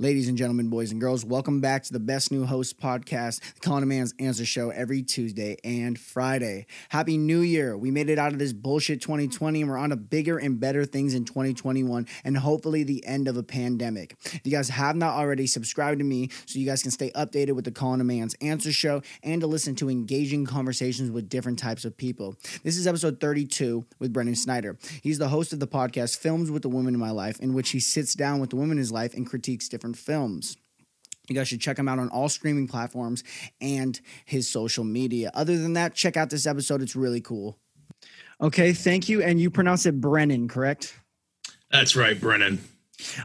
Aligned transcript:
Ladies 0.00 0.28
and 0.28 0.38
gentlemen, 0.38 0.70
boys 0.70 0.92
and 0.92 0.98
girls, 0.98 1.26
welcome 1.26 1.60
back 1.60 1.82
to 1.82 1.92
the 1.92 2.00
Best 2.00 2.32
New 2.32 2.46
Host 2.46 2.80
podcast, 2.80 3.40
the 3.56 3.60
Colin 3.60 3.86
Man's 3.86 4.14
Answer 4.18 4.46
Show, 4.46 4.70
every 4.70 5.02
Tuesday 5.02 5.58
and 5.62 5.98
Friday. 5.98 6.64
Happy 6.88 7.18
New 7.18 7.40
Year. 7.40 7.76
We 7.76 7.90
made 7.90 8.08
it 8.08 8.18
out 8.18 8.32
of 8.32 8.38
this 8.38 8.54
bullshit 8.54 9.02
2020 9.02 9.60
and 9.60 9.70
we're 9.70 9.76
on 9.76 9.90
to 9.90 9.96
bigger 9.96 10.38
and 10.38 10.58
better 10.58 10.86
things 10.86 11.12
in 11.12 11.26
2021 11.26 12.06
and 12.24 12.38
hopefully 12.38 12.82
the 12.82 13.04
end 13.04 13.28
of 13.28 13.36
a 13.36 13.42
pandemic. 13.42 14.16
If 14.24 14.40
you 14.44 14.52
guys 14.52 14.70
have 14.70 14.96
not 14.96 15.16
already, 15.16 15.46
subscribe 15.46 15.98
to 15.98 16.04
me 16.04 16.30
so 16.46 16.58
you 16.58 16.64
guys 16.64 16.80
can 16.80 16.92
stay 16.92 17.10
updated 17.10 17.52
with 17.52 17.66
the 17.66 17.70
Colin 17.70 18.06
Man's 18.06 18.32
Answer 18.40 18.72
Show 18.72 19.02
and 19.22 19.42
to 19.42 19.46
listen 19.46 19.74
to 19.74 19.90
engaging 19.90 20.46
conversations 20.46 21.10
with 21.10 21.28
different 21.28 21.58
types 21.58 21.84
of 21.84 21.94
people. 21.94 22.36
This 22.62 22.78
is 22.78 22.86
episode 22.86 23.20
32 23.20 23.84
with 23.98 24.14
Brendan 24.14 24.36
Snyder. 24.36 24.78
He's 25.02 25.18
the 25.18 25.28
host 25.28 25.52
of 25.52 25.60
the 25.60 25.68
podcast 25.68 26.16
Films 26.16 26.50
with 26.50 26.62
the 26.62 26.70
Women 26.70 26.94
in 26.94 27.00
My 27.00 27.10
Life, 27.10 27.38
in 27.40 27.52
which 27.52 27.68
he 27.68 27.80
sits 27.80 28.14
down 28.14 28.40
with 28.40 28.48
the 28.48 28.56
women 28.56 28.70
in 28.70 28.78
his 28.78 28.92
life 28.92 29.12
and 29.12 29.26
critiques 29.26 29.68
different 29.68 29.89
films. 29.94 30.56
You 31.28 31.36
guys 31.36 31.46
should 31.46 31.60
check 31.60 31.78
him 31.78 31.88
out 31.88 31.98
on 31.98 32.08
all 32.08 32.28
streaming 32.28 32.66
platforms 32.66 33.22
and 33.60 33.98
his 34.24 34.48
social 34.48 34.82
media. 34.82 35.30
Other 35.32 35.56
than 35.56 35.74
that, 35.74 35.94
check 35.94 36.16
out 36.16 36.28
this 36.28 36.46
episode. 36.46 36.82
It's 36.82 36.96
really 36.96 37.20
cool. 37.20 37.56
Okay, 38.40 38.72
thank 38.72 39.08
you. 39.08 39.22
And 39.22 39.40
you 39.40 39.50
pronounce 39.50 39.86
it 39.86 40.00
Brennan, 40.00 40.48
correct? 40.48 40.98
That's 41.70 41.94
right, 41.94 42.20
Brennan. 42.20 42.58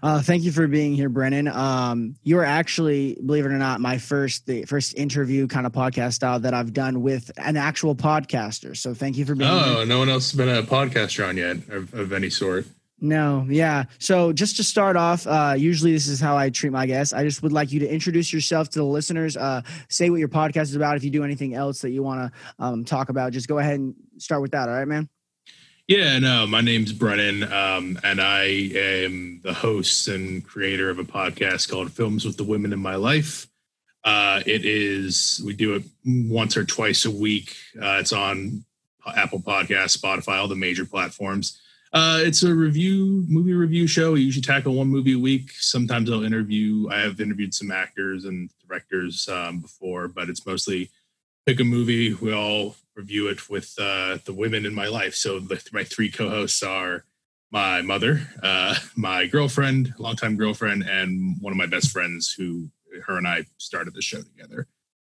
Uh, 0.04 0.22
thank 0.22 0.44
you 0.44 0.52
for 0.52 0.68
being 0.68 0.94
here, 0.94 1.09
Brennan. 1.09 1.48
Um, 1.48 2.16
you 2.23 2.38
are 2.38 2.46
actually, 2.46 3.18
believe 3.26 3.45
it 3.45 3.50
or 3.50 3.58
not, 3.58 3.82
my 3.82 3.98
first 3.98 4.45
the 4.45 4.64
first 4.66 4.95
interview 4.95 5.48
kind 5.48 5.66
of 5.66 5.73
podcast 5.73 6.14
style 6.14 6.40
that 6.40 6.54
I've 6.54 6.73
done 6.73 7.02
with 7.02 7.32
an 7.38 7.58
actual 7.58 7.95
podcaster. 7.95 8.76
So 8.78 8.94
thank 8.94 9.17
you 9.17 9.26
for 9.26 9.36
being. 9.36 9.50
Oh, 9.50 9.78
here. 9.78 9.86
no 9.86 10.00
one 10.00 10.09
else 10.09 10.32
has 10.32 10.38
been 10.38 10.50
a 10.50 10.64
podcaster 10.64 11.28
on 11.28 11.38
yet 11.38 11.58
of, 11.70 11.94
of 11.94 12.14
any 12.14 12.30
sort. 12.30 12.66
No, 13.02 13.46
yeah. 13.50 13.86
So 14.00 14.32
just 14.32 14.56
to 14.58 14.64
start 14.64 14.96
off, 14.96 15.28
uh, 15.28 15.56
usually 15.58 15.92
this 15.92 16.08
is 16.08 16.20
how 16.20 16.38
I 16.38 16.50
treat 16.50 16.72
my 16.72 16.86
guests. 16.86 17.14
I 17.14 17.24
just 17.24 17.44
would 17.44 17.52
like 17.52 17.72
you 17.72 17.80
to 17.82 17.88
introduce 17.88 18.32
yourself 18.32 18.70
to 18.70 18.80
the 18.80 18.86
listeners. 18.86 19.36
Uh, 19.36 19.62
say 19.90 20.10
what 20.10 20.20
your 20.20 20.30
podcast 20.30 20.64
is 20.64 20.76
about. 20.76 20.96
If 20.96 21.04
you 21.04 21.12
do 21.12 21.23
anything 21.23 21.56
else 21.56 21.82
that 21.82 21.92
you 21.92 22.04
want 22.04 22.32
to 22.32 22.64
um, 22.64 22.86
talk 22.86 23.10
about, 23.10 23.34
just 23.34 23.48
go 23.48 23.60
ahead 23.60 23.80
and 23.80 23.96
start 24.18 24.42
with 24.42 24.52
that. 24.52 24.70
All 24.70 24.76
right, 24.76 24.88
man. 24.88 25.10
Yeah, 25.88 26.18
no, 26.18 26.48
my 26.48 26.62
name's 26.62 26.94
Brennan, 26.94 27.44
um, 27.44 28.00
and 28.04 28.20
I 28.20 28.46
am 28.73 29.42
the 29.44 29.54
host 29.54 30.08
and 30.08 30.44
creator 30.44 30.90
of 30.90 30.98
a 30.98 31.04
podcast 31.04 31.70
called 31.70 31.92
Films 31.92 32.26
with 32.26 32.38
the 32.38 32.44
Women 32.44 32.73
in 32.73 32.80
My 32.80 32.96
Life. 32.96 33.46
Uh, 34.04 34.42
it 34.48 34.66
is 34.66 35.42
we 35.46 35.54
do 35.54 35.76
it 35.76 35.84
once 36.04 36.58
or 36.58 36.66
twice 36.66 37.06
a 37.06 37.12
week. 37.12 37.56
Uh, 37.80 37.98
it's 38.00 38.14
on 38.14 38.66
Apple 39.16 39.40
Podcasts, 39.40 39.96
Spotify, 39.96 40.40
all 40.40 40.48
the 40.48 40.56
major 40.56 40.86
platforms. 40.86 41.62
Uh, 41.96 42.20
it's 42.20 42.44
a 42.44 42.54
review 42.54 43.24
movie 43.30 43.54
review 43.54 43.88
show. 43.88 44.12
We 44.12 44.22
usually 44.22 44.42
tackle 44.42 44.74
one 44.74 44.90
movie 44.90 45.14
a 45.14 45.20
week. 45.20 45.52
Sometimes 45.54 46.12
I'll 46.12 46.26
interview. 46.26 46.90
I 46.92 47.00
have 47.00 47.22
interviewed 47.22 47.54
some 47.54 47.72
actors 47.72 48.26
and 48.26 48.50
directors 48.68 49.30
um, 49.30 49.62
before, 49.62 50.10
but 50.10 50.28
it's 50.28 50.46
mostly 50.46 50.90
pick 51.46 51.62
a 51.62 51.64
movie. 51.64 52.14
We 52.14 52.34
all 52.34 52.76
review 52.98 53.30
it 53.30 53.50
with 53.50 53.73
uh, 53.80 54.18
the 54.26 54.34
women 54.34 54.66
in 54.66 54.76
my 54.76 54.88
life. 54.88 55.16
So 55.16 55.40
the, 55.40 55.64
my 55.72 55.86
three 55.86 56.12
co-hosts 56.12 56.62
are 56.64 57.06
my 57.50 57.82
mother, 57.82 58.28
uh, 58.44 58.76
my 58.98 59.26
girlfriend, 59.26 59.94
longtime 59.98 60.36
girlfriend, 60.36 60.84
and 60.84 61.38
one 61.40 61.54
of 61.54 61.58
my 61.58 61.66
best 61.66 61.92
friends 61.92 62.34
who 62.34 62.70
her 63.06 63.18
and 63.18 63.26
I 63.28 63.46
started 63.58 63.94
the 63.94 64.02
show 64.02 64.22
together. 64.22 64.68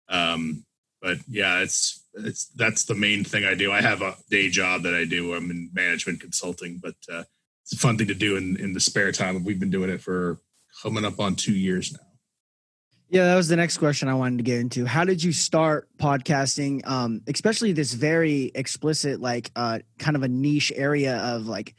Um, 0.08 0.64
but 1.00 1.18
yeah, 1.28 1.60
it's 1.60 2.04
it's 2.14 2.46
that's 2.56 2.84
the 2.84 2.94
main 2.94 3.24
thing 3.24 3.44
I 3.44 3.54
do. 3.54 3.72
I 3.72 3.80
have 3.80 4.02
a 4.02 4.16
day 4.30 4.48
job 4.50 4.82
that 4.82 4.94
I 4.94 5.04
do. 5.04 5.34
I'm 5.34 5.50
in 5.50 5.70
management 5.72 6.20
consulting, 6.20 6.80
but 6.82 6.96
uh, 7.12 7.24
it's 7.64 7.74
a 7.74 7.78
fun 7.78 7.96
thing 7.98 8.08
to 8.08 8.14
do 8.14 8.36
in 8.36 8.56
in 8.58 8.72
the 8.72 8.80
spare 8.80 9.12
time. 9.12 9.44
We've 9.44 9.60
been 9.60 9.70
doing 9.70 9.90
it 9.90 10.00
for 10.00 10.40
coming 10.82 11.04
up 11.04 11.20
on 11.20 11.34
two 11.34 11.54
years 11.54 11.92
now. 11.92 12.00
Yeah, 13.10 13.24
that 13.24 13.36
was 13.36 13.48
the 13.48 13.56
next 13.56 13.78
question 13.78 14.08
I 14.08 14.14
wanted 14.14 14.36
to 14.38 14.44
get 14.44 14.60
into. 14.60 14.84
How 14.84 15.02
did 15.02 15.22
you 15.22 15.32
start 15.32 15.88
podcasting, 15.96 16.86
um, 16.86 17.22
especially 17.26 17.72
this 17.72 17.94
very 17.94 18.52
explicit, 18.54 19.18
like, 19.18 19.50
uh, 19.56 19.78
kind 19.98 20.14
of 20.14 20.24
a 20.24 20.28
niche 20.28 20.72
area 20.76 21.16
of 21.16 21.46
like 21.46 21.74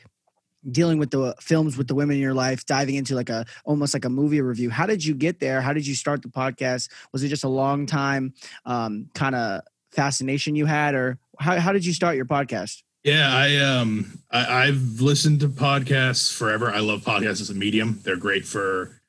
dealing 0.71 0.97
with 0.97 1.11
the 1.11 1.35
films 1.39 1.77
with 1.77 1.87
the 1.87 1.95
women 1.95 2.15
in 2.15 2.21
your 2.21 2.33
life, 2.33 2.65
diving 2.65 2.95
into 2.95 3.15
like 3.15 3.29
a 3.29 3.45
almost 3.65 3.93
like 3.93 4.05
a 4.05 4.09
movie 4.09 4.41
review. 4.41 4.69
How 4.69 4.85
did 4.85 5.03
you 5.03 5.13
get 5.13 5.39
there? 5.39 5.61
How 5.61 5.73
did 5.73 5.87
you 5.87 5.95
start 5.95 6.21
the 6.21 6.27
podcast? 6.29 6.89
Was 7.13 7.23
it 7.23 7.29
just 7.29 7.43
a 7.43 7.49
long 7.49 7.85
time 7.85 8.33
um, 8.65 9.09
kind 9.13 9.35
of 9.35 9.61
fascination 9.91 10.55
you 10.55 10.65
had, 10.65 10.95
or 10.95 11.17
how, 11.39 11.59
how 11.59 11.71
did 11.71 11.85
you 11.85 11.93
start 11.93 12.15
your 12.15 12.25
podcast? 12.25 12.83
Yeah, 13.03 13.33
I 13.33 13.55
um 13.57 14.19
I, 14.29 14.65
I've 14.67 15.01
listened 15.01 15.39
to 15.41 15.47
podcasts 15.47 16.35
forever. 16.35 16.71
I 16.71 16.79
love 16.79 17.01
podcasts 17.01 17.41
as 17.41 17.49
a 17.49 17.55
medium. 17.55 17.99
They're 18.03 18.17
great 18.17 18.45
for 18.45 19.01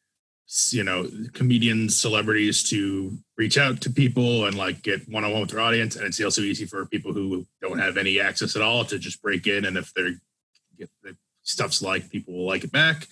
you 0.70 0.84
know 0.84 1.08
comedians, 1.32 1.98
celebrities 1.98 2.62
to 2.70 3.16
reach 3.36 3.58
out 3.58 3.80
to 3.80 3.90
people 3.90 4.46
and 4.46 4.56
like 4.56 4.82
get 4.82 5.08
one 5.08 5.24
on 5.24 5.32
one 5.32 5.40
with 5.40 5.50
their 5.50 5.60
audience. 5.60 5.96
And 5.96 6.06
it's 6.06 6.22
also 6.22 6.42
easy 6.42 6.66
for 6.66 6.86
people 6.86 7.12
who 7.12 7.46
don't 7.60 7.78
have 7.78 7.96
any 7.96 8.20
access 8.20 8.54
at 8.54 8.62
all 8.62 8.84
to 8.84 8.98
just 8.98 9.22
break 9.22 9.46
in. 9.46 9.64
And 9.64 9.76
if 9.76 9.92
they're 9.94 10.14
if 10.78 10.88
the 11.02 11.16
stuff's 11.42 11.82
like, 11.82 12.10
people 12.10 12.34
will 12.34 12.46
like 12.46 12.64
it 12.64 12.72
back. 12.72 13.06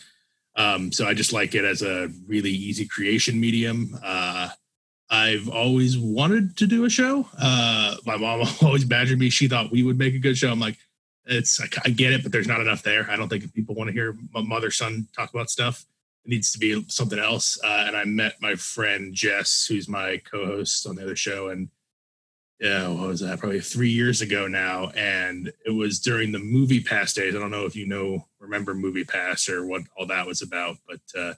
Um, 0.56 0.90
so 0.90 1.06
I 1.06 1.14
just 1.14 1.32
like 1.32 1.54
it 1.54 1.64
as 1.64 1.82
a 1.82 2.10
really 2.26 2.50
easy 2.50 2.86
creation 2.86 3.38
medium. 3.38 3.98
Uh, 4.02 4.50
I've 5.10 5.48
always 5.48 5.96
wanted 5.96 6.56
to 6.58 6.66
do 6.66 6.84
a 6.84 6.90
show. 6.90 7.26
Uh, 7.40 7.96
my 8.04 8.16
mom 8.16 8.46
always 8.62 8.84
badgered 8.84 9.18
me. 9.18 9.30
She 9.30 9.48
thought 9.48 9.70
we 9.70 9.82
would 9.82 9.98
make 9.98 10.14
a 10.14 10.18
good 10.18 10.36
show. 10.36 10.50
I'm 10.50 10.60
like, 10.60 10.76
it's 11.24 11.60
I 11.60 11.90
get 11.90 12.12
it, 12.12 12.22
but 12.22 12.32
there's 12.32 12.48
not 12.48 12.60
enough 12.60 12.82
there. 12.82 13.06
I 13.10 13.16
don't 13.16 13.28
think 13.28 13.52
people 13.54 13.74
want 13.74 13.88
to 13.88 13.92
hear 13.92 14.16
mother 14.32 14.70
son 14.70 15.06
talk 15.14 15.30
about 15.30 15.50
stuff. 15.50 15.84
It 16.24 16.30
needs 16.30 16.52
to 16.52 16.58
be 16.58 16.84
something 16.88 17.18
else. 17.18 17.58
Uh, 17.62 17.84
and 17.86 17.96
I 17.96 18.04
met 18.04 18.40
my 18.40 18.54
friend 18.54 19.14
Jess, 19.14 19.66
who's 19.68 19.88
my 19.88 20.20
co-host 20.30 20.86
on 20.86 20.96
the 20.96 21.02
other 21.02 21.16
show, 21.16 21.48
and 21.48 21.68
yeah, 22.60 22.88
what 22.88 23.08
was 23.08 23.20
that? 23.20 23.38
Probably 23.38 23.60
three 23.60 23.90
years 23.90 24.20
ago 24.20 24.48
now, 24.48 24.88
and 24.96 25.52
it 25.64 25.70
was 25.70 26.00
during 26.00 26.32
the 26.32 26.40
Movie 26.40 26.82
Pass 26.82 27.12
days. 27.12 27.36
I 27.36 27.38
don't 27.38 27.52
know 27.52 27.66
if 27.66 27.76
you 27.76 27.86
know, 27.86 28.26
remember 28.40 28.74
Movie 28.74 29.04
Pass 29.04 29.48
or 29.48 29.64
what 29.64 29.82
all 29.96 30.06
that 30.06 30.26
was 30.26 30.42
about, 30.42 30.76
but 30.88 31.00
uh, 31.18 31.34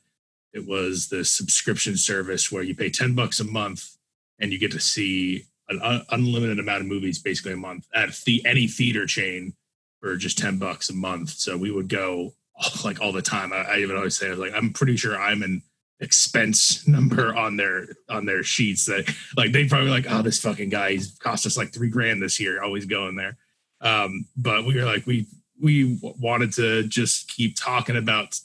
it 0.55 0.67
was 0.67 1.09
the 1.09 1.25
subscription 1.25 1.97
service 1.97 2.51
where 2.51 2.63
you 2.63 2.75
pay 2.75 2.91
10 2.91 3.15
bucks 3.15 3.39
a 3.39 3.45
month 3.45 3.97
and 4.39 4.51
you 4.51 4.59
get 4.59 4.73
to 4.73 4.81
see 4.81 5.45
an 5.69 5.81
un- 5.83 6.05
unlimited 6.11 6.59
amount 6.59 6.81
of 6.81 6.89
movies 6.89 7.21
basically 7.21 7.53
a 7.53 7.57
month 7.57 7.87
at 7.95 8.15
the- 8.25 8.45
any 8.47 8.67
theater 8.67 9.07
chain 9.07 9.53
for 10.01 10.17
just 10.17 10.39
10 10.39 10.59
bucks 10.59 10.89
a 10.89 10.95
month. 10.95 11.31
So 11.31 11.57
we 11.57 11.71
would 11.71 11.89
go 11.89 12.33
like 12.85 13.01
all 13.03 13.13
the 13.13 13.23
time. 13.23 13.53
I, 13.53 13.59
I 13.59 13.79
even 13.79 13.97
always 13.97 14.17
say, 14.17 14.33
like, 14.33 14.55
I'm 14.55 14.73
pretty 14.73 14.97
sure 14.97 15.21
I'm 15.21 15.43
an 15.43 15.63
expense 16.01 16.87
number 16.89 17.35
on 17.35 17.57
their 17.57 17.87
on 18.09 18.25
their 18.25 18.43
sheets 18.43 18.87
that 18.87 19.13
like 19.37 19.53
they 19.53 19.69
probably 19.69 19.91
like, 19.91 20.07
oh, 20.09 20.23
this 20.23 20.41
fucking 20.41 20.71
guy 20.71 20.93
he's 20.93 21.17
cost 21.19 21.47
us 21.47 21.57
like 21.57 21.73
three 21.73 21.91
grand 21.91 22.23
this 22.23 22.41
year, 22.41 22.63
always 22.63 22.87
going 22.87 23.17
there. 23.17 23.37
Um, 23.81 24.27
but 24.37 24.65
we 24.65 24.75
were 24.75 24.85
like, 24.85 25.07
we 25.07 25.27
we 25.63 25.99
wanted 26.03 26.53
to 26.55 26.85
just 26.85 27.29
keep 27.29 27.57
talking 27.57 27.97
about 27.97 28.39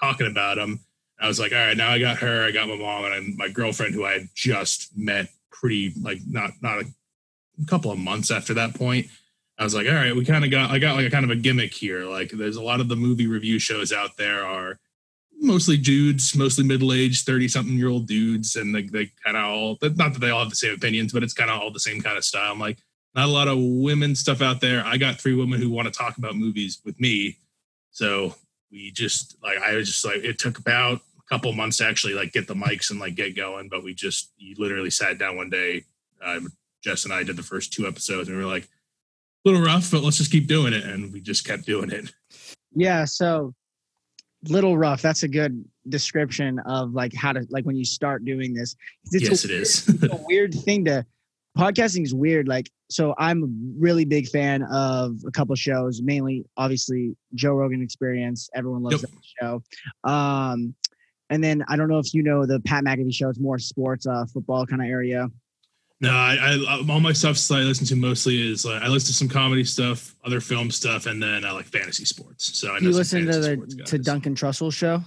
talking 0.00 0.26
about 0.26 0.58
him 0.58 0.80
I 1.18 1.28
was 1.28 1.38
like, 1.38 1.52
all 1.52 1.58
right, 1.58 1.76
now 1.76 1.90
I 1.90 1.98
got 1.98 2.18
her, 2.18 2.44
I 2.44 2.50
got 2.50 2.68
my 2.68 2.76
mom, 2.76 3.04
and 3.04 3.14
I, 3.14 3.20
my 3.36 3.48
girlfriend, 3.48 3.94
who 3.94 4.04
I 4.04 4.14
had 4.14 4.28
just 4.34 4.96
met 4.96 5.28
pretty 5.50 5.92
like 6.02 6.18
not 6.26 6.50
not 6.60 6.82
a, 6.82 6.84
a 7.62 7.66
couple 7.66 7.90
of 7.90 7.98
months 7.98 8.30
after 8.30 8.54
that 8.54 8.74
point. 8.74 9.06
I 9.58 9.64
was 9.64 9.74
like, 9.74 9.86
all 9.86 9.94
right, 9.94 10.14
we 10.14 10.24
kind 10.24 10.44
of 10.44 10.50
got 10.50 10.70
I 10.70 10.78
got 10.78 10.96
like 10.96 11.06
a 11.06 11.10
kind 11.10 11.24
of 11.24 11.30
a 11.30 11.36
gimmick 11.36 11.72
here. 11.72 12.04
Like, 12.04 12.30
there's 12.30 12.56
a 12.56 12.62
lot 12.62 12.80
of 12.80 12.88
the 12.88 12.96
movie 12.96 13.26
review 13.26 13.58
shows 13.58 13.92
out 13.92 14.16
there 14.16 14.44
are 14.44 14.78
mostly 15.44 15.76
dudes, 15.76 16.34
mostly 16.36 16.64
middle 16.64 16.92
aged, 16.92 17.26
thirty 17.26 17.48
something 17.48 17.76
year 17.76 17.88
old 17.88 18.06
dudes, 18.06 18.56
and 18.56 18.74
they, 18.74 18.82
they 18.82 19.10
kind 19.24 19.36
of 19.36 19.44
all 19.44 19.78
not 19.82 20.12
that 20.12 20.20
they 20.20 20.30
all 20.30 20.40
have 20.40 20.50
the 20.50 20.56
same 20.56 20.74
opinions, 20.74 21.12
but 21.12 21.22
it's 21.22 21.34
kind 21.34 21.50
of 21.50 21.60
all 21.60 21.70
the 21.70 21.80
same 21.80 22.00
kind 22.00 22.16
of 22.16 22.24
style. 22.24 22.52
I'm 22.52 22.58
like, 22.58 22.78
not 23.14 23.28
a 23.28 23.30
lot 23.30 23.48
of 23.48 23.58
women 23.58 24.14
stuff 24.14 24.42
out 24.42 24.60
there. 24.60 24.84
I 24.84 24.96
got 24.96 25.20
three 25.20 25.34
women 25.34 25.60
who 25.60 25.70
want 25.70 25.86
to 25.86 25.96
talk 25.96 26.18
about 26.18 26.36
movies 26.36 26.80
with 26.84 26.98
me, 27.00 27.38
so 27.90 28.34
we 28.70 28.90
just 28.90 29.36
like 29.42 29.58
I 29.58 29.76
was 29.76 29.88
just 29.88 30.04
like 30.04 30.24
it 30.24 30.38
took 30.38 30.58
about 30.58 31.00
a 31.18 31.22
couple 31.28 31.52
months 31.52 31.78
to 31.78 31.86
actually 31.86 32.14
like 32.14 32.32
get 32.32 32.48
the 32.48 32.54
mics 32.54 32.90
and 32.90 32.98
like 32.98 33.14
get 33.14 33.36
going, 33.36 33.68
but 33.68 33.84
we 33.84 33.94
just 33.94 34.32
you 34.36 34.54
literally 34.58 34.90
sat 34.90 35.18
down 35.18 35.36
one 35.36 35.50
day. 35.50 35.84
Um, 36.22 36.48
Jess 36.82 37.04
and 37.04 37.14
I 37.14 37.22
did 37.22 37.36
the 37.36 37.42
first 37.42 37.72
two 37.72 37.86
episodes, 37.86 38.28
and 38.28 38.36
we 38.36 38.44
were 38.44 38.50
like, 38.50 38.64
a 38.64 39.48
little 39.48 39.64
rough, 39.64 39.90
but 39.90 40.02
let's 40.02 40.18
just 40.18 40.32
keep 40.32 40.46
doing 40.46 40.72
it, 40.72 40.84
and 40.84 41.12
we 41.12 41.20
just 41.20 41.46
kept 41.46 41.66
doing 41.66 41.90
it. 41.90 42.12
Yeah, 42.74 43.04
so 43.04 43.54
little 44.48 44.76
rough. 44.76 45.02
That's 45.02 45.22
a 45.22 45.28
good 45.28 45.64
description 45.88 46.58
of 46.60 46.92
like 46.92 47.14
how 47.14 47.32
to 47.32 47.46
like 47.50 47.64
when 47.64 47.76
you 47.76 47.84
start 47.84 48.24
doing 48.24 48.54
this. 48.54 48.76
It's 49.12 49.28
yes, 49.28 49.44
a, 49.44 49.48
it 49.48 49.50
is. 49.50 49.88
it's 49.88 50.12
a 50.12 50.20
weird 50.26 50.54
thing 50.54 50.84
to 50.86 51.06
podcasting 51.56 52.02
is 52.02 52.14
weird. 52.14 52.48
Like, 52.48 52.70
so 52.90 53.14
I'm 53.18 53.42
a 53.42 53.46
really 53.78 54.04
big 54.04 54.28
fan 54.28 54.62
of 54.64 55.16
a 55.26 55.30
couple 55.30 55.54
shows, 55.54 56.02
mainly 56.02 56.44
obviously 56.56 57.16
Joe 57.34 57.52
Rogan 57.52 57.82
Experience. 57.82 58.48
Everyone 58.54 58.82
loves 58.82 59.02
yep. 59.02 59.10
that 59.10 59.24
show. 59.40 59.62
Um, 60.08 60.74
and 61.30 61.42
then 61.42 61.64
I 61.68 61.76
don't 61.76 61.88
know 61.88 61.98
if 61.98 62.12
you 62.12 62.22
know 62.22 62.44
the 62.46 62.60
Pat 62.60 62.84
McAfee 62.84 63.14
show. 63.14 63.28
It's 63.28 63.40
more 63.40 63.58
sports, 63.58 64.06
uh, 64.06 64.26
football 64.32 64.66
kind 64.66 64.82
of 64.82 64.88
area. 64.88 65.28
No, 66.00 66.10
I, 66.10 66.58
I 66.68 66.84
all 66.90 67.00
my 67.00 67.12
stuff 67.12 67.38
I 67.50 67.60
listen 67.60 67.86
to 67.86 67.96
mostly 67.96 68.50
is 68.50 68.64
like 68.64 68.82
I 68.82 68.88
listen 68.88 69.08
to 69.08 69.14
some 69.14 69.28
comedy 69.28 69.64
stuff, 69.64 70.14
other 70.24 70.40
film 70.40 70.70
stuff, 70.70 71.06
and 71.06 71.22
then 71.22 71.44
I 71.44 71.52
like 71.52 71.66
fantasy 71.66 72.04
sports. 72.04 72.58
So 72.58 72.72
I 72.72 72.80
know 72.80 72.88
you 72.88 72.94
listen 72.94 73.26
to 73.26 73.38
the 73.38 73.84
to 73.86 73.98
Duncan 73.98 74.34
Trussell 74.34 74.72
show. 74.72 75.00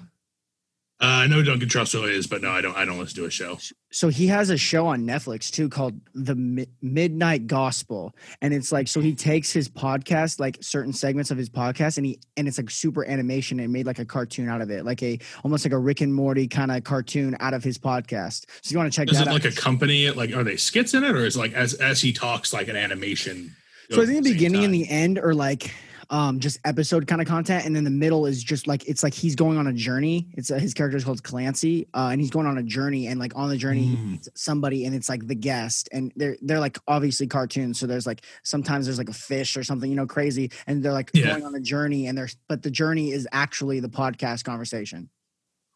Uh, 1.00 1.06
I 1.06 1.28
know 1.28 1.44
Duncan 1.44 1.70
Trussell 1.70 2.10
is, 2.10 2.26
but 2.26 2.42
no, 2.42 2.50
I 2.50 2.60
don't. 2.60 2.76
I 2.76 2.84
don't 2.84 2.98
listen 2.98 3.18
to 3.18 3.26
a 3.26 3.30
show. 3.30 3.60
So 3.92 4.10
he 4.10 4.26
has 4.28 4.50
a 4.50 4.58
show 4.58 4.88
on 4.88 5.06
Netflix 5.06 5.52
too 5.52 5.70
called 5.70 5.94
The 6.16 6.34
Mi- 6.34 6.68
Midnight 6.82 7.46
Gospel, 7.46 8.16
and 8.42 8.52
it's 8.52 8.72
like 8.72 8.88
so 8.88 9.00
he 9.00 9.14
takes 9.14 9.52
his 9.52 9.70
podcast, 9.70 10.40
like 10.40 10.58
certain 10.62 10.94
segments 10.94 11.30
of 11.30 11.38
his 11.38 11.52
podcast, 11.52 11.98
and 11.98 12.06
he 12.08 12.20
and 12.36 12.48
it's 12.48 12.58
like 12.58 12.72
super 12.72 13.06
animation 13.06 13.60
and 13.60 13.72
made 13.72 13.86
like 13.86 14.00
a 14.00 14.06
cartoon 14.06 14.50
out 14.50 14.60
of 14.62 14.72
it, 14.72 14.86
like 14.86 15.04
a 15.04 15.20
almost 15.44 15.64
like 15.66 15.72
a 15.72 15.78
Rick 15.78 16.02
and 16.02 16.12
Morty 16.12 16.48
kind 16.48 16.72
of 16.72 16.84
cartoon 16.84 17.38
out 17.40 17.54
of 17.54 17.64
his 17.64 17.78
podcast. 17.78 18.46
So 18.64 18.72
you 18.72 18.80
want 18.80 18.92
to 18.92 18.96
check 18.96 19.12
Is 19.12 19.20
that 19.20 19.28
it 19.28 19.30
out? 19.30 19.34
like 19.34 19.46
a 19.46 19.52
company? 19.52 20.10
Like, 20.10 20.34
are 20.36 20.44
they 20.44 20.58
skits 20.58 20.96
in 20.96 21.04
it, 21.04 21.12
or 21.16 21.26
is 21.26 21.36
it 21.36 21.40
like 21.40 21.54
as 21.54 21.76
as 21.76 22.02
he 22.02 22.12
talks 22.12 22.54
like 22.54 22.70
an 22.70 22.76
animation? 22.76 23.56
So 23.92 24.02
I 24.02 24.06
think 24.08 24.24
the 24.24 24.34
beginning 24.34 24.66
and 24.66 24.74
the 24.74 24.90
end 24.90 25.20
are 25.20 25.36
like 25.36 25.72
um 26.10 26.40
just 26.40 26.60
episode 26.66 27.08
kind 27.08 27.22
of 27.22 27.28
content, 27.28 27.66
and 27.66 27.76
then 27.76 27.84
the 27.84 27.90
middle 27.90 28.26
is 28.26 28.44
just 28.44 28.68
like 28.68 28.88
it's 28.88 29.04
like 29.04 29.14
he's 29.14 29.36
going 29.36 29.58
on 29.58 29.68
a 29.68 29.74
journey. 29.74 30.28
It's 30.34 30.50
uh, 30.52 30.56
his 30.60 30.74
character 30.74 30.98
is 30.98 31.04
called 31.04 31.22
Clancy, 31.24 31.88
uh, 31.94 32.10
and 32.12 32.22
he's 32.22 32.30
going 32.30 32.48
on 32.48 32.58
a 32.58 32.64
journey, 32.64 33.08
and 33.08 33.20
like 33.20 33.34
on 33.36 33.50
the 33.50 33.58
journey, 33.58 33.96
Mm. 33.98 34.28
somebody, 34.36 34.86
and 34.86 34.96
it's 34.96 35.10
like 35.10 35.28
the 35.28 35.36
guest, 35.36 35.90
and 35.92 36.12
they're 36.16 36.38
they're 36.42 36.60
like 36.60 36.78
obviously 36.88 37.28
cartoons. 37.28 37.80
So 37.80 37.88
there's 37.88 38.06
like 38.08 38.22
sometimes 38.44 38.86
there's 38.86 38.98
like 38.98 39.10
a 39.10 39.14
fish 39.14 39.58
or 39.58 39.64
something, 39.64 39.90
you 39.90 39.96
know, 39.96 40.08
crazy, 40.08 40.52
and 40.68 40.84
they're 40.84 40.94
like 40.94 41.12
Yeah. 41.14 41.28
going 41.32 41.46
on 41.46 41.56
a 41.56 41.60
journey, 41.62 42.08
and 42.08 42.18
there's 42.18 42.36
but 42.48 42.64
the 42.64 42.72
journey 42.72 43.12
is 43.12 43.28
actually 43.32 43.80
the 43.80 43.90
podcast 43.90 44.44
conversation. 44.44 45.10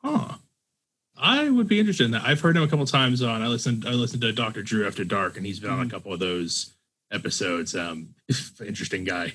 Huh. 0.03 0.37
I 1.23 1.49
would 1.49 1.67
be 1.67 1.79
interested 1.79 2.05
in 2.05 2.11
that. 2.11 2.23
I've 2.25 2.39
heard 2.41 2.57
him 2.57 2.63
a 2.63 2.67
couple 2.67 2.85
times 2.87 3.21
on. 3.21 3.41
I 3.43 3.47
listened. 3.47 3.85
I 3.85 3.91
listened 3.91 4.21
to 4.21 4.31
Doctor 4.31 4.63
Drew 4.63 4.87
After 4.87 5.03
Dark, 5.03 5.37
and 5.37 5.45
he's 5.45 5.59
been 5.59 5.69
on 5.69 5.81
a 5.81 5.85
Mhm. 5.85 5.91
couple 5.91 6.13
of 6.13 6.19
those 6.19 6.71
episodes. 7.11 7.75
Um, 7.75 8.15
interesting 8.65 9.03
guy. 9.03 9.33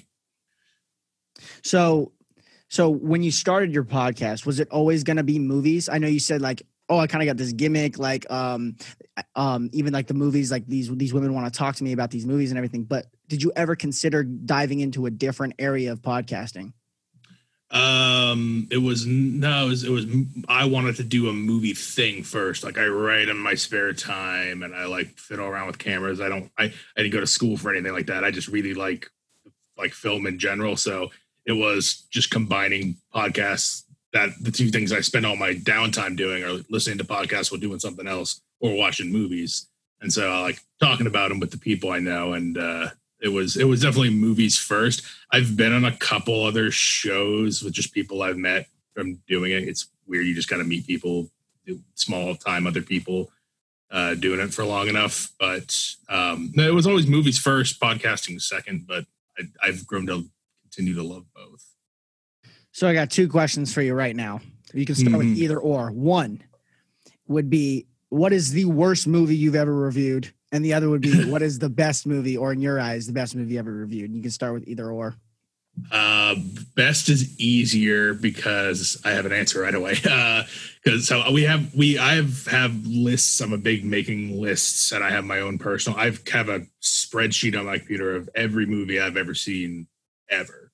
So, 1.63 2.13
so 2.69 2.89
when 2.89 3.23
you 3.23 3.31
started 3.31 3.73
your 3.73 3.85
podcast, 3.85 4.47
was 4.47 4.61
it 4.61 4.69
always 4.71 5.05
going 5.05 5.17
to 5.19 5.23
be 5.23 5.39
movies? 5.39 5.89
I 5.89 5.99
know 5.99 6.09
you 6.09 6.21
said 6.21 6.41
like, 6.41 6.63
oh, 6.89 6.99
I 6.99 7.07
kind 7.07 7.23
of 7.23 7.27
got 7.27 7.37
this 7.37 7.53
gimmick, 7.53 7.99
like, 7.99 8.31
um, 8.31 8.77
um, 9.35 9.71
even 9.73 9.93
like 9.93 10.07
the 10.07 10.15
movies, 10.15 10.51
like 10.51 10.67
these 10.67 10.89
these 10.97 11.13
women 11.13 11.35
want 11.35 11.53
to 11.53 11.57
talk 11.57 11.77
to 11.77 11.85
me 11.85 11.93
about 11.93 12.11
these 12.11 12.27
movies 12.27 12.51
and 12.51 12.59
everything. 12.59 12.85
But 12.85 13.07
did 13.29 13.43
you 13.43 13.53
ever 13.57 13.77
consider 13.77 14.23
diving 14.23 14.81
into 14.81 15.07
a 15.07 15.11
different 15.11 15.55
area 15.59 15.93
of 15.93 16.03
podcasting? 16.03 16.73
Um, 17.71 18.69
it 18.71 18.79
was 18.79 19.07
no, 19.07 19.67
it 19.67 19.69
was, 19.69 19.85
it 19.85 19.91
was. 19.91 20.07
I 20.49 20.67
wanted 20.67 20.97
to 20.97 21.05
do 21.05 21.29
a 21.29 21.33
movie 21.33 21.75
thing 21.75 22.23
first. 22.23 22.63
Like 22.63 22.79
I 22.79 22.87
write 22.87 23.29
in 23.29 23.37
my 23.37 23.55
spare 23.55 23.93
time, 23.93 24.63
and 24.63 24.75
I 24.75 24.85
like 24.87 25.19
fiddle 25.19 25.47
around 25.47 25.67
with 25.67 25.79
cameras. 25.79 26.21
I 26.21 26.29
don't. 26.29 26.51
I 26.57 26.65
I 26.65 26.73
didn't 27.03 27.13
go 27.13 27.21
to 27.21 27.27
school 27.27 27.57
for 27.57 27.73
anything 27.73 27.93
like 27.93 28.07
that. 28.07 28.23
I 28.23 28.31
just 28.31 28.49
really 28.49 28.75
like 28.75 29.11
like 29.77 29.93
film 29.93 30.27
in 30.27 30.39
general. 30.39 30.77
So 30.77 31.11
it 31.47 31.53
was 31.53 32.07
just 32.11 32.31
combining 32.31 32.97
podcasts. 33.15 33.85
That 34.13 34.31
the 34.41 34.51
two 34.51 34.71
things 34.71 34.93
I 34.93 35.01
spend 35.01 35.27
all 35.27 35.37
my 35.37 35.53
downtime 35.53 36.17
doing 36.17 36.43
are 36.43 36.63
listening 36.71 36.99
to 36.99 37.05
podcasts 37.05 37.51
while 37.51 37.61
doing 37.61 37.79
something 37.79 38.07
else 38.07 38.41
or 38.61 38.75
watching 38.75 39.13
movies. 39.13 39.67
And 40.01 40.13
so 40.13 40.31
I 40.31 40.41
like 40.41 40.61
talking 40.81 41.07
about 41.07 41.29
them 41.29 41.41
with 41.41 41.51
the 41.51 41.59
people 41.59 41.91
I 41.91 41.99
know. 41.99 42.33
And 42.33 42.57
uh, 42.57 42.89
it 43.21 43.29
was 43.29 43.57
it 43.57 43.65
was 43.65 43.83
definitely 43.83 44.11
movies 44.11 44.59
first. 44.59 45.03
I've 45.33 45.57
been 45.57 45.73
on 45.73 45.85
a 45.85 45.97
couple 45.97 46.45
other 46.45 46.71
shows 46.71 47.63
with 47.63 47.73
just 47.75 47.93
people 47.93 48.23
I've 48.23 48.37
met 48.37 48.69
from 48.95 49.21
doing 49.27 49.53
it. 49.53 49.65
It's 49.65 49.89
weird. 50.07 50.27
You 50.27 50.35
just 50.35 50.49
kind 50.49 50.63
of 50.63 50.69
meet 50.69 50.87
people, 50.87 51.31
small 51.95 52.35
time 52.37 52.67
other 52.67 52.83
people 52.83 53.31
uh, 53.91 54.15
doing 54.15 54.41
it 54.41 54.53
for 54.53 54.65
long 54.65 54.89
enough. 54.89 55.33
But 55.39 55.77
um, 56.09 56.53
no, 56.55 56.67
it 56.67 56.75
was 56.75 56.87
always 56.87 57.07
movies 57.07 57.39
first, 57.39 57.81
podcasting 57.81 58.41
second. 58.41 58.87
But 58.87 59.05
I, 59.39 59.69
I've 59.69 59.87
grown 59.87 60.07
to 60.07 60.29
continue 60.77 60.95
to 60.95 61.03
love 61.03 61.25
both. 61.35 61.65
So 62.73 62.87
I 62.87 62.93
got 62.93 63.11
two 63.11 63.29
questions 63.29 63.73
for 63.73 63.81
you 63.83 63.95
right 63.95 64.15
now. 64.15 64.41
You 64.75 64.85
can 64.85 64.95
start 64.95 65.17
with 65.17 65.27
Mhm. 65.29 65.37
either 65.37 65.59
or. 65.59 65.91
One 65.91 66.43
would 67.27 67.49
be, 67.49 67.87
what 68.11 68.33
is 68.33 68.51
the 68.53 68.67
worst 68.67 69.07
movie 69.07 69.37
you've 69.37 69.55
ever 69.55 69.75
reviewed? 69.75 70.33
And 70.53 70.65
the 70.65 70.75
other 70.75 70.91
would 70.91 71.01
be, 71.01 71.25
what 71.31 71.43
is 71.43 71.59
the 71.59 71.71
best 71.71 72.07
movie, 72.07 72.37
or 72.37 72.53
in 72.53 72.61
your 72.61 72.79
eyes, 72.79 73.07
the 73.07 73.13
best 73.13 73.35
movie 73.35 73.55
you 73.55 73.59
ever 73.59 73.73
reviewed? 73.73 74.11
And 74.11 74.17
you 74.17 74.23
can 74.23 74.31
start 74.31 74.53
with 74.53 74.69
either 74.69 74.91
or. 74.91 75.17
Uh, 75.91 76.35
best 76.75 77.09
is 77.11 77.39
easier 77.39 78.15
because 78.15 78.99
I 79.05 79.11
have 79.11 79.27
an 79.27 79.33
answer 79.33 79.61
right 79.61 79.75
away. 79.75 79.97
Uh, 80.11 80.45
because 80.85 81.09
so 81.09 81.31
we 81.33 81.43
have 81.43 81.75
we 81.75 81.99
I 81.99 82.15
have 82.15 82.47
have 82.47 82.87
lists. 82.87 83.41
I'm 83.41 83.53
a 83.53 83.59
big 83.59 83.85
making 83.85 84.41
lists, 84.41 84.93
and 84.93 85.03
I 85.03 85.11
have 85.11 85.25
my 85.25 85.41
own 85.41 85.59
personal. 85.59 85.99
I've 85.99 86.23
have 86.29 86.49
a 86.49 86.63
spreadsheet 86.81 87.59
on 87.59 87.67
my 87.67 87.79
computer 87.79 88.15
of 88.15 88.29
every 88.37 88.67
movie 88.67 89.01
I've 89.01 89.17
ever 89.17 89.35
seen 89.35 89.89
ever. 90.31 90.66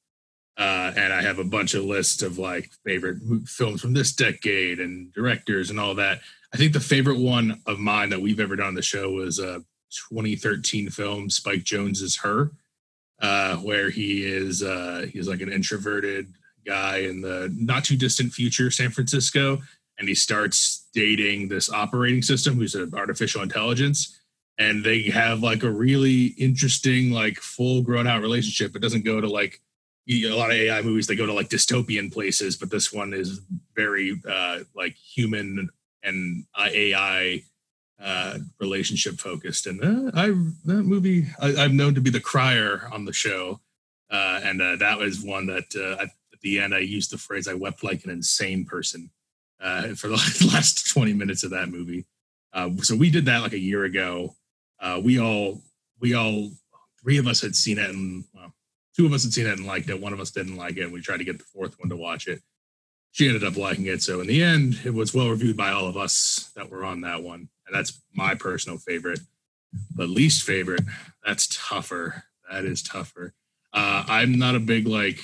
Uh, 0.58 0.93
and 0.96 1.12
I 1.12 1.22
have 1.22 1.38
a 1.38 1.44
bunch 1.44 1.75
of 1.75 1.84
lists 1.84 2.22
of 2.22 2.38
like 2.38 2.70
favorite 2.84 3.19
films 3.46 3.81
from 3.81 3.94
this 3.94 4.12
decade 4.12 4.81
and 4.81 5.12
directors 5.12 5.70
and 5.70 5.81
all 5.81 5.94
that. 5.94 6.20
I 6.52 6.58
think 6.58 6.75
the 6.75 6.81
favorite 6.81 7.19
one 7.19 7.60
of 7.66 7.78
mine 7.78 8.10
that 8.10 8.20
we've 8.20 8.40
ever 8.40 8.56
done 8.56 8.69
on 8.69 8.75
the 8.75 8.82
show 8.82 9.10
was 9.10 9.38
a 9.38 9.64
2013 10.10 10.90
film, 10.90 11.31
Spike 11.31 11.64
Jonze's 11.64 12.16
Her 12.19 12.52
uh, 13.22 13.56
where 13.58 13.88
he 13.88 14.25
is 14.25 14.62
uh, 14.62 15.06
he's 15.12 15.28
like 15.28 15.40
an 15.40 15.52
introverted 15.52 16.34
guy 16.66 16.99
in 16.99 17.20
the 17.20 17.54
not 17.56 17.84
too 17.84 17.96
distant 17.96 18.32
future, 18.32 18.70
San 18.70 18.90
Francisco, 18.90 19.62
and 19.99 20.08
he 20.08 20.14
starts 20.14 20.88
dating 20.93 21.49
this 21.49 21.70
operating 21.70 22.20
system 22.20 22.56
who's 22.56 22.75
an 22.75 22.93
artificial 22.94 23.43
intelligence, 23.43 24.20
and 24.58 24.84
they 24.84 25.04
have 25.04 25.40
like 25.40 25.62
a 25.62 25.70
really 25.70 26.26
interesting, 26.37 27.12
like 27.12 27.37
full 27.37 27.82
grown 27.82 28.08
out 28.08 28.20
relationship. 28.20 28.75
It 28.75 28.82
doesn't 28.82 29.04
go 29.04 29.20
to 29.20 29.28
like 29.28 29.60
you 30.04 30.28
know, 30.28 30.37
a 30.37 30.38
lot 30.38 30.50
of 30.50 30.56
AI 30.56 30.82
movies; 30.82 31.06
they 31.06 31.16
go 31.16 31.26
to 31.26 31.32
like 31.32 31.49
dystopian 31.49 32.12
places, 32.12 32.56
but 32.56 32.70
this 32.70 32.93
one 32.93 33.12
is 33.14 33.40
very 33.75 34.20
uh, 34.28 34.60
like 34.75 34.94
human 34.94 35.69
and 36.02 36.44
uh, 36.54 36.69
AI 36.72 37.43
uh, 38.02 38.38
relationship 38.60 39.19
focused. 39.19 39.66
And 39.66 39.82
uh, 39.82 40.10
I 40.14 40.26
that 40.64 40.82
movie 40.82 41.26
I, 41.40 41.54
I've 41.56 41.72
known 41.72 41.94
to 41.94 42.00
be 42.00 42.10
the 42.10 42.20
crier 42.20 42.88
on 42.93 43.04
the 43.04 43.12
show, 43.12 43.60
uh, 44.10 44.40
and 44.43 44.60
uh, 44.60 44.76
that 44.76 44.99
was 44.99 45.22
one 45.22 45.46
that 45.46 45.75
uh, 45.76 46.02
at, 46.02 46.10
the 46.43 46.58
end 46.58 46.75
I 46.75 46.81
used 46.81 47.12
the 47.12 47.19
phrase 47.19 47.46
"I 47.46 47.54
wept 47.54 47.84
like 47.84 48.02
an 48.02 48.10
insane 48.10 48.64
person" 48.64 49.10
uh, 49.60 49.94
for 49.94 50.08
the 50.08 50.49
last 50.52 50.90
twenty 50.90 51.12
minutes 51.12 51.44
of 51.44 51.50
that 51.50 51.69
movie. 51.69 52.04
Uh, 52.52 52.70
so 52.78 52.96
we 52.96 53.10
did 53.10 53.26
that 53.26 53.43
like 53.43 53.52
a 53.52 53.58
year 53.58 53.84
ago. 53.84 54.35
Uh, 54.80 55.00
we 55.02 55.21
all 55.21 55.62
we 56.00 56.14
all 56.14 56.50
three 57.00 57.18
of 57.18 57.28
us 57.28 57.40
had 57.40 57.54
seen 57.54 57.78
it, 57.78 57.90
and 57.90 58.25
well, 58.35 58.52
two 58.96 59.06
of 59.06 59.12
us 59.12 59.25
had 59.25 59.32
seen 59.32 59.46
it 59.46 59.58
and 59.58 59.66
liked 59.66 59.88
it. 59.90 60.00
One 60.00 60.12
of 60.12 60.20
us 60.20 60.30
didn't 60.30 60.56
like 60.56 60.76
it. 60.76 60.84
And 60.84 60.92
we 60.92 61.00
tried 61.00 61.18
to 61.18 61.25
get 61.25 61.38
the 61.38 61.44
fourth 61.44 61.78
one 61.78 61.88
to 61.88 61.96
watch 61.96 62.26
it. 62.28 62.40
She 63.12 63.26
ended 63.26 63.44
up 63.44 63.56
liking 63.56 63.87
it. 63.87 64.02
So 64.02 64.20
in 64.20 64.26
the 64.26 64.42
end, 64.42 64.80
it 64.84 64.94
was 64.94 65.14
well 65.14 65.28
reviewed 65.28 65.56
by 65.56 65.70
all 65.70 65.87
of 65.87 65.96
us 65.96 66.50
that 66.56 66.70
were 66.70 66.84
on 66.84 67.02
that 67.02 67.22
one. 67.22 67.49
And 67.66 67.75
that's 67.75 68.00
my 68.14 68.34
personal 68.34 68.78
favorite. 68.78 69.20
But 69.94 70.08
least 70.08 70.44
favorite, 70.44 70.84
that's 71.25 71.49
tougher. 71.50 72.25
That 72.50 72.64
is 72.64 72.82
tougher. 72.82 73.34
Uh, 73.72 74.04
I'm 74.06 74.38
not 74.38 74.54
a 74.54 74.61
big 74.61 74.87
like 74.87 75.18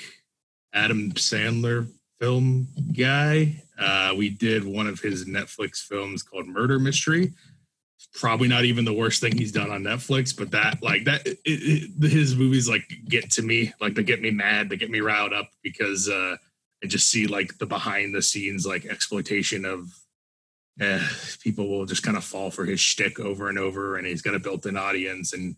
Adam 0.72 1.12
Sandler 1.12 1.88
film 2.18 2.68
guy. 2.96 3.62
Uh, 3.78 4.14
we 4.16 4.30
did 4.30 4.64
one 4.64 4.86
of 4.86 5.00
his 5.00 5.26
Netflix 5.26 5.78
films 5.78 6.22
called 6.22 6.46
Murder 6.46 6.78
Mystery. 6.78 7.32
Probably 8.14 8.48
not 8.48 8.64
even 8.64 8.84
the 8.84 8.92
worst 8.92 9.20
thing 9.20 9.36
he's 9.36 9.52
done 9.52 9.70
on 9.70 9.82
Netflix, 9.82 10.36
but 10.36 10.50
that 10.52 10.82
like 10.82 11.04
that 11.04 11.26
it, 11.26 11.38
it, 11.44 12.10
his 12.10 12.34
movies 12.36 12.68
like 12.68 12.82
get 13.08 13.30
to 13.32 13.42
me, 13.42 13.72
like 13.80 13.94
they 13.94 14.02
get 14.02 14.20
me 14.20 14.30
mad, 14.30 14.68
they 14.68 14.76
get 14.76 14.90
me 14.90 15.00
riled 15.00 15.32
up 15.32 15.50
because 15.62 16.08
uh, 16.08 16.36
I 16.82 16.86
just 16.86 17.08
see 17.08 17.26
like 17.26 17.58
the 17.58 17.66
behind 17.66 18.14
the 18.14 18.22
scenes 18.22 18.66
like 18.66 18.86
exploitation 18.86 19.64
of 19.64 19.90
eh, 20.80 21.06
people 21.42 21.68
will 21.68 21.86
just 21.86 22.02
kind 22.02 22.16
of 22.16 22.24
fall 22.24 22.50
for 22.50 22.64
his 22.64 22.80
shtick 22.80 23.20
over 23.20 23.48
and 23.48 23.58
over, 23.58 23.96
and 23.96 24.06
he's 24.06 24.22
got 24.22 24.34
a 24.34 24.40
built-in 24.40 24.76
audience 24.76 25.32
and 25.32 25.56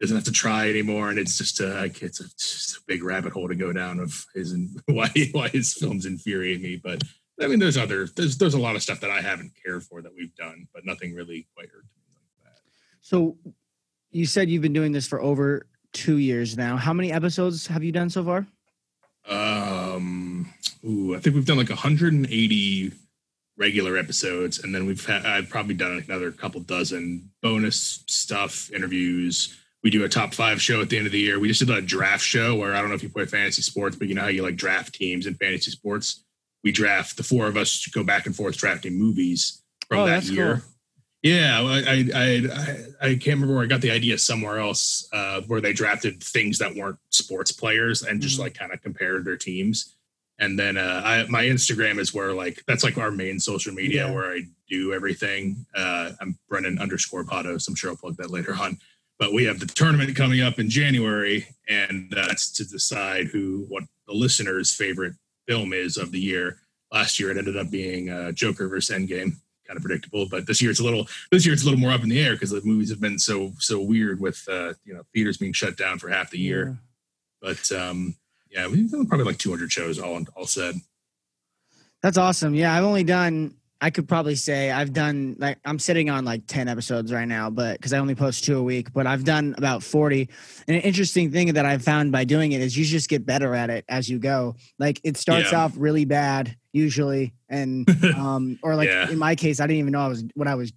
doesn't 0.00 0.16
have 0.16 0.24
to 0.24 0.32
try 0.32 0.68
anymore. 0.68 1.10
And 1.10 1.18
it's 1.18 1.38
just 1.38 1.60
a 1.60 1.68
like 1.68 2.02
it's 2.02 2.20
a, 2.20 2.24
just 2.38 2.76
a 2.76 2.80
big 2.86 3.02
rabbit 3.02 3.32
hole 3.32 3.48
to 3.48 3.54
go 3.54 3.72
down 3.72 4.00
of 4.00 4.26
his 4.34 4.52
and 4.52 4.70
why 4.86 5.10
why 5.32 5.48
his 5.48 5.72
films 5.72 6.06
infuriate 6.06 6.60
me. 6.60 6.76
But 6.76 7.02
I 7.40 7.48
mean, 7.48 7.58
there's 7.58 7.76
other 7.76 8.06
there's 8.16 8.38
there's 8.38 8.54
a 8.54 8.60
lot 8.60 8.76
of 8.76 8.82
stuff 8.82 9.00
that 9.00 9.10
I 9.10 9.20
haven't 9.20 9.52
cared 9.62 9.82
for 9.82 10.00
that 10.02 10.14
we've 10.14 10.34
done, 10.36 10.68
but 10.72 10.86
nothing 10.86 11.14
really 11.14 11.46
quite 11.54 11.68
hurt 11.68 11.84
me 11.84 12.14
like 12.14 12.52
that. 12.52 12.60
So 13.00 13.36
you 14.10 14.26
said 14.26 14.48
you've 14.48 14.62
been 14.62 14.72
doing 14.72 14.92
this 14.92 15.06
for 15.06 15.20
over 15.20 15.66
two 15.92 16.18
years 16.18 16.56
now. 16.56 16.76
How 16.76 16.92
many 16.92 17.12
episodes 17.12 17.66
have 17.66 17.84
you 17.84 17.92
done 17.92 18.08
so 18.08 18.24
far? 18.24 18.46
Um, 19.28 20.52
ooh, 20.84 21.14
I 21.14 21.18
think 21.18 21.34
we've 21.34 21.44
done 21.44 21.56
like 21.56 21.68
180 21.68 22.92
regular 23.58 23.96
episodes, 23.96 24.62
and 24.62 24.74
then 24.74 24.86
we've 24.86 25.04
had 25.04 25.26
I've 25.26 25.48
probably 25.48 25.74
done 25.74 26.02
another 26.06 26.30
couple 26.30 26.60
dozen 26.60 27.30
bonus 27.42 28.04
stuff, 28.06 28.70
interviews. 28.72 29.58
We 29.82 29.90
do 29.90 30.04
a 30.04 30.08
top 30.08 30.34
five 30.34 30.60
show 30.60 30.80
at 30.80 30.88
the 30.88 30.96
end 30.96 31.06
of 31.06 31.12
the 31.12 31.20
year. 31.20 31.38
We 31.38 31.48
just 31.48 31.60
did 31.60 31.70
a 31.70 31.80
draft 31.80 32.24
show 32.24 32.56
where 32.56 32.74
I 32.74 32.80
don't 32.80 32.88
know 32.88 32.96
if 32.96 33.02
you 33.02 33.08
play 33.08 33.24
fantasy 33.26 33.62
sports, 33.62 33.96
but 33.96 34.08
you 34.08 34.14
know 34.14 34.22
how 34.22 34.28
you 34.28 34.42
like 34.42 34.56
draft 34.56 34.94
teams 34.94 35.26
in 35.26 35.34
fantasy 35.34 35.70
sports. 35.70 36.24
We 36.64 36.72
draft 36.72 37.16
the 37.16 37.22
four 37.22 37.46
of 37.46 37.56
us 37.56 37.86
go 37.88 38.02
back 38.02 38.26
and 38.26 38.34
forth 38.34 38.56
drafting 38.56 38.98
movies 38.98 39.62
from 39.88 39.98
Oh, 40.00 40.06
that 40.06 40.12
that's 40.14 40.30
year. 40.30 40.54
cool. 40.56 40.62
Yeah, 41.22 41.60
I 41.60 41.78
I, 41.78 42.10
I 42.14 42.76
I 43.00 43.08
can't 43.14 43.26
remember 43.38 43.54
where 43.54 43.64
I 43.64 43.66
got 43.66 43.80
the 43.80 43.90
idea 43.90 44.18
somewhere 44.18 44.58
else 44.58 45.08
uh, 45.12 45.40
where 45.42 45.60
they 45.60 45.72
drafted 45.72 46.22
things 46.22 46.58
that 46.58 46.74
weren't 46.74 46.98
sports 47.10 47.52
players 47.52 48.02
and 48.02 48.20
just 48.20 48.36
Mhm. 48.36 48.40
like 48.40 48.54
kind 48.54 48.72
of 48.72 48.82
compared 48.82 49.24
their 49.24 49.36
teams. 49.36 49.94
And 50.38 50.58
then 50.58 50.76
uh, 50.76 51.00
I, 51.04 51.24
my 51.28 51.44
Instagram 51.44 51.98
is 51.98 52.12
where 52.12 52.32
like 52.32 52.62
that's 52.66 52.84
like 52.84 52.98
our 52.98 53.10
main 53.10 53.40
social 53.40 53.72
media 53.72 54.06
Yeah. 54.06 54.12
where 54.12 54.30
I 54.30 54.42
do 54.68 54.92
everything. 54.92 55.64
Uh, 55.74 56.12
I'm 56.20 56.38
Brennan 56.48 56.78
underscore 56.78 57.24
Patos. 57.24 57.66
I'm 57.68 57.74
sure 57.74 57.90
I'll 57.90 57.96
plug 57.96 58.16
that 58.18 58.30
later 58.30 58.54
on. 58.54 58.78
But 59.18 59.32
we 59.32 59.44
have 59.44 59.58
the 59.60 59.66
tournament 59.66 60.14
coming 60.14 60.42
up 60.42 60.58
in 60.58 60.68
January, 60.68 61.46
and 61.68 62.12
uh, 62.14 62.26
that's 62.26 62.50
to 62.52 62.64
decide 62.66 63.28
who 63.28 63.64
what 63.68 63.84
the 64.06 64.12
listeners' 64.12 64.72
favorite 64.72 65.14
film 65.46 65.72
is 65.72 65.96
of 65.96 66.12
the 66.12 66.20
year. 66.20 66.58
Last 66.92 67.18
year 67.18 67.30
it 67.30 67.38
ended 67.38 67.56
up 67.56 67.70
being 67.70 68.10
uh, 68.10 68.32
Joker 68.32 68.68
versus 68.68 68.96
Endgame, 68.96 69.36
kind 69.66 69.76
of 69.76 69.82
predictable. 69.82 70.26
But 70.28 70.46
this 70.46 70.62
year 70.62 70.70
it's 70.70 70.80
a 70.80 70.84
little 70.84 71.08
this 71.30 71.44
year 71.44 71.52
it's 71.52 71.62
a 71.62 71.66
little 71.66 71.80
more 71.80 71.92
up 71.92 72.02
in 72.02 72.08
the 72.08 72.22
air 72.22 72.32
because 72.32 72.50
the 72.50 72.62
movies 72.62 72.90
have 72.90 73.00
been 73.00 73.18
so 73.18 73.52
so 73.58 73.80
weird 73.80 74.20
with 74.20 74.44
uh, 74.48 74.74
you 74.84 74.94
know 74.94 75.02
theaters 75.12 75.36
being 75.36 75.52
shut 75.52 75.76
down 75.76 75.98
for 75.98 76.08
half 76.08 76.30
the 76.30 76.38
year. 76.38 76.78
But 77.40 77.70
um, 77.72 78.14
yeah, 78.50 78.66
we've 78.68 78.90
done 78.90 79.06
probably 79.06 79.26
like 79.26 79.38
200 79.38 79.70
shows 79.70 79.98
all 79.98 80.20
all 80.36 80.46
said. 80.46 80.76
That's 82.02 82.18
awesome. 82.18 82.54
Yeah, 82.54 82.76
I've 82.76 82.84
only 82.84 83.04
done. 83.04 83.54
I 83.80 83.90
could 83.90 84.08
probably 84.08 84.36
say 84.36 84.70
I've 84.70 84.92
done 84.94 85.36
like 85.38 85.58
I'm 85.64 85.78
sitting 85.78 86.08
on 86.08 86.24
like 86.24 86.46
ten 86.46 86.66
episodes 86.66 87.12
right 87.12 87.28
now, 87.28 87.50
but 87.50 87.76
because 87.78 87.92
I 87.92 87.98
only 87.98 88.14
post 88.14 88.44
two 88.44 88.56
a 88.58 88.62
week, 88.62 88.92
but 88.92 89.06
I've 89.06 89.24
done 89.24 89.54
about 89.58 89.82
forty. 89.82 90.30
And 90.66 90.76
an 90.76 90.82
interesting 90.82 91.30
thing 91.30 91.52
that 91.54 91.66
I've 91.66 91.82
found 91.82 92.10
by 92.10 92.24
doing 92.24 92.52
it 92.52 92.62
is 92.62 92.76
you 92.76 92.86
just 92.86 93.08
get 93.10 93.26
better 93.26 93.54
at 93.54 93.68
it 93.68 93.84
as 93.88 94.08
you 94.08 94.18
go. 94.18 94.56
Like 94.78 95.00
it 95.04 95.18
starts 95.18 95.52
Yeah. 95.52 95.64
off 95.64 95.74
really 95.76 96.06
bad 96.06 96.56
usually, 96.72 97.34
and 97.50 97.86
um, 98.16 98.58
or 98.62 98.76
like 98.76 98.88
Yeah. 98.88 99.10
in 99.10 99.18
my 99.18 99.34
case, 99.34 99.60
I 99.60 99.66
didn't 99.66 99.80
even 99.80 99.92
know 99.92 100.00
I 100.00 100.08
was 100.08 100.24
what 100.34 100.48
I 100.48 100.54
was 100.54 100.72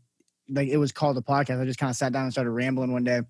like. 0.49 0.67
It 0.67 0.77
was 0.77 0.91
called 0.91 1.17
a 1.17 1.21
podcast. 1.21 1.61
I 1.61 1.65
just 1.65 1.79
kind 1.79 1.89
of 1.89 1.95
sat 1.95 2.11
down 2.11 2.23
and 2.23 2.31
started 2.33 2.51
rambling 2.51 2.91
one 2.91 3.05
day, 3.05 3.21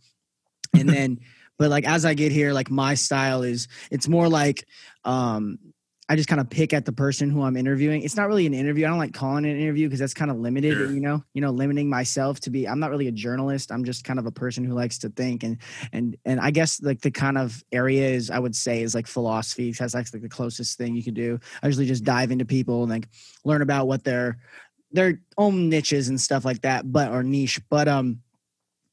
and 0.73 0.89
then. 0.95 1.19
But 1.59 1.69
like 1.69 1.85
as 1.85 2.05
I 2.05 2.13
get 2.13 2.31
here, 2.31 2.53
like 2.53 2.71
my 2.71 2.93
style 2.93 3.43
is 3.43 3.67
it's 3.91 4.07
more 4.07 4.29
like 4.29 4.65
um 5.03 5.59
I 6.11 6.15
just 6.15 6.27
kind 6.27 6.41
of 6.41 6.49
pick 6.49 6.73
at 6.73 6.85
the 6.85 6.91
person 6.91 7.29
who 7.29 7.43
I'm 7.43 7.55
interviewing. 7.55 8.01
It's 8.01 8.15
not 8.15 8.27
really 8.27 8.47
an 8.47 8.53
interview. 8.55 8.85
I 8.85 8.89
don't 8.89 8.97
like 8.97 9.13
calling 9.13 9.45
it 9.45 9.51
an 9.51 9.59
interview 9.59 9.87
because 9.87 9.99
that's 9.99 10.15
kind 10.15 10.31
of 10.31 10.37
limited, 10.37 10.73
Sure. 10.73 10.91
you 10.91 10.99
know, 10.99 11.23
you 11.35 11.41
know, 11.41 11.51
limiting 11.51 11.87
myself 11.87 12.39
to 12.41 12.49
be 12.49 12.67
I'm 12.67 12.79
not 12.79 12.89
really 12.89 13.07
a 13.07 13.11
journalist. 13.11 13.71
I'm 13.71 13.85
just 13.85 14.03
kind 14.03 14.17
of 14.17 14.25
a 14.25 14.31
person 14.31 14.65
who 14.65 14.73
likes 14.73 14.97
to 14.99 15.09
think 15.09 15.43
and 15.43 15.57
and 15.93 16.17
and 16.25 16.39
I 16.39 16.49
guess 16.49 16.81
like 16.81 17.01
the 17.01 17.11
kind 17.11 17.37
of 17.37 17.63
area 17.71 18.09
is 18.09 18.31
I 18.31 18.39
would 18.39 18.55
say 18.55 18.81
is 18.81 18.95
like 18.95 19.05
philosophy. 19.05 19.71
That's 19.71 19.93
like 19.93 20.09
the 20.09 20.27
closest 20.27 20.79
thing 20.79 20.95
you 20.95 21.03
can 21.03 21.13
do. 21.13 21.39
I 21.61 21.67
usually 21.67 21.85
just 21.85 22.03
dive 22.03 22.31
into 22.31 22.43
people 22.45 22.81
and 22.81 22.91
like 22.91 23.07
learn 23.45 23.61
about 23.61 23.87
what 23.87 24.03
their 24.03 24.39
their 24.91 25.21
own 25.37 25.69
niches 25.69 26.09
and 26.09 26.19
stuff 26.19 26.43
like 26.43 26.61
that, 26.63 26.91
but 26.91 27.11
or 27.11 27.21
niche. 27.21 27.61
But 27.69 27.87
um 27.87 28.21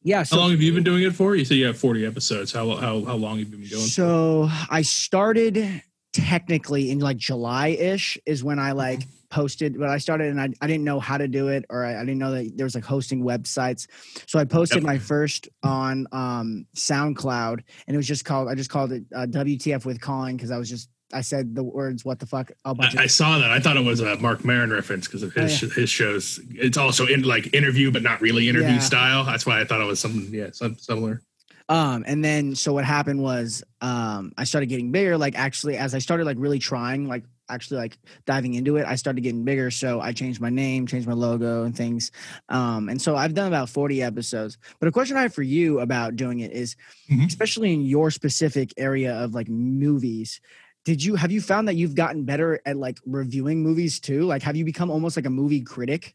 yeah, 0.02 0.22
so 0.22 0.36
how 0.36 0.42
long 0.42 0.50
have 0.52 0.60
you 0.62 0.72
been 0.72 0.84
doing 0.84 1.02
it 1.02 1.14
for? 1.14 1.34
You 1.34 1.44
said 1.44 1.56
you 1.56 1.66
have 1.66 1.78
40 1.78 2.06
episodes. 2.06 2.52
How 2.52 2.76
how 2.76 3.04
how 3.04 3.16
long 3.16 3.38
have 3.38 3.48
you 3.48 3.56
been 3.56 3.70
going? 3.70 3.82
for? 3.82 3.88
So 3.88 4.48
I 4.70 4.82
started 4.82 5.82
technically 6.16 6.90
in 6.90 6.98
like 6.98 7.18
July 7.18 7.68
ish 7.68 8.18
is 8.26 8.42
when 8.42 8.58
I 8.58 8.72
like 8.72 9.02
posted, 9.28 9.78
but 9.78 9.88
I 9.88 9.98
started 9.98 10.28
and 10.30 10.40
I, 10.40 10.48
I 10.62 10.66
didn't 10.66 10.84
know 10.84 10.98
how 10.98 11.18
to 11.18 11.28
do 11.28 11.48
it 11.48 11.64
or 11.68 11.84
I, 11.84 11.96
I 11.96 12.00
didn't 12.00 12.18
know 12.18 12.30
that 12.32 12.56
there 12.56 12.64
was 12.64 12.74
like 12.74 12.84
hosting 12.84 13.22
websites. 13.22 13.86
So 14.26 14.38
I 14.38 14.44
posted 14.44 14.78
Yep. 14.78 14.84
my 14.86 14.98
first 14.98 15.48
on 15.62 16.06
um, 16.12 16.66
SoundCloud 16.74 17.60
and 17.86 17.94
it 17.94 17.96
was 17.96 18.06
just 18.06 18.24
called, 18.24 18.48
I 18.48 18.54
just 18.54 18.70
called 18.70 18.92
it 18.92 19.04
uh, 19.14 19.26
WTF 19.26 19.84
with 19.84 20.00
Colin 20.00 20.36
because 20.36 20.50
I 20.50 20.58
was 20.58 20.70
just, 20.70 20.88
I 21.12 21.20
said 21.20 21.54
the 21.54 21.62
words, 21.62 22.04
what 22.04 22.18
the 22.18 22.26
fuck, 22.26 22.50
I, 22.64 22.74
I 22.98 23.06
saw 23.06 23.38
that. 23.38 23.50
I 23.50 23.60
thought 23.60 23.76
it 23.76 23.84
was 23.84 24.00
a 24.00 24.16
Marc 24.16 24.44
Maron 24.44 24.70
reference 24.70 25.06
because 25.06 25.22
of 25.22 25.32
his 25.34 25.62
Oh, 25.62 25.68
his 25.68 25.88
shows. 25.90 26.40
It's 26.50 26.76
also 26.76 27.06
in 27.06 27.22
like 27.22 27.54
interview, 27.54 27.92
but 27.92 28.02
not 28.02 28.20
really 28.20 28.48
interview 28.48 28.70
Yeah. 28.74 28.78
style. 28.80 29.24
That's 29.24 29.46
why 29.46 29.60
I 29.60 29.64
thought 29.64 29.80
it 29.80 29.86
was 29.86 30.00
something. 30.00 30.32
Yeah, 30.34 30.50
some 30.52 30.76
similar. 30.78 31.22
Um, 31.68 32.04
and 32.06 32.24
then 32.24 32.54
so 32.54 32.72
what 32.72 32.84
happened 32.84 33.20
was 33.22 33.64
um 33.80 34.32
I 34.38 34.44
started 34.44 34.66
getting 34.66 34.92
bigger. 34.92 35.18
Like 35.18 35.36
actually, 35.36 35.76
as 35.76 35.94
I 35.94 35.98
started 35.98 36.24
like 36.24 36.36
really 36.38 36.58
trying, 36.60 37.08
like 37.08 37.24
actually 37.48 37.78
like 37.78 37.98
diving 38.24 38.54
into 38.54 38.76
it, 38.76 38.86
I 38.86 38.96
started 38.96 39.20
getting 39.22 39.44
bigger. 39.44 39.70
So 39.70 40.00
I 40.00 40.12
changed 40.12 40.40
my 40.40 40.50
name, 40.50 40.86
changed 40.86 41.08
my 41.08 41.14
logo 41.14 41.64
and 41.64 41.76
things. 41.76 42.10
Um, 42.48 42.88
and 42.88 43.00
so 43.00 43.16
I've 43.16 43.34
done 43.34 43.48
about 43.48 43.68
40 43.68 44.02
episodes. 44.02 44.58
But 44.78 44.88
a 44.88 44.92
question 44.92 45.16
I 45.16 45.22
have 45.22 45.34
for 45.34 45.42
you 45.42 45.80
about 45.80 46.16
doing 46.16 46.40
it 46.40 46.52
is 46.52 46.76
Mhm. 47.10 47.26
especially 47.26 47.72
in 47.72 47.82
your 47.82 48.10
specific 48.10 48.72
area 48.76 49.14
of 49.14 49.34
like 49.34 49.48
movies. 49.48 50.40
Did 50.84 51.02
you 51.02 51.16
have 51.16 51.32
you 51.32 51.40
found 51.40 51.66
that 51.66 51.74
you've 51.74 51.96
gotten 51.96 52.24
better 52.24 52.60
at 52.64 52.76
like 52.76 52.98
reviewing 53.04 53.62
movies 53.62 53.98
too? 53.98 54.22
Like 54.24 54.42
have 54.42 54.54
you 54.54 54.64
become 54.64 54.90
almost 54.90 55.16
like 55.16 55.26
a 55.26 55.30
movie 55.30 55.62
critic? 55.62 56.14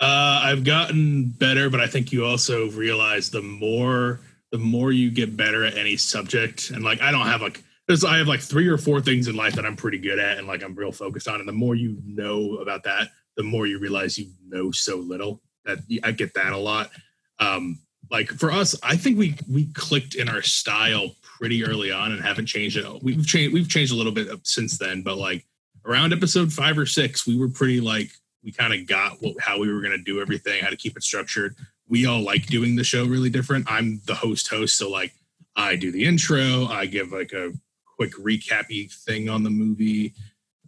Uh, 0.00 0.40
I've 0.42 0.64
gotten 0.64 1.28
better, 1.28 1.70
but 1.70 1.80
I 1.80 1.86
think 1.86 2.12
you 2.12 2.24
also 2.24 2.70
realize 2.70 3.30
the 3.30 3.42
more 3.42 4.20
the 4.52 4.58
more 4.58 4.92
you 4.92 5.10
get 5.10 5.36
better 5.36 5.64
at 5.64 5.76
any 5.76 5.96
subject, 5.96 6.70
and 6.70 6.84
like 6.84 7.00
I 7.00 7.10
don't 7.10 7.26
have 7.26 7.40
like 7.40 7.64
there's 7.88 8.04
I 8.04 8.18
have 8.18 8.28
like 8.28 8.40
three 8.40 8.68
or 8.68 8.78
four 8.78 9.00
things 9.00 9.26
in 9.26 9.34
life 9.34 9.54
that 9.54 9.66
I'm 9.66 9.76
pretty 9.76 9.98
good 9.98 10.18
at, 10.18 10.38
and 10.38 10.46
like 10.46 10.62
I'm 10.62 10.74
real 10.74 10.92
focused 10.92 11.26
on. 11.26 11.40
And 11.40 11.48
the 11.48 11.52
more 11.52 11.74
you 11.74 11.96
know 12.04 12.58
about 12.58 12.84
that, 12.84 13.08
the 13.36 13.42
more 13.42 13.66
you 13.66 13.78
realize 13.78 14.18
you 14.18 14.30
know 14.46 14.70
so 14.70 14.98
little. 14.98 15.42
That 15.64 15.78
I 16.04 16.12
get 16.12 16.34
that 16.34 16.52
a 16.52 16.58
lot. 16.58 16.90
Um, 17.38 17.80
like 18.10 18.28
for 18.28 18.52
us, 18.52 18.78
I 18.82 18.96
think 18.96 19.18
we 19.18 19.36
we 19.50 19.66
clicked 19.72 20.14
in 20.14 20.28
our 20.28 20.42
style 20.42 21.14
pretty 21.22 21.64
early 21.64 21.90
on 21.90 22.12
and 22.12 22.22
haven't 22.22 22.46
changed 22.46 22.76
it. 22.76 22.86
We've 23.02 23.26
changed 23.26 23.54
we've 23.54 23.68
changed 23.68 23.92
a 23.92 23.96
little 23.96 24.12
bit 24.12 24.28
since 24.44 24.78
then, 24.78 25.02
but 25.02 25.16
like 25.16 25.46
around 25.86 26.12
episode 26.12 26.52
five 26.52 26.78
or 26.78 26.86
six, 26.86 27.26
we 27.26 27.36
were 27.38 27.48
pretty 27.48 27.80
like 27.80 28.10
we 28.44 28.52
kind 28.52 28.74
of 28.74 28.86
got 28.86 29.16
what, 29.20 29.40
how 29.40 29.58
we 29.58 29.72
were 29.72 29.80
going 29.80 29.96
to 29.96 30.02
do 30.02 30.20
everything, 30.20 30.62
how 30.62 30.70
to 30.70 30.76
keep 30.76 30.96
it 30.96 31.02
structured. 31.02 31.56
We 31.88 32.06
all 32.06 32.22
like 32.22 32.46
doing 32.46 32.76
the 32.76 32.84
show 32.84 33.04
really 33.04 33.30
different. 33.30 33.70
I'm 33.70 34.00
the 34.06 34.14
host 34.14 34.48
host, 34.48 34.76
so 34.76 34.90
like 34.90 35.12
I 35.56 35.76
do 35.76 35.92
the 35.92 36.04
intro, 36.04 36.66
I 36.66 36.86
give 36.86 37.12
like 37.12 37.32
a 37.32 37.52
quick 37.96 38.12
recappy 38.14 38.92
thing 39.04 39.28
on 39.28 39.42
the 39.42 39.50
movie. 39.50 40.14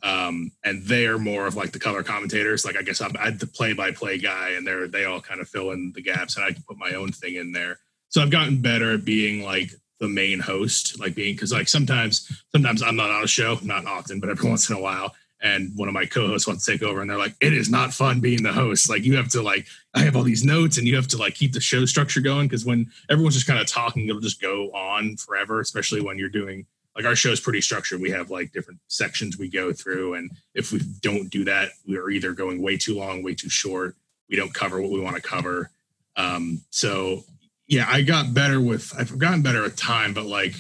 Um, 0.03 0.53
and 0.65 0.85
they're 0.85 1.17
more 1.17 1.47
of 1.47 1.57
like 1.57 1.73
the 1.73 1.79
color 1.79 2.03
commentators. 2.03 2.65
Like 2.65 2.77
I 2.77 2.83
guess 2.83 3.01
I'm, 3.01 3.13
I'm 3.19 3.39
the 3.39 3.47
play-by-play 3.47 4.19
guy, 4.19 4.51
and 4.51 4.67
they're 4.67 4.87
they 4.87 5.07
all 5.07 5.21
kind 5.21 5.41
of 5.41 5.49
fill 5.49 5.71
in 5.71 5.93
the 5.95 6.03
gaps, 6.03 6.37
and 6.37 6.45
I 6.45 6.53
can 6.53 6.63
put 6.63 6.77
my 6.77 6.91
own 6.93 7.11
thing 7.11 7.37
in 7.37 7.53
there. 7.53 7.79
So 8.11 8.21
I've 8.21 8.31
gotten 8.31 8.61
better 8.61 8.93
at 8.93 9.05
being 9.05 9.43
like 9.43 9.71
the 10.01 10.09
main 10.09 10.41
host, 10.41 11.01
like 11.01 11.15
being 11.15 11.35
because 11.35 11.53
like 11.53 11.69
sometimes 11.69 12.31
sometimes 12.53 12.83
I'm 12.83 12.97
not 12.97 13.11
on 13.11 13.25
a 13.25 13.27
show, 13.27 13.59
not 13.63 13.87
often, 13.87 14.21
but 14.21 14.29
every 14.29 14.49
once 14.51 14.69
in 14.69 14.77
a 14.77 14.81
while, 14.81 15.15
and 15.45 15.71
one 15.77 15.89
of 15.89 15.95
my 15.95 16.07
co-hosts 16.07 16.49
wants 16.49 16.65
to 16.65 16.73
take 16.73 16.83
over, 16.83 17.03
and 17.03 17.09
they're 17.09 17.19
like, 17.19 17.37
"It 17.41 17.53
is 17.53 17.69
not 17.69 17.93
fun 17.93 18.21
being 18.21 18.43
the 18.43 18.53
host. 18.53 18.89
Like 18.89 19.05
you 19.05 19.15
have 19.17 19.29
to 19.29 19.43
like 19.43 19.67
I 19.95 20.01
have 20.01 20.17
all 20.17 20.23
these 20.23 20.43
notes, 20.43 20.79
and 20.79 20.89
you 20.89 20.97
have 20.97 21.07
to 21.09 21.19
like 21.19 21.35
keep 21.35 21.53
the 21.53 21.61
show 21.61 21.85
structure 21.85 22.23
going 22.23 22.49
because 22.49 22.65
when 22.65 22.91
everyone's 23.11 23.35
just 23.35 23.47
kind 23.47 23.61
of 23.61 23.67
talking, 23.67 24.09
it'll 24.09 24.23
just 24.23 24.41
go 24.41 24.71
on 24.73 25.17
forever, 25.19 25.61
especially 25.61 26.01
when 26.01 26.19
you're 26.19 26.31
doing." 26.31 26.67
Like 26.97 27.05
our 27.05 27.17
show 27.17 27.31
is 27.31 27.41
pretty 27.41 27.61
structured. 27.61 28.01
We 28.01 28.11
have 28.11 28.31
like 28.31 28.53
different 28.53 28.81
sections 28.89 29.37
we 29.37 29.49
go 29.49 29.73
through, 29.73 30.15
and 30.15 30.31
if 30.55 30.73
we 30.73 30.81
don't 31.03 31.29
do 31.29 31.45
that, 31.45 31.71
we're 31.87 32.09
either 32.11 32.33
going 32.33 32.63
way 32.63 32.77
too 32.77 32.97
long, 32.97 33.23
way 33.23 33.35
too 33.35 33.51
short. 33.51 33.97
We 34.31 34.37
don't 34.37 34.55
cover 34.55 34.81
what 34.81 34.93
we 34.93 35.01
want 35.01 35.17
to 35.17 35.23
cover. 35.23 35.71
Um, 36.17 36.63
so 36.71 37.25
yeah, 37.67 37.87
I 37.89 38.03
got 38.03 38.33
better 38.33 38.61
with 38.61 38.95
I've 38.97 39.19
gotten 39.19 39.43
better 39.43 39.65
at 39.65 39.77
time, 39.77 40.15
but 40.15 40.25
like 40.25 40.55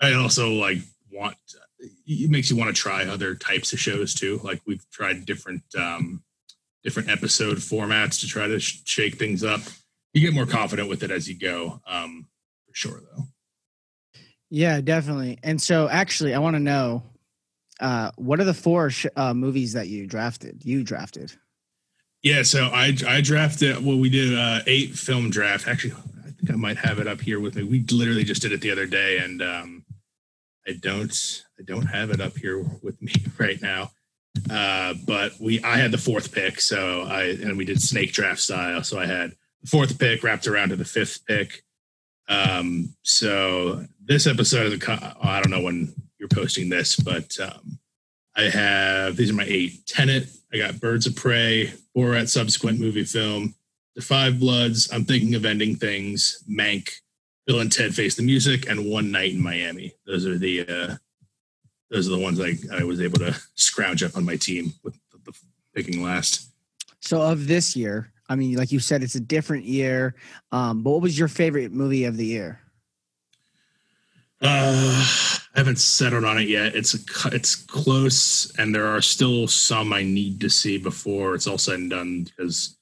I 0.00 0.14
also 0.14 0.50
like 0.50 0.78
want 1.10 1.36
it 2.06 2.30
makes 2.30 2.50
you 2.50 2.56
want 2.56 2.74
to 2.74 2.80
try 2.80 3.04
other 3.04 3.34
types 3.34 3.72
of 3.72 3.80
shows 3.80 4.14
too. 4.14 4.40
Like 4.42 4.60
we've 4.66 4.88
tried 4.90 5.26
different 5.26 5.62
um 5.78 6.22
different 6.84 7.10
episode 7.10 7.58
formats 7.58 8.20
to 8.20 8.26
try 8.28 8.46
to 8.46 8.60
sh- 8.60 8.80
shake 8.84 9.16
things 9.16 9.42
up. 9.42 9.60
You 10.12 10.20
get 10.20 10.34
more 10.34 10.46
confident 10.46 10.88
with 10.88 11.02
it 11.02 11.10
as 11.10 11.28
you 11.28 11.38
go. 11.38 11.80
Um 11.86 12.28
for 12.66 12.74
sure 12.74 13.00
though. 13.00 13.24
Yeah, 14.48 14.80
definitely. 14.80 15.38
And 15.42 15.60
so, 15.60 15.88
actually, 15.88 16.32
I 16.32 16.38
want 16.38 16.54
to 16.54 16.60
know 16.60 17.02
uh, 17.80 18.10
what 18.16 18.40
are 18.40 18.44
the 18.44 18.54
four 18.54 18.90
sh- 18.90 19.06
uh, 19.16 19.34
movies 19.34 19.72
that 19.72 19.88
you 19.88 20.06
drafted? 20.06 20.64
You 20.64 20.84
drafted. 20.84 21.32
Yeah, 22.22 22.42
so 22.42 22.66
I 22.72 22.96
I 23.06 23.20
drafted 23.20 23.84
well 23.84 23.98
we 23.98 24.08
did 24.08 24.36
uh 24.36 24.60
eight 24.66 24.94
film 24.94 25.30
draft. 25.30 25.68
Actually, 25.68 25.94
I 26.26 26.30
think 26.30 26.50
I 26.50 26.54
might 26.56 26.76
have 26.78 26.98
it 26.98 27.06
up 27.06 27.20
here 27.20 27.38
with 27.38 27.56
me. 27.56 27.62
We 27.62 27.84
literally 27.90 28.24
just 28.24 28.42
did 28.42 28.52
it 28.52 28.60
the 28.60 28.70
other 28.70 28.86
day 28.86 29.18
and 29.18 29.42
um 29.42 29.84
I 30.66 30.72
don't 30.72 31.44
I 31.58 31.62
don't 31.62 31.86
have 31.86 32.10
it 32.10 32.20
up 32.20 32.36
here 32.36 32.64
with 32.82 33.00
me 33.00 33.12
right 33.38 33.60
now. 33.60 33.90
Uh 34.50 34.94
but 35.06 35.32
we 35.40 35.62
I 35.62 35.76
had 35.76 35.92
the 35.92 35.98
fourth 35.98 36.32
pick, 36.32 36.60
so 36.60 37.02
I 37.02 37.24
and 37.24 37.56
we 37.56 37.64
did 37.64 37.80
snake 37.80 38.12
draft 38.12 38.40
style. 38.40 38.82
So 38.82 38.98
I 38.98 39.06
had 39.06 39.32
the 39.62 39.68
fourth 39.68 39.98
pick 39.98 40.22
wrapped 40.22 40.46
around 40.46 40.70
to 40.70 40.76
the 40.76 40.84
fifth 40.84 41.24
pick. 41.26 41.62
Um 42.28 42.94
so 43.02 43.84
this 44.04 44.26
episode 44.26 44.72
is 44.72 44.88
a, 44.88 45.16
I 45.22 45.40
don't 45.40 45.50
know 45.50 45.62
when 45.62 45.94
you're 46.18 46.28
posting 46.28 46.68
this, 46.68 46.96
but 46.96 47.36
um 47.40 47.78
I 48.36 48.42
have 48.42 49.16
these 49.16 49.30
are 49.30 49.34
my 49.34 49.46
eight. 49.46 49.86
Tenet, 49.86 50.28
I 50.52 50.58
got 50.58 50.80
Birds 50.80 51.06
of 51.06 51.16
Prey, 51.16 51.72
Borat 51.96 52.28
subsequent 52.28 52.78
movie 52.78 53.04
film, 53.04 53.54
The 53.94 54.02
Five 54.02 54.38
Bloods, 54.38 54.90
I'm 54.92 55.04
thinking 55.04 55.34
of 55.34 55.46
ending 55.46 55.76
things, 55.76 56.44
Mank, 56.50 56.90
Bill 57.46 57.60
and 57.60 57.70
Ted 57.70 57.94
Face 57.94 58.14
the 58.16 58.22
Music, 58.22 58.68
and 58.68 58.90
One 58.90 59.10
Night 59.10 59.32
in 59.32 59.42
Miami. 59.42 59.94
Those 60.06 60.26
are 60.26 60.38
the 60.38 60.66
uh 60.68 60.96
those 61.90 62.08
are 62.08 62.16
the 62.16 62.22
ones 62.22 62.40
I, 62.40 62.54
I 62.76 62.82
was 62.82 63.00
able 63.00 63.18
to 63.20 63.34
scrounge 63.54 64.02
up 64.02 64.16
on 64.16 64.24
my 64.24 64.36
team 64.36 64.72
with 64.82 64.98
the, 65.12 65.18
the 65.30 65.38
picking 65.74 66.02
last. 66.02 66.50
So, 67.00 67.22
of 67.22 67.46
this 67.46 67.76
year, 67.76 68.10
I 68.28 68.34
mean, 68.34 68.56
like 68.56 68.72
you 68.72 68.80
said, 68.80 69.04
it's 69.04 69.14
a 69.14 69.20
different 69.20 69.64
year. 69.64 70.16
Um, 70.50 70.82
but 70.82 70.90
what 70.90 71.02
was 71.02 71.16
your 71.16 71.28
favorite 71.28 71.72
movie 71.72 72.04
of 72.04 72.16
the 72.16 72.26
year? 72.26 72.60
Uh 74.40 75.06
I 75.56 75.60
haven't 75.60 75.78
settled 75.78 76.24
on 76.24 76.36
it 76.36 76.48
yet. 76.48 76.76
It's 76.76 76.94
a, 76.94 77.34
it's 77.34 77.54
close, 77.54 78.54
and 78.58 78.74
there 78.74 78.86
are 78.86 79.00
still 79.00 79.48
some 79.48 79.90
I 79.90 80.02
need 80.02 80.38
to 80.42 80.50
see 80.50 80.76
before 80.76 81.34
it's 81.34 81.46
all 81.46 81.56
said 81.56 81.78
and 81.78 81.90
done 81.90 82.24
because 82.24 82.75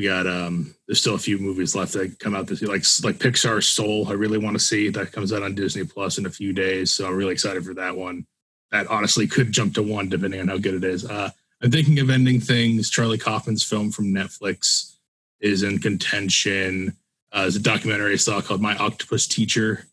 we 0.00 0.06
got 0.06 0.26
um 0.26 0.74
there's 0.86 0.98
still 0.98 1.14
a 1.14 1.18
few 1.18 1.36
movies 1.36 1.74
left 1.74 1.92
that 1.92 2.18
come 2.18 2.34
out 2.34 2.46
this 2.46 2.62
year, 2.62 2.70
like 2.70 2.84
like 3.04 3.18
Pixar's 3.18 3.68
Soul. 3.68 4.08
I 4.08 4.12
really 4.12 4.38
want 4.38 4.54
to 4.54 4.64
see 4.64 4.88
that 4.88 5.12
comes 5.12 5.30
out 5.30 5.42
on 5.42 5.54
Disney 5.54 5.84
Plus 5.84 6.16
in 6.16 6.24
a 6.24 6.30
few 6.30 6.54
days, 6.54 6.90
so 6.90 7.06
I'm 7.06 7.14
really 7.14 7.34
excited 7.34 7.66
for 7.66 7.74
that 7.74 7.94
one. 7.94 8.24
That 8.72 8.86
honestly 8.86 9.26
could 9.26 9.52
jump 9.52 9.74
to 9.74 9.82
one 9.82 10.08
depending 10.08 10.40
on 10.40 10.48
how 10.48 10.56
good 10.56 10.72
it 10.72 10.84
is. 10.84 11.04
Uh, 11.04 11.28
I'm 11.62 11.70
thinking 11.70 11.98
of 11.98 12.08
ending 12.08 12.40
things. 12.40 12.88
Charlie 12.88 13.18
Kaufman's 13.18 13.62
film 13.62 13.90
from 13.90 14.06
Netflix 14.06 14.96
is 15.38 15.62
in 15.62 15.80
contention. 15.80 16.96
Uh, 17.30 17.42
there's 17.42 17.56
a 17.56 17.62
documentary 17.62 18.14
I 18.14 18.16
saw 18.16 18.40
called 18.40 18.62
My 18.62 18.76
Octopus 18.78 19.26
Teacher 19.26 19.84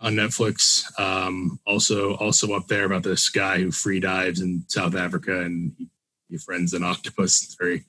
on 0.00 0.14
Netflix. 0.14 0.98
Um, 0.98 1.60
also, 1.66 2.14
also 2.14 2.54
up 2.54 2.66
there 2.68 2.86
about 2.86 3.02
this 3.02 3.28
guy 3.28 3.58
who 3.58 3.70
free 3.70 4.00
dives 4.00 4.40
in 4.40 4.64
South 4.68 4.94
Africa 4.94 5.42
and 5.42 5.74
he 5.76 5.88
befriends 6.30 6.72
an 6.72 6.82
octopus. 6.82 7.42
It's 7.42 7.56
very 7.56 7.84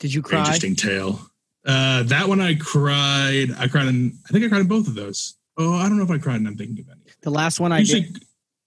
did 0.00 0.12
you 0.12 0.22
cry? 0.22 0.40
Interesting 0.40 0.74
tale. 0.74 1.20
Uh, 1.64 2.02
that 2.04 2.28
one 2.28 2.40
I 2.40 2.54
cried. 2.54 3.50
I 3.58 3.68
cried 3.68 3.86
in. 3.86 4.18
I 4.26 4.32
think 4.32 4.44
I 4.44 4.48
cried 4.48 4.62
in 4.62 4.66
both 4.66 4.88
of 4.88 4.94
those. 4.94 5.34
Oh, 5.56 5.74
I 5.74 5.88
don't 5.88 5.98
know 5.98 6.04
if 6.04 6.10
I 6.10 6.18
cried. 6.18 6.36
And 6.36 6.48
I'm 6.48 6.56
thinking 6.56 6.80
of 6.80 6.90
any. 6.90 7.00
The 7.20 7.30
last 7.30 7.60
one 7.60 7.70
I 7.70 7.80
Usually, 7.80 8.00
did. 8.02 8.24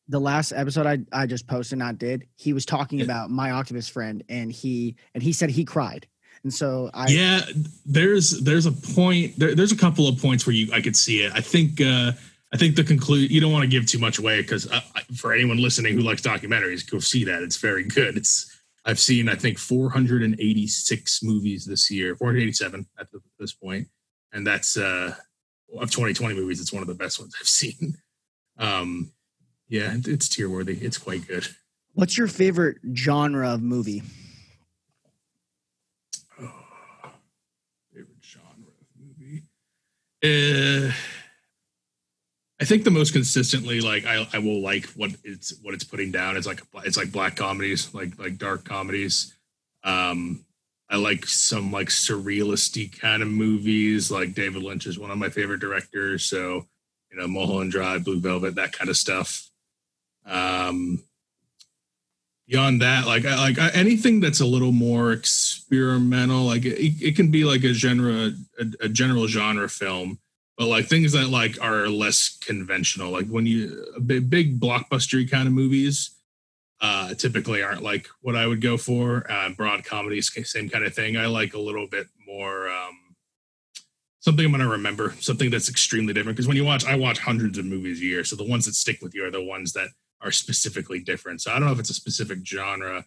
The 0.10 0.20
last 0.20 0.52
episode 0.52 0.86
I, 0.86 1.00
I 1.12 1.26
just 1.26 1.48
posted, 1.48 1.80
not 1.80 1.98
did. 1.98 2.28
He 2.36 2.54
was 2.54 2.66
talking 2.66 3.00
yeah. 3.00 3.06
about 3.06 3.32
my 3.32 3.52
octopus 3.52 3.90
friend, 3.90 4.24
and 4.30 4.52
he 4.52 4.96
and 5.16 5.24
he 5.24 5.34
said 5.34 5.50
he 5.50 5.66
cried. 5.66 6.08
And 6.44 6.54
so 6.54 6.92
I 6.94 7.08
yeah, 7.08 7.42
there's 7.86 8.40
there's 8.42 8.68
a 8.68 8.72
point. 8.72 9.40
There, 9.40 9.56
there's 9.56 9.72
a 9.72 9.78
couple 9.78 10.08
of 10.08 10.22
points 10.22 10.46
where 10.46 10.56
you 10.56 10.72
I 10.72 10.82
could 10.82 10.96
see 10.96 11.24
it. 11.24 11.32
I 11.34 11.42
think 11.42 11.82
uh, 11.82 12.12
I 12.54 12.58
think 12.58 12.76
the 12.76 12.84
conclude. 12.84 13.32
You 13.32 13.42
don't 13.42 13.52
want 13.52 13.64
to 13.64 13.70
give 13.70 13.88
too 13.88 13.98
much 13.98 14.20
away 14.20 14.42
because 14.42 14.72
uh, 14.72 14.82
for 15.16 15.34
anyone 15.34 15.58
listening 15.58 15.96
who 15.96 16.02
likes 16.02 16.22
documentaries, 16.22 16.88
go 16.88 17.00
see 17.00 17.24
that. 17.24 17.42
It's 17.42 17.58
very 17.58 17.86
good. 17.86 18.18
It's 18.18 18.53
I've 18.86 19.00
seen, 19.00 19.30
I 19.30 19.36
think, 19.36 19.58
486 19.58 21.24
movies 21.24 21.66
this 21.66 21.90
year, 21.90 22.16
487 22.16 22.86
at 23.00 23.08
this 23.40 23.54
point, 23.54 23.88
and 24.34 24.46
that's 24.46 24.76
uh, 24.78 25.16
of 25.80 25.90
2020 25.92 26.36
movies. 26.36 26.60
It's 26.60 26.74
one 26.74 26.82
of 26.82 26.88
the 26.88 26.94
best 26.94 27.20
ones 27.20 27.34
I've 27.40 27.48
seen. 27.48 27.98
Um, 28.58 29.12
yeah, 29.70 29.96
it's 30.06 30.30
tier 30.30 30.50
worthy. 30.50 30.78
It's 30.82 30.98
quite 30.98 31.28
good. 31.28 31.48
What's 31.94 32.18
your 32.18 32.28
favorite 32.28 32.78
genre 32.94 33.54
of 33.54 33.62
movie? 33.62 34.04
Oh, 36.42 36.52
favorite 37.94 38.18
genre 38.22 38.72
of 38.82 38.88
movie? 39.00 39.44
Uh, 40.24 40.92
I 42.62 42.66
think 42.66 42.84
the 42.84 42.92
most 42.92 43.14
consistently, 43.14 43.82
like 43.82 44.06
I, 44.06 44.28
I 44.32 44.40
will 44.40 44.62
like 44.62 44.86
what 44.92 45.12
it's 45.24 45.58
what 45.62 45.74
it's 45.74 45.84
putting 45.84 46.12
down. 46.12 46.38
It's 46.38 46.48
like 46.48 46.62
it's 46.86 46.98
like 46.98 47.12
black 47.12 47.36
comedies, 47.36 47.94
like 47.94 48.18
like 48.20 48.38
dark 48.38 48.64
comedies. 48.64 49.36
Um, 49.84 50.46
I 50.90 50.98
like 50.98 51.26
some 51.26 51.72
like 51.72 51.88
surrealistic 51.88 53.00
kind 53.00 53.24
of 53.24 53.28
movies. 53.28 54.12
Like 54.12 54.34
David 54.34 54.62
Lynch 54.62 54.86
is 54.86 55.00
one 55.00 55.12
of 55.12 55.18
my 55.18 55.30
favorite 55.30 55.60
directors. 55.60 56.26
So 56.26 56.68
you 57.12 57.20
know, 57.20 57.28
Mulholland 57.28 57.72
Drive, 57.72 58.06
Blue 58.06 58.20
Velvet, 58.20 58.56
that 58.56 58.74
kind 58.74 58.90
of 58.90 58.98
stuff. 58.98 59.50
Um, 60.26 61.04
beyond 62.48 62.82
that, 62.82 63.06
like 63.06 63.26
I, 63.26 63.36
like 63.36 63.76
anything 63.76 64.20
that's 64.20 64.42
a 64.42 64.46
little 64.46 64.72
more 64.72 65.12
experimental, 65.12 66.46
like 66.46 66.66
it, 66.66 67.02
it 67.02 67.16
can 67.16 67.32
be 67.32 67.44
like 67.44 67.64
a 67.64 67.74
genre, 67.74 68.32
a, 68.60 68.66
a 68.86 68.90
general 68.90 69.28
genre 69.28 69.68
film 69.68 70.20
but 70.58 70.68
like 70.68 70.86
things 70.86 71.14
that 71.14 71.30
like 71.30 71.58
are 71.62 71.88
less 71.88 72.38
conventional 72.38 73.12
like 73.12 73.28
when 73.28 73.46
you 73.46 73.86
big, 74.06 74.60
blockbustery 74.60 75.30
kind 75.30 75.48
of 75.48 75.54
movies 75.54 76.12
uh 76.82 77.14
typically 77.14 77.64
aren't 77.64 77.82
like 77.82 78.08
what 78.22 78.36
i 78.36 78.46
would 78.46 78.62
go 78.62 78.78
for. 78.78 79.30
Uh 79.32 79.50
broad 79.50 79.84
comedies 79.84 80.32
same 80.50 80.70
kind 80.70 80.86
of 80.86 80.94
thing. 80.94 81.18
I 81.18 81.26
like 81.28 81.54
a 81.54 81.60
little 81.60 81.88
bit 81.88 82.08
more 82.28 82.70
um 82.70 83.00
something 84.20 84.46
i'm 84.46 84.52
going 84.52 84.62
to 84.62 84.68
remember 84.68 85.16
something 85.20 85.50
that's 85.50 85.70
extremely 85.70 86.14
different. 86.14 86.36
Because 86.36 86.48
when 86.48 86.58
you 86.58 86.66
watch 86.66 86.86
i 86.86 86.96
watch 86.96 87.20
hundreds 87.20 87.58
of 87.58 87.66
movies 87.66 88.02
a 88.02 88.06
year 88.06 88.24
so 88.24 88.36
the 88.36 88.44
ones 88.48 88.66
that 88.66 88.76
stick 88.76 89.02
with 89.02 89.16
you 89.16 89.26
are 89.26 89.32
the 89.32 89.44
ones 89.44 89.74
that 89.74 89.90
are 90.22 90.32
specifically 90.32 91.00
different. 91.00 91.42
So 91.42 91.52
i 91.52 91.60
don't 91.60 91.68
know 91.68 91.74
if 91.74 91.80
it's 91.80 91.90
a 91.90 91.96
specific 91.96 92.46
genre. 92.46 93.06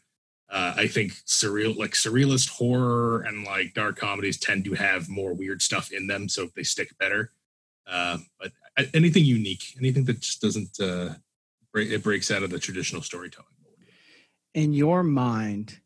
Uh, 0.49 0.75
I 0.77 0.87
think 0.87 1.12
surreal, 1.27 1.77
like 1.77 1.90
surrealist 1.90 2.51
horror 2.51 3.23
and 3.23 3.44
like 3.44 3.75
dark 3.75 3.97
comedies 3.97 4.38
tend 4.38 4.64
to 4.66 4.75
have 4.75 5.09
more 5.09 5.35
weird 5.35 5.61
stuff 5.61 5.90
in 5.90 6.07
them, 6.07 6.29
so 6.29 6.49
they 6.55 6.62
stick 6.62 6.97
better. 6.99 7.33
Uh, 7.87 8.18
but 8.40 8.53
anything 8.94 9.25
unique, 9.25 9.75
anything 9.79 10.05
that 10.05 10.20
just 10.20 10.40
doesn't 10.40 10.81
uh, 10.81 11.14
break, 11.72 11.90
it 11.90 12.03
breaks 12.03 12.31
out 12.31 12.42
of 12.42 12.51
the 12.51 12.59
traditional 12.59 13.03
storytelling. 13.03 13.46
In 14.55 14.72
your 14.72 15.03
mind, 15.03 15.81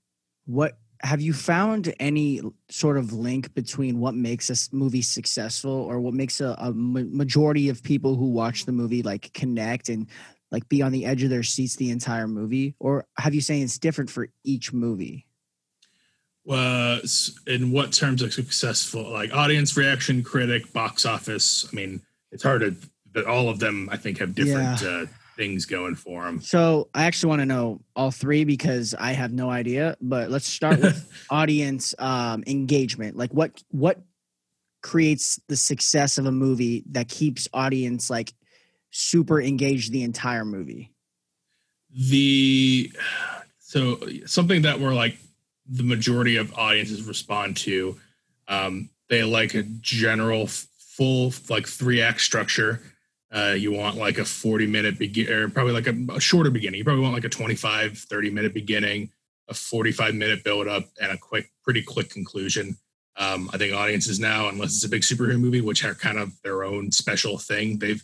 what 0.46 0.78
have 1.02 1.20
you 1.20 1.32
found 1.32 1.92
any 1.98 2.40
sort 2.68 2.98
of 2.98 3.12
link 3.12 3.52
between 3.54 4.00
what 4.00 4.14
makes 4.14 4.50
a 4.50 4.74
movie 4.74 5.02
successful 5.02 5.70
or 5.70 5.98
what 6.00 6.14
makes 6.14 6.40
a, 6.40 6.54
a 6.58 6.72
majority 6.72 7.68
of 7.68 7.82
people 7.82 8.16
who 8.16 8.30
watch 8.30 8.66
the 8.66 8.72
movie 8.72 9.02
like 9.02 9.32
connect 9.32 9.88
and 9.88 10.06
like 10.50 10.68
be 10.68 10.82
on 10.82 10.92
the 10.92 11.06
edge 11.06 11.22
of 11.22 11.30
their 11.30 11.42
seats 11.42 11.76
the 11.76 11.90
entire 11.90 12.28
movie 12.28 12.74
or 12.80 13.06
have 13.16 13.34
you 13.34 13.40
saying 13.40 13.62
it's 13.62 13.78
different 13.78 14.10
for 14.10 14.28
each 14.44 14.72
movie 14.72 15.26
uh, 16.50 16.98
in 17.46 17.70
what 17.70 17.92
terms 17.92 18.22
of 18.22 18.32
successful 18.32 19.10
like 19.10 19.32
audience 19.32 19.76
reaction 19.76 20.22
critic 20.22 20.72
box 20.72 21.06
office 21.06 21.66
i 21.70 21.74
mean 21.74 22.00
it's 22.32 22.42
hard 22.42 22.60
to 22.60 22.74
but 23.12 23.24
all 23.26 23.48
of 23.48 23.58
them 23.58 23.88
i 23.90 23.96
think 23.96 24.18
have 24.18 24.34
different 24.34 24.82
yeah. 24.82 24.88
uh, 24.88 25.06
things 25.36 25.64
going 25.64 25.94
for 25.94 26.24
them 26.24 26.40
so 26.40 26.88
i 26.94 27.04
actually 27.04 27.28
want 27.28 27.40
to 27.40 27.46
know 27.46 27.80
all 27.96 28.10
three 28.10 28.44
because 28.44 28.94
i 28.98 29.12
have 29.12 29.32
no 29.32 29.48
idea 29.48 29.96
but 30.00 30.30
let's 30.30 30.46
start 30.46 30.80
with 30.80 31.26
audience 31.30 31.94
um, 31.98 32.44
engagement 32.46 33.16
like 33.16 33.32
what 33.32 33.62
what 33.70 34.00
creates 34.82 35.40
the 35.48 35.56
success 35.56 36.18
of 36.18 36.26
a 36.26 36.32
movie 36.32 36.84
that 36.90 37.08
keeps 37.08 37.48
audience 37.52 38.10
like 38.10 38.32
super 38.90 39.40
engaged 39.40 39.92
the 39.92 40.02
entire 40.02 40.44
movie? 40.44 40.92
The 41.92 42.92
so 43.58 43.98
something 44.26 44.62
that 44.62 44.80
we're 44.80 44.94
like 44.94 45.16
the 45.70 45.82
majority 45.82 46.36
of 46.36 46.52
audiences 46.58 47.02
respond 47.02 47.56
to. 47.58 47.96
Um, 48.48 48.90
they 49.08 49.22
like 49.22 49.54
a 49.54 49.62
general 49.80 50.46
full 50.46 51.32
like 51.48 51.66
three 51.66 52.00
act 52.02 52.20
structure. 52.20 52.82
Uh, 53.32 53.54
you 53.56 53.70
want 53.70 53.96
like 53.96 54.18
a 54.18 54.24
40 54.24 54.66
minute 54.66 54.98
begin 54.98 55.30
or 55.30 55.48
probably 55.48 55.72
like 55.72 55.86
a, 55.86 56.14
a, 56.14 56.20
shorter 56.20 56.50
beginning. 56.50 56.78
You 56.78 56.84
probably 56.84 57.02
want 57.02 57.14
like 57.14 57.24
a 57.24 57.28
25, 57.28 57.96
30 57.96 58.30
minute 58.30 58.52
beginning, 58.52 59.10
a 59.48 59.54
45 59.54 60.14
minute 60.14 60.42
build 60.42 60.66
up, 60.66 60.88
and 61.00 61.12
a 61.12 61.16
quick, 61.16 61.50
pretty 61.62 61.82
quick 61.82 62.10
conclusion. 62.10 62.76
Um, 63.16 63.48
I 63.52 63.58
think 63.58 63.74
audiences 63.74 64.18
now, 64.18 64.48
unless 64.48 64.74
it's 64.74 64.84
a 64.84 64.88
big 64.88 65.02
superhero 65.02 65.38
movie, 65.38 65.60
which 65.60 65.84
are 65.84 65.94
kind 65.94 66.18
of 66.18 66.32
their 66.42 66.64
own 66.64 66.90
special 66.90 67.38
thing, 67.38 67.78
they've 67.78 68.02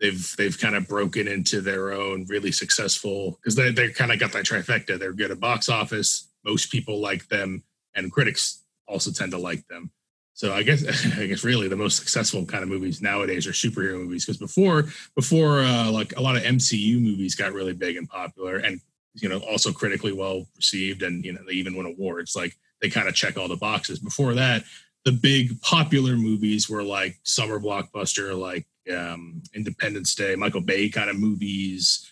they've 0.00 0.34
they've 0.36 0.58
kind 0.58 0.74
of 0.74 0.86
broken 0.86 1.28
into 1.28 1.60
their 1.60 1.92
own 1.92 2.26
really 2.28 2.52
successful 2.52 3.38
because 3.40 3.56
they 3.56 3.70
they 3.70 3.90
kind 3.90 4.12
of 4.12 4.18
got 4.18 4.32
that 4.32 4.44
trifecta. 4.44 4.98
They're 4.98 5.12
good 5.12 5.30
at 5.30 5.40
box 5.40 5.68
office. 5.68 6.29
Most 6.44 6.70
people 6.70 7.00
like 7.00 7.28
them, 7.28 7.62
and 7.94 8.12
critics 8.12 8.64
also 8.86 9.10
tend 9.10 9.32
to 9.32 9.38
like 9.38 9.66
them. 9.68 9.90
So 10.34 10.54
I 10.54 10.62
guess 10.62 10.84
I 11.18 11.26
guess 11.26 11.44
really 11.44 11.68
the 11.68 11.76
most 11.76 11.96
successful 11.96 12.44
kind 12.44 12.62
of 12.62 12.68
movies 12.68 13.02
nowadays 13.02 13.46
are 13.46 13.52
superhero 13.52 13.98
movies 13.98 14.24
because 14.24 14.38
before 14.38 14.84
before 15.14 15.60
uh, 15.60 15.90
like 15.90 16.16
a 16.16 16.20
lot 16.22 16.36
of 16.36 16.42
MCU 16.42 17.00
movies 17.00 17.34
got 17.34 17.52
really 17.52 17.74
big 17.74 17.96
and 17.96 18.08
popular 18.08 18.56
and 18.56 18.80
you 19.14 19.28
know 19.28 19.38
also 19.40 19.72
critically 19.72 20.12
well 20.12 20.46
received 20.56 21.02
and 21.02 21.24
you 21.24 21.32
know 21.32 21.40
they 21.46 21.52
even 21.52 21.76
win 21.76 21.86
awards 21.86 22.36
like 22.36 22.56
they 22.80 22.88
kind 22.88 23.08
of 23.08 23.14
check 23.14 23.36
all 23.36 23.48
the 23.48 23.56
boxes. 23.56 23.98
Before 23.98 24.34
that, 24.34 24.64
the 25.04 25.12
big 25.12 25.60
popular 25.60 26.16
movies 26.16 26.68
were 26.68 26.82
like 26.82 27.18
summer 27.22 27.60
blockbuster 27.60 28.38
like 28.38 28.66
um, 28.90 29.42
Independence 29.54 30.14
Day, 30.14 30.34
Michael 30.34 30.60
Bay 30.60 30.88
kind 30.88 31.10
of 31.10 31.18
movies, 31.18 32.09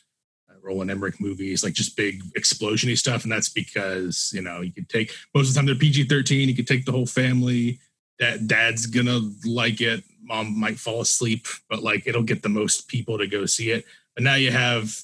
Roland 0.68 0.90
Emmerich 0.90 1.20
movies, 1.20 1.64
like 1.64 1.72
just 1.72 1.96
big 1.96 2.22
explosiony 2.35 2.96
stuff. 2.96 3.24
And 3.24 3.33
that's 3.33 3.48
because, 3.48 4.31
you 4.35 4.42
know, 4.42 4.61
you 4.61 4.72
can 4.72 4.85
take 4.85 5.12
most 5.35 5.48
of 5.48 5.54
the 5.54 5.59
time 5.59 5.66
they're 5.66 5.74
PG 5.74 6.04
13, 6.04 6.48
you 6.48 6.54
can 6.54 6.64
take 6.64 6.85
the 6.85 6.92
whole 6.92 7.07
family. 7.07 7.81
Dad, 8.18 8.46
dad's 8.46 8.87
gonna 8.87 9.20
like 9.46 9.81
it. 9.81 10.04
Mom 10.22 10.59
might 10.59 10.78
fall 10.78 11.00
asleep, 11.00 11.46
but 11.70 11.83
like 11.83 12.07
it'll 12.07 12.22
get 12.22 12.42
the 12.42 12.48
most 12.48 12.88
people 12.88 13.16
to 13.18 13.26
go 13.26 13.46
see 13.46 13.70
it. 13.70 13.85
But 14.14 14.24
now 14.24 14.35
you 14.35 14.50
have 14.50 14.94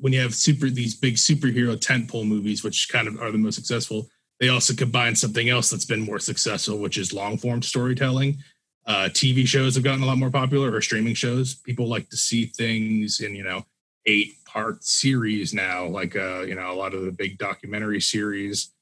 when 0.00 0.12
you 0.12 0.20
have 0.20 0.34
super 0.34 0.70
these 0.70 0.94
big 0.94 1.16
superhero 1.16 1.76
tentpole 1.76 2.26
movies, 2.26 2.62
which 2.62 2.88
kind 2.88 3.08
of 3.08 3.20
are 3.20 3.32
the 3.32 3.38
most 3.38 3.56
successful, 3.56 4.08
they 4.38 4.48
also 4.48 4.74
combine 4.74 5.16
something 5.16 5.48
else 5.48 5.70
that's 5.70 5.84
been 5.84 6.00
more 6.00 6.20
successful, 6.20 6.78
which 6.78 6.98
is 6.98 7.12
long 7.12 7.36
form 7.36 7.62
storytelling. 7.62 8.38
Uh, 8.86 9.08
TV 9.12 9.46
shows 9.46 9.74
have 9.74 9.82
gotten 9.82 10.02
a 10.02 10.06
lot 10.06 10.18
more 10.18 10.30
popular, 10.30 10.72
or 10.72 10.80
streaming 10.80 11.14
shows. 11.14 11.54
People 11.54 11.88
like 11.88 12.08
to 12.10 12.16
see 12.16 12.46
things 12.46 13.20
in 13.20 13.34
you 13.34 13.42
know 13.42 13.64
eight 14.06 14.34
part 14.44 14.84
series 14.84 15.52
now. 15.52 15.86
Like 15.86 16.16
uh, 16.16 16.42
you 16.42 16.54
know, 16.54 16.70
a 16.70 16.74
lot 16.74 16.94
of 16.94 17.02
the 17.02 17.12
big 17.12 17.38
documentary 17.38 18.00
series, 18.00 18.72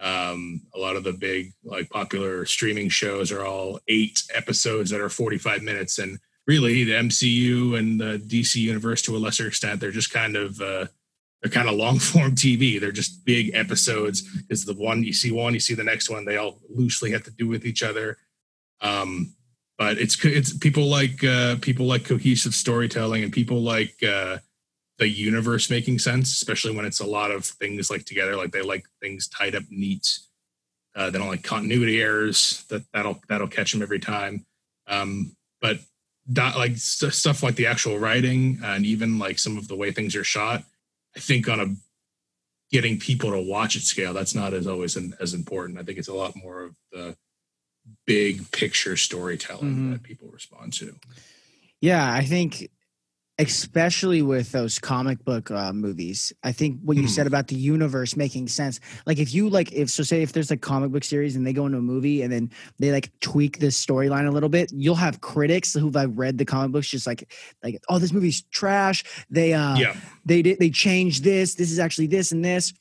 um, 0.00 0.62
a 0.74 0.78
lot 0.78 0.96
of 0.96 1.04
the 1.04 1.12
big 1.12 1.52
like 1.64 1.90
popular 1.90 2.44
streaming 2.46 2.88
shows 2.88 3.32
are 3.32 3.44
all 3.44 3.80
eight 3.88 4.22
episodes 4.34 4.90
that 4.90 5.00
are 5.00 5.08
forty 5.08 5.38
five 5.38 5.62
minutes. 5.62 5.98
And 5.98 6.18
really 6.46 6.84
the 6.84 6.92
MCU 6.92 7.78
and 7.78 8.00
the 8.00 8.18
DC 8.26 8.56
universe 8.56 9.02
to 9.02 9.16
a 9.16 9.18
lesser 9.18 9.48
extent, 9.48 9.80
they're 9.80 9.90
just 9.90 10.12
kind 10.12 10.36
of 10.36 10.60
uh, 10.60 10.86
they're 11.42 11.50
kind 11.50 11.68
of 11.68 11.74
long 11.74 11.98
form 11.98 12.36
TV. 12.36 12.80
They're 12.80 12.92
just 12.92 13.24
big 13.24 13.50
episodes. 13.54 14.22
Is 14.48 14.64
the 14.64 14.74
one 14.74 15.02
you 15.02 15.12
see 15.12 15.32
one, 15.32 15.54
you 15.54 15.60
see 15.60 15.74
the 15.74 15.84
next 15.84 16.10
one. 16.10 16.24
They 16.24 16.36
all 16.36 16.60
loosely 16.68 17.10
have 17.10 17.24
to 17.24 17.32
do 17.32 17.48
with 17.48 17.66
each 17.66 17.82
other. 17.82 18.18
Um, 18.80 19.34
but 19.78 19.96
it's 19.98 20.22
it's 20.24 20.52
people 20.52 20.88
like 20.88 21.22
uh, 21.22 21.56
people 21.60 21.86
like 21.86 22.04
cohesive 22.04 22.54
storytelling 22.54 23.22
and 23.22 23.32
people 23.32 23.62
like 23.62 23.94
uh, 24.02 24.38
the 24.98 25.08
universe 25.08 25.70
making 25.70 26.00
sense, 26.00 26.32
especially 26.32 26.74
when 26.74 26.84
it's 26.84 27.00
a 27.00 27.06
lot 27.06 27.30
of 27.30 27.44
things 27.44 27.88
like 27.90 28.04
together. 28.04 28.36
Like 28.36 28.50
they 28.50 28.62
like 28.62 28.86
things 29.00 29.28
tied 29.28 29.54
up 29.54 29.62
neat. 29.70 30.18
Uh, 30.96 31.10
they 31.10 31.18
don't 31.18 31.28
like 31.28 31.44
continuity 31.44 32.02
errors. 32.02 32.64
That 32.70 32.82
that'll 32.92 33.20
that'll 33.28 33.46
catch 33.46 33.72
them 33.72 33.82
every 33.82 34.00
time. 34.00 34.44
Um, 34.88 35.36
but 35.60 35.78
like 36.34 36.76
stuff 36.76 37.42
like 37.42 37.54
the 37.54 37.66
actual 37.66 37.98
writing 37.98 38.58
and 38.62 38.84
even 38.84 39.18
like 39.18 39.38
some 39.38 39.56
of 39.56 39.68
the 39.68 39.76
way 39.76 39.92
things 39.92 40.16
are 40.16 40.24
shot, 40.24 40.64
I 41.16 41.20
think 41.20 41.48
on 41.48 41.60
a 41.60 41.66
getting 42.70 42.98
people 42.98 43.30
to 43.30 43.40
watch 43.40 43.76
it 43.76 43.82
scale, 43.82 44.12
that's 44.12 44.34
not 44.34 44.52
as 44.52 44.66
always 44.66 44.96
an, 44.96 45.14
as 45.20 45.34
important. 45.34 45.78
I 45.78 45.84
think 45.84 45.98
it's 45.98 46.08
a 46.08 46.14
lot 46.14 46.34
more 46.36 46.64
of 46.64 46.74
the 46.92 47.16
big 48.06 48.50
picture 48.52 48.96
storytelling 48.96 49.64
mm-hmm. 49.64 49.92
that 49.92 50.02
people 50.02 50.28
respond 50.28 50.72
to. 50.74 50.94
Yeah, 51.80 52.12
I 52.12 52.24
think 52.24 52.68
especially 53.38 54.20
with 54.20 54.50
those 54.50 54.78
comic 54.78 55.24
book 55.24 55.50
uh, 55.50 55.72
movies 55.72 56.32
i 56.42 56.50
think 56.50 56.78
what 56.82 56.96
you 56.96 57.04
mm. 57.04 57.08
said 57.08 57.26
about 57.26 57.46
the 57.46 57.54
universe 57.54 58.16
making 58.16 58.48
sense 58.48 58.80
like 59.06 59.18
if 59.18 59.32
you 59.32 59.48
like 59.48 59.72
if 59.72 59.88
so 59.88 60.02
say 60.02 60.22
if 60.22 60.32
there's 60.32 60.50
like 60.50 60.60
comic 60.60 60.90
book 60.90 61.04
series 61.04 61.36
and 61.36 61.46
they 61.46 61.52
go 61.52 61.66
into 61.66 61.78
a 61.78 61.82
movie 61.82 62.22
and 62.22 62.32
then 62.32 62.50
they 62.78 62.90
like 62.90 63.10
tweak 63.20 63.58
the 63.60 63.66
storyline 63.66 64.26
a 64.26 64.30
little 64.30 64.48
bit 64.48 64.70
you'll 64.74 64.94
have 64.94 65.20
critics 65.20 65.72
who've 65.72 65.94
like 65.94 66.10
read 66.14 66.36
the 66.36 66.44
comic 66.44 66.72
books 66.72 66.88
just 66.88 67.06
like 67.06 67.32
like 67.62 67.80
oh 67.88 67.98
this 67.98 68.12
movie's 68.12 68.42
trash 68.50 69.04
they 69.30 69.52
uh 69.52 69.76
yeah. 69.76 69.94
they 70.24 70.42
did 70.42 70.58
they 70.58 70.70
changed 70.70 71.22
this 71.22 71.54
this 71.54 71.70
is 71.70 71.78
actually 71.78 72.06
this 72.06 72.32
and 72.32 72.44
this 72.44 72.72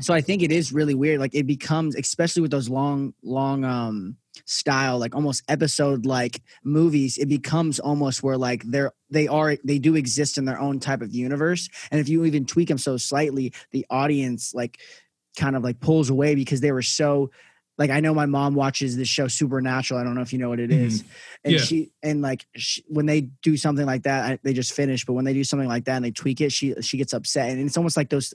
so 0.00 0.14
i 0.14 0.20
think 0.20 0.42
it 0.42 0.52
is 0.52 0.72
really 0.72 0.94
weird 0.94 1.20
like 1.20 1.34
it 1.34 1.46
becomes 1.46 1.94
especially 1.96 2.42
with 2.42 2.50
those 2.50 2.68
long 2.68 3.12
long 3.22 3.64
um 3.64 4.16
style 4.44 4.98
like 4.98 5.14
almost 5.14 5.42
episode 5.48 6.06
like 6.06 6.42
movies 6.64 7.18
it 7.18 7.28
becomes 7.28 7.78
almost 7.78 8.22
where 8.22 8.36
like 8.36 8.62
they're 8.64 8.92
they 9.10 9.28
are 9.28 9.56
they 9.64 9.78
do 9.78 9.96
exist 9.96 10.38
in 10.38 10.44
their 10.44 10.58
own 10.58 10.80
type 10.80 11.02
of 11.02 11.14
universe 11.14 11.68
and 11.90 12.00
if 12.00 12.08
you 12.08 12.24
even 12.24 12.44
tweak 12.44 12.68
them 12.68 12.78
so 12.78 12.96
slightly 12.96 13.52
the 13.72 13.84
audience 13.90 14.54
like 14.54 14.78
kind 15.36 15.56
of 15.56 15.62
like 15.62 15.80
pulls 15.80 16.10
away 16.10 16.34
because 16.34 16.60
they 16.60 16.72
were 16.72 16.82
so 16.82 17.30
like 17.80 17.90
I 17.90 18.00
know 18.00 18.12
my 18.12 18.26
mom 18.26 18.54
watches 18.54 18.94
this 18.98 19.08
show 19.08 19.26
Supernatural. 19.26 19.98
I 19.98 20.04
don't 20.04 20.14
know 20.14 20.20
if 20.20 20.34
you 20.34 20.38
know 20.38 20.50
what 20.50 20.60
it 20.60 20.70
is. 20.70 21.02
Mm-hmm. 21.02 21.10
And 21.44 21.54
yeah. 21.54 21.60
she 21.60 21.90
and 22.02 22.20
like 22.20 22.46
she, 22.54 22.84
when 22.88 23.06
they 23.06 23.22
do 23.22 23.56
something 23.56 23.86
like 23.86 24.02
that, 24.02 24.24
I, 24.24 24.38
they 24.42 24.52
just 24.52 24.74
finish. 24.74 25.06
But 25.06 25.14
when 25.14 25.24
they 25.24 25.32
do 25.32 25.44
something 25.44 25.66
like 25.66 25.86
that 25.86 25.96
and 25.96 26.04
they 26.04 26.10
tweak 26.10 26.42
it, 26.42 26.52
she 26.52 26.74
she 26.82 26.98
gets 26.98 27.14
upset. 27.14 27.48
And 27.50 27.58
it's 27.66 27.78
almost 27.78 27.96
like 27.96 28.10
those. 28.10 28.34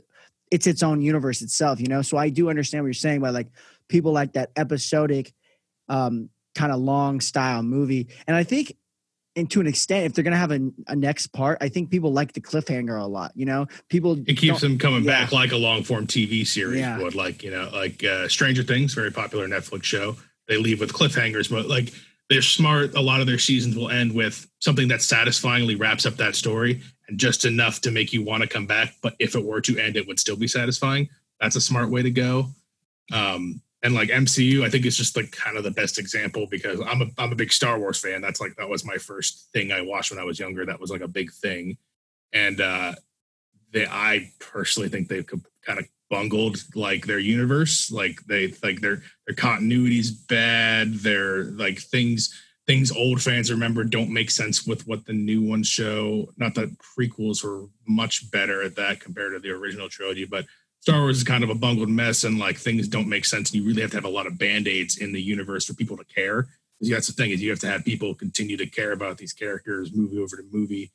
It's 0.52 0.68
its 0.68 0.84
own 0.84 1.02
universe 1.02 1.42
itself, 1.42 1.80
you 1.80 1.88
know. 1.88 2.02
So 2.02 2.18
I 2.18 2.30
do 2.30 2.50
understand 2.50 2.84
what 2.84 2.88
you're 2.88 2.94
saying 2.94 3.22
by 3.22 3.30
like 3.30 3.48
people 3.90 4.12
like 4.12 4.34
that 4.34 4.52
episodic 4.56 5.34
um, 5.90 6.30
kind 6.54 6.72
of 6.72 6.80
long 6.80 7.20
style 7.20 7.64
movie. 7.64 8.08
And 8.28 8.36
I 8.36 8.44
think, 8.44 8.76
and 9.36 9.52
to 9.52 9.60
an 9.60 9.68
extent, 9.68 10.06
if 10.06 10.14
they're 10.14 10.24
gonna 10.24 10.38
have 10.38 10.52
a, 10.52 10.72
a, 10.88 10.96
next 10.96 11.28
part, 11.28 11.58
I 11.60 11.68
think 11.68 11.92
people 11.92 12.14
like 12.14 12.32
the 12.32 12.42
cliffhanger 12.42 13.00
a 13.00 13.06
lot. 13.06 13.34
You 13.36 13.46
know, 13.46 13.68
people 13.90 14.18
it 14.28 14.38
keeps 14.38 14.62
them 14.62 14.78
coming 14.78 15.04
yeah. 15.04 15.24
back 15.24 15.32
like 15.34 15.52
a 15.52 15.58
long 15.58 15.84
form 15.84 16.08
TV 16.08 16.48
series 16.48 16.80
yeah. 16.80 16.98
would. 17.00 17.16
Like 17.16 17.44
you 17.44 17.52
know, 17.52 17.70
like 17.74 18.04
uh, 18.04 18.30
Stranger 18.30 18.64
Things, 18.64 18.94
very 18.94 19.12
popular 19.12 19.48
Netflix 19.48 19.84
show. 19.84 20.16
They 20.48 20.58
leave 20.58 20.80
with 20.80 20.94
cliffhangers, 20.94 21.50
but 21.50 21.66
like 21.66 21.92
they're 22.30 22.42
smart. 22.42 22.96
A 22.96 23.02
lot 23.02 23.20
of 23.20 23.28
their 23.28 23.40
seasons 23.40 23.76
will 23.76 23.90
end 23.90 24.14
with 24.14 24.48
something 24.60 24.88
that 24.88 25.02
satisfyingly 25.02 25.76
wraps 25.76 26.06
up 26.06 26.16
that 26.16 26.36
story 26.36 26.82
just 27.16 27.46
enough 27.46 27.82
to 27.82 27.92
make 27.92 28.14
you 28.14 28.24
want 28.24 28.44
to 28.44 28.50
come 28.50 28.66
back. 28.66 28.96
But 29.02 29.16
if 29.20 29.36
it 29.36 29.44
were 29.44 29.62
to 29.62 29.78
end, 29.78 29.96
it 29.96 30.08
would 30.08 30.20
still 30.20 30.36
be 30.36 30.48
satisfying. 30.48 31.10
That's 31.40 31.56
a 31.56 31.62
smart 31.62 31.90
way 31.90 32.02
to 32.02 32.12
go. 32.12 32.48
Um, 33.14 33.62
and 33.84 33.94
like 33.94 34.10
MCU, 34.10 34.64
I 34.64 34.70
think 34.70 34.86
it's 34.86 34.98
just 34.98 35.16
like 35.16 35.32
kind 35.32 35.58
of 35.58 35.64
the 35.64 35.72
best 35.72 36.00
example 36.00 36.48
because 36.50 36.82
I'm 36.88 37.04
a 37.04 37.08
I'm 37.20 37.32
a 37.32 37.36
big 37.36 37.54
Star 37.54 37.78
Wars 37.78 38.00
fan. 38.00 38.20
That's 38.20 38.42
like 38.42 38.56
that 38.56 38.68
was 38.68 38.84
my 38.84 38.96
first 38.96 39.50
thing 39.54 39.72
I 39.72 39.82
watched 39.82 40.10
when 40.10 40.20
I 40.20 40.24
was 40.24 40.40
younger. 40.40 40.66
That 40.66 40.80
was 40.80 40.90
like 40.90 41.02
a 41.02 41.08
big 41.08 41.32
thing, 41.32 41.78
and 42.34 42.60
uh, 42.60 42.94
they 43.74 43.86
I 43.86 44.32
personally 44.40 44.90
think 44.90 45.08
they've 45.08 45.30
kind 45.62 45.78
of 45.78 45.86
bungled 46.10 46.58
like 46.74 47.06
their 47.06 47.20
universe. 47.20 47.92
Like 47.92 48.24
they 48.26 48.54
like 48.64 48.82
their 48.82 49.04
their 49.28 49.36
continuity's 49.36 50.10
bad. 50.10 50.96
Their 50.96 51.44
like 51.44 51.78
things 51.78 52.34
things 52.68 52.92
old 52.92 53.22
fans 53.22 53.52
remember 53.52 53.84
don't 53.84 54.10
make 54.10 54.32
sense 54.32 54.66
with 54.66 54.88
what 54.88 55.06
the 55.06 55.14
new 55.14 55.42
ones 55.42 55.68
show. 55.68 56.30
Not 56.38 56.56
that 56.56 56.76
prequels 56.80 57.44
were 57.44 57.68
much 57.88 58.30
better 58.32 58.64
at 58.64 58.76
that 58.76 59.00
compared 59.00 59.34
to 59.34 59.40
the 59.40 59.52
original 59.52 59.90
trilogy, 59.90 60.26
but 60.26 60.46
Star 60.82 61.02
Wars 61.02 61.18
is 61.18 61.24
kind 61.24 61.44
of 61.44 61.50
a 61.50 61.56
bungled 61.56 61.90
mess 61.90 62.24
and 62.24 62.38
like 62.38 62.58
things 62.58 62.88
don't 62.88 63.10
make 63.10 63.26
sense. 63.26 63.52
And 63.52 63.62
you 63.62 63.68
really 63.68 63.82
have 63.82 63.92
to 63.92 63.98
have 63.98 64.06
a 64.06 64.10
lot 64.10 64.28
of 64.28 64.38
band-aids 64.38 64.98
in 64.98 65.12
the 65.12 65.22
universe 65.22 65.66
for 65.66 65.74
people 65.74 65.98
to 65.98 66.06
care. 66.06 66.48
That's 66.82 67.08
the 67.08 67.14
thing 67.14 67.32
is 67.32 67.42
you 67.42 67.50
have 67.50 67.60
to 67.60 67.68
have 67.68 67.86
people 67.86 68.14
continue 68.14 68.58
to 68.58 68.68
care 68.68 68.92
about 68.92 69.18
these 69.18 69.34
characters 69.34 69.92
movie 69.96 70.20
over 70.20 70.36
to 70.36 70.44
movie. 70.52 70.92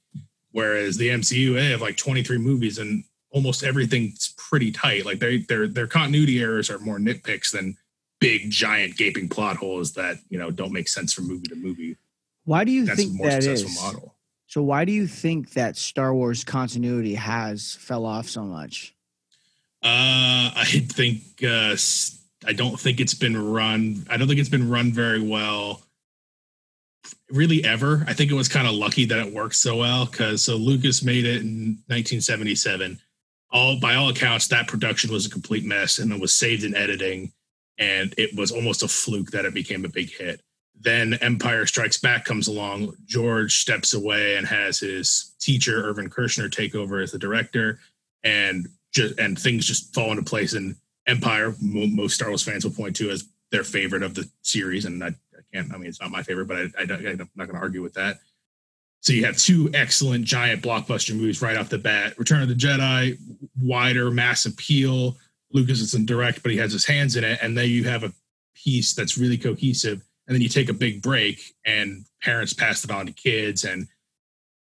Whereas 0.52 0.96
the 0.96 1.08
MCU, 1.08 1.54
they 1.54 1.70
have 1.70 1.80
like 1.80 1.96
23 1.96 2.38
movies 2.38 2.78
and 2.78 3.04
almost 3.30 3.62
everything's 3.64 4.34
pretty 4.36 4.70
tight. 4.70 5.06
Like 5.06 5.18
they 5.18 5.38
their 5.38 5.68
their 5.68 5.86
continuity 5.86 6.40
errors 6.40 6.70
are 6.70 6.78
more 6.78 6.98
nitpicks 6.98 7.52
than 7.52 7.76
big 8.20 8.50
giant 8.50 8.96
gaping 8.96 9.28
plot 9.28 9.56
holes 9.56 9.94
that 9.94 10.18
you 10.28 10.38
know 10.38 10.50
don't 10.50 10.72
make 10.72 10.88
sense 10.88 11.12
from 11.12 11.26
movie 11.26 11.48
to 11.48 11.56
movie. 11.56 11.96
Why 12.44 12.64
do 12.64 12.72
you 12.72 12.84
That's 12.84 13.00
think 13.00 13.20
that 13.22 13.44
is? 13.44 13.80
Model. 13.82 14.14
So 14.46 14.62
why 14.62 14.84
do 14.84 14.92
you 14.92 15.06
think 15.06 15.52
that 15.52 15.76
Star 15.76 16.14
Wars 16.14 16.42
continuity 16.42 17.14
has 17.14 17.76
fell 17.76 18.04
off 18.04 18.28
so 18.28 18.42
much? 18.42 18.94
Uh, 19.82 20.50
I 20.54 20.86
think 20.88 21.22
uh, 21.42 21.76
I 22.46 22.52
don't 22.52 22.78
think 22.78 23.00
it's 23.00 23.14
been 23.14 23.52
run. 23.52 24.04
I 24.10 24.16
don't 24.16 24.28
think 24.28 24.40
it's 24.40 24.48
been 24.48 24.68
run 24.68 24.92
very 24.92 25.20
well, 25.20 25.82
really 27.30 27.64
ever. 27.64 28.04
I 28.06 28.12
think 28.12 28.30
it 28.30 28.34
was 28.34 28.48
kind 28.48 28.66
of 28.66 28.74
lucky 28.74 29.04
that 29.06 29.18
it 29.18 29.32
worked 29.32 29.56
so 29.56 29.76
well 29.76 30.06
because 30.06 30.42
so 30.42 30.56
Lucas 30.56 31.02
made 31.02 31.24
it 31.24 31.42
in 31.42 31.78
1977. 31.86 33.00
All 33.52 33.78
by 33.80 33.94
all 33.94 34.08
accounts, 34.08 34.48
that 34.48 34.68
production 34.68 35.12
was 35.12 35.26
a 35.26 35.30
complete 35.30 35.64
mess, 35.64 35.98
and 35.98 36.12
it 36.12 36.20
was 36.20 36.32
saved 36.32 36.64
in 36.64 36.74
editing, 36.74 37.32
and 37.80 38.14
it 38.18 38.36
was 38.36 38.52
almost 38.52 38.82
a 38.82 38.88
fluke 38.88 39.30
that 39.30 39.46
it 39.46 39.54
became 39.54 39.84
a 39.84 39.88
big 39.88 40.10
hit. 40.10 40.42
Then 40.78 41.14
Empire 41.14 41.66
Strikes 41.66 41.98
Back 41.98 42.24
comes 42.24 42.46
along. 42.46 42.94
George 43.06 43.56
steps 43.56 43.94
away 43.94 44.36
and 44.36 44.46
has 44.46 44.78
his 44.78 45.34
teacher 45.40 45.82
Irvin 45.82 46.08
Kershner 46.08 46.52
take 46.52 46.74
over 46.74 47.00
as 47.00 47.10
the 47.10 47.18
director, 47.18 47.80
and 48.22 48.68
just 48.92 49.18
and 49.18 49.38
things 49.38 49.66
just 49.66 49.94
fall 49.94 50.10
into 50.10 50.22
place. 50.22 50.52
And 50.52 50.76
Empire, 51.06 51.54
most 51.60 52.14
Star 52.14 52.28
Wars 52.28 52.42
fans 52.42 52.64
will 52.64 52.72
point 52.72 52.96
to 52.96 53.10
as 53.10 53.28
their 53.50 53.64
favorite 53.64 54.02
of 54.02 54.14
the 54.14 54.28
series, 54.42 54.84
and 54.84 55.02
I, 55.02 55.08
I 55.08 55.40
can't. 55.52 55.72
I 55.72 55.76
mean, 55.76 55.88
it's 55.88 56.00
not 56.00 56.10
my 56.10 56.22
favorite, 56.22 56.48
but 56.48 56.56
I, 56.56 56.70
I, 56.78 56.82
am 56.82 57.30
not 57.34 57.46
going 57.46 57.56
to 57.56 57.62
argue 57.62 57.82
with 57.82 57.94
that. 57.94 58.18
So 59.02 59.12
you 59.12 59.24
have 59.24 59.36
two 59.36 59.70
excellent 59.72 60.24
giant 60.26 60.62
blockbuster 60.62 61.14
movies 61.14 61.42
right 61.42 61.56
off 61.56 61.70
the 61.70 61.78
bat. 61.78 62.18
Return 62.18 62.42
of 62.42 62.48
the 62.48 62.54
Jedi, 62.54 63.18
wider 63.58 64.10
mass 64.10 64.44
appeal. 64.46 65.16
Lucas 65.52 65.80
isn't 65.80 66.06
direct, 66.06 66.42
but 66.42 66.52
he 66.52 66.58
has 66.58 66.72
his 66.72 66.86
hands 66.86 67.16
in 67.16 67.24
it, 67.24 67.38
and 67.42 67.56
then 67.56 67.68
you 67.68 67.84
have 67.84 68.04
a 68.04 68.12
piece 68.54 68.94
that's 68.94 69.18
really 69.18 69.38
cohesive. 69.38 70.02
And 70.26 70.34
then 70.34 70.42
you 70.42 70.48
take 70.48 70.68
a 70.68 70.74
big 70.74 71.02
break, 71.02 71.54
and 71.64 72.04
parents 72.22 72.52
pass 72.52 72.84
it 72.84 72.90
on 72.90 73.06
to 73.06 73.12
kids, 73.12 73.64
and 73.64 73.88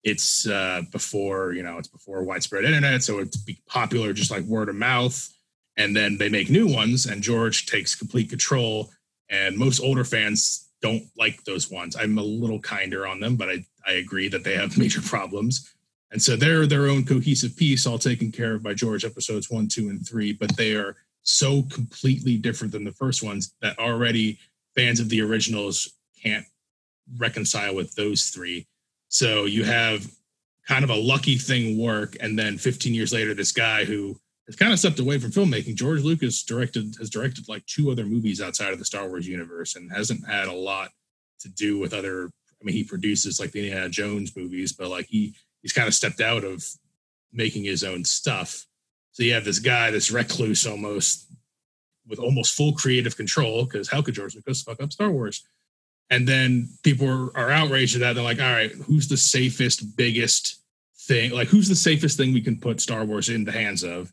it's 0.04 0.46
uh, 0.46 0.82
before 0.92 1.52
you 1.52 1.62
know 1.62 1.78
it's 1.78 1.88
before 1.88 2.22
widespread 2.22 2.64
internet 2.64 3.02
so 3.02 3.18
it's 3.18 3.36
be 3.38 3.58
popular 3.66 4.12
just 4.12 4.30
like 4.30 4.44
word 4.44 4.68
of 4.68 4.76
mouth 4.76 5.32
and 5.76 5.96
then 5.96 6.18
they 6.18 6.28
make 6.28 6.50
new 6.50 6.72
ones 6.72 7.06
and 7.06 7.22
george 7.22 7.66
takes 7.66 7.94
complete 7.94 8.28
control 8.28 8.90
and 9.30 9.56
most 9.56 9.80
older 9.80 10.04
fans 10.04 10.68
don't 10.82 11.04
like 11.16 11.42
those 11.44 11.70
ones 11.70 11.96
i'm 11.96 12.18
a 12.18 12.22
little 12.22 12.60
kinder 12.60 13.06
on 13.06 13.18
them 13.18 13.34
but 13.34 13.48
i, 13.48 13.64
I 13.86 13.92
agree 13.92 14.28
that 14.28 14.44
they 14.44 14.54
have 14.54 14.78
major 14.78 15.00
problems 15.00 15.73
and 16.14 16.22
so 16.22 16.34
they're 16.34 16.66
their 16.66 16.86
own 16.86 17.04
cohesive 17.04 17.54
piece 17.56 17.86
all 17.86 17.98
taken 17.98 18.32
care 18.32 18.54
of 18.54 18.62
by 18.62 18.72
george 18.72 19.04
episodes 19.04 19.50
one 19.50 19.68
two 19.68 19.90
and 19.90 20.08
three 20.08 20.32
but 20.32 20.56
they 20.56 20.72
are 20.72 20.96
so 21.22 21.62
completely 21.64 22.38
different 22.38 22.72
than 22.72 22.84
the 22.84 22.92
first 22.92 23.22
ones 23.22 23.54
that 23.60 23.78
already 23.78 24.38
fans 24.74 25.00
of 25.00 25.10
the 25.10 25.20
originals 25.20 25.92
can't 26.22 26.46
reconcile 27.18 27.74
with 27.74 27.94
those 27.94 28.30
three 28.30 28.66
so 29.08 29.44
you 29.44 29.62
have 29.62 30.10
kind 30.66 30.84
of 30.84 30.90
a 30.90 30.96
lucky 30.96 31.36
thing 31.36 31.78
work, 31.78 32.16
and 32.20 32.38
then 32.38 32.58
15 32.58 32.94
years 32.94 33.12
later, 33.12 33.34
this 33.34 33.52
guy 33.52 33.84
who 33.84 34.18
has 34.46 34.56
kind 34.56 34.72
of 34.72 34.78
stepped 34.78 34.98
away 34.98 35.18
from 35.18 35.30
filmmaking, 35.30 35.74
George 35.74 36.02
Lucas 36.02 36.42
directed 36.42 36.96
has 36.98 37.10
directed 37.10 37.48
like 37.48 37.64
two 37.66 37.90
other 37.90 38.04
movies 38.04 38.40
outside 38.40 38.72
of 38.72 38.78
the 38.78 38.84
Star 38.84 39.08
Wars 39.08 39.28
universe, 39.28 39.76
and 39.76 39.92
hasn't 39.92 40.26
had 40.26 40.48
a 40.48 40.52
lot 40.52 40.90
to 41.40 41.48
do 41.48 41.78
with 41.78 41.92
other. 41.92 42.30
I 42.60 42.64
mean, 42.64 42.74
he 42.74 42.84
produces 42.84 43.38
like 43.38 43.52
the 43.52 43.60
Indiana 43.60 43.88
Jones 43.88 44.34
movies, 44.36 44.72
but 44.72 44.88
like 44.88 45.06
he 45.06 45.34
he's 45.64 45.72
kind 45.72 45.88
of 45.88 45.94
stepped 45.94 46.20
out 46.20 46.44
of 46.44 46.62
making 47.32 47.64
his 47.64 47.82
own 47.82 48.04
stuff. 48.04 48.66
So 49.12 49.22
you 49.22 49.32
have 49.32 49.46
this 49.46 49.58
guy, 49.58 49.90
this 49.90 50.10
recluse 50.10 50.66
almost 50.66 51.26
with 52.06 52.18
almost 52.18 52.54
full 52.54 52.74
creative 52.74 53.16
control, 53.16 53.64
because 53.64 53.88
how 53.88 54.02
could 54.02 54.14
George 54.14 54.34
Lucas 54.34 54.62
fuck 54.62 54.82
up 54.82 54.92
Star 54.92 55.10
Wars? 55.10 55.42
And 56.10 56.28
then 56.28 56.68
people 56.82 57.08
are, 57.08 57.36
are 57.36 57.50
outraged 57.50 57.96
at 57.96 58.00
that. 58.00 58.12
They're 58.12 58.22
like, 58.22 58.40
all 58.40 58.52
right, 58.52 58.72
who's 58.72 59.08
the 59.08 59.16
safest, 59.16 59.96
biggest 59.96 60.60
thing? 60.98 61.30
Like, 61.30 61.48
who's 61.48 61.68
the 61.68 61.74
safest 61.74 62.18
thing 62.18 62.34
we 62.34 62.42
can 62.42 62.60
put 62.60 62.82
Star 62.82 63.06
Wars 63.06 63.30
in 63.30 63.44
the 63.44 63.52
hands 63.52 63.82
of? 63.82 64.12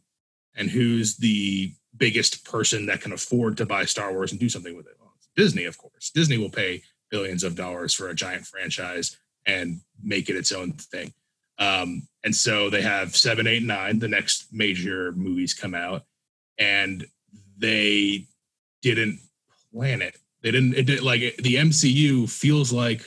And 0.56 0.70
who's 0.70 1.18
the 1.18 1.74
biggest 1.98 2.46
person 2.46 2.86
that 2.86 3.02
can 3.02 3.12
afford 3.12 3.58
to 3.58 3.66
buy 3.66 3.84
Star 3.84 4.14
Wars 4.14 4.32
and 4.32 4.40
do 4.40 4.48
something 4.48 4.76
with 4.78 4.88
it? 4.88 4.96
Well, 5.02 5.14
Disney, 5.36 5.66
of 5.66 5.78
course. 5.78 6.12
Disney 6.12 6.38
will 6.38 6.50
pay 6.50 6.84
billions 7.10 7.44
of 7.44 7.56
dollars 7.56 7.94
for 7.94 8.08
a 8.08 8.16
giant 8.16 8.48
franchise 8.48 9.18
and 9.46 9.82
make 10.02 10.30
it 10.30 10.38
its 10.38 10.54
own 10.54 10.72
thing. 10.74 11.14
Um, 11.60 12.08
and 12.24 12.36
so 12.36 12.70
they 12.70 12.82
have 12.82 13.16
seven, 13.16 13.48
eight, 13.48 13.64
nine, 13.64 14.00
the 14.00 14.08
next 14.08 14.48
major 14.52 15.12
movies 15.14 15.54
come 15.54 15.76
out, 15.76 16.04
and 16.58 17.06
they 17.58 18.26
didn't 18.82 19.20
plan 19.74 20.02
it. 20.02 20.18
They 20.42 20.52
didn't, 20.52 20.76
it 20.76 20.86
did 20.86 21.04
like 21.04 21.38
the 21.38 21.56
MCU 21.56 22.30
feels 22.30 22.72
like 22.72 23.04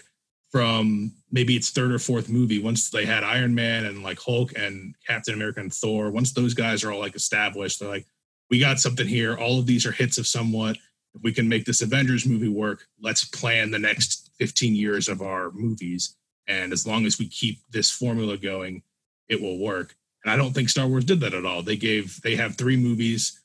from 0.55 1.13
maybe 1.33 1.57
its 1.57 1.71
third 1.71 1.91
or 1.91 1.99
fourth 1.99 2.29
movie, 2.29 2.63
once 2.63 2.91
they 2.91 3.05
had 3.05 3.25
Iron 3.25 3.57
Man 3.57 3.87
and 3.87 4.05
like 4.05 4.21
Hulk 4.21 4.57
and 4.57 4.95
Captain 5.05 5.35
America 5.35 5.59
and 5.59 5.75
Thor, 5.75 6.13
once 6.13 6.33
those 6.33 6.55
guys 6.55 6.85
are 6.85 6.93
all 6.93 7.01
like 7.01 7.17
established, 7.17 7.81
they're 7.81 7.89
like, 7.89 8.07
we 8.51 8.61
got 8.61 8.79
something 8.79 9.09
here. 9.09 9.37
All 9.37 9.59
of 9.59 9.67
these 9.67 9.85
are 9.85 9.91
hits 9.91 10.17
of 10.17 10.29
somewhat. 10.29 10.77
If 11.13 11.23
we 11.23 11.33
can 11.33 11.49
make 11.49 11.65
this 11.65 11.83
Avengers 11.83 12.25
movie 12.25 12.49
work, 12.49 12.87
let's 13.03 13.25
plan 13.25 13.73
the 13.73 13.81
next 13.81 14.31
15 14.39 14.77
years 14.77 15.09
of 15.09 15.23
our 15.23 15.51
movies. 15.51 16.17
And 16.47 16.73
as 16.73 16.87
long 16.87 17.07
as 17.07 17.19
we 17.19 17.29
keep 17.29 17.59
this 17.71 17.91
formula 17.91 18.37
going, 18.37 18.83
it 19.29 19.41
will 19.41 19.59
work. 19.59 19.97
And 20.25 20.33
I 20.33 20.37
don't 20.37 20.53
think 20.53 20.69
Star 20.69 20.87
Wars 20.87 21.05
did 21.05 21.21
that 21.21 21.35
at 21.35 21.45
all. 21.45 21.63
They 21.63 21.77
gave 21.77 22.21
they 22.23 22.37
have 22.37 22.57
three 22.57 22.77
movies 22.77 23.41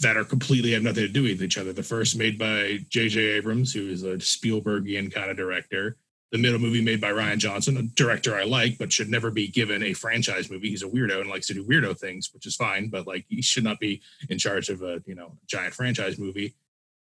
that 0.00 0.16
are 0.16 0.24
completely 0.24 0.72
have 0.72 0.82
nothing 0.82 1.06
to 1.06 1.12
do 1.12 1.22
with 1.22 1.42
each 1.42 1.58
other. 1.58 1.72
The 1.72 1.82
first 1.82 2.16
made 2.16 2.38
by 2.38 2.78
J.J. 2.88 3.20
Abrams, 3.20 3.72
who 3.72 3.88
is 3.88 4.02
a 4.02 4.16
Spielbergian 4.16 5.12
kind 5.12 5.30
of 5.30 5.36
director. 5.36 5.96
The 6.32 6.38
middle 6.38 6.58
movie 6.58 6.82
made 6.82 7.00
by 7.00 7.12
Rian 7.12 7.38
Johnson, 7.38 7.76
a 7.76 7.82
director 7.82 8.34
I 8.34 8.42
like, 8.42 8.76
but 8.76 8.92
should 8.92 9.08
never 9.08 9.30
be 9.30 9.46
given 9.46 9.84
a 9.84 9.92
franchise 9.92 10.50
movie. 10.50 10.70
He's 10.70 10.82
a 10.82 10.88
weirdo 10.88 11.20
and 11.20 11.30
likes 11.30 11.46
to 11.48 11.54
do 11.54 11.64
weirdo 11.64 11.96
things, 11.96 12.32
which 12.34 12.46
is 12.46 12.56
fine, 12.56 12.88
but 12.88 13.06
like 13.06 13.24
he 13.28 13.40
should 13.40 13.62
not 13.62 13.78
be 13.78 14.00
in 14.28 14.38
charge 14.38 14.68
of 14.68 14.82
a 14.82 15.00
you 15.06 15.14
know 15.14 15.36
giant 15.46 15.74
franchise 15.74 16.18
movie. 16.18 16.54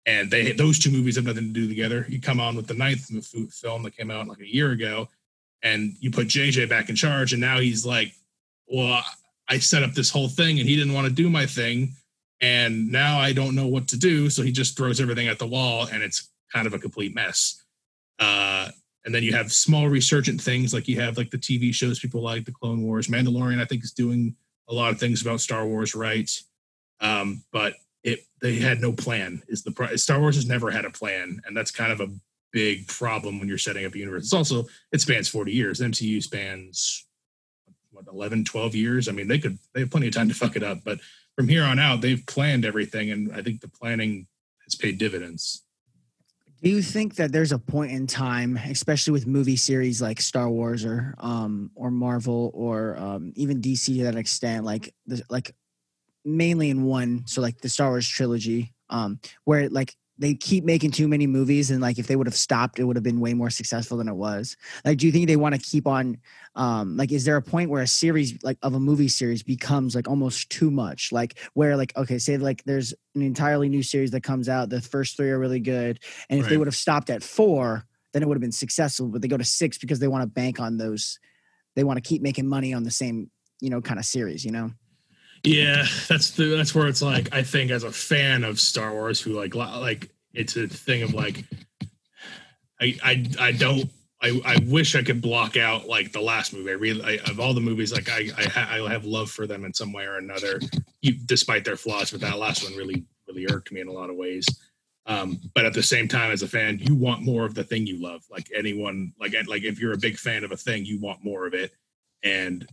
And 0.07 0.31
they 0.31 0.53
those 0.53 0.79
two 0.79 0.91
movies 0.91 1.17
have 1.17 1.25
nothing 1.25 1.49
to 1.49 1.53
do 1.53 1.69
together. 1.69 2.07
You 2.09 2.21
come 2.21 2.41
on 2.41 2.57
with 2.57 2.67
the 2.67 2.75
ninth 2.75 3.11
film 3.53 3.83
that 3.83 3.97
came 3.97 4.11
out 4.11 4.27
like 4.27 4.41
a 4.41 4.55
year 4.55 4.71
ago, 4.71 5.09
and 5.63 5.95
you 6.01 6.11
put 6.11 6.29
JJ 6.29 6.69
back 6.69 6.89
in 6.89 6.97
charge, 6.97 7.33
and 7.33 7.41
now 7.41 7.59
he's 7.59 7.85
like, 7.85 8.15
"Well, 8.67 9.03
I 9.49 9.59
set 9.59 9.83
up 9.83 9.93
this 9.93 10.11
whole 10.11 10.29
thing, 10.29 10.59
and 10.59 10.69
he 10.69 10.77
didn't 10.77 10.95
want 10.95 11.07
to 11.07 11.13
do 11.13 11.29
my 11.29 11.45
thing, 11.45 11.93
and 12.41 12.91
now 12.91 13.19
I 13.19 13.33
don't 13.33 13.55
know 13.55 13.67
what 13.67 13.89
to 13.89 13.99
do." 13.99 14.31
So 14.31 14.43
he 14.43 14.53
just 14.53 14.77
throws 14.77 15.01
everything 15.01 15.29
at 15.29 15.39
the 15.39 15.47
wall, 15.47 15.87
and 15.93 16.03
it's 16.03 16.31
kind 16.53 16.67
of 16.67 16.73
a 16.73 16.79
complete 16.79 17.15
mess. 17.15 17.63
Uh, 18.19 18.71
and 19.05 19.15
then 19.15 19.23
you 19.23 19.33
have 19.33 19.53
small 19.53 19.89
resurgent 19.89 20.41
things 20.41 20.75
like 20.75 20.87
you 20.87 21.01
have 21.01 21.17
like 21.17 21.31
the 21.31 21.39
TV 21.39 21.75
shows 21.75 21.99
people 21.99 22.23
like, 22.23 22.45
the 22.45 22.53
Clone 22.53 22.83
Wars, 22.83 23.09
Mandalorian. 23.09 23.61
I 23.61 23.65
think 23.65 23.85
is 23.85 23.93
doing 23.93 24.35
a 24.69 24.75
lot 24.75 24.93
of 24.93 25.01
things 25.01 25.23
about 25.23 25.41
Star 25.41 25.67
Wars 25.67 25.95
right, 25.95 26.31
um, 27.01 27.43
but 27.53 27.75
it 28.03 28.21
they 28.41 28.57
had 28.57 28.81
no 28.81 28.93
plan. 28.93 29.43
Is 29.49 29.63
the 29.63 29.97
Star 29.97 30.21
Wars 30.21 30.37
has 30.37 30.47
never 30.47 30.71
had 30.71 30.85
a 30.85 30.91
plan, 30.91 31.41
and 31.45 31.57
that's 31.57 31.71
kind 31.71 31.93
of 31.93 32.01
a 32.01 32.09
big 32.53 32.87
problem 32.89 33.39
when 33.39 33.49
you're 33.49 33.59
setting 33.59 33.85
up 33.85 33.95
a 33.95 33.99
universe. 33.99 34.25
It's 34.25 34.33
also 34.33 34.65
it 34.93 35.01
spans 35.01 35.29
40 35.29 35.53
years. 35.53 35.81
MCU 35.81 36.23
spans 36.23 37.07
what 37.91 38.07
11, 38.11 38.45
12 38.45 38.75
years. 38.75 39.09
I 39.09 39.13
mean, 39.13 39.29
they 39.29 39.39
could 39.39 39.59
they 39.75 39.81
have 39.81 39.91
plenty 39.91 40.09
of 40.09 40.15
time 40.15 40.29
to 40.29 40.35
fuck 40.35 40.57
it 40.57 40.63
up, 40.63 40.79
but 40.85 41.01
from 41.37 41.49
here 41.49 41.65
on 41.65 41.79
out, 41.79 42.01
they've 42.01 42.25
planned 42.27 42.65
everything, 42.65 43.11
and 43.11 43.33
I 43.33 43.43
think 43.43 43.61
the 43.61 43.69
planning 43.69 44.27
has 44.65 44.75
paid 44.75 44.99
dividends. 44.99 45.65
Do 46.63 46.69
you 46.69 46.83
think 46.83 47.15
that 47.15 47.33
there's 47.33 47.53
a 47.53 47.59
point 47.59 47.93
in 47.93 48.07
time, 48.07 48.59
especially 48.59 49.13
with 49.13 49.27
movie 49.27 49.57
series 49.57 50.03
like 50.03 50.21
Star 50.21 50.51
Wars 50.51 50.85
or 50.85 51.15
um 51.19 51.71
or 51.75 51.91
Marvel 51.91 52.51
or 52.53 52.99
um 52.99 53.33
even 53.35 53.63
DC 53.63 53.97
to 53.97 54.05
that 54.05 54.17
extent, 54.17 54.65
like 54.65 54.95
the 55.07 55.23
like 55.31 55.55
mainly 56.25 56.71
in 56.71 56.85
one, 56.85 57.23
so 57.27 57.41
like 57.41 57.61
the 57.61 57.69
Star 57.69 57.91
Wars 57.91 58.09
trilogy, 58.09 58.75
um, 58.89 59.21
where 59.45 59.69
like 59.69 59.95
they 60.21 60.35
keep 60.35 60.65
making 60.65 60.91
too 60.91 61.09
many 61.09 61.27
movies 61.27 61.71
and 61.71 61.81
like 61.81 61.99
if 61.99 62.07
they 62.07 62.15
would 62.15 62.27
have 62.27 62.37
stopped 62.37 62.79
it 62.79 62.85
would 62.85 62.95
have 62.95 63.03
been 63.03 63.21
way 63.21 63.33
more 63.33 63.49
successful 63.49 63.97
than 63.97 64.07
it 64.07 64.15
was. 64.15 64.57
Like 64.85 64.99
do 64.99 65.07
you 65.07 65.13
think 65.13 65.27
they 65.27 65.37
want 65.37 65.55
to 65.55 65.61
keep 65.61 65.87
on 65.87 66.19
um 66.55 66.97
like 66.97 67.11
is 67.11 67.25
there 67.25 67.37
a 67.37 67.43
point 67.43 67.71
where 67.71 67.83
a 67.83 67.87
series 67.87 68.39
like 68.43 68.59
of 68.63 68.75
a 68.75 68.81
movie 68.81 69.09
series 69.09 69.43
becomes 69.43 69.95
like 69.95 70.09
almost 70.09 70.51
too 70.51 70.71
much? 70.71 71.11
Like 71.11 71.39
where 71.55 71.77
like 71.77 71.97
okay 71.97 72.19
say 72.19 72.37
like 72.37 72.63
there's 72.65 72.93
an 73.15 73.23
entirely 73.23 73.69
new 73.69 73.83
series 73.83 74.11
that 74.13 74.23
comes 74.23 74.49
out 74.49 74.69
the 74.69 74.83
first 74.83 75.17
three 75.17 75.31
are 75.31 75.39
really 75.39 75.61
good 75.61 75.99
and 76.29 76.39
if 76.39 76.45
right. 76.45 76.51
they 76.51 76.57
would 76.59 76.69
have 76.69 76.77
stopped 76.77 77.11
at 77.11 77.23
four 77.23 77.87
then 78.13 78.23
it 78.23 78.29
would 78.29 78.37
have 78.37 78.43
been 78.43 78.53
successful 78.53 79.09
but 79.09 79.23
they 79.23 79.29
go 79.29 79.37
to 79.37 79.45
six 79.45 79.79
because 79.79 79.99
they 79.99 80.09
want 80.09 80.23
to 80.23 80.27
bank 80.27 80.61
on 80.61 80.77
those 80.77 81.19
they 81.77 81.85
want 81.85 81.97
to 81.97 82.07
keep 82.07 82.23
making 82.23 82.47
money 82.47 82.75
on 82.75 82.85
the 82.85 82.91
same 82.91 83.31
you 83.61 83.71
know 83.71 83.81
kind 83.81 83.99
of 83.99 84.05
series 84.05 84.45
you 84.45 84.53
know 84.53 84.71
yeah, 85.43 85.85
that's 86.09 86.33
the 86.33 86.45
that's 86.45 86.75
where 86.75 86.89
it's 86.89 87.03
like 87.03 87.33
I 87.33 87.43
think 87.43 87.71
as 87.71 87.85
a 87.85 87.93
fan 87.93 88.45
of 88.45 88.61
Star 88.61 88.93
Wars 88.93 89.21
who 89.21 89.33
like 89.33 89.55
like 89.55 90.11
it's 90.33 90.57
a 90.57 90.69
thing 90.69 91.03
of 91.03 91.15
like 91.15 91.45
I 92.81 92.97
I 93.03 93.27
I 93.39 93.53
don't 93.53 93.91
I, 94.23 94.41
I 94.45 94.59
wish 94.67 94.95
I 94.95 95.03
could 95.03 95.23
block 95.23 95.57
out 95.57 95.89
like 95.89 96.13
the 96.13 96.21
last 96.21 96.53
movie. 96.53 96.71
I 96.71 96.75
really 96.75 97.19
I, 97.19 97.31
of 97.31 97.41
all 97.41 97.55
the 97.55 97.61
movies, 97.61 97.93
like 97.93 98.11
I 98.11 98.29
I, 98.37 98.45
ha, 98.45 98.69
I, 98.71 98.91
have 98.91 99.07
love 99.07 99.31
for 99.31 99.47
them 99.47 99.65
in 99.65 99.73
some 99.73 99.93
way 99.93 100.05
or 100.05 100.19
another, 100.19 100.61
you, 101.01 101.15
despite 101.25 101.65
their 101.65 101.77
flaws. 101.77 102.11
But 102.11 102.21
that 102.21 102.39
last 102.39 102.63
one 102.63 102.77
really 102.77 103.07
really 103.27 103.47
irked 103.51 103.73
me 103.73 103.81
in 103.81 103.89
a 103.89 103.93
lot 103.93 104.11
of 104.11 104.17
ways. 104.17 104.47
Um, 105.07 105.41
but 105.55 105.65
at 105.65 105.73
the 105.73 105.83
same 105.83 106.07
time, 106.07 106.31
as 106.31 106.43
a 106.43 106.49
fan, 106.49 106.79
you 106.79 106.95
want 106.95 107.23
more 107.23 107.47
of 107.47 107.55
the 107.55 107.65
thing 107.65 107.87
you 107.87 108.01
love. 108.01 108.23
Like 108.31 108.51
anyone, 108.55 109.15
like 109.19 109.35
like 109.47 109.63
if 109.63 109.81
you're 109.81 109.95
a 109.95 109.99
big 109.99 110.19
fan 110.19 110.45
of 110.45 110.53
a 110.53 110.57
thing, 110.57 110.85
you 110.85 111.01
want 111.01 111.25
more 111.25 111.47
of 111.47 111.55
it. 111.55 111.73
And 112.23 112.69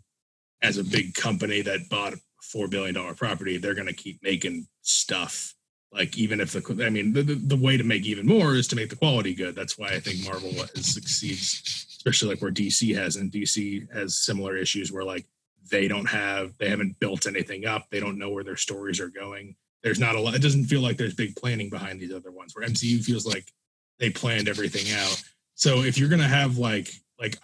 as 0.61 0.77
a 0.77 0.83
big 0.83 1.13
company 1.13 1.61
that 1.61 1.87
bought 1.89 2.15
four 2.51 2.67
billion 2.67 2.95
dollar 2.95 3.13
property, 3.13 3.57
they're 3.57 3.73
going 3.73 3.87
to 3.87 3.93
keep 3.93 4.21
making 4.23 4.67
stuff. 4.81 5.53
Like 5.91 6.17
even 6.17 6.39
if 6.39 6.51
the, 6.51 6.85
I 6.85 6.89
mean, 6.89 7.13
the, 7.13 7.23
the 7.23 7.55
way 7.55 7.77
to 7.77 7.83
make 7.83 8.05
even 8.05 8.25
more 8.25 8.55
is 8.55 8.67
to 8.69 8.75
make 8.75 8.89
the 8.89 8.95
quality 8.95 9.33
good. 9.33 9.55
That's 9.55 9.77
why 9.77 9.89
I 9.89 9.99
think 9.99 10.23
Marvel 10.25 10.51
succeeds, 10.75 11.87
especially 11.97 12.29
like 12.29 12.41
where 12.41 12.51
DC 12.51 12.95
has, 12.95 13.15
and 13.15 13.31
DC 13.31 13.91
has 13.93 14.17
similar 14.17 14.57
issues 14.57 14.91
where 14.91 15.03
like 15.03 15.25
they 15.69 15.87
don't 15.87 16.05
have, 16.05 16.57
they 16.57 16.69
haven't 16.69 16.99
built 16.99 17.27
anything 17.27 17.65
up. 17.65 17.87
They 17.89 17.99
don't 17.99 18.17
know 18.17 18.29
where 18.29 18.43
their 18.43 18.57
stories 18.57 18.99
are 18.99 19.09
going. 19.09 19.55
There's 19.83 19.99
not 19.99 20.15
a 20.15 20.19
lot. 20.19 20.35
It 20.35 20.41
doesn't 20.41 20.65
feel 20.65 20.81
like 20.81 20.97
there's 20.97 21.15
big 21.15 21.35
planning 21.35 21.69
behind 21.69 21.99
these 21.99 22.13
other 22.13 22.31
ones. 22.31 22.55
Where 22.55 22.67
MCU 22.67 23.03
feels 23.03 23.25
like 23.25 23.51
they 23.99 24.09
planned 24.09 24.47
everything 24.47 24.93
out. 24.97 25.21
So 25.55 25.83
if 25.83 25.97
you're 25.97 26.09
gonna 26.09 26.27
have 26.27 26.57
like 26.57 26.89
like 27.19 27.37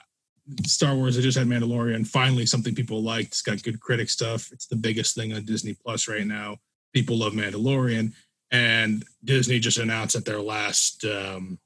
Star 0.66 0.96
Wars. 0.96 1.18
I 1.18 1.22
just 1.22 1.38
had 1.38 1.48
Mandalorian. 1.48 2.06
Finally, 2.06 2.46
something 2.46 2.76
people 2.76 3.02
liked. 3.02 3.30
It's 3.30 3.42
got 3.42 3.64
good 3.64 3.80
critic 3.80 4.10
stuff. 4.10 4.52
It's 4.52 4.68
the 4.68 4.76
biggest 4.76 5.16
thing 5.16 5.34
on 5.34 5.46
Disney 5.46 5.74
Plus 5.74 6.08
right 6.08 6.28
now. 6.28 6.58
People 6.94 7.18
love 7.18 7.34
Mandalorian, 7.34 8.14
and 8.52 9.04
Disney 9.24 9.60
just 9.60 9.80
announced 9.80 10.16
at 10.16 10.26
their 10.26 10.42
last, 10.42 11.04
um, 11.06 11.58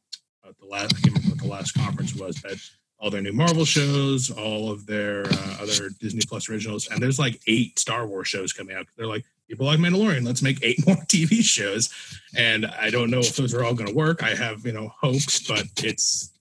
the 0.44 0.66
last, 0.66 0.96
I 0.96 1.02
can't 1.02 1.16
remember 1.18 1.30
what 1.36 1.40
the 1.40 1.48
last 1.48 1.72
conference 1.74 2.16
was, 2.16 2.40
but 2.42 2.56
all 3.00 3.10
their 3.10 3.22
new 3.22 3.34
Marvel 3.34 3.66
shows, 3.66 4.32
all 4.32 4.72
of 4.72 4.86
their 4.86 5.26
uh, 5.26 5.58
other 5.62 5.90
Disney 6.00 6.22
Plus 6.28 6.50
originals, 6.50 6.88
and 6.88 7.02
there's 7.02 7.20
like 7.20 7.42
eight 7.48 7.78
Star 7.78 8.08
Wars 8.08 8.28
shows 8.28 8.54
coming 8.54 8.76
out. 8.76 8.88
They're 8.96 9.06
like, 9.06 9.26
people 9.48 9.66
like 9.66 9.80
Mandalorian, 9.80 10.26
let's 10.26 10.42
make 10.42 10.60
eight 10.63 10.84
more 10.88 10.96
TV 10.96 11.44
shows. 11.44 11.94
And 12.36 12.66
I 12.66 12.90
don't 12.90 13.10
know 13.12 13.20
if 13.20 13.36
those 13.36 13.54
are 13.54 13.63
all 13.63 13.74
going 13.74 13.90
to 13.90 13.96
work. 13.96 14.24
I 14.24 14.36
have 14.36 14.66
you 14.66 14.74
know 14.74 14.94
hopes, 15.00 15.48
but 15.48 15.66
it's 15.84 16.32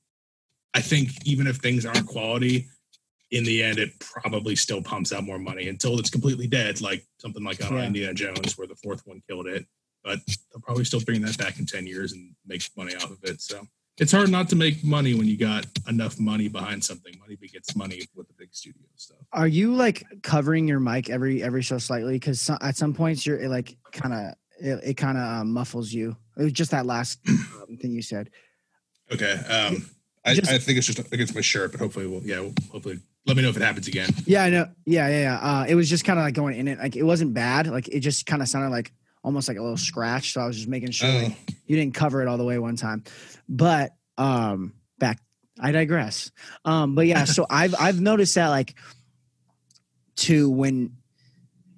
I 0.76 0.80
think 0.82 1.08
even 1.24 1.46
if 1.46 1.56
things 1.56 1.86
aren't 1.86 2.06
quality, 2.06 2.68
in 3.30 3.44
the 3.44 3.62
end, 3.62 3.78
it 3.78 3.98
probably 3.98 4.54
still 4.54 4.82
pumps 4.82 5.10
out 5.10 5.24
more 5.24 5.38
money 5.38 5.68
until 5.70 5.98
it's 5.98 6.10
completely 6.10 6.46
dead, 6.46 6.82
like 6.82 7.02
something 7.18 7.42
like 7.42 7.64
on 7.64 7.78
yeah. 7.78 7.86
Indiana 7.86 8.12
Jones, 8.12 8.58
where 8.58 8.66
the 8.66 8.74
fourth 8.74 9.00
one 9.06 9.22
killed 9.26 9.46
it. 9.46 9.64
But 10.04 10.18
they'll 10.26 10.60
probably 10.60 10.84
still 10.84 11.00
bring 11.00 11.22
that 11.22 11.38
back 11.38 11.58
in 11.58 11.64
10 11.64 11.86
years 11.86 12.12
and 12.12 12.34
make 12.46 12.62
money 12.76 12.94
off 12.94 13.10
of 13.10 13.24
it. 13.24 13.40
So 13.40 13.66
it's 13.96 14.12
hard 14.12 14.30
not 14.30 14.50
to 14.50 14.56
make 14.56 14.84
money 14.84 15.14
when 15.14 15.26
you 15.26 15.38
got 15.38 15.64
enough 15.88 16.20
money 16.20 16.46
behind 16.46 16.84
something. 16.84 17.18
Money 17.18 17.36
begets 17.36 17.74
money 17.74 18.02
with 18.14 18.28
the 18.28 18.34
big 18.34 18.54
studio 18.54 18.82
stuff. 18.96 19.16
Are 19.32 19.48
you 19.48 19.74
like 19.74 20.04
covering 20.22 20.68
your 20.68 20.78
mic 20.78 21.08
every 21.08 21.42
every 21.42 21.62
show 21.62 21.78
slightly? 21.78 22.16
Because 22.16 22.50
at 22.60 22.76
some 22.76 22.92
points 22.92 23.24
you're 23.24 23.48
like 23.48 23.78
kind 23.92 24.12
of 24.12 24.34
it, 24.60 24.90
it 24.90 24.94
kind 24.98 25.16
of 25.16 25.24
um, 25.24 25.52
muffles 25.54 25.90
you. 25.90 26.14
It 26.36 26.44
was 26.44 26.52
just 26.52 26.70
that 26.72 26.84
last 26.84 27.18
um, 27.28 27.78
thing 27.80 27.92
you 27.92 28.02
said. 28.02 28.28
Okay. 29.10 29.32
Um, 29.32 29.88
I, 30.26 30.34
just, 30.34 30.50
I, 30.50 30.58
think 30.58 30.78
it's 30.78 30.86
just 30.86 30.98
against 31.12 31.34
my 31.34 31.40
shirt, 31.40 31.72
but 31.72 31.80
hopefully 31.80 32.06
we'll 32.06 32.22
yeah, 32.22 32.40
we'll, 32.40 32.54
hopefully 32.72 32.98
let 33.26 33.36
me 33.36 33.42
know 33.42 33.48
if 33.48 33.56
it 33.56 33.62
happens 33.62 33.86
again. 33.86 34.10
Yeah, 34.26 34.42
I 34.44 34.50
know. 34.50 34.68
Yeah, 34.84 35.08
yeah, 35.08 35.20
yeah. 35.20 35.38
Uh, 35.38 35.66
it 35.68 35.74
was 35.74 35.88
just 35.88 36.04
kind 36.04 36.18
of 36.18 36.24
like 36.24 36.34
going 36.34 36.58
in 36.58 36.68
it. 36.68 36.78
Like 36.78 36.96
it 36.96 37.04
wasn't 37.04 37.32
bad. 37.32 37.68
Like 37.68 37.88
it 37.88 38.00
just 38.00 38.26
kind 38.26 38.42
of 38.42 38.48
sounded 38.48 38.70
like 38.70 38.92
almost 39.22 39.48
like 39.48 39.56
a 39.56 39.62
little 39.62 39.76
scratch. 39.76 40.32
So 40.32 40.40
I 40.40 40.46
was 40.46 40.56
just 40.56 40.68
making 40.68 40.90
sure 40.90 41.08
oh. 41.08 41.22
like, 41.24 41.36
you 41.66 41.76
didn't 41.76 41.94
cover 41.94 42.22
it 42.22 42.28
all 42.28 42.38
the 42.38 42.44
way 42.44 42.58
one 42.58 42.76
time. 42.76 43.04
But 43.48 43.94
um 44.18 44.74
back 44.98 45.20
I 45.60 45.72
digress. 45.72 46.30
Um, 46.64 46.94
but 46.94 47.06
yeah, 47.06 47.24
so 47.24 47.46
I've 47.50 47.74
I've 47.78 48.00
noticed 48.00 48.34
that 48.34 48.48
like 48.48 48.74
to 50.16 50.50
when 50.50 50.96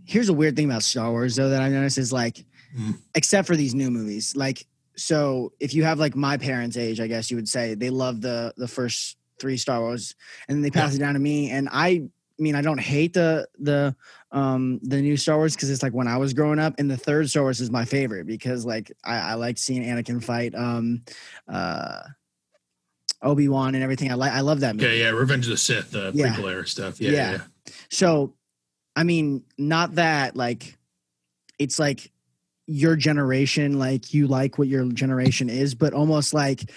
here's 0.04 0.28
a 0.28 0.34
weird 0.34 0.56
thing 0.56 0.66
about 0.66 0.82
Star 0.82 1.10
Wars 1.10 1.36
though 1.36 1.50
that 1.50 1.62
I 1.62 1.68
noticed 1.68 1.98
is 1.98 2.12
like 2.12 2.44
mm. 2.76 2.98
except 3.14 3.46
for 3.46 3.56
these 3.56 3.74
new 3.74 3.90
movies, 3.90 4.34
like 4.36 4.66
so 4.98 5.52
if 5.60 5.72
you 5.72 5.84
have 5.84 5.98
like 5.98 6.14
my 6.16 6.36
parents' 6.36 6.76
age, 6.76 7.00
I 7.00 7.06
guess 7.06 7.30
you 7.30 7.36
would 7.36 7.48
say 7.48 7.74
they 7.74 7.90
love 7.90 8.20
the 8.20 8.52
the 8.56 8.68
first 8.68 9.16
three 9.38 9.56
Star 9.56 9.80
Wars, 9.80 10.14
and 10.48 10.56
then 10.56 10.62
they 10.62 10.70
pass 10.70 10.94
it 10.94 10.98
down 10.98 11.14
to 11.14 11.20
me, 11.20 11.50
and 11.50 11.68
I. 11.72 12.08
Mean, 12.40 12.54
I 12.54 12.62
don't 12.62 12.78
hate 12.78 13.14
the 13.14 13.48
the 13.58 13.96
um 14.30 14.78
the 14.84 15.02
new 15.02 15.16
Star 15.16 15.38
Wars 15.38 15.56
because 15.56 15.70
it's 15.70 15.82
like 15.82 15.92
when 15.92 16.06
I 16.06 16.18
was 16.18 16.34
growing 16.34 16.60
up, 16.60 16.76
and 16.78 16.88
the 16.88 16.96
third 16.96 17.28
Star 17.28 17.42
Wars 17.42 17.60
is 17.60 17.68
my 17.68 17.84
favorite 17.84 18.28
because 18.28 18.64
like 18.64 18.92
I, 19.04 19.16
I 19.16 19.34
like 19.34 19.58
seeing 19.58 19.82
Anakin 19.82 20.22
fight 20.22 20.54
um 20.54 21.02
uh 21.48 21.98
Obi 23.22 23.48
Wan 23.48 23.74
and 23.74 23.82
everything. 23.82 24.12
I 24.12 24.14
like 24.14 24.30
I 24.30 24.42
love 24.42 24.60
that 24.60 24.76
movie. 24.76 24.86
Yeah, 24.86 25.06
yeah. 25.06 25.10
Revenge 25.10 25.46
of 25.46 25.50
the 25.50 25.56
Sith, 25.56 25.90
the 25.90 26.12
Yeah. 26.14 26.28
prequel 26.36 26.48
era 26.52 26.64
stuff. 26.64 27.00
Yeah, 27.00 27.10
Yeah. 27.10 27.30
yeah. 27.32 27.72
So, 27.90 28.34
I 28.94 29.02
mean, 29.02 29.42
not 29.58 29.96
that 29.96 30.36
like 30.36 30.78
it's 31.58 31.80
like 31.80 32.12
your 32.68 32.94
generation, 32.96 33.78
like 33.78 34.14
you 34.14 34.28
like 34.28 34.58
what 34.58 34.68
your 34.68 34.84
generation 34.92 35.48
is, 35.48 35.74
but 35.74 35.94
almost 35.94 36.34
like 36.34 36.70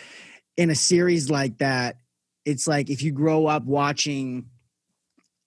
in 0.58 0.70
a 0.70 0.76
series 0.76 1.30
like 1.30 1.58
that, 1.60 1.98
it's 2.46 2.66
like 2.68 2.90
if 2.90 3.04
you 3.04 3.12
grow 3.12 3.46
up 3.46 3.66
watching 3.66 4.48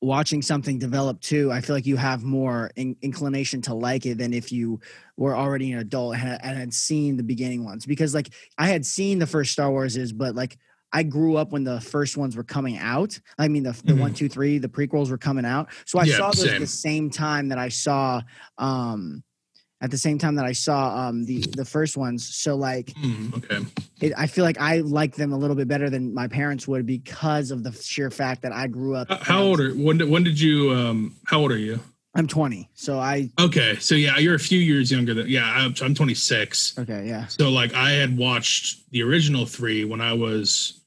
watching 0.00 0.42
something 0.42 0.78
develop 0.78 1.18
too 1.22 1.50
i 1.50 1.62
feel 1.62 1.74
like 1.74 1.86
you 1.86 1.96
have 1.96 2.22
more 2.22 2.70
in, 2.76 2.94
inclination 3.00 3.62
to 3.62 3.72
like 3.72 4.04
it 4.04 4.18
than 4.18 4.34
if 4.34 4.52
you 4.52 4.78
were 5.16 5.34
already 5.34 5.72
an 5.72 5.78
adult 5.78 6.12
and 6.12 6.22
had, 6.22 6.40
and 6.42 6.58
had 6.58 6.74
seen 6.74 7.16
the 7.16 7.22
beginning 7.22 7.64
ones. 7.64 7.86
Because 7.86 8.14
like 8.14 8.28
i 8.58 8.66
had 8.66 8.84
seen 8.84 9.18
the 9.18 9.26
first 9.26 9.52
star 9.52 9.70
wars 9.70 9.96
is 9.96 10.12
but 10.12 10.34
like 10.34 10.58
i 10.92 11.02
grew 11.02 11.36
up 11.36 11.52
when 11.52 11.64
the 11.64 11.80
first 11.80 12.18
ones 12.18 12.36
were 12.36 12.44
coming 12.44 12.76
out. 12.76 13.18
I 13.38 13.48
mean 13.48 13.62
the, 13.62 13.72
the 13.84 13.94
Mhm. 13.94 13.98
one 14.00 14.12
two 14.12 14.28
three 14.28 14.58
the 14.58 14.68
prequels 14.68 15.10
were 15.10 15.16
coming 15.16 15.46
out. 15.46 15.70
So 15.86 15.98
i 15.98 16.04
Yeah, 16.04 16.16
saw 16.18 16.32
those 16.32 16.52
at 16.52 16.58
the 16.58 16.66
same 16.66 17.08
time 17.08 17.48
that 17.48 17.58
i 17.58 17.70
saw 17.70 18.20
um 18.58 19.22
at 19.84 19.90
the 19.90 19.98
same 19.98 20.16
time 20.18 20.34
that 20.34 20.46
i 20.46 20.52
saw 20.52 20.96
um 20.96 21.24
the 21.26 21.38
the 21.56 21.64
first 21.64 21.96
ones 21.96 22.26
so 22.34 22.56
like 22.56 22.90
Hmm, 22.96 23.34
okay. 23.34 23.58
it, 24.00 24.12
I 24.16 24.26
feel 24.26 24.44
like 24.44 24.58
I 24.60 24.78
like 24.78 25.14
them 25.14 25.32
a 25.32 25.36
little 25.36 25.56
bit 25.56 25.68
better 25.68 25.88
than 25.90 26.12
my 26.14 26.26
parents 26.28 26.66
would 26.68 26.86
because 26.86 27.50
of 27.50 27.62
the 27.62 27.72
sheer 27.72 28.10
fact 28.10 28.42
that 28.42 28.52
I 28.52 28.66
grew 28.66 28.94
up. 28.96 29.08
How, 29.08 29.16
how 29.18 29.42
old 29.42 29.60
are 29.60 29.72
when? 29.72 29.98
Did, 29.98 30.08
when 30.08 30.22
did 30.24 30.38
you? 30.40 30.72
Um, 30.72 31.16
how 31.26 31.40
old 31.40 31.52
are 31.52 31.58
you? 31.58 31.80
I'm 32.14 32.26
20, 32.28 32.70
so 32.74 32.98
I 32.98 33.30
Okay, 33.40 33.76
so 33.80 33.94
yeah, 33.94 34.18
you're 34.18 34.34
a 34.36 34.38
few 34.38 34.58
years 34.60 34.90
younger 34.92 35.14
than. 35.14 35.28
Yeah, 35.28 35.44
I'm, 35.44 35.74
I'm 35.82 35.94
26. 35.94 36.78
okay, 36.78 37.06
yeah, 37.08 37.26
So 37.26 37.50
like, 37.50 37.74
I 37.74 37.90
had 37.92 38.16
watched 38.16 38.88
the 38.90 39.02
original 39.02 39.46
three 39.46 39.84
when 39.84 40.00
I 40.00 40.12
was, 40.12 40.80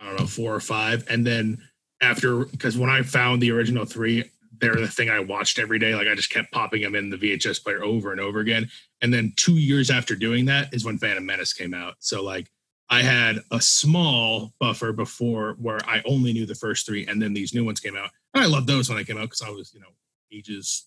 I 0.00 0.06
don't 0.06 0.20
know, 0.20 0.26
four 0.26 0.54
or 0.54 0.60
five, 0.60 1.04
and 1.08 1.26
then 1.26 1.58
after, 2.02 2.44
because 2.44 2.76
when 2.76 2.90
I 2.90 3.02
found 3.02 3.40
the 3.40 3.50
original 3.52 3.84
three, 3.86 4.30
they're 4.64 4.74
the 4.74 4.88
thing 4.88 5.10
I 5.10 5.20
watched 5.20 5.58
every 5.58 5.78
day. 5.78 5.94
Like 5.94 6.08
I 6.08 6.14
just 6.14 6.30
kept 6.30 6.50
popping 6.50 6.82
them 6.82 6.94
in 6.94 7.10
the 7.10 7.16
VHS 7.16 7.62
player 7.62 7.84
over 7.84 8.12
and 8.12 8.20
over 8.20 8.40
again. 8.40 8.68
And 9.02 9.12
then 9.12 9.32
two 9.36 9.56
years 9.56 9.90
after 9.90 10.16
doing 10.16 10.46
that 10.46 10.72
is 10.72 10.84
when 10.84 10.98
Phantom 10.98 11.24
Menace 11.24 11.52
came 11.52 11.74
out. 11.74 11.96
So 11.98 12.22
like 12.22 12.50
I 12.88 13.02
had 13.02 13.40
a 13.50 13.60
small 13.60 14.52
buffer 14.58 14.92
before 14.92 15.56
where 15.58 15.80
I 15.86 16.02
only 16.06 16.32
knew 16.32 16.46
the 16.46 16.54
first 16.54 16.86
three, 16.86 17.06
and 17.06 17.20
then 17.20 17.32
these 17.32 17.54
new 17.54 17.64
ones 17.64 17.80
came 17.80 17.96
out. 17.96 18.10
And 18.32 18.42
I 18.42 18.46
loved 18.46 18.66
those 18.66 18.88
when 18.88 18.98
they 18.98 19.04
came 19.04 19.16
out 19.16 19.30
because 19.30 19.42
I 19.42 19.50
was, 19.50 19.72
you 19.74 19.80
know, 19.80 19.86
ages, 20.32 20.86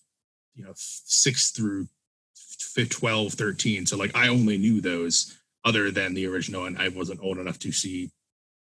you 0.54 0.64
know, 0.64 0.72
six 0.74 1.50
through 1.50 1.88
f- 2.76 2.88
12, 2.88 3.32
13. 3.32 3.86
So 3.86 3.96
like 3.96 4.16
I 4.16 4.28
only 4.28 4.58
knew 4.58 4.80
those 4.80 5.38
other 5.64 5.90
than 5.90 6.14
the 6.14 6.26
original, 6.26 6.66
and 6.66 6.78
I 6.78 6.88
wasn't 6.88 7.20
old 7.22 7.38
enough 7.38 7.58
to 7.60 7.72
see, 7.72 8.10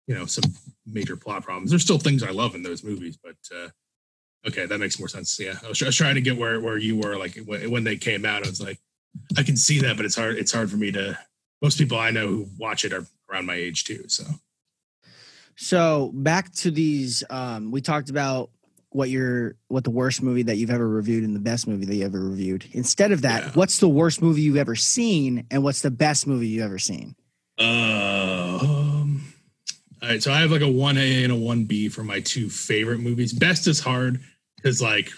you 0.08 0.16
know, 0.16 0.26
some 0.26 0.54
major 0.86 1.16
plot 1.16 1.44
problems. 1.44 1.70
There's 1.70 1.84
still 1.84 2.00
things 2.00 2.24
I 2.24 2.32
love 2.32 2.54
in 2.56 2.64
those 2.64 2.84
movies, 2.84 3.18
but 3.22 3.38
uh, 3.56 3.70
okay, 4.48 4.66
that 4.66 4.80
makes 4.80 5.00
more 5.00 5.08
sense. 5.08 5.40
Yeah, 5.40 5.56
I 5.64 5.70
was, 5.70 5.82
I 5.82 5.86
was 5.88 5.96
trying 5.96 6.16
to 6.16 6.22
get 6.22 6.38
where 6.38 6.60
where 6.62 6.78
you 6.78 6.98
were, 6.98 7.18
like 7.18 7.38
when, 7.46 7.70
when 7.72 7.84
they 7.84 7.98
came 7.98 8.26
out. 8.26 8.46
I 8.46 8.50
was 8.50 8.62
like, 8.62 8.80
I 9.38 9.44
can 9.44 9.58
see 9.58 9.80
that, 9.82 9.98
but 9.98 10.06
it's 10.06 10.16
hard. 10.16 10.38
It's 10.38 10.52
hard 10.52 10.70
for 10.70 10.78
me 10.78 10.92
to. 10.94 11.18
Most 11.62 11.78
people 11.78 12.00
I 12.00 12.10
know 12.10 12.28
who 12.28 12.48
watch 12.58 12.86
it 12.86 12.92
are 12.92 13.06
around 13.30 13.46
my 13.46 13.54
age 13.54 13.84
too. 13.84 14.06
So 14.08 14.24
So 15.56 16.12
back 16.14 16.52
to 16.54 16.72
these, 16.72 17.24
um, 17.30 17.70
we 17.72 17.82
talked 17.82 18.10
about 18.10 18.50
what 18.90 19.10
your 19.10 19.56
what 19.68 19.84
the 19.84 19.92
worst 19.92 20.22
movie 20.24 20.44
that 20.44 20.58
you've 20.58 20.72
ever 20.72 20.88
reviewed 20.88 21.24
and 21.24 21.36
the 21.36 21.40
best 21.40 21.68
movie 21.68 21.86
that 21.86 21.96
you 21.96 22.04
ever 22.04 22.20
reviewed. 22.20 22.66
Instead 22.72 23.12
of 23.12 23.22
that, 23.22 23.44
Yeah. 23.44 23.52
what's 23.54 23.78
the 23.80 23.88
worst 23.88 24.22
movie 24.22 24.42
you've 24.42 24.58
ever 24.58 24.76
seen, 24.76 25.46
and 25.52 25.64
what's 25.64 25.82
the 25.82 25.92
best 25.92 26.26
movie 26.28 26.48
you've 26.48 26.66
ever 26.66 26.80
seen? 26.80 27.16
Uh, 27.60 28.58
um, 28.62 29.34
all 30.02 30.10
right, 30.10 30.22
so 30.22 30.34
I 30.34 30.40
have 30.42 30.52
like 30.52 30.62
a 30.62 30.72
one 30.72 30.98
A 30.98 31.24
and 31.24 31.32
a 31.32 31.36
one 31.36 31.66
B 31.66 31.90
for 31.90 32.04
my 32.04 32.20
two 32.22 32.50
favorite 32.50 33.00
movies. 33.00 33.34
Best 33.34 33.68
is 33.68 33.80
hard 33.80 34.20
because 34.62 34.82
like 34.82 35.12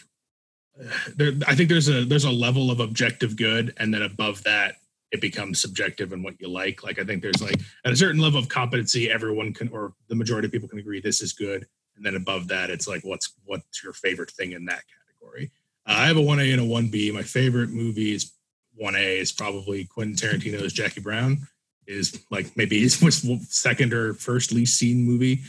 there, 1.16 1.34
I 1.48 1.56
think 1.56 1.70
there's 1.70 1.90
a 1.90 2.06
there's 2.06 2.26
a 2.26 2.32
level 2.32 2.72
of 2.72 2.80
objective 2.80 3.36
good, 3.36 3.74
and 3.78 3.94
then 3.94 4.02
above 4.02 4.44
that 4.44 4.76
it 5.12 5.22
becomes 5.22 5.62
subjective 5.62 6.12
and 6.12 6.24
what 6.24 6.34
you 6.40 6.50
like. 6.50 6.84
Like 6.84 7.00
I 7.00 7.04
think 7.04 7.22
there's 7.22 7.42
like 7.42 7.60
at 7.86 7.94
a 7.94 7.96
certain 7.96 8.22
level 8.22 8.40
of 8.40 8.50
competency, 8.50 9.12
everyone 9.12 9.54
can 9.54 9.70
or 9.70 9.94
the 10.08 10.16
majority 10.16 10.48
of 10.48 10.52
people 10.52 10.70
can 10.70 10.80
agree 10.80 11.00
this 11.00 11.22
is 11.22 11.34
good, 11.34 11.68
and 11.96 12.06
then 12.06 12.16
above 12.16 12.48
that, 12.48 12.70
it's 12.70 12.88
like 12.88 13.04
what's 13.04 13.34
what's 13.46 13.84
your 13.84 13.94
favorite 13.94 14.32
thing 14.32 14.54
in 14.54 14.66
that 14.66 14.84
category. 14.88 15.52
Uh, 15.86 15.96
I 15.98 16.08
have 16.08 16.18
a 16.18 16.22
one 16.22 16.40
A 16.40 16.52
and 16.52 16.62
a 16.62 16.66
one 16.66 16.88
B. 16.88 17.12
My 17.12 17.24
favorite 17.24 17.70
movie 17.70 18.14
is 18.14 18.34
one 18.76 18.96
A 18.96 19.20
is 19.20 19.32
probably 19.32 19.86
Quentin 19.86 20.16
Tarantino's 20.16 20.74
Jackie 20.74 21.02
Brown 21.02 21.48
is 21.86 22.24
like 22.32 22.56
maybe 22.56 22.80
his 22.80 22.96
second 23.50 23.94
or 23.94 24.14
first 24.14 24.52
least 24.52 24.80
seen 24.80 25.04
movie 25.04 25.42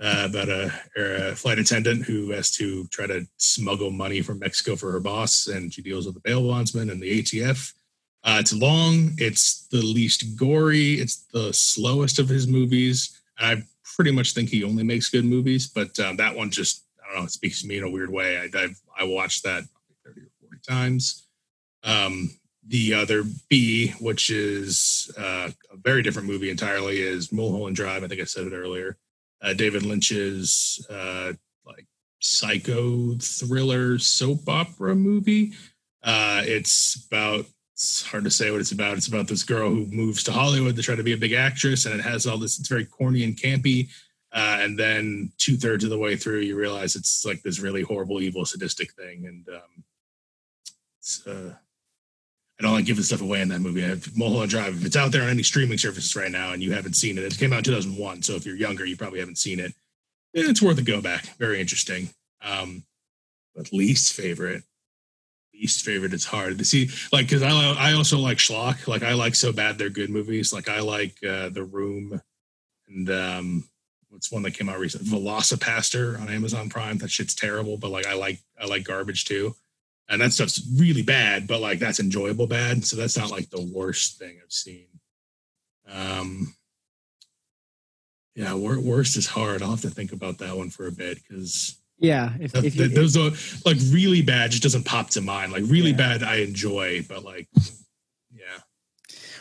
uh, 0.00 0.26
about 0.28 0.48
a, 0.48 0.72
a 0.96 1.34
flight 1.34 1.58
attendant 1.58 2.04
who 2.04 2.30
has 2.30 2.50
to 2.52 2.86
try 2.88 3.06
to 3.06 3.26
smuggle 3.36 3.90
money 3.90 4.22
from 4.22 4.40
Mexico 4.40 4.76
for 4.76 4.90
her 4.92 5.00
boss, 5.00 5.46
and 5.46 5.72
she 5.72 5.82
deals 5.82 6.06
with 6.06 6.14
the 6.14 6.20
bail 6.20 6.46
bondsman 6.46 6.90
and 6.90 7.00
the 7.00 7.22
ATF. 7.22 7.72
Uh, 8.24 8.38
it's 8.40 8.54
long. 8.54 9.12
It's 9.18 9.66
the 9.68 9.82
least 9.82 10.36
gory. 10.36 10.94
It's 10.94 11.26
the 11.32 11.52
slowest 11.52 12.18
of 12.18 12.28
his 12.28 12.46
movies. 12.46 13.20
And 13.38 13.60
I 13.60 13.64
pretty 13.96 14.10
much 14.10 14.32
think 14.32 14.48
he 14.48 14.64
only 14.64 14.82
makes 14.82 15.10
good 15.10 15.24
movies, 15.24 15.68
but 15.68 15.98
um, 16.00 16.16
that 16.16 16.34
one 16.34 16.50
just 16.50 16.84
I 17.02 17.12
don't 17.12 17.18
know. 17.20 17.26
It 17.26 17.32
speaks 17.32 17.60
to 17.62 17.68
me 17.68 17.76
in 17.76 17.84
a 17.84 17.90
weird 17.90 18.10
way. 18.10 18.38
I 18.38 18.58
I've, 18.58 18.80
I 18.98 19.04
watched 19.04 19.44
that 19.44 19.64
thirty 20.04 20.22
or 20.22 20.30
forty 20.40 20.60
times. 20.66 21.26
Um, 21.84 22.30
the 22.66 22.94
other 22.94 23.24
B, 23.50 23.88
which 24.00 24.30
is 24.30 25.10
uh, 25.18 25.50
a 25.70 25.76
very 25.76 26.02
different 26.02 26.28
movie 26.28 26.48
entirely, 26.48 27.00
is 27.00 27.30
Mulholland 27.30 27.76
Drive. 27.76 28.02
I 28.02 28.08
think 28.08 28.22
I 28.22 28.24
said 28.24 28.46
it 28.46 28.54
earlier. 28.54 28.96
Uh, 29.44 29.52
David 29.52 29.82
Lynch's 29.84 30.84
uh, 30.88 31.32
like 31.66 31.86
psycho 32.20 33.14
thriller 33.18 33.98
soap 33.98 34.48
opera 34.48 34.94
movie. 34.94 35.52
Uh, 36.02 36.42
it's 36.44 37.06
about. 37.06 37.46
It's 37.74 38.06
hard 38.06 38.22
to 38.22 38.30
say 38.30 38.52
what 38.52 38.60
it's 38.60 38.70
about. 38.70 38.96
It's 38.96 39.08
about 39.08 39.26
this 39.26 39.42
girl 39.42 39.68
who 39.68 39.86
moves 39.86 40.22
to 40.24 40.32
Hollywood 40.32 40.76
to 40.76 40.82
try 40.82 40.94
to 40.94 41.02
be 41.02 41.12
a 41.12 41.16
big 41.16 41.32
actress, 41.32 41.86
and 41.86 41.98
it 41.98 42.02
has 42.02 42.24
all 42.24 42.38
this. 42.38 42.58
It's 42.58 42.68
very 42.68 42.84
corny 42.84 43.24
and 43.24 43.36
campy. 43.36 43.88
Uh, 44.32 44.58
and 44.60 44.78
then 44.78 45.32
two 45.38 45.56
thirds 45.56 45.84
of 45.84 45.90
the 45.90 45.98
way 45.98 46.16
through, 46.16 46.40
you 46.40 46.56
realize 46.56 46.96
it's 46.96 47.24
like 47.24 47.42
this 47.42 47.60
really 47.60 47.82
horrible, 47.82 48.20
evil, 48.20 48.44
sadistic 48.44 48.92
thing, 48.92 49.26
and 49.26 49.48
um, 49.48 49.84
it's. 50.98 51.26
Uh, 51.26 51.54
I 52.64 52.68
don't 52.68 52.76
like 52.76 52.86
giving 52.86 53.04
stuff 53.04 53.20
away 53.20 53.42
in 53.42 53.48
that 53.48 53.60
movie. 53.60 53.84
I 53.84 53.88
have 53.88 54.16
Mulholland 54.16 54.50
Drive. 54.50 54.74
If 54.74 54.86
it's 54.86 54.96
out 54.96 55.12
there 55.12 55.20
on 55.22 55.28
any 55.28 55.42
streaming 55.42 55.76
services 55.76 56.16
right 56.16 56.30
now 56.30 56.54
and 56.54 56.62
you 56.62 56.72
haven't 56.72 56.94
seen 56.94 57.18
it, 57.18 57.24
it 57.24 57.36
came 57.36 57.52
out 57.52 57.58
in 57.58 57.64
2001. 57.64 58.22
So 58.22 58.36
if 58.36 58.46
you're 58.46 58.56
younger, 58.56 58.86
you 58.86 58.96
probably 58.96 59.18
haven't 59.18 59.36
seen 59.36 59.60
it. 59.60 59.74
Eh, 60.34 60.48
It's 60.48 60.62
worth 60.62 60.78
a 60.78 60.82
go 60.82 61.02
back. 61.02 61.26
Very 61.36 61.60
interesting. 61.60 62.08
Um, 62.42 62.84
but 63.54 63.70
least 63.70 64.14
favorite, 64.14 64.62
least 65.52 65.84
favorite 65.84 66.14
is 66.14 66.24
hard 66.24 66.56
to 66.56 66.64
see. 66.64 66.88
Like, 67.12 67.26
because 67.26 67.42
I 67.42 67.50
I 67.50 67.92
also 67.92 68.18
like 68.18 68.38
schlock. 68.38 68.88
Like, 68.88 69.02
I 69.02 69.12
like 69.12 69.34
so 69.34 69.52
bad 69.52 69.76
they're 69.76 69.90
good 69.90 70.08
movies. 70.08 70.50
Like, 70.50 70.70
I 70.70 70.80
like 70.80 71.16
uh, 71.22 71.50
The 71.50 71.64
Room, 71.64 72.18
and 72.88 73.10
um, 73.10 73.64
what's 74.08 74.32
one 74.32 74.42
that 74.44 74.52
came 74.54 74.70
out 74.70 74.78
recently? 74.78 75.06
VelociPastor 75.10 76.18
on 76.18 76.30
Amazon 76.30 76.70
Prime. 76.70 76.96
That 76.96 77.10
shit's 77.10 77.34
terrible, 77.34 77.76
but 77.76 77.90
like, 77.90 78.06
I 78.06 78.14
like 78.14 78.40
I 78.58 78.64
like 78.64 78.84
garbage 78.84 79.26
too 79.26 79.54
and 80.08 80.20
that 80.20 80.32
stuff's 80.32 80.66
really 80.78 81.02
bad, 81.02 81.46
but 81.46 81.60
like 81.60 81.78
that's 81.78 82.00
enjoyable 82.00 82.46
bad. 82.46 82.84
So 82.84 82.96
that's 82.96 83.16
not 83.16 83.30
like 83.30 83.50
the 83.50 83.70
worst 83.74 84.18
thing 84.18 84.38
I've 84.42 84.52
seen. 84.52 84.86
Um, 85.90 86.54
yeah, 88.34 88.54
wor- 88.54 88.80
worst 88.80 89.16
is 89.16 89.26
hard. 89.26 89.62
I'll 89.62 89.70
have 89.70 89.80
to 89.82 89.90
think 89.90 90.12
about 90.12 90.38
that 90.38 90.56
one 90.56 90.70
for 90.70 90.86
a 90.86 90.92
bit 90.92 91.18
because 91.22 91.78
Yeah, 91.98 92.32
if, 92.40 92.54
if 92.54 92.76
you, 92.76 92.88
those 92.88 93.16
are 93.16 93.30
like 93.64 93.78
really 93.90 94.22
bad 94.22 94.50
just 94.50 94.62
doesn't 94.62 94.84
pop 94.84 95.10
to 95.10 95.20
mind. 95.20 95.52
Like 95.52 95.64
really 95.66 95.90
Yeah. 95.90 95.96
bad, 95.96 96.22
I 96.22 96.36
enjoy, 96.36 97.04
but 97.08 97.24
like, 97.24 97.48
yeah, 98.32 98.58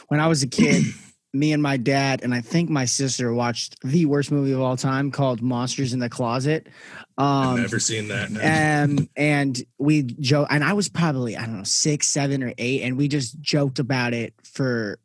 when 0.07 0.19
I 0.19 0.27
was 0.27 0.43
a 0.43 0.47
kid, 0.47 0.83
me 1.33 1.51
and 1.51 1.63
my 1.63 1.77
dad 1.77 2.21
and 2.23 2.33
I 2.33 2.41
think 2.41 2.69
my 2.69 2.85
sister 2.85 3.33
watched 3.33 3.81
the 3.83 4.05
worst 4.05 4.31
movie 4.31 4.51
of 4.51 4.61
all 4.61 4.77
time 4.77 5.09
called 5.09 5.41
Monsters 5.41 5.93
in 5.93 5.99
the 5.99 6.09
Closet. 6.09 6.67
I've 7.17 7.47
Um, 7.55 7.61
never 7.61 7.79
seen 7.79 8.07
that. 8.09 8.31
no. 8.31 8.39
um, 8.99 9.09
and 9.15 9.61
we 9.77 10.03
joke, 10.03 10.47
and 10.49 10.63
I 10.63 10.73
was 10.73 10.89
probably 10.89 11.35
I 11.37 11.45
don't 11.45 11.57
know 11.57 11.63
six, 11.63 12.07
seven, 12.07 12.43
or 12.43 12.53
eight, 12.57 12.81
and 12.83 12.97
we 12.97 13.07
just 13.07 13.39
joked 13.41 13.79
about 13.79 14.13
it 14.13 14.33
for 14.43 14.99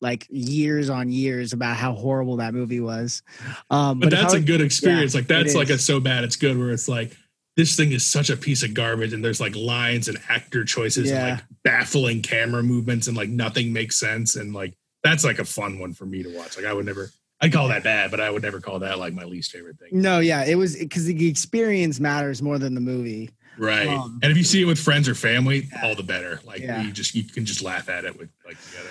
like 0.00 0.26
years 0.30 0.90
on 0.90 1.10
years 1.10 1.52
about 1.54 1.76
how 1.76 1.94
horrible 1.94 2.36
that 2.36 2.52
movie 2.52 2.80
was. 2.80 3.22
Um, 3.70 4.00
but 4.00 4.12
I 4.12 4.20
that's 4.22 4.34
a 4.34 4.40
good 4.40 4.60
experience. 4.60 5.14
like 5.14 5.26
that's 5.26 5.54
like 5.54 5.70
a 5.70 5.78
so 5.78 5.98
bad 6.00 6.24
it's 6.24 6.36
good 6.36 6.58
where 6.58 6.70
it's 6.72 6.88
like 6.88 7.16
this 7.56 7.76
thing 7.76 7.92
is 7.92 8.04
such 8.04 8.28
a 8.30 8.36
piece 8.36 8.62
of 8.64 8.74
garbage 8.74 9.12
and 9.14 9.24
there's 9.24 9.40
like 9.40 9.54
lines 9.56 10.08
and 10.08 10.18
actor 10.28 10.64
choices 10.64 11.08
Yeah. 11.08 11.20
and 11.26 11.30
like 11.36 11.44
baffling 11.62 12.20
camera 12.20 12.62
movements 12.62 13.06
and 13.06 13.16
like 13.16 13.28
nothing 13.30 13.72
makes 13.72 13.98
sense 13.98 14.34
and 14.36 14.52
like 14.52 14.74
that's 15.04 15.24
like 15.24 15.38
a 15.38 15.44
fun 15.44 15.78
one 15.78 15.94
for 15.94 16.04
me 16.04 16.22
to 16.24 16.36
watch. 16.36 16.56
Like 16.56 16.66
I 16.66 16.72
would 16.74 16.84
never, 16.84 17.10
I'd 17.44 17.52
call 17.52 17.68
that 17.68 17.84
bad, 17.84 18.10
but 18.10 18.20
I 18.20 18.30
would 18.30 18.42
never 18.42 18.60
call 18.60 18.78
that 18.80 18.98
like 18.98 19.12
my 19.12 19.24
least 19.24 19.52
favorite 19.52 19.78
thing. 19.78 19.88
No, 19.92 20.18
yeah, 20.20 20.44
it 20.44 20.54
was 20.54 20.76
because 20.76 21.04
the 21.04 21.28
experience 21.28 22.00
matters 22.00 22.40
more 22.42 22.58
than 22.58 22.74
the 22.74 22.80
movie. 22.80 23.30
Right. 23.58 23.86
Um, 23.86 24.18
and 24.22 24.32
if 24.32 24.38
you 24.38 24.44
see 24.44 24.62
it 24.62 24.64
with 24.64 24.78
friends 24.78 25.08
or 25.08 25.14
family, 25.14 25.68
all 25.82 25.94
the 25.94 26.02
better. 26.02 26.40
Like 26.44 26.60
Yeah. 26.60 26.82
you 26.82 26.90
just 26.92 27.14
you 27.14 27.22
can 27.24 27.44
just 27.44 27.62
laugh 27.62 27.88
at 27.88 28.04
it 28.04 28.18
with 28.18 28.30
like 28.46 28.58
together. 28.60 28.88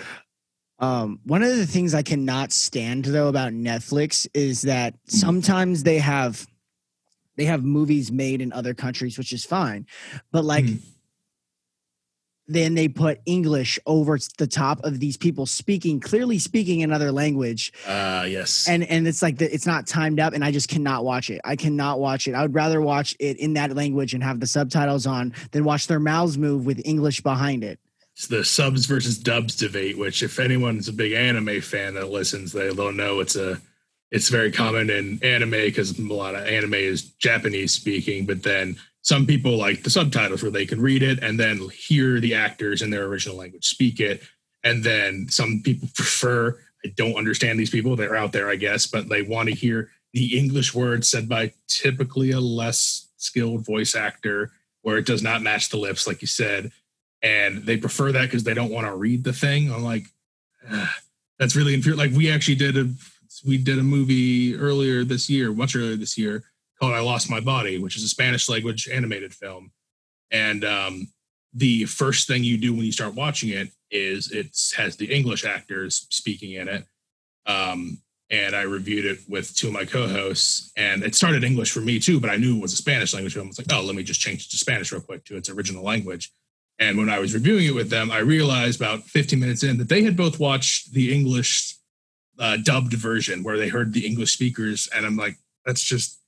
Um, 0.79 1.19
one 1.25 1.43
of 1.43 1.55
the 1.55 1.65
things 1.65 1.93
I 1.93 2.01
cannot 2.03 2.51
stand 2.51 3.05
though 3.05 3.27
about 3.27 3.53
Netflix 3.53 4.27
is 4.33 4.61
that 4.63 4.95
sometimes 5.07 5.83
they 5.83 5.97
have 5.99 6.45
they 7.35 7.45
have 7.45 7.63
movies 7.63 8.11
made 8.11 8.41
in 8.41 8.53
other 8.53 8.73
countries, 8.75 9.17
which 9.17 9.33
is 9.33 9.43
fine, 9.43 9.87
but 10.31 10.45
like 10.45 10.65
Mhm. 10.65 10.79
Then 12.47 12.73
they 12.75 12.87
put 12.89 13.19
English 13.25 13.79
over 13.85 14.17
the 14.37 14.47
top 14.47 14.83
of 14.83 14.99
these 14.99 15.15
people 15.15 15.45
speaking 15.45 15.99
clearly 15.99 16.37
speaking 16.37 16.83
another 16.83 17.11
language, 17.11 17.71
Uh 17.87 18.25
yes. 18.27 18.67
and 18.67 18.83
and 18.83 19.07
it's 19.07 19.21
like 19.21 19.37
the, 19.37 19.53
it's 19.53 19.65
not 19.65 19.87
timed 19.87 20.19
up, 20.19 20.33
and 20.33 20.43
I 20.43 20.51
just 20.51 20.67
cannot 20.69 21.05
watch 21.05 21.29
it. 21.29 21.39
I 21.45 21.55
cannot 21.55 21.99
watch 21.99 22.27
it. 22.27 22.35
I 22.35 22.41
would 22.41 22.53
rather 22.53 22.81
watch 22.81 23.15
it 23.19 23.37
in 23.37 23.53
that 23.53 23.73
language 23.75 24.13
and 24.13 24.21
have 24.23 24.39
the 24.39 24.47
subtitles 24.47 25.05
on 25.07 25.33
than 25.51 25.63
watch 25.63 25.87
their 25.87 25.99
mouths 26.01 26.37
move 26.37 26.65
with 26.65 26.81
English 26.85 27.21
behind 27.21 27.63
it. 27.63 27.79
it's 28.13 28.27
the 28.27 28.43
subs 28.43 28.85
versus 28.85 29.17
dubs 29.17 29.55
debate, 29.55 29.97
which 29.97 30.21
if 30.21 30.37
anyone's 30.37 30.87
a 30.89 30.93
big 30.93 31.13
anime 31.13 31.61
fan 31.61 31.93
that 31.93 32.09
listens, 32.09 32.51
they 32.51 32.73
they'll 32.73 32.91
know 32.91 33.21
it's 33.21 33.35
a 33.37 33.59
it's 34.11 34.29
very 34.29 34.51
common 34.51 34.89
in 34.91 35.17
anime 35.23 35.49
because 35.51 35.97
a 35.97 36.03
lot 36.03 36.35
of 36.35 36.45
anime 36.45 36.75
is 36.75 37.03
Japanese 37.17 37.71
speaking, 37.73 38.25
but 38.27 38.43
then 38.43 38.75
some 39.03 39.25
people 39.25 39.57
like 39.57 39.83
the 39.83 39.89
subtitles 39.89 40.41
where 40.41 40.51
they 40.51 40.65
can 40.65 40.81
read 40.81 41.03
it 41.03 41.21
and 41.21 41.39
then 41.39 41.69
hear 41.69 42.19
the 42.19 42.33
actors 42.33 42.81
in 42.81 42.89
their 42.89 43.05
original 43.05 43.37
language 43.37 43.65
speak 43.65 43.99
it. 43.99 44.23
And 44.63 44.83
then 44.83 45.27
some 45.29 45.61
people 45.63 45.87
prefer, 45.95 46.57
I 46.83 46.89
don't 46.95 47.15
understand 47.15 47.59
these 47.59 47.69
people, 47.69 47.95
they're 47.95 48.15
out 48.15 48.31
there, 48.31 48.49
I 48.49 48.55
guess, 48.55 48.87
but 48.87 49.09
they 49.09 49.21
want 49.21 49.49
to 49.49 49.55
hear 49.55 49.89
the 50.13 50.37
English 50.37 50.73
words 50.73 51.09
said 51.09 51.29
by 51.29 51.53
typically 51.67 52.31
a 52.31 52.39
less 52.39 53.09
skilled 53.17 53.65
voice 53.65 53.95
actor 53.95 54.51
where 54.81 54.97
it 54.97 55.05
does 55.05 55.23
not 55.23 55.41
match 55.41 55.69
the 55.69 55.77
lips, 55.77 56.07
like 56.07 56.21
you 56.21 56.27
said 56.27 56.71
and 57.23 57.63
they 57.63 57.77
prefer 57.77 58.11
that 58.11 58.23
because 58.23 58.43
they 58.43 58.53
don't 58.53 58.69
want 58.69 58.85
to 58.85 58.93
read 58.93 59.23
the 59.23 59.33
thing. 59.33 59.71
I'm 59.71 59.83
like, 59.83 60.05
"Ah, 60.69 60.95
that's 61.39 61.55
really 61.55 61.73
infuriating. 61.73 62.11
Like 62.11 62.17
we 62.17 62.29
actually 62.29 62.55
did 62.55 62.77
a 62.77 62.89
we 63.45 63.57
did 63.57 63.79
a 63.79 63.83
movie 63.83 64.55
earlier 64.55 65.03
this 65.03 65.29
year, 65.29 65.51
much 65.53 65.75
earlier 65.75 65.95
this 65.95 66.17
year, 66.17 66.43
called 66.83 66.95
"I 66.95 67.01
Lost 67.01 67.29
My 67.29 67.39
Body," 67.39 67.77
which 67.77 67.95
is 67.95 68.03
a 68.03 68.09
Spanish 68.09 68.49
language 68.49 68.89
animated 68.89 69.33
film. 69.33 69.71
And 70.31 70.65
um, 70.65 71.07
the 71.53 71.85
first 71.85 72.27
thing 72.27 72.43
you 72.43 72.57
do 72.57 72.73
when 72.73 72.85
you 72.85 72.91
start 72.91 73.13
watching 73.13 73.49
it 73.49 73.69
is 73.91 74.31
it 74.31 74.57
has 74.75 74.97
the 74.97 75.13
English 75.13 75.45
actors 75.45 76.07
speaking 76.09 76.53
in 76.53 76.67
it. 76.67 76.85
Um, 77.45 77.99
and 78.29 78.55
I 78.55 78.63
reviewed 78.63 79.05
it 79.05 79.19
with 79.29 79.55
two 79.55 79.67
of 79.67 79.73
my 79.73 79.85
co-hosts, 79.85 80.71
and 80.75 81.03
it 81.03 81.13
started 81.13 81.43
English 81.43 81.71
for 81.71 81.81
me 81.81 81.99
too, 81.99 82.19
but 82.19 82.29
I 82.29 82.37
knew 82.37 82.57
it 82.57 82.61
was 82.61 82.73
a 82.73 82.77
Spanish 82.77 83.13
language 83.13 83.35
film. 83.35 83.47
It's 83.47 83.59
like, 83.59 83.71
oh, 83.71 83.83
let 83.83 83.95
me 83.95 84.03
just 84.03 84.21
change 84.21 84.47
it 84.47 84.51
to 84.51 84.57
Spanish 84.57 84.91
real 84.91 85.01
quick 85.01 85.23
to 85.25 85.37
its 85.37 85.49
original 85.49 85.83
language. 85.83 86.31
And 86.79 86.97
when 86.97 87.09
I 87.09 87.19
was 87.19 87.33
reviewing 87.35 87.65
it 87.65 87.75
with 87.75 87.91
them, 87.91 88.09
I 88.09 88.19
realized 88.19 88.81
about 88.81 89.03
15 89.03 89.39
minutes 89.39 89.61
in 89.61 89.77
that 89.77 89.89
they 89.89 90.03
had 90.03 90.17
both 90.17 90.39
watched 90.39 90.93
the 90.93 91.13
English 91.13 91.75
uh, 92.39 92.57
dubbed 92.57 92.93
version 92.93 93.43
where 93.43 93.57
they 93.57 93.69
heard 93.69 93.93
the 93.93 94.07
English 94.07 94.33
speakers, 94.33 94.89
and 94.95 95.05
I'm 95.05 95.15
like, 95.15 95.37
that's 95.63 95.83
just 95.83 96.19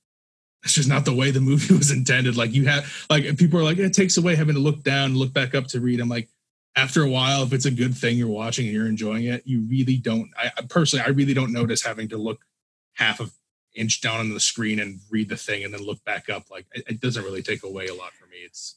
that's 0.62 0.74
just 0.74 0.88
not 0.88 1.04
the 1.04 1.14
way 1.14 1.30
the 1.30 1.40
movie 1.40 1.74
was 1.78 1.90
intended. 1.90 2.36
Like 2.36 2.52
you 2.52 2.66
have 2.66 3.06
like 3.10 3.36
people 3.36 3.60
are 3.60 3.64
like, 3.64 3.78
it 3.78 3.92
takes 3.92 4.16
away 4.16 4.36
having 4.36 4.54
to 4.54 4.60
look 4.60 4.82
down, 4.82 5.10
and 5.10 5.16
look 5.16 5.32
back 5.32 5.54
up 5.54 5.66
to 5.68 5.80
read. 5.80 6.00
I'm 6.00 6.08
like, 6.08 6.28
after 6.76 7.02
a 7.02 7.08
while, 7.08 7.42
if 7.42 7.52
it's 7.52 7.64
a 7.64 7.70
good 7.70 7.96
thing 7.96 8.18
you're 8.18 8.28
watching 8.28 8.66
and 8.66 8.74
you're 8.74 8.86
enjoying 8.86 9.24
it, 9.24 9.42
you 9.46 9.66
really 9.68 9.96
don't. 9.96 10.30
I 10.36 10.50
personally, 10.68 11.04
I 11.04 11.08
really 11.08 11.34
don't 11.34 11.52
notice 11.52 11.84
having 11.84 12.08
to 12.08 12.16
look 12.18 12.40
half 12.94 13.20
of 13.20 13.32
inch 13.74 14.00
down 14.00 14.20
on 14.20 14.30
the 14.30 14.40
screen 14.40 14.80
and 14.80 15.00
read 15.10 15.28
the 15.28 15.36
thing 15.36 15.64
and 15.64 15.72
then 15.72 15.82
look 15.82 16.02
back 16.04 16.28
up. 16.28 16.50
Like 16.50 16.66
it, 16.74 16.84
it 16.88 17.00
doesn't 17.00 17.24
really 17.24 17.42
take 17.42 17.62
away 17.62 17.86
a 17.86 17.94
lot 17.94 18.12
for 18.12 18.26
me. 18.26 18.38
It's 18.44 18.76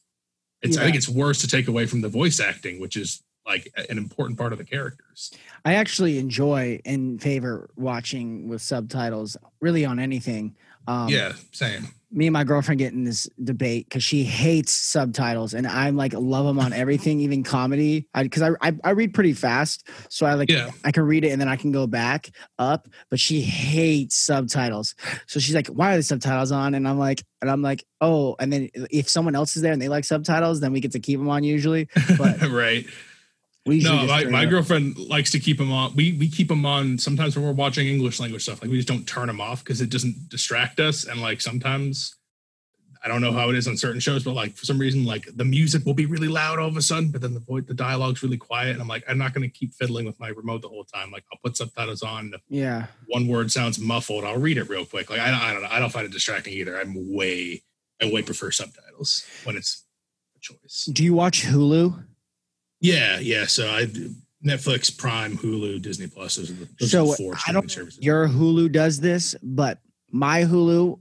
it's 0.62 0.76
I 0.76 0.84
think 0.84 0.96
it's 0.96 1.08
worse 1.08 1.40
to 1.40 1.48
take 1.48 1.68
away 1.68 1.86
from 1.86 2.02
the 2.02 2.08
voice 2.08 2.38
acting, 2.40 2.80
which 2.80 2.96
is 2.96 3.22
like 3.46 3.72
an 3.88 3.98
important 3.98 4.38
part 4.38 4.52
of 4.52 4.58
the 4.58 4.64
characters. 4.64 5.32
I 5.64 5.74
actually 5.74 6.18
enjoy 6.18 6.80
and 6.84 7.20
favor 7.20 7.70
watching 7.76 8.48
with 8.48 8.62
subtitles, 8.62 9.36
really 9.60 9.84
on 9.84 9.98
anything. 9.98 10.56
Um, 10.86 11.08
yeah, 11.08 11.32
same. 11.52 11.88
Me 12.12 12.26
and 12.26 12.32
my 12.32 12.42
girlfriend 12.42 12.80
get 12.80 12.92
in 12.92 13.04
this 13.04 13.28
debate 13.44 13.86
because 13.88 14.02
she 14.02 14.24
hates 14.24 14.72
subtitles, 14.72 15.54
and 15.54 15.64
I'm 15.66 15.96
like 15.96 16.12
love 16.12 16.44
them 16.44 16.58
on 16.58 16.72
everything, 16.72 17.20
even 17.20 17.44
comedy. 17.44 18.08
I 18.14 18.24
because 18.24 18.42
I, 18.42 18.50
I 18.60 18.72
I 18.82 18.90
read 18.90 19.14
pretty 19.14 19.32
fast, 19.32 19.88
so 20.08 20.26
I 20.26 20.34
like 20.34 20.50
Yeah. 20.50 20.70
I 20.84 20.90
can 20.90 21.04
read 21.04 21.24
it 21.24 21.30
and 21.30 21.40
then 21.40 21.48
I 21.48 21.54
can 21.54 21.70
go 21.70 21.86
back 21.86 22.30
up. 22.58 22.88
But 23.10 23.20
she 23.20 23.40
hates 23.40 24.16
subtitles, 24.16 24.96
so 25.26 25.38
she's 25.38 25.54
like, 25.54 25.68
"Why 25.68 25.94
are 25.94 25.96
the 25.96 26.02
subtitles 26.02 26.50
on?" 26.50 26.74
And 26.74 26.88
I'm 26.88 26.98
like, 26.98 27.22
and 27.40 27.50
I'm 27.50 27.62
like, 27.62 27.84
"Oh." 28.00 28.34
And 28.40 28.52
then 28.52 28.70
if 28.90 29.08
someone 29.08 29.36
else 29.36 29.54
is 29.54 29.62
there 29.62 29.72
and 29.72 29.80
they 29.80 29.88
like 29.88 30.04
subtitles, 30.04 30.58
then 30.60 30.72
we 30.72 30.80
get 30.80 30.92
to 30.92 31.00
keep 31.00 31.20
them 31.20 31.28
on 31.28 31.44
usually. 31.44 31.88
But 32.18 32.42
right. 32.50 32.86
No, 33.84 34.06
my, 34.06 34.24
my 34.24 34.44
girlfriend 34.50 34.98
likes 34.98 35.30
to 35.32 35.38
keep 35.38 35.58
them 35.58 35.70
on. 35.70 35.94
We 35.94 36.12
we 36.14 36.28
keep 36.28 36.48
them 36.48 36.64
on 36.64 36.96
sometimes 36.98 37.36
when 37.36 37.44
we're 37.44 37.52
watching 37.52 37.86
English 37.86 38.18
language 38.20 38.42
stuff. 38.42 38.62
Like 38.62 38.70
we 38.70 38.76
just 38.76 38.88
don't 38.88 39.06
turn 39.06 39.26
them 39.26 39.40
off 39.40 39.62
because 39.62 39.80
it 39.80 39.90
doesn't 39.90 40.28
distract 40.30 40.80
us. 40.80 41.04
And 41.04 41.20
like 41.20 41.40
sometimes 41.40 42.16
I 43.04 43.08
don't 43.08 43.20
know 43.22 43.32
how 43.32 43.48
it 43.48 43.56
is 43.56 43.66
on 43.68 43.76
certain 43.78 43.98
shows, 44.00 44.24
but 44.24 44.32
like 44.34 44.54
for 44.56 44.66
some 44.66 44.78
reason, 44.78 45.04
like 45.06 45.26
the 45.34 45.44
music 45.44 45.84
will 45.86 45.94
be 45.94 46.04
really 46.06 46.28
loud 46.28 46.58
all 46.58 46.68
of 46.68 46.76
a 46.76 46.82
sudden, 46.82 47.10
but 47.10 47.22
then 47.22 47.32
the 47.32 47.40
voice, 47.40 47.64
the 47.66 47.72
dialogue's 47.72 48.22
really 48.22 48.36
quiet. 48.36 48.72
And 48.72 48.80
I'm 48.82 48.88
like, 48.88 49.04
I'm 49.08 49.16
not 49.16 49.32
going 49.32 49.42
to 49.42 49.48
keep 49.58 49.72
fiddling 49.72 50.04
with 50.04 50.20
my 50.20 50.28
remote 50.28 50.60
the 50.60 50.68
whole 50.68 50.84
time. 50.84 51.10
Like 51.10 51.24
I'll 51.32 51.38
put 51.42 51.56
subtitles 51.56 52.02
on. 52.02 52.32
Yeah. 52.50 52.86
one 53.08 53.26
word 53.26 53.50
sounds 53.50 53.78
muffled, 53.78 54.24
I'll 54.24 54.36
read 54.38 54.58
it 54.58 54.68
real 54.68 54.84
quick. 54.84 55.08
Like 55.10 55.20
I, 55.20 55.30
don't- 55.30 55.40
I 55.42 55.52
don't 55.54 55.62
know. 55.62 55.68
I 55.70 55.78
don't 55.78 55.90
find 55.90 56.04
it 56.06 56.12
distracting 56.12 56.52
either. 56.54 56.78
I'm 56.78 56.94
way, 57.14 57.62
I 58.02 58.10
way 58.10 58.20
prefer 58.22 58.50
subtitles 58.50 59.24
when 59.44 59.56
it's 59.56 59.84
a 60.36 60.40
choice. 60.40 60.88
Do 60.92 61.02
you 61.04 61.14
watch 61.14 61.42
Hulu? 61.44 62.04
Yeah, 62.80 63.18
yeah. 63.18 63.46
So 63.46 63.68
I 63.68 63.86
Netflix, 64.44 64.96
Prime, 64.96 65.36
Hulu, 65.36 65.82
Disney 65.82 66.06
Plus. 66.06 66.36
Those 66.36 66.50
are 66.50 66.54
the, 66.54 66.68
those 66.80 66.90
So, 66.90 67.04
are 67.04 67.06
the 67.08 67.16
four 67.16 67.34
I 67.34 67.38
streaming 67.38 67.60
don't- 67.62 67.70
services. 67.70 67.98
Your 68.02 68.26
Hulu 68.28 68.72
does 68.72 69.00
this, 69.00 69.34
but 69.42 69.78
my 70.10 70.42
Hulu, 70.44 70.98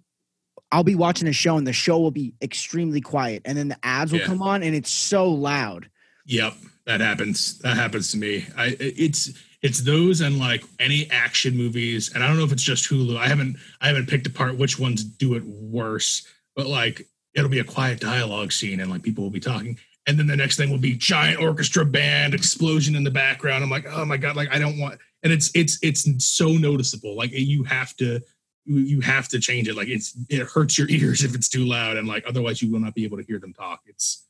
I'll 0.72 0.84
be 0.84 0.96
watching 0.96 1.28
a 1.28 1.34
show 1.34 1.58
and 1.58 1.66
the 1.66 1.74
show 1.74 2.00
will 2.00 2.12
be 2.12 2.34
extremely 2.42 3.02
quiet, 3.02 3.42
and 3.46 3.58
then 3.58 3.70
the 3.70 3.78
ads 3.84 4.12
will 4.12 4.20
Yeah. 4.20 4.26
come 4.26 4.42
on 4.42 4.62
and 4.62 4.76
it's 4.76 4.92
so 4.92 5.30
loud. 5.32 5.90
Yep, 6.26 6.54
that 6.86 7.02
happens. 7.02 7.58
That 7.60 7.76
happens 7.76 8.12
to 8.12 8.18
me. 8.18 8.46
I 8.58 8.76
it's 8.80 9.32
it's 9.62 9.82
those 9.82 10.22
and 10.22 10.38
like 10.38 10.64
any 10.80 11.10
action 11.10 11.56
movies, 11.58 12.12
and 12.14 12.24
I 12.24 12.28
don't 12.28 12.38
know 12.38 12.44
if 12.44 12.52
it's 12.52 12.62
just 12.64 12.88
Hulu. 12.90 13.18
I 13.18 13.28
haven't 13.28 13.58
I 13.82 13.88
haven't 13.88 14.08
picked 14.10 14.28
apart 14.28 14.58
which 14.58 14.78
ones 14.78 15.04
do 15.04 15.34
it 15.36 15.44
worse, 15.46 16.28
but 16.56 16.68
like 16.68 17.08
it'll 17.34 17.50
be 17.50 17.60
a 17.60 17.64
quiet 17.64 18.00
dialogue 18.00 18.52
scene 18.52 18.80
and 18.80 18.92
like 18.92 19.02
people 19.02 19.24
will 19.24 19.32
be 19.32 19.40
talking. 19.40 19.80
And 20.10 20.18
then 20.18 20.26
the 20.26 20.36
next 20.36 20.58
thing 20.58 20.72
will 20.72 20.80
be 20.80 20.96
giant 20.96 21.40
orchestra 21.40 21.86
band 21.86 22.34
explosion 22.34 22.96
in 22.96 23.04
the 23.04 23.12
background. 23.12 23.64
I'm 23.64 23.70
like, 23.70 23.86
oh 23.88 24.06
my 24.06 24.18
god, 24.18 24.36
like 24.36 24.52
I 24.52 24.58
don't 24.58 24.80
want. 24.80 25.00
And 25.22 25.32
it's 25.32 25.52
it's 25.54 25.78
it's 25.84 26.26
so 26.26 26.50
noticeable. 26.50 27.16
Like 27.16 27.30
you 27.32 27.64
have 27.66 27.96
to 27.98 28.20
you 28.66 29.02
have 29.02 29.28
to 29.30 29.40
change 29.40 29.68
it. 29.68 29.76
Like 29.76 29.88
it's 29.88 30.18
it 30.28 30.48
hurts 30.48 30.80
your 30.80 30.88
ears 30.90 31.24
if 31.24 31.36
it's 31.36 31.48
too 31.48 31.64
loud, 31.64 31.96
and 31.96 32.08
like 32.08 32.24
otherwise 32.28 32.60
you 32.60 32.72
will 32.72 32.80
not 32.80 32.96
be 32.96 33.04
able 33.04 33.18
to 33.18 33.24
hear 33.24 33.38
them 33.38 33.54
talk. 33.54 33.82
It's 33.86 34.26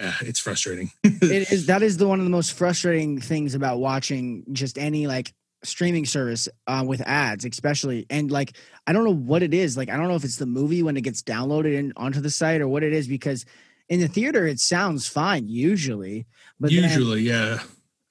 uh, 0.00 0.12
it's 0.20 0.38
frustrating. 0.38 0.92
it 1.02 1.50
is 1.50 1.66
that 1.66 1.82
is 1.82 1.96
the 1.96 2.06
one 2.06 2.20
of 2.20 2.24
the 2.24 2.30
most 2.30 2.52
frustrating 2.52 3.20
things 3.20 3.56
about 3.56 3.80
watching 3.80 4.44
just 4.52 4.78
any 4.78 5.08
like 5.08 5.34
streaming 5.64 6.06
service 6.06 6.48
uh, 6.68 6.84
with 6.86 7.00
ads, 7.00 7.44
especially. 7.44 8.06
And 8.08 8.30
like 8.30 8.56
I 8.86 8.92
don't 8.92 9.02
know 9.02 9.14
what 9.14 9.42
it 9.42 9.52
is. 9.52 9.76
Like 9.76 9.90
I 9.90 9.96
don't 9.96 10.06
know 10.06 10.14
if 10.14 10.22
it's 10.22 10.36
the 10.36 10.46
movie 10.46 10.84
when 10.84 10.96
it 10.96 11.00
gets 11.00 11.22
downloaded 11.22 11.74
in 11.74 11.92
onto 11.96 12.20
the 12.20 12.30
site 12.30 12.60
or 12.60 12.68
what 12.68 12.84
it 12.84 12.92
is 12.92 13.08
because 13.08 13.44
in 13.88 14.00
the 14.00 14.08
theater 14.08 14.46
it 14.46 14.60
sounds 14.60 15.08
fine 15.08 15.48
usually, 15.48 16.26
but 16.60 16.70
then- 16.70 16.82
Usually, 16.84 17.22
yeah. 17.22 17.60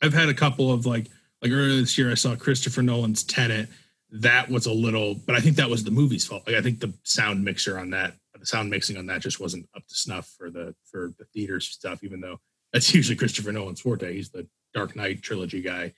I've 0.02 0.14
had 0.14 0.30
a 0.30 0.34
couple 0.34 0.72
of 0.72 0.86
like 0.86 1.08
like 1.42 1.52
earlier 1.52 1.80
this 1.80 1.98
year 1.98 2.12
I 2.12 2.16
saw 2.16 2.36
Christopher 2.36 2.82
Nolan's 2.82 3.24
Tenet. 3.24 3.70
That 4.12 4.50
was 4.50 4.66
a 4.66 4.72
little, 4.74 5.16
but 5.16 5.36
I 5.36 5.40
think 5.40 5.56
that 5.58 5.70
was 5.70 5.84
the 5.84 5.92
movie's 5.92 6.26
fault. 6.26 6.44
Like 6.48 6.56
I 6.56 6.62
think 6.62 6.80
the 6.80 6.94
sound 7.04 7.44
mixer 7.44 7.78
on 7.78 7.90
that, 7.92 8.14
the 8.40 8.46
sound 8.46 8.70
mixing 8.70 8.98
on 8.98 9.08
that 9.08 9.22
just 9.22 9.40
wasn't 9.40 9.68
up 9.76 9.86
to 9.88 9.96
snuff 9.96 10.34
for 10.38 10.50
the 10.50 10.76
for 10.90 11.14
the 11.18 11.26
theater 11.26 11.60
stuff, 11.60 12.04
even 12.04 12.22
though 12.22 12.40
that's 12.74 12.94
usually 12.94 13.16
Christopher 13.16 13.52
Nolan's 13.52 13.82
forte. 13.82 14.14
He's 14.14 14.30
the 14.30 14.48
Dark 14.74 14.96
Knight 14.96 15.22
trilogy 15.24 15.62
guy. 15.62 15.94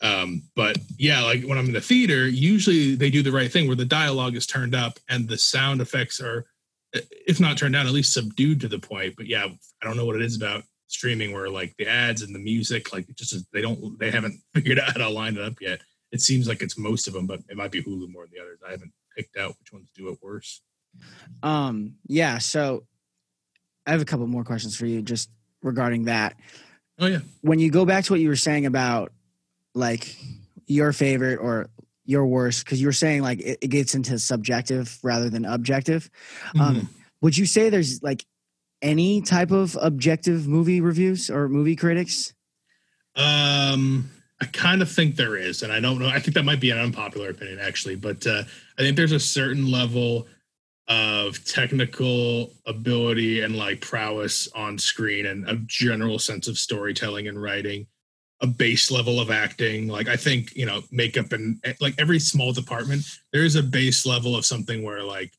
Um, 0.00 0.42
but 0.56 0.78
yeah, 0.96 1.22
like 1.22 1.42
when 1.44 1.58
I'm 1.58 1.66
in 1.66 1.72
the 1.72 1.80
theater, 1.80 2.26
usually 2.26 2.94
they 2.94 3.10
do 3.10 3.22
the 3.22 3.32
right 3.32 3.52
thing 3.52 3.66
where 3.66 3.76
the 3.76 3.84
dialogue 3.84 4.34
is 4.36 4.46
turned 4.46 4.74
up 4.74 4.98
and 5.08 5.28
the 5.28 5.36
sound 5.38 5.80
effects 5.80 6.20
are, 6.20 6.46
if 6.92 7.40
not 7.40 7.56
turned 7.56 7.74
down, 7.74 7.86
at 7.86 7.92
least 7.92 8.12
subdued 8.12 8.60
to 8.60 8.68
the 8.68 8.78
point. 8.78 9.14
But 9.16 9.26
yeah, 9.26 9.46
I 9.46 9.86
don't 9.86 9.96
know 9.96 10.04
what 10.04 10.16
it 10.16 10.22
is 10.22 10.36
about 10.36 10.62
streaming 10.88 11.32
where 11.32 11.48
like 11.48 11.74
the 11.78 11.86
ads 11.86 12.22
and 12.22 12.34
the 12.34 12.38
music, 12.38 12.92
like 12.92 13.06
just 13.14 13.34
they 13.52 13.62
don't 13.62 13.98
they 13.98 14.10
haven't 14.10 14.40
figured 14.54 14.78
out 14.78 14.92
how 14.92 14.98
to 14.98 15.08
line 15.08 15.36
it 15.36 15.42
up 15.42 15.54
yet. 15.60 15.80
It 16.10 16.20
seems 16.20 16.46
like 16.46 16.62
it's 16.62 16.76
most 16.76 17.08
of 17.08 17.14
them, 17.14 17.26
but 17.26 17.40
it 17.48 17.56
might 17.56 17.70
be 17.70 17.82
Hulu 17.82 18.12
more 18.12 18.24
than 18.24 18.32
the 18.34 18.40
others. 18.40 18.60
I 18.66 18.72
haven't 18.72 18.92
picked 19.16 19.36
out 19.36 19.56
which 19.58 19.72
ones 19.72 19.90
do 19.96 20.08
it 20.08 20.18
worse. 20.22 20.60
Um, 21.42 21.94
yeah, 22.06 22.36
so 22.38 22.84
I 23.86 23.92
have 23.92 24.02
a 24.02 24.04
couple 24.04 24.26
more 24.26 24.44
questions 24.44 24.76
for 24.76 24.84
you 24.84 25.00
just 25.00 25.30
regarding 25.62 26.04
that. 26.04 26.36
Oh 26.98 27.06
yeah, 27.06 27.20
When 27.40 27.58
you 27.58 27.70
go 27.70 27.86
back 27.86 28.04
to 28.04 28.12
what 28.12 28.20
you 28.20 28.28
were 28.28 28.36
saying 28.36 28.66
about 28.66 29.12
like 29.74 30.14
your 30.66 30.92
favorite 30.92 31.38
or 31.38 31.70
your 32.04 32.26
worst? 32.26 32.64
Because 32.64 32.80
you 32.80 32.88
were 32.88 32.92
saying 32.92 33.22
like 33.22 33.40
it, 33.40 33.58
it, 33.62 33.68
gets 33.68 33.94
into 33.94 34.18
subjective 34.18 34.98
rather 35.02 35.30
than 35.30 35.44
objective. 35.44 36.10
Um, 36.54 36.60
mm-hmm. 36.60 36.80
Um, 36.80 36.88
would 37.20 37.36
you 37.36 37.46
say 37.46 37.70
there's 37.70 38.02
like 38.02 38.24
any 38.82 39.22
type 39.22 39.50
of 39.50 39.78
objective 39.80 40.48
movie 40.48 40.80
reviews 40.80 41.30
or 41.30 41.48
movie 41.48 41.76
critics? 41.76 42.34
Um, 43.14 44.10
I 44.40 44.46
kind 44.46 44.82
of 44.82 44.90
think 44.90 45.14
there 45.14 45.36
is, 45.36 45.62
and 45.62 45.72
I 45.72 45.78
don't 45.78 45.98
know. 45.98 46.08
I 46.08 46.18
think 46.18 46.34
that 46.34 46.44
might 46.44 46.60
be 46.60 46.70
an 46.70 46.78
unpopular 46.78 47.30
opinion, 47.30 47.60
actually, 47.60 47.94
but 47.94 48.26
uh, 48.26 48.42
I 48.78 48.82
think 48.82 48.96
there's 48.96 49.12
a 49.12 49.20
certain 49.20 49.70
level 49.70 50.26
of 50.88 51.44
technical 51.44 52.52
ability 52.66 53.42
and 53.42 53.56
like 53.56 53.80
prowess 53.80 54.48
on 54.54 54.78
screen 54.78 55.26
and 55.26 55.48
a 55.48 55.56
general 55.66 56.18
sense 56.18 56.48
of 56.48 56.58
storytelling 56.58 57.28
and 57.28 57.40
writing 57.40 57.86
a 58.42 58.46
base 58.46 58.90
level 58.90 59.20
of 59.20 59.30
acting. 59.30 59.88
Like 59.88 60.08
i 60.08 60.16
think 60.16 60.54
you 60.54 60.66
know 60.66 60.82
makeup 60.90 61.32
and 61.32 61.60
like 61.80 61.94
every 61.98 62.18
small 62.18 62.52
department 62.52 63.04
there 63.32 63.44
is 63.44 63.56
a 63.56 63.62
base 63.62 64.04
level 64.04 64.36
of 64.36 64.44
something 64.44 64.82
where 64.82 65.02
like 65.02 65.32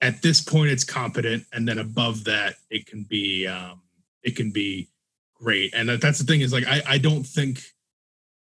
at 0.00 0.22
this 0.22 0.40
point 0.40 0.70
it's 0.70 0.84
competent 0.84 1.44
and 1.52 1.68
then 1.68 1.78
above 1.78 2.24
that 2.24 2.54
it 2.70 2.86
can 2.86 3.02
be 3.02 3.46
um 3.46 3.80
it 4.22 4.36
can 4.36 4.50
be 4.50 4.88
great. 5.34 5.72
And 5.74 5.88
that's 5.88 6.18
the 6.18 6.24
thing 6.24 6.40
is 6.40 6.52
like 6.52 6.66
i 6.66 6.82
i 6.86 6.98
don't 6.98 7.24
think 7.24 7.60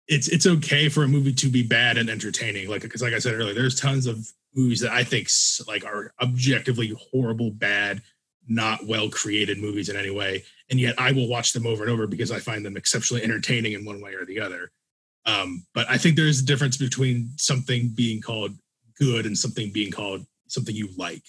it's 0.08 0.28
it's 0.28 0.46
okay 0.46 0.90
for 0.90 1.04
a 1.04 1.08
movie 1.08 1.34
to 1.34 1.48
be 1.48 1.64
bad 1.64 1.98
and 1.98 2.10
entertaining. 2.10 2.70
Like 2.70 2.82
because 2.82 3.02
like 3.02 3.14
i 3.14 3.20
said 3.20 3.34
earlier 3.34 3.54
there's 3.54 3.80
tons 3.80 4.06
of 4.06 4.28
movies 4.56 4.80
that 4.82 4.92
I 4.92 5.04
think 5.04 5.30
like 5.68 5.86
are 5.86 6.14
objectively 6.22 6.94
horrible, 7.12 7.52
bad, 7.52 8.02
not 8.48 8.86
well 8.86 9.10
created 9.10 9.58
movies 9.60 9.90
in 9.90 9.96
any 9.96 10.10
way, 10.10 10.44
and 10.70 10.80
yet 10.80 10.95
I 10.99 11.11
will 11.11 11.28
watch 11.28 11.53
them 11.53 11.68
over 11.68 11.84
and 11.84 11.91
over 11.91 12.07
because 12.07 12.32
I 12.32 12.39
find 12.39 12.66
them 12.66 12.78
exceptionally 12.78 13.24
entertaining 13.24 13.74
in 13.74 13.86
one 13.86 14.01
way 14.01 14.14
or 14.14 14.26
the 14.26 14.39
other. 14.39 14.72
Um, 15.26 15.66
but 15.74 15.89
I 15.89 15.97
think 15.97 16.16
there 16.16 16.28
is 16.28 16.41
a 16.41 16.45
difference 16.45 16.78
between 16.78 17.32
something 17.38 17.89
being 17.95 18.22
called 18.22 18.53
good 18.99 19.26
and 19.26 19.38
something 19.38 19.72
being 19.72 19.91
called 19.91 20.26
something 20.47 20.76
you 20.76 20.89
like. 20.97 21.24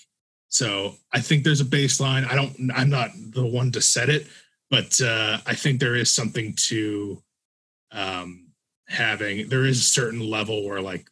So 0.48 0.94
I 1.12 1.20
think 1.20 1.42
there's 1.42 1.60
a 1.60 1.64
baseline. 1.64 2.28
I 2.30 2.34
don't. 2.36 2.70
I'm 2.74 2.90
not 2.90 3.10
the 3.32 3.44
one 3.44 3.72
to 3.72 3.82
set 3.82 4.08
it, 4.08 4.26
but 4.70 5.00
uh, 5.00 5.38
I 5.46 5.54
think 5.54 5.80
there 5.80 5.96
is 5.96 6.12
something 6.12 6.54
to 6.68 7.20
um, 7.90 8.48
having. 8.88 9.48
There 9.48 9.64
is 9.64 9.80
a 9.80 9.84
certain 9.84 10.20
level 10.20 10.64
where 10.64 10.80
like 10.80 11.08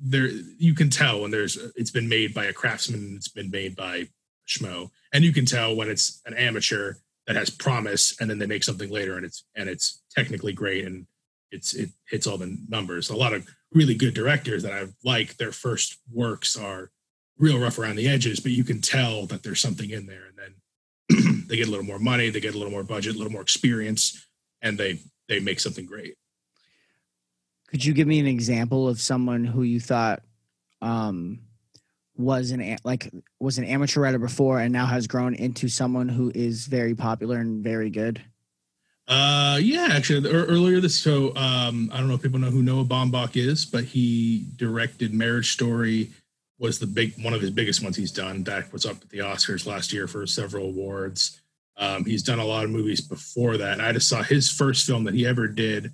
there 0.00 0.26
you 0.58 0.74
can 0.74 0.90
tell 0.90 1.22
when 1.22 1.30
there's 1.30 1.56
it's 1.76 1.90
been 1.90 2.08
made 2.08 2.34
by 2.34 2.44
a 2.44 2.52
craftsman 2.52 3.14
it's 3.16 3.28
been 3.28 3.50
made 3.50 3.76
by 3.76 4.06
schmo 4.46 4.90
and 5.12 5.24
you 5.24 5.32
can 5.32 5.46
tell 5.46 5.74
when 5.74 5.88
it's 5.88 6.20
an 6.26 6.34
amateur 6.34 6.94
that 7.26 7.36
has 7.36 7.50
promise 7.50 8.20
and 8.20 8.28
then 8.28 8.38
they 8.38 8.46
make 8.46 8.64
something 8.64 8.90
later 8.90 9.16
and 9.16 9.24
it's 9.24 9.44
and 9.56 9.68
it's 9.68 10.02
technically 10.14 10.52
great 10.52 10.84
and 10.84 11.06
it's 11.50 11.74
it 11.74 11.90
hits 12.08 12.26
all 12.26 12.38
the 12.38 12.58
numbers. 12.68 13.10
A 13.10 13.16
lot 13.16 13.32
of 13.32 13.46
really 13.72 13.94
good 13.94 14.14
directors 14.14 14.62
that 14.62 14.72
i 14.72 14.86
like 15.02 15.36
their 15.36 15.50
first 15.50 15.98
works 16.12 16.56
are 16.56 16.92
real 17.38 17.58
rough 17.58 17.76
around 17.76 17.96
the 17.96 18.06
edges 18.06 18.38
but 18.38 18.52
you 18.52 18.62
can 18.62 18.80
tell 18.80 19.26
that 19.26 19.42
there's 19.42 19.58
something 19.58 19.90
in 19.90 20.06
there 20.06 20.26
and 20.28 20.38
then 20.38 21.44
they 21.48 21.56
get 21.56 21.66
a 21.66 21.70
little 21.70 21.84
more 21.84 21.98
money 21.98 22.30
they 22.30 22.38
get 22.38 22.54
a 22.54 22.56
little 22.56 22.70
more 22.70 22.84
budget 22.84 23.16
a 23.16 23.18
little 23.18 23.32
more 23.32 23.42
experience 23.42 24.28
and 24.62 24.78
they 24.78 25.00
they 25.28 25.40
make 25.40 25.60
something 25.60 25.86
great. 25.86 26.16
Could 27.68 27.84
you 27.84 27.94
give 27.94 28.06
me 28.06 28.20
an 28.20 28.26
example 28.26 28.88
of 28.88 29.00
someone 29.00 29.44
who 29.44 29.62
you 29.62 29.80
thought 29.80 30.22
um, 30.82 31.40
was 32.16 32.50
an 32.50 32.76
like 32.84 33.10
was 33.40 33.58
an 33.58 33.64
amateur 33.64 34.00
writer 34.00 34.18
before 34.18 34.60
and 34.60 34.72
now 34.72 34.86
has 34.86 35.06
grown 35.06 35.34
into 35.34 35.68
someone 35.68 36.08
who 36.08 36.30
is 36.34 36.66
very 36.66 36.94
popular 36.94 37.38
and 37.38 37.62
very 37.62 37.90
good? 37.90 38.22
Uh, 39.06 39.58
yeah, 39.60 39.88
actually, 39.90 40.30
earlier 40.30 40.80
this 40.80 40.98
so 40.98 41.34
um, 41.36 41.90
I 41.92 41.98
don't 41.98 42.08
know 42.08 42.14
if 42.14 42.22
people 42.22 42.38
know 42.38 42.50
who 42.50 42.62
Noah 42.62 42.84
Baumbach 42.84 43.36
is, 43.36 43.66
but 43.66 43.84
he 43.84 44.46
directed 44.56 45.12
Marriage 45.12 45.52
Story 45.52 46.10
was 46.58 46.78
the 46.78 46.86
big 46.86 47.22
one 47.22 47.34
of 47.34 47.40
his 47.40 47.50
biggest 47.50 47.82
ones 47.82 47.96
he's 47.96 48.12
done. 48.12 48.44
That 48.44 48.72
was 48.72 48.86
up 48.86 48.96
at 49.02 49.10
the 49.10 49.18
Oscars 49.18 49.66
last 49.66 49.92
year 49.92 50.06
for 50.06 50.26
several 50.26 50.66
awards. 50.66 51.40
Um, 51.76 52.04
he's 52.04 52.22
done 52.22 52.38
a 52.38 52.44
lot 52.44 52.64
of 52.64 52.70
movies 52.70 53.00
before 53.00 53.56
that, 53.58 53.74
and 53.74 53.82
I 53.82 53.92
just 53.92 54.08
saw 54.08 54.22
his 54.22 54.50
first 54.50 54.86
film 54.86 55.04
that 55.04 55.14
he 55.14 55.26
ever 55.26 55.48
did 55.48 55.92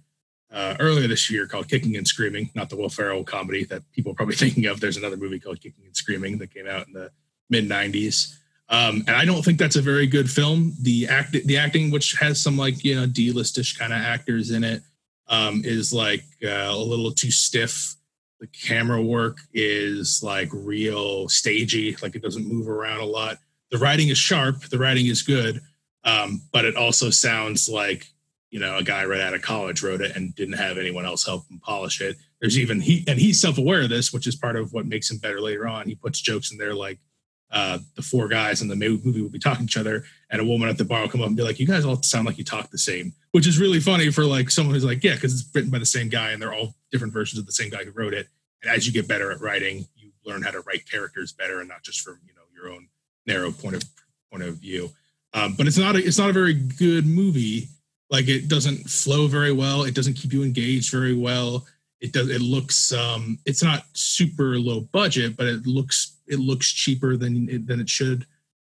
uh, 0.53 0.77
earlier 0.81 1.07
this 1.07 1.31
year 1.31 1.47
called 1.47 1.69
Kicking 1.69 1.97
and 1.97 2.07
Screaming, 2.07 2.51
not 2.55 2.71
the 2.71 2.77
Will 2.77 2.89
Ferrell 2.89 3.25
comedy 3.25 3.65
that 3.65 3.83
people 3.93 4.13
are 4.13 4.15
probably 4.15 4.35
thinking 4.37 4.67
of. 4.67 4.81
There's 4.81 4.97
another 4.97 5.17
movie 5.17 5.39
called 5.39 5.61
Kicking 5.61 5.85
and 5.85 5.97
Screaming 5.97 6.39
that 6.39 6.53
came 6.53 6.69
out 6.69 6.87
in 6.87 6.93
the 6.93 7.11
mid 7.49 7.69
90s. 7.69 8.37
Um, 8.69 9.03
and 9.09 9.17
I 9.17 9.25
don't 9.25 9.45
think 9.45 9.59
that's 9.59 9.77
a 9.77 9.83
very 9.83 10.07
good 10.07 10.31
film. 10.31 10.75
The 10.81 11.09
act, 11.09 11.33
the 11.33 11.59
acting, 11.59 11.91
which 11.91 12.13
has 12.15 12.41
some 12.41 12.57
like 12.57 12.85
you 12.85 12.95
know 12.95 13.05
D-listish 13.05 13.77
kind 13.77 13.93
of 13.93 14.01
actors 14.01 14.53
in 14.53 14.63
it, 14.63 14.83
um, 15.27 15.63
is 15.65 15.93
like 15.93 16.25
uh, 16.45 16.69
a 16.71 16.77
little 16.77 17.11
too 17.11 17.33
stiff. 17.33 17.97
The 18.39 18.47
camera 18.47 19.03
work 19.03 19.39
is 19.53 20.23
like 20.23 20.49
real 20.53 21.29
stagey, 21.29 21.97
like 22.01 22.15
it 22.15 22.23
doesn't 22.23 22.47
move 22.47 22.69
around 22.69 23.01
a 23.01 23.05
lot. 23.05 23.39
The 23.71 23.79
writing 23.79 24.09
is 24.09 24.19
sharp, 24.19 24.63
the 24.63 24.79
writing 24.79 25.07
is 25.07 25.23
good, 25.23 25.61
um, 26.05 26.41
but 26.53 26.65
it 26.65 26.77
also 26.77 27.11
sounds 27.11 27.69
like 27.69 28.07
you 28.51 28.59
know, 28.59 28.77
a 28.77 28.83
guy 28.83 29.05
right 29.05 29.21
out 29.21 29.35
of 29.35 29.43
college 29.43 29.83
wrote 29.83 30.01
it 30.01 30.17
and 30.17 30.35
didn't 30.35 30.59
have 30.59 30.77
anyone 30.77 31.07
else 31.07 31.25
help 31.25 31.49
him 31.49 31.61
polish 31.61 32.01
it. 32.01 32.17
There's 32.41 32.59
even 32.59 32.81
he 32.81 33.05
and 33.07 33.19
he's 33.19 33.41
self-aware 33.41 33.83
of 33.83 33.89
this, 33.89 34.13
which 34.13 34.27
is 34.27 34.35
part 34.35 34.57
of 34.57 34.73
what 34.73 34.87
makes 34.87 35.11
him 35.11 35.19
better 35.19 35.41
later 35.41 35.69
on. 35.69 35.87
He 35.87 35.95
puts 35.95 36.21
jokes 36.21 36.51
in 36.51 36.59
there 36.59 36.75
like 36.75 36.99
uh, 37.53 37.79
the 37.97 38.03
four 38.03 38.29
guys 38.29 38.63
in 38.63 38.69
the 38.69 38.77
movie 38.77 39.21
will 39.21 39.29
be 39.29 39.39
talking 39.39 39.67
to 39.67 39.71
each 39.71 39.77
other, 39.77 40.05
and 40.31 40.41
a 40.41 40.45
woman 40.45 40.69
at 40.69 40.79
the 40.79 40.85
bar 40.85 41.03
will 41.03 41.09
come 41.09 41.21
up 41.21 41.27
and 41.27 41.37
be 41.37 41.43
like, 41.43 41.59
"You 41.59 41.67
guys 41.67 41.85
all 41.85 42.01
sound 42.03 42.27
like 42.27 42.39
you 42.39 42.45
talk 42.45 42.71
the 42.71 42.79
same," 42.79 43.13
which 43.33 43.47
is 43.47 43.59
really 43.59 43.81
funny 43.81 44.11
for 44.11 44.25
like 44.25 44.51
someone 44.51 44.75
who's 44.75 44.85
like, 44.85 45.03
"Yeah," 45.03 45.15
because 45.15 45.41
it's 45.41 45.55
written 45.55 45.71
by 45.71 45.79
the 45.79 45.87
same 45.87 46.09
guy 46.09 46.31
and 46.31 46.41
they're 46.41 46.55
all 46.55 46.75
different 46.91 47.13
versions 47.13 47.39
of 47.39 47.47
the 47.47 47.53
same 47.53 47.71
guy 47.71 47.85
who 47.85 47.91
wrote 47.91 48.15
it. 48.15 48.29
And 48.63 48.73
as 48.73 48.87
you 48.87 48.93
get 48.93 49.09
better 49.09 49.31
at 49.31 49.41
writing, 49.41 49.87
you 49.97 50.11
learn 50.25 50.43
how 50.43 50.51
to 50.51 50.61
write 50.61 50.89
characters 50.91 51.33
better 51.33 51.61
and 51.61 51.69
not 51.69 51.83
just 51.83 52.01
from 52.01 52.21
you 52.27 52.35
know 52.35 52.43
your 52.55 52.73
own 52.73 52.89
narrow 53.27 53.51
point 53.51 53.77
of 53.77 53.85
point 54.31 54.45
of 54.45 54.57
view. 54.57 54.91
Um, 55.33 55.55
but 55.55 55.67
it's 55.67 55.79
not 55.79 55.97
a, 55.97 55.99
it's 55.99 56.19
not 56.19 56.31
a 56.31 56.33
very 56.33 56.55
good 56.55 57.07
movie 57.07 57.69
like 58.11 58.29
it 58.29 58.49
doesn't 58.49 58.91
flow 58.91 59.27
very 59.27 59.53
well. 59.53 59.85
It 59.85 59.95
doesn't 59.95 60.15
keep 60.15 60.33
you 60.33 60.43
engaged 60.43 60.91
very 60.91 61.15
well. 61.15 61.67
It 62.01 62.13
does 62.13 62.29
it 62.29 62.41
looks 62.41 62.93
um 62.93 63.39
it's 63.47 63.63
not 63.63 63.85
super 63.93 64.59
low 64.59 64.81
budget 64.81 65.37
but 65.37 65.47
it 65.47 65.67
looks 65.67 66.17
it 66.27 66.39
looks 66.39 66.73
cheaper 66.73 67.17
than 67.17 67.49
it, 67.49 67.67
than 67.67 67.81
it 67.81 67.89
should. 67.89 68.27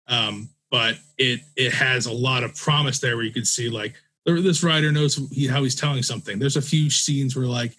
Um 0.08 0.50
but 0.70 0.98
it 1.18 1.40
it 1.56 1.72
has 1.72 2.06
a 2.06 2.12
lot 2.12 2.44
of 2.44 2.54
promise 2.56 2.98
there 2.98 3.16
where 3.16 3.24
you 3.24 3.32
can 3.32 3.44
see 3.44 3.68
like 3.68 3.94
this 4.26 4.62
writer 4.62 4.92
knows 4.92 5.16
he, 5.32 5.48
how 5.48 5.62
he's 5.62 5.74
telling 5.74 6.02
something. 6.04 6.38
There's 6.38 6.56
a 6.56 6.62
few 6.62 6.88
scenes 6.88 7.34
where 7.34 7.46
like 7.46 7.76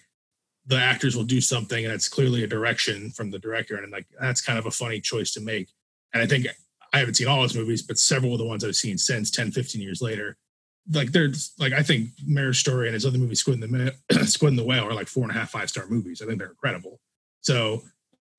the 0.66 0.76
actors 0.76 1.16
will 1.16 1.24
do 1.24 1.40
something 1.40 1.84
and 1.84 1.94
it's 1.94 2.08
clearly 2.08 2.44
a 2.44 2.46
direction 2.46 3.10
from 3.10 3.30
the 3.30 3.38
director. 3.38 3.76
And 3.76 3.90
like 3.90 4.06
that's 4.20 4.42
kind 4.42 4.58
of 4.58 4.66
a 4.66 4.70
funny 4.70 5.00
choice 5.00 5.32
to 5.34 5.40
make. 5.40 5.68
And 6.12 6.22
i 6.22 6.26
think 6.26 6.46
i 6.92 6.98
haven't 6.98 7.14
seen 7.14 7.28
all 7.28 7.42
his 7.42 7.54
movies 7.54 7.82
but 7.82 7.98
several 7.98 8.32
of 8.32 8.38
the 8.38 8.44
ones 8.44 8.64
i've 8.64 8.76
seen 8.76 8.98
since 8.98 9.30
10 9.30 9.50
15 9.50 9.80
years 9.80 10.02
later 10.02 10.36
like 10.90 11.12
there's 11.12 11.52
like 11.58 11.72
I 11.72 11.82
think 11.82 12.10
Marriage 12.26 12.60
Story 12.60 12.88
and 12.88 12.94
his 12.94 13.06
other 13.06 13.18
movie 13.18 13.34
Squid 13.34 13.62
in 13.62 13.70
the 13.70 14.26
Squid 14.26 14.50
and 14.50 14.58
the 14.58 14.64
Whale 14.64 14.88
are 14.88 14.94
like 14.94 15.08
four 15.08 15.22
and 15.22 15.30
a 15.30 15.34
half 15.34 15.50
five 15.50 15.68
star 15.68 15.86
movies. 15.86 16.20
I 16.20 16.26
think 16.26 16.38
they're 16.38 16.48
incredible. 16.48 17.00
So 17.40 17.82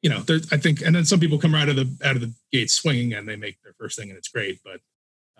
you 0.04 0.10
know, 0.10 0.20
there's 0.20 0.52
I 0.52 0.58
think, 0.58 0.82
and 0.82 0.94
then 0.94 1.06
some 1.06 1.20
people 1.20 1.40
come 1.40 1.56
out 1.56 1.70
of 1.70 1.78
the 1.78 1.90
out 2.04 2.16
of 2.16 2.22
the 2.22 2.34
gate 2.52 2.70
swinging 2.70 3.14
and 3.14 3.28
they 3.28 3.38
make 3.38 3.62
their 3.64 3.74
first 3.74 3.98
thing 3.98 4.10
and 4.10 4.18
it's 4.18 4.28
great. 4.28 4.60
But 4.64 4.82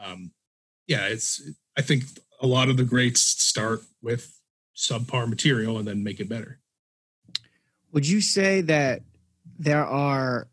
um, 0.04 0.32
yeah, 0.88 1.08
it's 1.08 1.42
I 1.78 1.82
think 1.82 2.06
a 2.42 2.48
lot 2.48 2.70
of 2.70 2.78
the 2.78 2.86
greats 2.86 3.22
start 3.22 3.82
with 4.02 4.40
subpar 4.76 5.30
material 5.30 5.78
and 5.78 5.88
then 5.88 6.04
make 6.04 6.20
it 6.20 6.30
better. 6.30 6.60
Would 7.92 8.08
you 8.08 8.22
say 8.22 8.62
that 8.62 9.02
there 9.60 9.86
are 9.86 10.48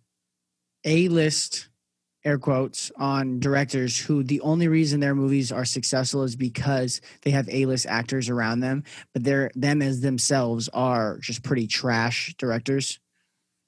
a 0.84 1.08
list 1.08 1.68
air 2.24 2.38
quotes 2.38 2.90
on 2.96 3.40
directors 3.40 3.98
who 3.98 4.22
the 4.22 4.40
only 4.42 4.68
reason 4.68 5.00
their 5.00 5.14
movies 5.14 5.50
are 5.50 5.64
successful 5.64 6.22
is 6.22 6.36
because 6.36 7.00
they 7.22 7.30
have 7.30 7.48
A-list 7.48 7.86
actors 7.86 8.28
around 8.28 8.60
them, 8.60 8.84
but 9.12 9.24
they're 9.24 9.50
them 9.54 9.82
as 9.82 10.00
themselves 10.00 10.68
are 10.72 11.18
just 11.18 11.42
pretty 11.42 11.66
trash 11.66 12.34
directors. 12.38 12.98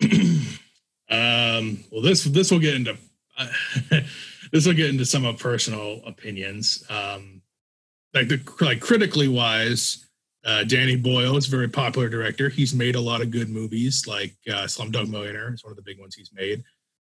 um, 0.02 1.84
well, 1.90 2.02
this 2.02 2.24
this 2.24 2.50
will 2.50 2.58
get 2.58 2.74
into 2.74 2.96
this 4.52 4.66
will 4.66 4.74
get 4.74 4.90
into 4.90 5.06
some 5.06 5.24
of 5.24 5.38
personal 5.38 6.00
opinions. 6.06 6.84
Um, 6.90 7.42
like 8.14 8.28
the 8.28 8.40
like 8.60 8.80
critically 8.80 9.28
wise, 9.28 10.06
uh, 10.44 10.64
Danny 10.64 10.96
Boyle 10.96 11.36
is 11.36 11.48
a 11.48 11.50
very 11.50 11.68
popular 11.68 12.08
director. 12.08 12.48
He's 12.48 12.74
made 12.74 12.94
a 12.94 13.00
lot 13.00 13.22
of 13.22 13.30
good 13.30 13.48
movies, 13.48 14.06
like 14.06 14.34
uh, 14.48 14.64
Slumdog 14.64 15.08
Millionaire 15.08 15.54
is 15.54 15.64
one 15.64 15.70
of 15.70 15.76
the 15.76 15.82
big 15.82 15.98
ones 15.98 16.14
he's 16.14 16.32
made. 16.32 16.62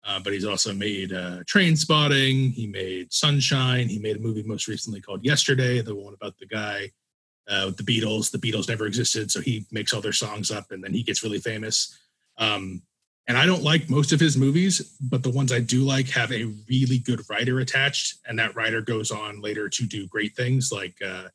Uh, 0.06 0.20
but 0.20 0.34
he's 0.34 0.46
also 0.46 0.72
made 0.74 1.12
uh, 1.12 1.40
Trainspotting. 1.44 2.54
He 2.54 2.68
made 2.68 3.12
Sunshine. 3.12 3.90
He 3.90 3.98
made 3.98 4.18
a 4.18 4.20
movie 4.20 4.44
most 4.44 4.68
recently 4.68 5.02
called 5.02 5.26
Yesterday, 5.26 5.82
the 5.82 5.96
one 5.96 6.14
about 6.14 6.38
the 6.38 6.46
guy 6.46 6.92
uh, 7.50 7.64
with 7.68 7.78
the 7.78 7.84
Beatles. 7.84 8.30
The 8.30 8.38
Beatles 8.38 8.70
never 8.70 8.86
existed, 8.86 9.32
so 9.32 9.42
he 9.42 9.66
makes 9.72 9.94
all 9.94 10.02
their 10.02 10.14
songs 10.14 10.52
up, 10.52 10.72
and 10.72 10.84
then 10.84 10.94
he 10.94 11.02
gets 11.02 11.24
really 11.24 11.40
famous. 11.40 11.98
Um, 12.38 12.84
and 13.28 13.38
I 13.38 13.48
don't 13.48 13.64
like 13.64 13.90
most 13.90 14.12
of 14.12 14.20
his 14.20 14.38
movies, 14.38 14.96
but 15.02 15.24
the 15.24 15.32
ones 15.32 15.52
I 15.52 15.60
do 15.60 15.82
like 15.82 16.10
have 16.10 16.32
a 16.32 16.54
really 16.70 17.00
good 17.00 17.22
writer 17.28 17.60
attached, 17.60 18.20
and 18.28 18.38
that 18.38 18.56
writer 18.56 18.82
goes 18.82 19.10
on 19.10 19.42
later 19.42 19.68
to 19.70 19.86
do 19.88 20.08
great 20.08 20.36
things. 20.36 20.72
Like 20.72 21.02
uh, 21.04 21.30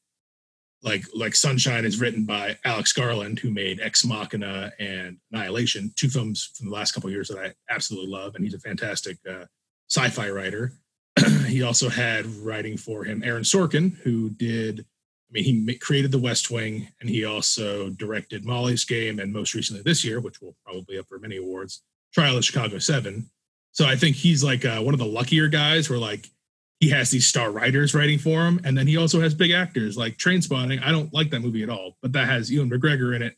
like 0.83 1.05
like 1.15 1.35
Sunshine 1.35 1.85
is 1.85 2.01
written 2.01 2.25
by 2.25 2.57
Alex 2.65 2.93
Garland, 2.93 3.39
who 3.39 3.51
made 3.51 3.81
Ex 3.81 4.05
Machina 4.05 4.73
and 4.79 5.19
Annihilation, 5.31 5.93
two 5.97 6.09
films 6.09 6.51
from 6.57 6.69
the 6.69 6.75
last 6.75 6.93
couple 6.93 7.11
years 7.11 7.29
that 7.29 7.39
I 7.39 7.53
absolutely 7.73 8.11
love, 8.11 8.35
and 8.35 8.45
he's 8.45 8.55
a 8.55 8.61
fantastic 8.61 9.19
uh, 9.29 9.45
sci-fi 9.91 10.31
writer. 10.31 10.73
he 11.47 11.63
also 11.63 11.89
had 11.89 12.27
writing 12.27 12.77
for 12.77 13.05
him 13.05 13.23
Aaron 13.23 13.43
Sorkin, 13.43 13.97
who 13.99 14.31
did. 14.31 14.87
I 15.31 15.33
mean, 15.33 15.69
he 15.69 15.75
created 15.77 16.11
The 16.11 16.19
West 16.19 16.51
Wing, 16.51 16.89
and 17.01 17.09
he 17.09 17.25
also 17.25 17.91
directed 17.91 18.45
Molly's 18.45 18.85
Game, 18.85 19.21
and 19.21 19.33
most 19.33 19.55
recently 19.55 19.81
this 19.83 20.05
year, 20.05 20.19
which 20.19 20.41
will 20.41 20.57
probably 20.65 20.99
up 20.99 21.07
for 21.07 21.21
many 21.21 21.37
awards, 21.37 21.83
Trial 22.13 22.37
of 22.37 22.45
Chicago 22.45 22.79
Seven. 22.79 23.31
So 23.71 23.87
I 23.87 23.95
think 23.95 24.17
he's 24.17 24.43
like 24.43 24.65
uh, 24.65 24.81
one 24.81 24.93
of 24.93 24.99
the 24.99 25.07
luckier 25.07 25.47
guys 25.47 25.89
where 25.89 26.01
like 26.01 26.27
he 26.81 26.89
has 26.89 27.11
these 27.11 27.27
star 27.27 27.51
writers 27.51 27.95
writing 27.95 28.19
for 28.19 28.47
him, 28.47 28.61
and 28.65 28.77
then 28.77 28.87
he 28.87 28.97
also 28.97 29.21
has 29.21 29.35
big 29.35 29.51
actors 29.51 29.97
like 29.99 30.17
Trainspotting. 30.17 30.83
I 30.83 30.91
don't 30.91 31.13
like 31.13 31.31
that 31.31 31.41
movie 31.41 31.63
at 31.63 31.69
all, 31.69 31.97
but 32.01 32.13
that 32.13 32.27
has 32.27 32.51
Ewan 32.51 32.71
McGregor 32.71 33.15
in 33.15 33.23
it 33.23 33.37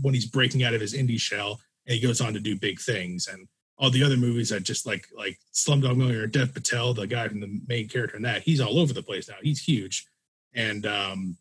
when 0.00 0.14
he's 0.14 0.26
breaking 0.26 0.62
out 0.62 0.74
of 0.74 0.80
his 0.80 0.94
indie 0.94 1.20
shell, 1.20 1.60
and 1.86 1.94
he 1.96 2.00
goes 2.00 2.20
on 2.20 2.32
to 2.34 2.40
do 2.40 2.56
big 2.56 2.80
things. 2.80 3.26
And 3.26 3.48
all 3.78 3.90
the 3.90 4.04
other 4.04 4.16
movies 4.16 4.50
that 4.50 4.62
just 4.62 4.86
like 4.86 5.06
like 5.16 5.38
Slumdog 5.52 5.96
Millionaire, 5.96 6.28
Dev 6.28 6.54
Patel, 6.54 6.94
the 6.94 7.06
guy 7.06 7.26
from 7.28 7.40
the 7.40 7.60
main 7.66 7.88
character 7.88 8.16
in 8.16 8.22
that, 8.22 8.42
he's 8.42 8.60
all 8.60 8.78
over 8.78 8.92
the 8.92 9.02
place 9.02 9.28
now. 9.28 9.36
He's 9.42 9.62
huge, 9.62 10.06
and 10.54 10.86
um, 10.86 11.36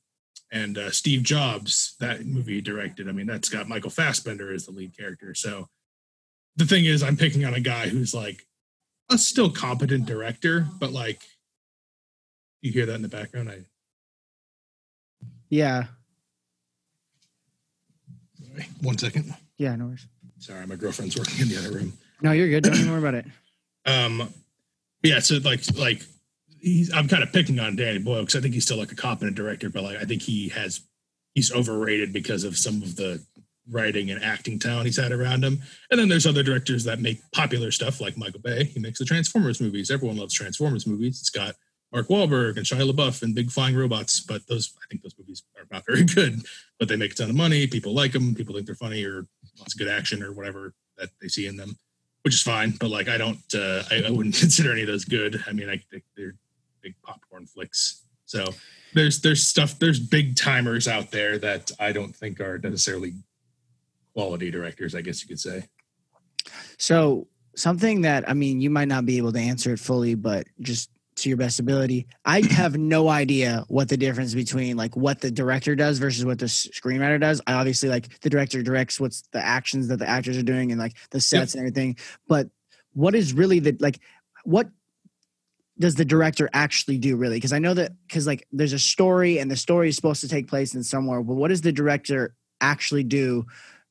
and 0.51 0.77
uh, 0.77 0.91
Steve 0.91 1.21
Jobs, 1.21 1.95
that 1.99 2.25
movie 2.25 2.61
directed. 2.61 3.07
I 3.07 3.11
mean, 3.11 3.27
that's 3.27 3.49
got 3.49 3.69
Michael 3.69 3.91
Fassbender 3.91 4.51
as 4.51 4.65
the 4.65 4.71
lead 4.71 4.97
character. 4.97 5.35
So 5.35 5.67
the 6.55 6.65
thing 6.65 6.85
is, 6.85 7.03
I'm 7.03 7.17
picking 7.17 7.45
on 7.45 7.53
a 7.53 7.59
guy 7.59 7.89
who's 7.89 8.15
like 8.15 8.46
a 9.09 9.17
still 9.17 9.49
competent 9.49 10.05
director, 10.05 10.67
but 10.79 10.91
like 10.91 11.21
you 12.61 12.71
hear 12.71 12.85
that 12.85 12.95
in 12.95 13.01
the 13.01 13.07
background. 13.07 13.49
I 13.49 13.65
yeah. 15.49 15.85
Sorry, 18.43 18.67
one 18.81 18.97
second. 18.97 19.33
Yeah, 19.57 19.75
no 19.75 19.85
worries. 19.85 20.07
Sorry, 20.39 20.65
my 20.67 20.75
girlfriend's 20.75 21.17
working 21.17 21.41
in 21.41 21.49
the 21.49 21.57
other 21.57 21.71
room. 21.71 21.93
No, 22.21 22.31
you're 22.31 22.49
good. 22.49 22.63
Don't 22.63 22.89
worry 22.89 22.99
about 22.99 23.15
it. 23.15 23.25
Um, 23.85 24.33
yeah. 25.01 25.19
So 25.19 25.35
like, 25.45 25.61
like 25.77 26.01
he's. 26.59 26.91
I'm 26.93 27.07
kind 27.07 27.23
of 27.23 27.31
picking 27.31 27.57
on 27.57 27.77
Danny 27.77 27.99
Boyle 27.99 28.19
because 28.19 28.35
I 28.35 28.41
think 28.41 28.53
he's 28.53 28.65
still 28.65 28.75
like 28.77 28.91
a 28.91 28.95
competent 28.95 29.37
director, 29.37 29.69
but 29.69 29.83
like 29.83 29.95
I 29.95 30.03
think 30.03 30.23
he 30.23 30.49
has 30.49 30.81
he's 31.35 31.53
overrated 31.53 32.11
because 32.11 32.43
of 32.43 32.57
some 32.57 32.83
of 32.83 32.97
the 32.97 33.23
writing 33.69 34.11
and 34.11 34.23
acting 34.23 34.59
talent 34.59 34.85
he's 34.85 34.97
had 34.97 35.11
around 35.11 35.43
him. 35.43 35.61
And 35.91 35.99
then 35.99 36.09
there's 36.09 36.25
other 36.25 36.43
directors 36.43 36.83
that 36.85 36.99
make 36.99 37.19
popular 37.31 37.71
stuff 37.71 37.99
like 37.99 38.17
Michael 38.17 38.39
Bay. 38.39 38.65
He 38.65 38.79
makes 38.79 38.99
the 38.99 39.05
Transformers 39.05 39.61
movies. 39.61 39.91
Everyone 39.91 40.17
loves 40.17 40.33
Transformers 40.33 40.87
movies. 40.87 41.19
It's 41.19 41.29
got 41.29 41.55
Mark 41.91 42.07
Wahlberg 42.07 42.57
and 42.57 42.65
Shia 42.65 42.89
LaBeouf 42.89 43.21
and 43.23 43.33
big 43.33 43.49
flying 43.49 43.75
robots, 43.75 44.19
but 44.19 44.45
those 44.47 44.73
I 44.77 44.85
think 44.89 45.03
those 45.03 45.15
movies 45.17 45.43
are 45.57 45.65
not 45.71 45.85
very 45.85 46.03
good. 46.15 46.41
But 46.79 46.87
they 46.87 46.95
make 46.95 47.11
a 47.11 47.15
ton 47.15 47.29
of 47.29 47.35
money. 47.35 47.67
People 47.67 47.93
like 47.93 48.11
them. 48.11 48.35
People 48.35 48.55
think 48.55 48.65
they're 48.65 48.75
funny 48.75 49.03
or 49.03 49.25
lots 49.59 49.73
of 49.73 49.79
good 49.79 49.87
action 49.87 50.21
or 50.21 50.31
whatever 50.31 50.73
that 50.97 51.09
they 51.21 51.27
see 51.27 51.47
in 51.47 51.55
them, 51.55 51.77
which 52.23 52.33
is 52.33 52.41
fine. 52.41 52.71
But 52.79 52.89
like 52.89 53.07
I 53.07 53.17
don't, 53.17 53.39
uh, 53.55 53.83
I, 53.89 54.03
I 54.07 54.11
wouldn't 54.11 54.35
consider 54.39 54.71
any 54.71 54.81
of 54.81 54.87
those 54.87 55.05
good. 55.05 55.43
I 55.47 55.53
mean, 55.53 55.69
I 55.69 55.77
think 55.89 56.03
they're 56.15 56.35
big 56.81 56.95
popcorn 57.03 57.45
flicks. 57.45 58.03
So 58.25 58.45
there's 58.93 59.21
there's 59.21 59.47
stuff 59.47 59.79
there's 59.79 59.99
big 59.99 60.35
timers 60.35 60.87
out 60.87 61.11
there 61.11 61.37
that 61.37 61.71
I 61.79 61.91
don't 61.93 62.15
think 62.15 62.41
are 62.41 62.57
necessarily 62.57 63.13
quality 64.17 64.49
directors, 64.49 64.95
I 64.95 65.01
guess 65.01 65.21
you 65.21 65.27
could 65.27 65.39
say. 65.39 65.67
So 66.79 67.27
something 67.55 68.01
that 68.01 68.27
I 68.27 68.33
mean, 68.33 68.61
you 68.61 68.71
might 68.71 68.87
not 68.87 69.05
be 69.05 69.17
able 69.17 69.31
to 69.31 69.39
answer 69.39 69.73
it 69.73 69.79
fully, 69.79 70.15
but 70.15 70.47
just 70.59 70.89
to 71.17 71.29
your 71.29 71.37
best 71.37 71.59
ability, 71.59 72.07
I 72.25 72.41
have 72.51 72.77
no 72.77 73.09
idea 73.09 73.63
what 73.67 73.89
the 73.89 73.97
difference 73.97 74.33
between 74.33 74.75
like 74.75 74.95
what 74.95 75.21
the 75.21 75.29
director 75.29 75.75
does 75.75 75.99
versus 75.99 76.25
what 76.25 76.39
the 76.39 76.47
screenwriter 76.47 77.21
does. 77.21 77.41
I 77.45 77.53
obviously 77.53 77.89
like 77.89 78.19
the 78.21 78.29
director 78.31 78.63
directs 78.63 78.99
what's 78.99 79.21
the 79.33 79.45
actions 79.45 79.87
that 79.89 79.97
the 79.97 80.09
actors 80.09 80.35
are 80.35 80.43
doing 80.43 80.71
and 80.71 80.81
like 80.81 80.95
the 81.11 81.21
sets 81.21 81.53
yep. 81.53 81.59
and 81.59 81.67
everything, 81.67 81.97
but 82.27 82.49
what 82.93 83.13
is 83.13 83.33
really 83.33 83.59
the 83.59 83.77
like 83.79 83.99
what 84.45 84.67
does 85.77 85.93
the 85.93 86.05
director 86.05 86.49
actually 86.53 86.97
do 86.97 87.15
really 87.15 87.37
because 87.37 87.53
i 87.53 87.59
know 87.59 87.75
that 87.75 87.91
because 88.07 88.25
like 88.25 88.47
there's 88.51 88.73
a 88.73 88.79
story 88.79 89.37
and 89.37 89.51
the 89.51 89.55
story 89.55 89.89
is 89.89 89.95
supposed 89.95 90.21
to 90.21 90.27
take 90.27 90.47
place 90.47 90.73
in 90.73 90.81
somewhere 90.81 91.21
but 91.21 91.35
what 91.35 91.49
does 91.49 91.61
the 91.61 91.71
director 91.71 92.33
actually 92.59 93.03
do 93.03 93.45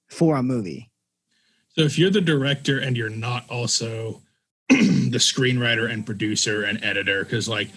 for 0.09 0.37
a 0.37 0.43
movie. 0.43 0.91
So 1.71 1.83
if 1.83 1.99
you're 1.99 2.11
the 2.11 2.21
director 2.21 2.79
and 2.79 2.97
you're 2.97 3.11
not 3.11 3.49
also 3.51 4.23
the 4.69 5.19
screenwriter 5.19 5.91
and 5.91 6.07
producer 6.07 6.65
and 6.65 6.83
editor, 6.83 7.25
because 7.25 7.49
like 7.49 7.69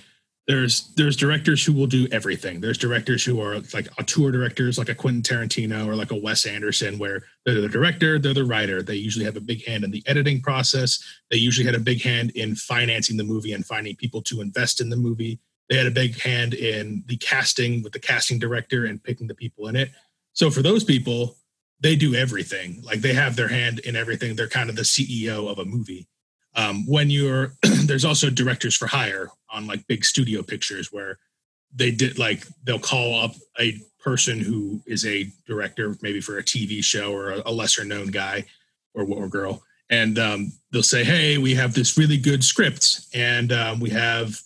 there's 0.49 0.87
there's 0.95 1.15
directors 1.15 1.63
who 1.63 1.73
will 1.73 1.85
do 1.85 2.07
everything. 2.11 2.59
There's 2.59 2.79
directors 2.79 3.23
who 3.23 3.39
are 3.39 3.59
like 3.71 3.87
auteur 3.99 4.31
directors, 4.31 4.79
like 4.79 4.89
a 4.89 4.95
Quentin 4.95 5.21
Tarantino 5.21 5.85
or 5.85 5.95
like 5.95 6.09
a 6.09 6.15
Wes 6.15 6.47
Anderson, 6.47 6.97
where 6.97 7.21
they're 7.45 7.61
the 7.61 7.69
director, 7.69 8.17
they're 8.17 8.33
the 8.33 8.45
writer. 8.45 8.81
They 8.81 8.95
usually 8.95 9.25
have 9.25 9.37
a 9.37 9.41
big 9.41 9.63
hand 9.65 9.83
in 9.83 9.91
the 9.91 10.01
editing 10.07 10.41
process. 10.41 11.03
They 11.29 11.37
usually 11.37 11.67
had 11.67 11.75
a 11.75 11.79
big 11.79 12.01
hand 12.01 12.31
in 12.31 12.55
financing 12.55 13.15
the 13.15 13.23
movie 13.23 13.53
and 13.53 13.63
finding 13.63 13.95
people 13.95 14.23
to 14.23 14.41
invest 14.41 14.81
in 14.81 14.89
the 14.89 14.95
movie. 14.95 15.39
They 15.69 15.77
had 15.77 15.85
a 15.85 15.91
big 15.91 16.19
hand 16.19 16.55
in 16.55 17.03
the 17.05 17.17
casting 17.17 17.83
with 17.83 17.93
the 17.93 17.99
casting 17.99 18.39
director 18.39 18.85
and 18.85 19.03
picking 19.03 19.27
the 19.27 19.35
people 19.35 19.67
in 19.67 19.75
it. 19.75 19.91
So 20.33 20.49
for 20.49 20.63
those 20.63 20.83
people, 20.83 21.35
they 21.81 21.95
do 21.95 22.15
everything. 22.15 22.81
Like 22.83 22.99
they 23.01 23.13
have 23.13 23.35
their 23.35 23.47
hand 23.47 23.79
in 23.79 23.95
everything. 23.95 24.35
They're 24.35 24.47
kind 24.47 24.69
of 24.69 24.75
the 24.75 24.83
CEO 24.83 25.49
of 25.49 25.59
a 25.59 25.65
movie. 25.65 26.07
Um, 26.55 26.85
when 26.87 27.09
you're 27.09 27.53
there's 27.61 28.05
also 28.05 28.29
directors 28.29 28.75
for 28.75 28.87
hire 28.87 29.29
on 29.51 29.67
like 29.67 29.87
big 29.87 30.03
studio 30.03 30.41
pictures 30.43 30.91
where 30.91 31.19
they 31.73 31.91
did 31.91 32.17
like 32.17 32.45
they'll 32.63 32.79
call 32.79 33.19
up 33.19 33.35
a 33.59 33.79
person 33.99 34.39
who 34.39 34.81
is 34.85 35.05
a 35.05 35.29
director 35.45 35.95
maybe 36.01 36.21
for 36.21 36.37
a 36.37 36.43
TV 36.43 36.83
show 36.83 37.13
or 37.13 37.31
a, 37.31 37.41
a 37.45 37.51
lesser 37.51 37.85
known 37.85 38.07
guy 38.07 38.45
or 38.93 39.03
or 39.03 39.27
girl 39.27 39.61
and 39.89 40.17
um, 40.17 40.51
they'll 40.71 40.81
say 40.81 41.03
hey 41.03 41.37
we 41.37 41.53
have 41.53 41.73
this 41.73 41.97
really 41.97 42.17
good 42.17 42.43
script 42.43 43.01
and 43.13 43.51
um, 43.51 43.79
we 43.79 43.89
have 43.89 44.39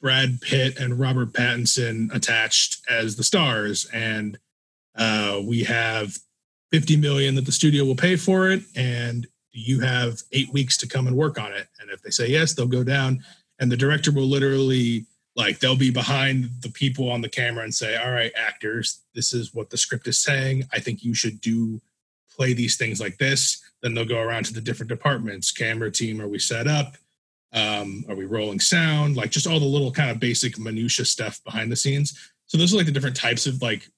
Brad 0.00 0.40
Pitt 0.40 0.78
and 0.78 0.98
Robert 0.98 1.32
Pattinson 1.32 2.12
attached 2.14 2.80
as 2.90 3.16
the 3.16 3.24
stars 3.24 3.88
and 3.92 4.38
uh, 4.96 5.40
we 5.44 5.62
have 5.64 6.16
50 6.72 6.96
million 6.96 7.34
that 7.34 7.44
the 7.44 7.52
studio 7.52 7.84
will 7.84 7.96
pay 7.96 8.16
for 8.16 8.50
it 8.50 8.62
and 8.76 9.26
you 9.52 9.80
have 9.80 10.20
eight 10.32 10.52
weeks 10.52 10.76
to 10.78 10.86
come 10.86 11.06
and 11.06 11.16
work 11.16 11.38
on 11.38 11.52
it. 11.52 11.66
And 11.80 11.90
if 11.90 12.02
they 12.02 12.10
say 12.10 12.28
yes 12.28 12.52
they'll 12.54 12.66
go 12.66 12.84
down 12.84 13.22
and 13.58 13.70
the 13.70 13.76
director 13.76 14.12
will 14.12 14.26
literally 14.26 15.06
like 15.36 15.58
they'll 15.58 15.76
be 15.76 15.90
behind 15.90 16.50
the 16.60 16.70
people 16.70 17.10
on 17.10 17.20
the 17.20 17.28
camera 17.28 17.64
and 17.64 17.74
say 17.74 17.96
all 17.96 18.10
right 18.10 18.32
actors 18.36 19.02
this 19.14 19.32
is 19.32 19.54
what 19.54 19.70
the 19.70 19.76
script 19.76 20.06
is 20.06 20.22
saying. 20.22 20.64
I 20.72 20.78
think 20.78 21.02
you 21.02 21.14
should 21.14 21.40
do 21.40 21.80
play 22.34 22.52
these 22.52 22.76
things 22.76 23.00
like 23.00 23.18
this. 23.18 23.60
Then 23.82 23.94
they'll 23.94 24.04
go 24.04 24.20
around 24.20 24.44
to 24.46 24.54
the 24.54 24.60
different 24.60 24.88
departments 24.88 25.50
camera 25.50 25.90
team 25.90 26.20
are 26.20 26.28
we 26.28 26.38
set 26.38 26.66
up? 26.66 26.96
Um, 27.52 28.04
are 28.08 28.14
we 28.14 28.26
rolling 28.26 28.60
sound? 28.60 29.16
Like 29.16 29.30
just 29.30 29.46
all 29.46 29.58
the 29.58 29.64
little 29.64 29.90
kind 29.90 30.10
of 30.10 30.20
basic 30.20 30.58
minutia 30.58 31.04
stuff 31.04 31.42
behind 31.44 31.72
the 31.72 31.76
scenes. 31.76 32.32
So 32.46 32.58
those 32.58 32.72
are 32.72 32.76
like 32.76 32.86
the 32.86 32.92
different 32.92 33.16
types 33.16 33.46
of 33.46 33.60
like 33.60 33.88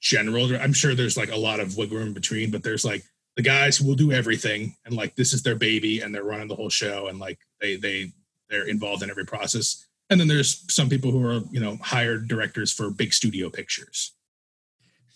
general. 0.00 0.54
I'm 0.56 0.72
sure 0.72 0.94
there's 0.94 1.16
like 1.16 1.32
a 1.32 1.36
lot 1.36 1.60
of 1.60 1.76
wiggle 1.76 1.98
room 1.98 2.12
between, 2.12 2.50
but 2.50 2.62
there's 2.62 2.84
like 2.84 3.04
the 3.36 3.42
guys 3.42 3.76
who 3.76 3.86
will 3.86 3.94
do 3.94 4.12
everything 4.12 4.76
and 4.84 4.94
like 4.94 5.16
this 5.16 5.32
is 5.32 5.42
their 5.42 5.56
baby 5.56 6.00
and 6.00 6.14
they're 6.14 6.24
running 6.24 6.48
the 6.48 6.54
whole 6.54 6.70
show 6.70 7.08
and 7.08 7.18
like 7.18 7.38
they 7.60 7.76
they 7.76 8.12
they're 8.48 8.68
involved 8.68 9.02
in 9.02 9.10
every 9.10 9.24
process. 9.24 9.86
And 10.10 10.20
then 10.20 10.28
there's 10.28 10.64
some 10.72 10.88
people 10.88 11.10
who 11.10 11.26
are 11.26 11.40
you 11.50 11.60
know 11.60 11.76
hired 11.80 12.28
directors 12.28 12.72
for 12.72 12.90
big 12.90 13.12
studio 13.12 13.50
pictures. 13.50 14.12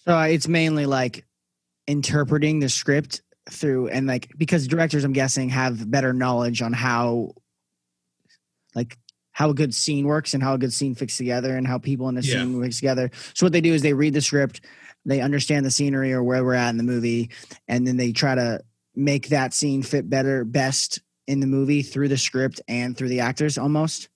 So 0.04 0.16
uh, 0.16 0.24
it's 0.24 0.48
mainly 0.48 0.86
like 0.86 1.24
interpreting 1.86 2.60
the 2.60 2.68
script 2.68 3.22
through 3.50 3.88
and 3.88 4.06
like 4.06 4.30
because 4.36 4.66
directors 4.66 5.04
I'm 5.04 5.12
guessing 5.12 5.48
have 5.50 5.90
better 5.90 6.12
knowledge 6.12 6.62
on 6.62 6.72
how 6.72 7.34
like 8.74 8.98
how 9.39 9.51
a 9.51 9.55
good 9.55 9.72
scene 9.72 10.05
works 10.05 10.34
and 10.34 10.43
how 10.43 10.55
a 10.55 10.59
good 10.59 10.72
scene 10.72 10.97
fits 10.97 11.16
together 11.16 11.57
and 11.57 11.64
how 11.64 11.78
people 11.78 12.09
in 12.09 12.16
the 12.16 12.22
yeah. 12.22 12.41
scene 12.41 12.61
fits 12.61 12.78
together. 12.78 13.09
So 13.34 13.47
what 13.47 13.53
they 13.53 13.61
do 13.61 13.72
is 13.72 13.82
they 13.82 13.93
read 13.93 14.12
the 14.12 14.20
script, 14.20 14.62
they 15.05 15.20
understand 15.20 15.64
the 15.64 15.70
scenery 15.70 16.12
or 16.12 16.24
where 16.24 16.45
we're 16.45 16.55
at 16.55 16.70
in 16.70 16.76
the 16.76 16.82
movie, 16.82 17.30
and 17.68 17.86
then 17.86 17.97
they 17.97 18.11
try 18.11 18.34
to 18.34 18.61
make 18.97 19.28
that 19.28 19.55
scene 19.55 19.84
fit 19.84 20.11
better, 20.11 20.45
best 20.45 21.01
in 21.28 21.39
the 21.39 21.47
movie 21.47 21.82
through 21.82 22.09
the 22.09 22.18
script 22.18 22.61
and 22.66 22.97
through 22.97 23.11
the 23.11 23.20
actors 23.20 23.59
almost. 23.59 24.09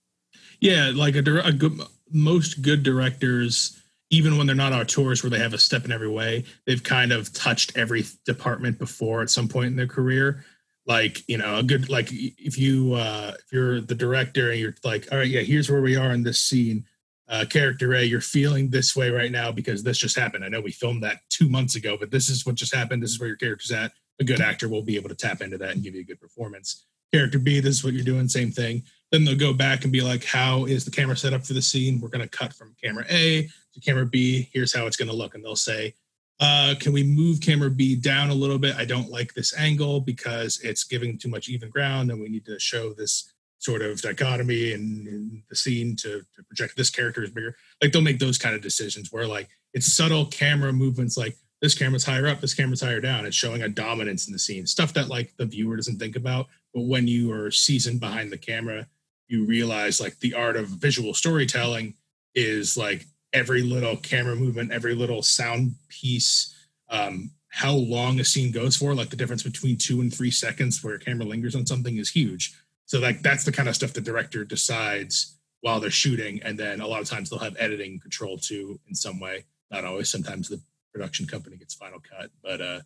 Yeah, 0.58 0.90
like 0.92 1.14
a, 1.14 1.20
a 1.44 1.52
good, 1.52 1.80
most 2.10 2.60
good 2.60 2.82
directors, 2.82 3.80
even 4.10 4.36
when 4.36 4.48
they're 4.48 4.56
not 4.56 4.72
auteurs 4.72 5.22
where 5.22 5.30
they 5.30 5.38
have 5.38 5.54
a 5.54 5.58
step 5.58 5.84
in 5.84 5.92
every 5.92 6.10
way, 6.10 6.42
they've 6.66 6.82
kind 6.82 7.12
of 7.12 7.32
touched 7.32 7.76
every 7.76 8.04
department 8.26 8.76
before 8.76 9.22
at 9.22 9.30
some 9.30 9.46
point 9.46 9.68
in 9.68 9.76
their 9.76 9.86
career 9.86 10.44
like 10.86 11.18
you 11.28 11.38
know 11.38 11.56
a 11.56 11.62
good 11.62 11.88
like 11.88 12.08
if 12.10 12.58
you 12.58 12.94
uh 12.94 13.32
if 13.38 13.52
you're 13.52 13.80
the 13.80 13.94
director 13.94 14.50
and 14.50 14.60
you're 14.60 14.74
like 14.84 15.06
all 15.12 15.18
right 15.18 15.28
yeah 15.28 15.40
here's 15.40 15.70
where 15.70 15.82
we 15.82 15.96
are 15.96 16.12
in 16.12 16.22
this 16.22 16.40
scene 16.40 16.84
uh 17.28 17.44
character 17.48 17.94
a 17.94 18.02
you're 18.02 18.20
feeling 18.20 18.68
this 18.68 18.96
way 18.96 19.08
right 19.10 19.30
now 19.30 19.52
because 19.52 19.82
this 19.82 19.98
just 19.98 20.18
happened 20.18 20.44
i 20.44 20.48
know 20.48 20.60
we 20.60 20.72
filmed 20.72 21.02
that 21.02 21.18
two 21.28 21.48
months 21.48 21.76
ago 21.76 21.96
but 21.98 22.10
this 22.10 22.28
is 22.28 22.44
what 22.44 22.56
just 22.56 22.74
happened 22.74 23.02
this 23.02 23.12
is 23.12 23.20
where 23.20 23.28
your 23.28 23.36
character's 23.36 23.70
at 23.70 23.92
a 24.20 24.24
good 24.24 24.40
actor 24.40 24.68
will 24.68 24.82
be 24.82 24.96
able 24.96 25.08
to 25.08 25.14
tap 25.14 25.40
into 25.40 25.56
that 25.56 25.70
and 25.70 25.84
give 25.84 25.94
you 25.94 26.00
a 26.00 26.04
good 26.04 26.20
performance 26.20 26.84
character 27.12 27.38
b 27.38 27.60
this 27.60 27.76
is 27.76 27.84
what 27.84 27.92
you're 27.92 28.04
doing 28.04 28.28
same 28.28 28.50
thing 28.50 28.82
then 29.12 29.24
they'll 29.24 29.36
go 29.36 29.52
back 29.52 29.84
and 29.84 29.92
be 29.92 30.00
like, 30.00 30.24
how 30.24 30.64
is 30.64 30.86
the 30.86 30.90
camera 30.90 31.16
set 31.16 31.34
up 31.34 31.44
for 31.44 31.52
the 31.52 31.60
scene? 31.60 32.00
We're 32.00 32.08
going 32.08 32.26
to 32.26 32.36
cut 32.36 32.54
from 32.54 32.74
camera 32.82 33.04
A 33.10 33.46
to 33.74 33.80
camera 33.80 34.06
B. 34.06 34.48
Here's 34.52 34.74
how 34.74 34.86
it's 34.86 34.96
going 34.96 35.10
to 35.10 35.14
look. 35.14 35.34
And 35.34 35.44
they'll 35.44 35.54
say, 35.54 35.94
uh, 36.42 36.74
can 36.80 36.92
we 36.92 37.04
move 37.04 37.40
camera 37.40 37.70
B 37.70 37.94
down 37.94 38.28
a 38.30 38.34
little 38.34 38.58
bit? 38.58 38.74
I 38.74 38.84
don't 38.84 39.08
like 39.08 39.32
this 39.32 39.56
angle 39.56 40.00
because 40.00 40.60
it's 40.64 40.82
giving 40.82 41.16
too 41.16 41.28
much 41.28 41.48
even 41.48 41.70
ground 41.70 42.10
and 42.10 42.20
we 42.20 42.28
need 42.28 42.44
to 42.46 42.58
show 42.58 42.92
this 42.92 43.32
sort 43.58 43.80
of 43.80 44.02
dichotomy 44.02 44.72
in, 44.72 45.06
in 45.06 45.42
the 45.48 45.54
scene 45.54 45.94
to, 45.94 46.20
to 46.34 46.42
project 46.48 46.76
this 46.76 46.90
character 46.90 47.22
is 47.22 47.30
bigger. 47.30 47.54
Like 47.80 47.92
they'll 47.92 48.02
make 48.02 48.18
those 48.18 48.38
kind 48.38 48.56
of 48.56 48.60
decisions 48.60 49.12
where 49.12 49.24
like 49.24 49.50
it's 49.72 49.94
subtle 49.94 50.26
camera 50.26 50.72
movements 50.72 51.16
like 51.16 51.36
this 51.60 51.76
camera's 51.76 52.04
higher 52.04 52.26
up, 52.26 52.40
this 52.40 52.54
camera's 52.54 52.80
higher 52.80 53.00
down. 53.00 53.24
It's 53.24 53.36
showing 53.36 53.62
a 53.62 53.68
dominance 53.68 54.26
in 54.26 54.32
the 54.32 54.38
scene, 54.40 54.66
stuff 54.66 54.92
that 54.94 55.08
like 55.08 55.32
the 55.36 55.46
viewer 55.46 55.76
doesn't 55.76 56.00
think 56.00 56.16
about. 56.16 56.48
But 56.74 56.86
when 56.86 57.06
you 57.06 57.30
are 57.30 57.52
seasoned 57.52 58.00
behind 58.00 58.32
the 58.32 58.38
camera, 58.38 58.88
you 59.28 59.46
realize 59.46 60.00
like 60.00 60.18
the 60.18 60.34
art 60.34 60.56
of 60.56 60.66
visual 60.66 61.14
storytelling 61.14 61.94
is 62.34 62.76
like 62.76 63.06
every 63.32 63.62
little 63.62 63.96
camera 63.96 64.36
movement, 64.36 64.72
every 64.72 64.94
little 64.94 65.22
sound 65.22 65.74
piece, 65.88 66.54
um, 66.88 67.30
how 67.48 67.74
long 67.74 68.20
a 68.20 68.24
scene 68.24 68.50
goes 68.50 68.76
for, 68.76 68.94
like 68.94 69.10
the 69.10 69.16
difference 69.16 69.42
between 69.42 69.76
two 69.76 70.00
and 70.00 70.12
three 70.12 70.30
seconds 70.30 70.82
where 70.82 70.94
a 70.94 70.98
camera 70.98 71.26
lingers 71.26 71.54
on 71.54 71.66
something 71.66 71.96
is 71.96 72.10
huge. 72.10 72.54
So 72.86 72.98
like 72.98 73.22
that's 73.22 73.44
the 73.44 73.52
kind 73.52 73.68
of 73.68 73.74
stuff 73.74 73.92
the 73.92 74.00
director 74.00 74.44
decides 74.44 75.36
while 75.60 75.80
they're 75.80 75.90
shooting, 75.90 76.42
and 76.42 76.58
then 76.58 76.80
a 76.80 76.86
lot 76.86 77.00
of 77.00 77.08
times 77.08 77.30
they'll 77.30 77.38
have 77.38 77.56
editing 77.58 78.00
control 78.00 78.36
too 78.36 78.80
in 78.88 78.94
some 78.94 79.20
way. 79.20 79.44
Not 79.70 79.84
always. 79.84 80.10
Sometimes 80.10 80.48
the 80.48 80.60
production 80.92 81.26
company 81.26 81.56
gets 81.56 81.74
final 81.74 82.00
cut, 82.00 82.30
but 82.42 82.60
uh, 82.60 82.80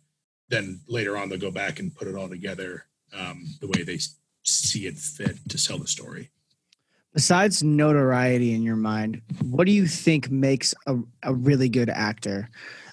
then 0.49 0.79
later 0.87 1.17
on 1.17 1.27
they'll 1.27 1.39
go 1.39 1.51
back 1.51 1.79
and 1.79 1.95
put 1.95 2.07
it 2.07 2.15
all 2.15 2.29
together 2.29 2.85
um, 3.17 3.45
the 3.59 3.67
way 3.67 3.83
they 3.83 3.99
see 4.43 4.85
it 4.85 4.97
fit 4.97 5.37
to 5.49 5.57
sell 5.57 5.77
the 5.77 5.87
story. 5.87 6.29
Besides 7.17 7.63
notoriety 7.63 8.53
in 8.53 8.61
your 8.61 8.75
mind, 8.75 9.23
what 9.41 9.65
do 9.65 9.71
you 9.71 9.87
think 9.87 10.29
makes 10.29 10.75
a, 10.85 10.97
a 11.23 11.33
really 11.33 11.67
good 11.67 11.89
actor? 11.89 12.47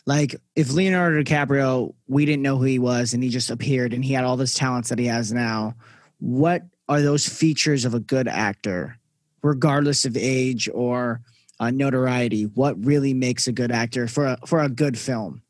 Like 0.07 0.37
if 0.57 0.72
Leonardo 0.72 1.22
DiCaprio, 1.22 1.93
we 2.09 2.25
didn't 2.25 2.41
know 2.41 2.57
who 2.57 2.64
he 2.64 2.79
was 2.79 3.12
and 3.12 3.22
he 3.22 3.29
just 3.29 3.51
appeared 3.51 3.93
and 3.93 4.03
he 4.03 4.14
had 4.14 4.25
all 4.25 4.39
this 4.39 4.55
talents 4.55 4.89
that 4.89 4.99
he 4.99 5.05
has 5.09 5.31
now, 5.31 5.75
what 6.20 6.62
are 6.89 7.03
those 7.03 7.29
features 7.29 7.85
of 7.85 7.93
a 7.93 8.01
good 8.01 8.27
actor, 8.27 8.97
regardless 9.43 10.07
of 10.07 10.16
age 10.16 10.70
or 10.72 11.20
uh, 11.61 11.70
notoriety? 11.70 12.45
What 12.45 12.83
really 12.83 13.12
makes 13.12 13.47
a 13.47 13.53
good 13.53 13.70
actor 13.70 14.09
for 14.09 14.25
a, 14.25 14.39
for 14.47 14.61
a 14.61 14.70
good 14.70 14.99
film? 14.99 15.43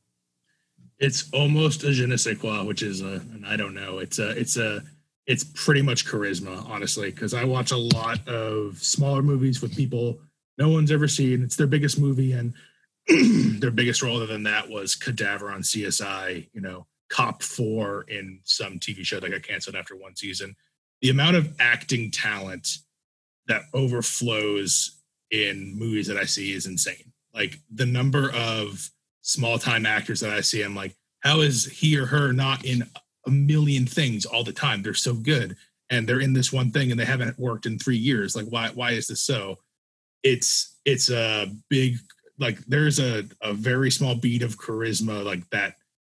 It's 0.99 1.31
almost 1.33 1.85
a 1.85 1.93
je 1.93 2.07
ne 2.07 2.16
sais 2.16 2.37
quoi, 2.37 2.64
which 2.64 2.83
is 2.83 3.03
a, 3.03 3.22
and 3.35 3.47
I 3.47 3.57
don't 3.57 3.75
know. 3.75 3.99
It's 3.99 4.18
a, 4.18 4.31
it's 4.31 4.57
a, 4.57 4.83
it's 5.27 5.45
pretty 5.45 5.83
much 5.83 6.07
charisma, 6.07 6.68
honestly, 6.68 7.11
because 7.11 7.35
I 7.35 7.45
watch 7.45 7.70
a 7.70 7.77
lot 7.77 8.27
of 8.29 8.83
smaller 8.83 9.22
movies 9.22 9.62
with 9.62 9.77
people 9.77 10.18
no 10.59 10.68
one's 10.68 10.93
ever 10.93 11.09
seen. 11.09 11.43
It's 11.43 11.57
their 11.57 11.66
biggest 11.66 11.99
movie, 11.99 12.33
and 12.33 12.55
their 13.61 13.70
biggest 13.70 14.03
role 14.03 14.16
other 14.16 14.27
than 14.27 14.45
that 14.45 14.68
was 14.68 14.95
Cadaver 14.95 15.51
on 15.51 15.62
CSI, 15.62 16.49
you 16.53 16.61
know, 16.61 16.87
Cop 17.11 17.43
4 17.43 18.03
in 18.09 18.41
some 18.45 18.79
TV 18.79 19.05
show 19.05 19.20
that 19.20 19.31
got 19.31 19.43
canceled 19.43 19.77
after 19.77 19.97
one 19.97 20.16
season. 20.16 20.57
The 21.03 21.11
amount 21.11 21.37
of 21.37 21.55
acting 21.59 22.11
talent 22.11 22.79
that 23.47 23.62
overflows 23.75 25.03
in 25.31 25.79
movies 25.79 26.07
that 26.07 26.16
I 26.16 26.25
see 26.25 26.53
is 26.53 26.66
insane. 26.66 27.12
Like 27.35 27.59
the 27.72 27.87
number 27.87 28.31
of 28.31 28.89
small 29.22 29.59
time 29.59 29.87
actors 29.87 30.20
that 30.20 30.31
I 30.31 30.41
see, 30.41 30.62
I'm 30.62 30.75
like, 30.75 30.95
how 31.20 31.41
is 31.41 31.66
he 31.66 31.99
or 31.99 32.07
her 32.07 32.33
not 32.33 32.64
in 32.64 32.85
a 33.27 33.31
million 33.31 33.87
things 33.87 34.27
all 34.27 34.45
the 34.45 34.53
time. 34.53 34.83
They're 34.83 34.95
so 34.95 35.14
good 35.14 35.57
and 35.91 36.09
they're 36.09 36.20
in 36.20 36.33
this 36.33 36.53
one 36.53 36.70
thing 36.70 36.91
and 36.91 36.99
they 36.99 37.05
haven't 37.05 37.39
worked 37.39 37.66
in 37.66 37.79
3 37.79 37.97
years. 37.97 38.37
Like 38.37 38.47
why 38.47 38.70
why 38.75 38.93
is 38.93 39.07
this 39.07 39.20
so? 39.20 39.59
It's 40.22 40.77
it's 40.85 41.11
a 41.11 41.51
big 41.68 41.99
like 42.39 42.59
there's 42.66 42.99
a 42.99 43.25
a 43.43 43.53
very 43.53 43.91
small 43.91 44.14
beat 44.14 44.43
of 44.43 44.59
charisma 44.59 45.25
like 45.25 45.49
that 45.51 45.75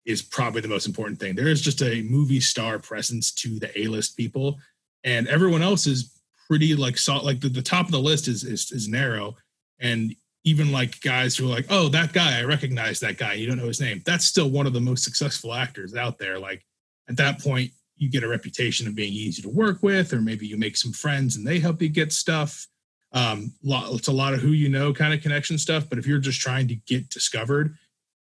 is 0.05 0.23
probably 0.23 0.61
the 0.61 0.69
most 0.69 0.87
important 0.87 1.19
thing. 1.19 1.35
There 1.35 1.49
is 1.49 1.63
just 1.63 1.83
a 1.83 2.03
movie 2.03 2.41
star 2.41 2.79
presence 2.79 3.33
to 3.33 3.59
the 3.59 3.79
A-list 3.81 4.17
people 4.17 4.59
and 5.03 5.27
everyone 5.29 5.63
else 5.63 5.87
is 5.87 6.21
pretty 6.47 6.75
like 6.75 6.99
saw 6.99 7.19
like 7.19 7.41
the, 7.41 7.49
the 7.49 7.63
top 7.63 7.87
of 7.87 7.93
the 7.93 7.99
list 7.99 8.29
is, 8.29 8.45
is 8.45 8.71
is 8.71 8.87
narrow 8.87 9.35
and 9.81 10.15
even 10.45 10.71
like 10.71 11.01
guys 11.01 11.37
who 11.37 11.47
are 11.47 11.55
like, 11.55 11.67
oh, 11.71 11.89
that 11.89 12.13
guy, 12.13 12.39
I 12.39 12.45
recognize 12.45 13.01
that 13.01 13.17
guy. 13.17 13.33
You 13.33 13.47
don't 13.47 13.57
know 13.57 13.67
his 13.67 13.81
name. 13.81 14.03
That's 14.05 14.27
still 14.27 14.51
one 14.51 14.67
of 14.67 14.75
the 14.75 14.81
most 14.81 15.03
successful 15.03 15.55
actors 15.55 15.95
out 15.95 16.19
there. 16.19 16.39
Like 16.39 16.65
at 17.09 17.17
that 17.17 17.41
point 17.41 17.71
you 17.97 18.11
get 18.11 18.25
a 18.25 18.29
reputation 18.29 18.87
of 18.87 18.95
being 18.95 19.13
easy 19.13 19.41
to 19.43 19.49
work 19.49 19.83
with 19.83 20.13
or 20.13 20.21
maybe 20.21 20.47
you 20.47 20.57
make 20.57 20.77
some 20.77 20.93
friends 20.93 21.37
and 21.37 21.47
they 21.47 21.59
help 21.59 21.81
you 21.81 21.89
get 21.89 22.13
stuff. 22.13 22.67
Um, 23.13 23.53
it's 23.63 24.09
a 24.09 24.13
lot 24.13 24.35
of 24.35 24.41
who 24.41 24.49
you 24.49 24.69
know 24.69 24.93
kind 24.93 25.15
of 25.15 25.23
connection 25.23 25.57
stuff 25.57 25.89
but 25.89 25.99
if 25.99 26.07
you're 26.07 26.19
just 26.19 26.41
trying 26.41 26.67
to 26.69 26.75
get 26.75 27.09
discovered 27.11 27.77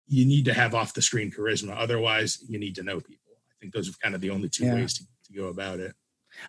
you 0.06 0.24
need 0.24 0.44
to 0.44 0.54
have 0.54 0.74
off 0.74 0.94
the 0.94 1.02
screen 1.02 1.30
charisma. 1.30 1.74
Otherwise 1.76 2.38
you 2.48 2.58
need 2.58 2.74
to 2.76 2.82
know 2.82 3.00
people. 3.00 3.32
I 3.36 3.54
think 3.60 3.72
those 3.72 3.88
are 3.88 3.92
kind 4.02 4.14
of 4.14 4.20
the 4.20 4.30
only 4.30 4.48
two 4.48 4.64
yeah. 4.64 4.74
ways 4.74 4.94
to, 4.94 5.04
to, 5.04 5.32
go 5.38 5.48
about 5.48 5.80
it. 5.80 5.94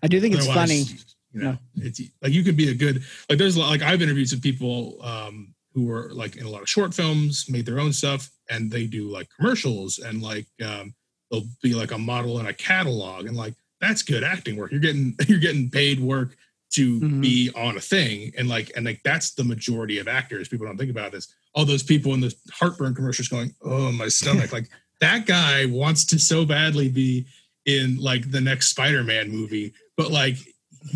I 0.04 0.08
do 0.08 0.20
think 0.20 0.36
otherwise, 0.36 0.72
it's 0.72 0.92
funny. 0.92 1.00
you 1.32 1.42
know 1.42 1.58
it's 1.78 2.02
like 2.22 2.34
you 2.34 2.44
could 2.44 2.58
be 2.58 2.70
a 2.70 2.74
good 2.74 3.04
like 3.30 3.38
there's 3.38 3.56
like 3.58 3.82
i've 3.82 4.02
interviewed 4.02 4.28
some 4.28 4.42
people 4.42 4.98
um, 5.04 5.54
who 5.74 5.86
were 5.86 6.10
like 6.14 6.38
in 6.38 6.46
a 6.46 6.50
lot 6.50 6.62
of 6.62 6.70
short 6.70 6.94
films 6.94 7.46
made 7.50 7.66
their 7.66 7.80
own 7.80 7.94
stuff 7.94 8.30
and 8.50 8.72
they 8.72 8.86
do 8.86 9.10
like 9.10 9.28
commercials 9.38 10.00
and 10.00 10.22
like 10.22 10.48
um, 10.66 10.94
they'll 11.32 11.46
be 11.62 11.74
like 11.74 11.92
a 11.92 11.98
model 11.98 12.40
in 12.40 12.46
a 12.46 12.54
catalog 12.54 13.26
and 13.26 13.36
like 13.36 13.54
that's 13.82 14.02
good 14.02 14.24
acting 14.24 14.56
work 14.58 14.72
you're 14.72 14.80
getting 14.80 15.16
you're 15.28 15.40
getting 15.40 15.70
paid 15.70 16.00
work 16.00 16.36
to 16.72 17.00
mm-hmm. 17.00 17.22
be 17.22 17.52
on 17.56 17.78
a 17.78 17.82
thing 17.82 18.32
and 18.38 18.50
like 18.50 18.72
and 18.76 18.86
like 18.86 19.02
that's 19.04 19.34
the 19.36 19.44
majority 19.44 20.00
of 20.00 20.08
actors 20.08 20.48
people 20.48 20.66
don't 20.66 20.78
think 20.78 20.92
about 20.92 21.12
this 21.12 21.34
all 21.54 21.66
those 21.66 21.84
people 21.84 22.14
in 22.14 22.20
the 22.20 22.34
heartburn 22.52 22.94
commercials 22.94 23.28
going 23.28 23.54
oh 23.64 23.92
my 23.92 24.08
stomach 24.08 24.52
like 24.54 24.70
that 25.02 25.26
guy 25.26 25.66
wants 25.66 26.06
to 26.06 26.20
so 26.20 26.46
badly 26.46 26.90
be 26.90 27.26
in 27.66 27.98
like 27.98 28.30
the 28.32 28.42
next 28.42 28.70
spider-man 28.70 29.30
movie 29.30 29.74
but 29.98 30.12
like 30.12 30.38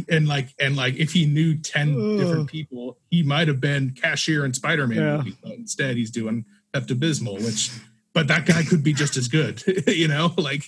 and 0.09 0.27
like 0.27 0.49
and 0.59 0.75
like 0.75 0.95
if 0.95 1.11
he 1.11 1.25
knew 1.25 1.57
10 1.57 1.89
Ugh. 1.89 2.19
different 2.19 2.49
people 2.49 2.97
he 3.09 3.23
might 3.23 3.47
have 3.47 3.59
been 3.59 3.91
cashier 3.91 4.45
in 4.45 4.53
spider-man 4.53 4.97
yeah. 4.97 5.17
movie, 5.17 5.35
but 5.41 5.53
instead 5.53 5.97
he's 5.97 6.11
doing 6.11 6.45
pepto-bismol 6.73 7.43
which 7.43 7.71
but 8.13 8.27
that 8.27 8.45
guy 8.45 8.63
could 8.63 8.83
be 8.83 8.93
just 8.93 9.17
as 9.17 9.27
good, 9.27 9.63
you 9.87 10.07
know, 10.07 10.33
like 10.37 10.63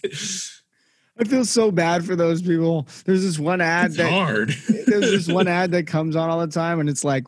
I 1.17 1.23
feel 1.23 1.45
so 1.45 1.71
bad 1.71 2.05
for 2.05 2.15
those 2.15 2.41
people. 2.41 2.87
There's 3.05 3.23
this 3.23 3.37
one 3.37 3.61
ad 3.61 3.87
it's 3.87 3.97
that 3.97 4.11
hard. 4.11 4.49
there's 4.87 5.11
this 5.11 5.27
one 5.27 5.47
ad 5.49 5.71
that 5.71 5.87
comes 5.87 6.15
on 6.15 6.29
all 6.29 6.39
the 6.39 6.47
time, 6.47 6.79
and 6.79 6.89
it's 6.89 7.03
like, 7.03 7.25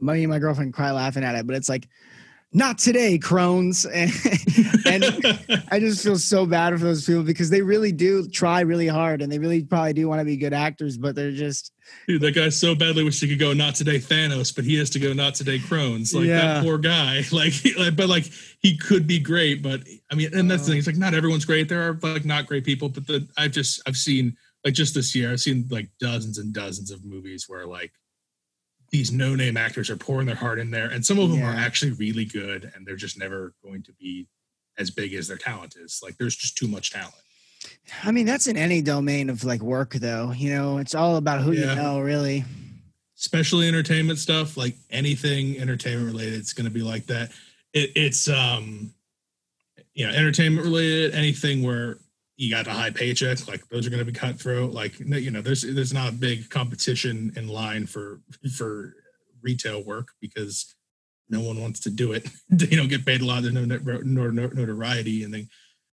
me 0.00 0.22
and 0.22 0.30
my 0.30 0.38
girlfriend 0.38 0.74
cry 0.74 0.90
laughing 0.90 1.24
at 1.24 1.34
it, 1.36 1.46
but 1.46 1.56
it's 1.56 1.68
like 1.68 1.88
not 2.52 2.78
today, 2.78 3.18
Crohn's. 3.18 3.86
And, 4.84 5.04
and 5.04 5.64
I 5.70 5.78
just 5.78 6.02
feel 6.02 6.18
so 6.18 6.44
bad 6.44 6.72
for 6.78 6.84
those 6.84 7.06
people 7.06 7.22
because 7.22 7.48
they 7.48 7.62
really 7.62 7.92
do 7.92 8.28
try 8.28 8.60
really 8.60 8.88
hard 8.88 9.22
and 9.22 9.30
they 9.30 9.38
really 9.38 9.62
probably 9.62 9.92
do 9.92 10.08
want 10.08 10.20
to 10.20 10.24
be 10.24 10.36
good 10.36 10.52
actors, 10.52 10.98
but 10.98 11.14
they're 11.14 11.30
just. 11.30 11.72
Dude, 12.06 12.20
that 12.20 12.34
guy 12.34 12.48
so 12.48 12.74
badly 12.74 13.04
wish 13.04 13.20
he 13.20 13.28
could 13.28 13.38
go 13.38 13.52
not 13.52 13.74
today 13.74 13.98
Thanos, 13.98 14.54
but 14.54 14.64
he 14.64 14.76
has 14.76 14.90
to 14.90 14.98
go 14.98 15.12
not 15.12 15.34
today 15.34 15.58
Crohn's. 15.58 16.14
Like 16.14 16.26
yeah. 16.26 16.54
that 16.54 16.64
poor 16.64 16.78
guy. 16.78 17.22
Like, 17.32 17.54
like, 17.78 17.96
but 17.96 18.08
like 18.08 18.30
he 18.60 18.76
could 18.76 19.06
be 19.06 19.18
great, 19.18 19.62
but 19.62 19.80
I 20.10 20.14
mean, 20.14 20.34
and 20.34 20.50
that's 20.50 20.64
the 20.64 20.70
thing. 20.70 20.78
It's 20.78 20.86
like 20.86 20.96
not 20.96 21.14
everyone's 21.14 21.44
great. 21.44 21.68
There 21.68 21.88
are 21.88 21.98
like 22.02 22.24
not 22.24 22.46
great 22.46 22.64
people, 22.64 22.88
but 22.88 23.06
the 23.06 23.26
I've 23.38 23.52
just 23.52 23.80
I've 23.86 23.96
seen 23.96 24.36
like 24.64 24.74
just 24.74 24.94
this 24.94 25.14
year 25.14 25.32
I've 25.32 25.40
seen 25.40 25.66
like 25.70 25.88
dozens 25.98 26.38
and 26.38 26.52
dozens 26.52 26.90
of 26.90 27.04
movies 27.04 27.46
where 27.48 27.66
like 27.66 27.92
these 28.92 29.10
no 29.10 29.34
name 29.34 29.56
actors 29.56 29.88
are 29.90 29.96
pouring 29.96 30.26
their 30.26 30.36
heart 30.36 30.58
in 30.58 30.70
there, 30.70 30.88
and 30.88 31.04
some 31.04 31.18
of 31.18 31.30
them 31.30 31.40
yeah. 31.40 31.50
are 31.50 31.56
actually 31.56 31.92
really 31.92 32.26
good, 32.26 32.70
and 32.74 32.86
they're 32.86 32.94
just 32.94 33.18
never 33.18 33.54
going 33.64 33.82
to 33.82 33.92
be 33.94 34.28
as 34.78 34.90
big 34.90 35.14
as 35.14 35.26
their 35.26 35.38
talent 35.38 35.74
is. 35.76 36.00
Like 36.02 36.18
there's 36.18 36.36
just 36.36 36.56
too 36.56 36.68
much 36.68 36.92
talent. 36.92 37.14
I 38.04 38.10
mean, 38.10 38.26
that's 38.26 38.46
in 38.46 38.56
any 38.56 38.82
domain 38.82 39.30
of 39.30 39.44
like 39.44 39.62
work, 39.62 39.94
though. 39.94 40.32
You 40.32 40.54
know, 40.54 40.78
it's 40.78 40.94
all 40.94 41.16
about 41.16 41.40
who 41.40 41.52
yeah. 41.52 41.70
you 41.70 41.74
know, 41.76 42.00
really. 42.00 42.44
Especially 43.18 43.66
entertainment 43.66 44.18
stuff, 44.18 44.56
like 44.56 44.76
anything 44.90 45.58
entertainment 45.58 46.12
related, 46.12 46.34
it's 46.34 46.52
going 46.52 46.64
to 46.64 46.72
be 46.72 46.82
like 46.82 47.06
that. 47.06 47.30
It, 47.72 47.92
it's 47.94 48.28
um, 48.28 48.92
you 49.94 50.06
know, 50.06 50.12
entertainment 50.12 50.64
related, 50.66 51.14
anything 51.14 51.62
where 51.62 51.98
you 52.36 52.50
got 52.50 52.66
a 52.66 52.72
high 52.72 52.90
paycheck, 52.90 53.46
like 53.46 53.66
those 53.68 53.86
are 53.86 53.90
going 53.90 54.04
to 54.04 54.10
be 54.10 54.18
cutthroat. 54.18 54.72
Like 54.72 54.98
you 54.98 55.30
know, 55.30 55.42
there's 55.42 55.62
there's 55.62 55.92
not 55.92 56.08
a 56.08 56.12
big 56.12 56.48
competition 56.50 57.32
in 57.36 57.48
line 57.48 57.86
for 57.86 58.20
for 58.56 58.94
retail 59.42 59.82
work 59.82 60.08
because 60.20 60.74
no 61.28 61.40
one 61.40 61.60
wants 61.60 61.80
to 61.80 61.90
do 61.90 62.12
it. 62.12 62.28
you 62.50 62.76
don't 62.76 62.88
get 62.88 63.06
paid 63.06 63.20
a 63.20 63.24
lot. 63.24 63.42
There's 63.42 63.54
no 63.54 64.30
notoriety, 64.30 65.24
and 65.24 65.34
then 65.34 65.48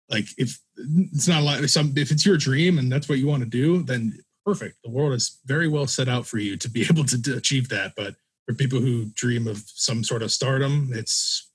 like 0.08 0.26
if 0.38 0.58
it's 0.76 1.28
not 1.28 1.40
a 1.40 1.44
lot, 1.44 1.62
if 1.62 1.70
some 1.70 1.92
if 1.96 2.10
it's 2.10 2.26
your 2.26 2.36
dream 2.36 2.78
and 2.78 2.90
that's 2.90 3.08
what 3.08 3.18
you 3.18 3.26
want 3.26 3.42
to 3.42 3.48
do, 3.48 3.82
then 3.82 4.18
perfect. 4.44 4.76
The 4.84 4.90
world 4.90 5.14
is 5.14 5.38
very 5.46 5.68
well 5.68 5.86
set 5.86 6.08
out 6.08 6.26
for 6.26 6.38
you 6.38 6.56
to 6.56 6.70
be 6.70 6.82
able 6.90 7.04
to 7.04 7.36
achieve 7.36 7.68
that. 7.68 7.92
But 7.96 8.14
for 8.46 8.54
people 8.54 8.80
who 8.80 9.06
dream 9.14 9.46
of 9.46 9.62
some 9.66 10.02
sort 10.02 10.22
of 10.22 10.32
stardom, 10.32 10.90
it's 10.92 11.51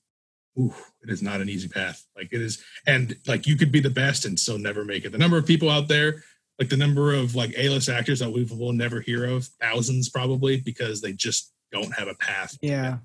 ooh, 0.60 0.74
it 1.03 1.10
is 1.10 1.22
not 1.22 1.41
an 1.41 1.49
easy 1.49 1.68
path. 1.68 2.05
Like 2.16 2.30
it 2.32 2.41
is, 2.41 2.64
and 2.86 3.16
like 3.28 3.47
you 3.47 3.55
could 3.55 3.72
be 3.72 3.80
the 3.80 3.89
best 3.89 4.26
and 4.26 4.39
still 4.39 4.58
never 4.58 4.84
make 4.84 5.05
it. 5.05 5.12
The 5.12 5.18
number 5.18 5.38
of 5.38 5.45
people 5.45 5.70
out 5.70 5.88
there 5.88 6.24
like 6.60 6.70
the 6.70 6.78
number 6.78 7.14
of 7.14 7.36
like 7.36 7.53
A-list 7.58 7.89
actors 7.89 8.20
that 8.20 8.32
we 8.32 8.43
will 8.43 8.74
never 8.74 8.99
hear 8.99 9.26
of, 9.26 9.45
thousands 9.62 10.10
probably, 10.10 10.60
because 10.60 11.01
they 11.01 11.14
just 11.14 11.53
don't 11.72 11.93
have 11.97 12.08
a 12.08 12.16
path. 12.16 12.58
Yeah. 12.62 12.97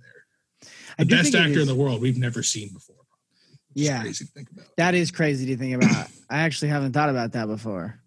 The 0.98 1.06
best 1.06 1.34
actor 1.34 1.60
in 1.60 1.66
the 1.66 1.74
world 1.74 2.00
we've 2.00 2.18
never 2.18 2.42
seen 2.42 2.72
before. 2.72 2.96
yeah. 3.74 4.00
Crazy 4.00 4.24
to 4.24 4.30
think 4.30 4.50
about. 4.50 4.66
That 4.76 4.94
is 4.94 5.10
crazy 5.10 5.46
to 5.46 5.56
think 5.56 5.74
about. 5.82 6.06
I 6.30 6.42
actually 6.42 6.68
haven't 6.68 6.92
thought 6.92 7.10
about 7.10 7.32
that 7.32 7.46
before. 7.46 8.01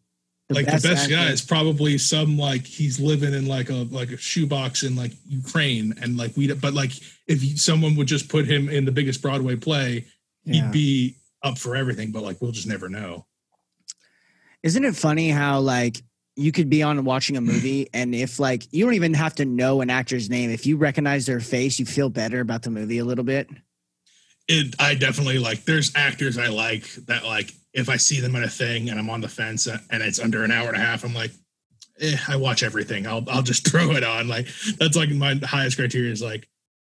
The 0.49 0.55
like 0.55 0.65
best 0.67 0.83
the 0.83 0.89
best 0.89 1.09
guy 1.09 1.29
is 1.29 1.41
probably 1.41 1.97
some 1.97 2.37
like 2.37 2.65
he's 2.65 2.99
living 2.99 3.33
in 3.33 3.47
like 3.47 3.69
a 3.69 3.87
like 3.89 4.11
a 4.11 4.17
shoebox 4.17 4.83
in 4.83 4.95
like 4.95 5.11
Ukraine 5.27 5.95
and 6.01 6.17
like 6.17 6.37
we 6.37 6.53
but 6.53 6.73
like 6.73 6.91
if 7.27 7.41
he, 7.41 7.57
someone 7.57 7.95
would 7.95 8.07
just 8.07 8.29
put 8.29 8.45
him 8.45 8.69
in 8.69 8.85
the 8.85 8.91
biggest 8.91 9.23
Broadway 9.23 9.55
play, 9.55 10.05
yeah. 10.43 10.53
he'd 10.61 10.71
be 10.71 11.15
up 11.41 11.57
for 11.57 11.75
everything. 11.75 12.11
But 12.11 12.21
like 12.21 12.41
we'll 12.41 12.51
just 12.51 12.67
never 12.67 12.89
know. 12.89 13.25
Isn't 14.61 14.85
it 14.85 14.95
funny 14.95 15.29
how 15.29 15.61
like 15.61 16.03
you 16.35 16.51
could 16.51 16.69
be 16.69 16.83
on 16.83 17.03
watching 17.05 17.37
a 17.37 17.41
movie 17.41 17.89
and 17.93 18.13
if 18.13 18.39
like 18.39 18.71
you 18.71 18.85
don't 18.85 18.93
even 18.93 19.13
have 19.15 19.35
to 19.35 19.45
know 19.45 19.81
an 19.81 19.89
actor's 19.89 20.29
name 20.29 20.51
if 20.51 20.65
you 20.65 20.77
recognize 20.77 21.25
their 21.25 21.39
face 21.39 21.79
you 21.79 21.85
feel 21.85 22.09
better 22.09 22.39
about 22.39 22.61
the 22.61 22.69
movie 22.69 22.99
a 22.99 23.05
little 23.05 23.23
bit 23.23 23.49
it 24.47 24.75
i 24.79 24.93
definitely 24.93 25.39
like 25.39 25.63
there's 25.63 25.91
actors 25.95 26.37
i 26.37 26.47
like 26.47 26.83
that 27.05 27.23
like 27.23 27.51
if 27.75 27.89
i 27.89 27.97
see 27.97 28.19
them 28.19 28.35
in 28.35 28.43
a 28.43 28.49
thing 28.49 28.89
and 28.89 28.99
i'm 28.99 29.09
on 29.09 29.21
the 29.21 29.27
fence 29.27 29.67
and 29.67 29.81
it's 30.03 30.19
under 30.19 30.43
an 30.43 30.51
hour 30.51 30.67
and 30.67 30.77
a 30.77 30.79
half 30.79 31.03
i'm 31.03 31.13
like 31.13 31.31
eh, 32.01 32.17
i 32.27 32.35
watch 32.35 32.63
everything 32.63 33.05
i'll 33.05 33.23
i'll 33.29 33.43
just 33.43 33.67
throw 33.71 33.91
it 33.91 34.03
on 34.03 34.27
like 34.27 34.47
that's 34.79 34.97
like 34.97 35.09
my 35.09 35.39
highest 35.43 35.77
criteria 35.77 36.11
is 36.11 36.21
like 36.21 36.47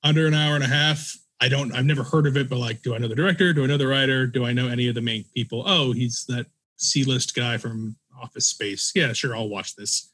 under 0.04 0.28
an 0.28 0.34
hour 0.34 0.56
and 0.56 0.64
a 0.64 0.68
half 0.68 1.16
i 1.40 1.48
don't 1.48 1.74
i've 1.74 1.86
never 1.86 2.04
heard 2.04 2.28
of 2.28 2.36
it 2.36 2.50
but 2.50 2.58
like 2.58 2.82
do 2.82 2.94
i 2.94 2.98
know 2.98 3.08
the 3.08 3.16
director 3.16 3.54
do 3.54 3.64
i 3.64 3.68
know 3.68 3.78
the 3.78 3.88
writer 3.88 4.28
do 4.28 4.46
i 4.46 4.52
know 4.52 4.68
any 4.68 4.88
of 4.88 4.96
the 4.96 5.02
main 5.02 5.24
people 5.34 5.64
oh 5.66 5.92
he's 5.92 6.26
that 6.28 6.46
C-list 6.82 7.36
guy 7.36 7.58
from 7.58 7.96
Office 8.22 8.48
Space. 8.48 8.92
Yeah, 8.96 9.14
sure, 9.14 9.36
I'll 9.36 9.50
watch 9.50 9.76
this. 9.76 10.12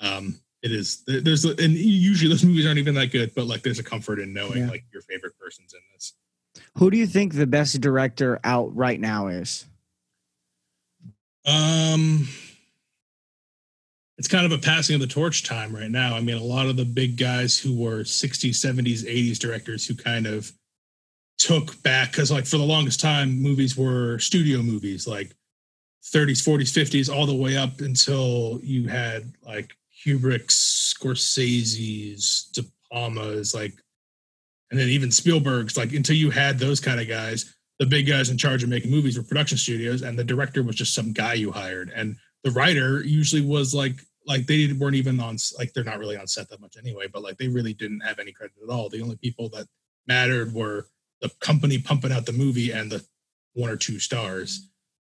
Um, 0.00 0.40
it 0.62 0.72
is 0.72 1.04
there's 1.06 1.44
and 1.44 1.74
usually 1.74 2.28
those 2.28 2.44
movies 2.44 2.66
aren't 2.66 2.78
even 2.78 2.94
that 2.96 3.12
good, 3.12 3.32
but 3.34 3.46
like 3.46 3.62
there's 3.62 3.78
a 3.78 3.84
comfort 3.84 4.18
in 4.18 4.32
knowing 4.32 4.58
yeah. 4.58 4.70
like 4.70 4.84
your 4.92 5.02
favorite 5.02 5.38
person's 5.38 5.72
in 5.72 5.80
this. 5.94 6.14
Who 6.74 6.90
do 6.90 6.96
you 6.96 7.06
think 7.06 7.34
the 7.34 7.46
best 7.46 7.80
director 7.80 8.40
out 8.42 8.74
right 8.74 8.98
now 8.98 9.28
is? 9.28 9.66
Um, 11.48 12.28
it's 14.18 14.28
kind 14.28 14.44
of 14.44 14.52
a 14.52 14.58
passing 14.58 14.94
of 14.94 15.00
the 15.00 15.06
torch 15.06 15.44
time 15.44 15.74
right 15.74 15.90
now. 15.90 16.16
I 16.16 16.20
mean, 16.20 16.36
a 16.36 16.42
lot 16.42 16.66
of 16.66 16.76
the 16.76 16.84
big 16.84 17.16
guys 17.16 17.58
who 17.58 17.76
were 17.76 18.00
60s, 18.00 18.50
70s, 18.50 19.04
80s 19.04 19.38
directors 19.38 19.86
who 19.86 19.94
kind 19.94 20.26
of 20.26 20.52
took 21.38 21.80
back 21.82 22.10
because 22.10 22.32
like 22.32 22.46
for 22.46 22.56
the 22.58 22.64
longest 22.64 23.00
time 23.00 23.40
movies 23.40 23.76
were 23.76 24.18
studio 24.18 24.60
movies 24.60 25.06
like 25.06 25.32
30s, 26.04 26.42
40s, 26.42 26.72
50s, 26.72 27.14
all 27.14 27.26
the 27.26 27.34
way 27.34 27.56
up 27.56 27.80
until 27.80 28.58
you 28.62 28.88
had 28.88 29.32
like 29.46 29.72
Kubrick's, 30.04 30.94
Scorsese's, 30.94 32.50
De 32.52 32.64
Palma's, 32.90 33.54
like, 33.54 33.74
and 34.70 34.78
then 34.78 34.88
even 34.88 35.10
Spielberg's, 35.10 35.76
like, 35.76 35.92
until 35.92 36.16
you 36.16 36.30
had 36.30 36.58
those 36.58 36.80
kind 36.80 37.00
of 37.00 37.08
guys, 37.08 37.54
the 37.78 37.86
big 37.86 38.06
guys 38.06 38.30
in 38.30 38.38
charge 38.38 38.62
of 38.62 38.68
making 38.68 38.90
movies 38.90 39.16
were 39.16 39.24
production 39.24 39.58
studios, 39.58 40.02
and 40.02 40.18
the 40.18 40.24
director 40.24 40.62
was 40.62 40.76
just 40.76 40.94
some 40.94 41.12
guy 41.12 41.34
you 41.34 41.52
hired. 41.52 41.92
And 41.94 42.16
the 42.44 42.50
writer 42.50 43.02
usually 43.04 43.42
was 43.42 43.74
like, 43.74 44.00
like 44.26 44.46
they 44.46 44.72
weren't 44.72 44.96
even 44.96 45.20
on, 45.20 45.36
like, 45.58 45.72
they're 45.72 45.84
not 45.84 45.98
really 45.98 46.16
on 46.16 46.26
set 46.26 46.50
that 46.50 46.60
much 46.60 46.76
anyway, 46.76 47.06
but 47.12 47.22
like 47.22 47.38
they 47.38 47.48
really 47.48 47.72
didn't 47.72 48.00
have 48.00 48.18
any 48.18 48.32
credit 48.32 48.56
at 48.62 48.70
all. 48.70 48.88
The 48.88 49.02
only 49.02 49.16
people 49.16 49.48
that 49.50 49.66
mattered 50.06 50.52
were 50.52 50.86
the 51.20 51.30
company 51.40 51.78
pumping 51.78 52.12
out 52.12 52.26
the 52.26 52.32
movie 52.32 52.72
and 52.72 52.90
the 52.90 53.04
one 53.54 53.70
or 53.70 53.76
two 53.76 53.98
stars 53.98 54.68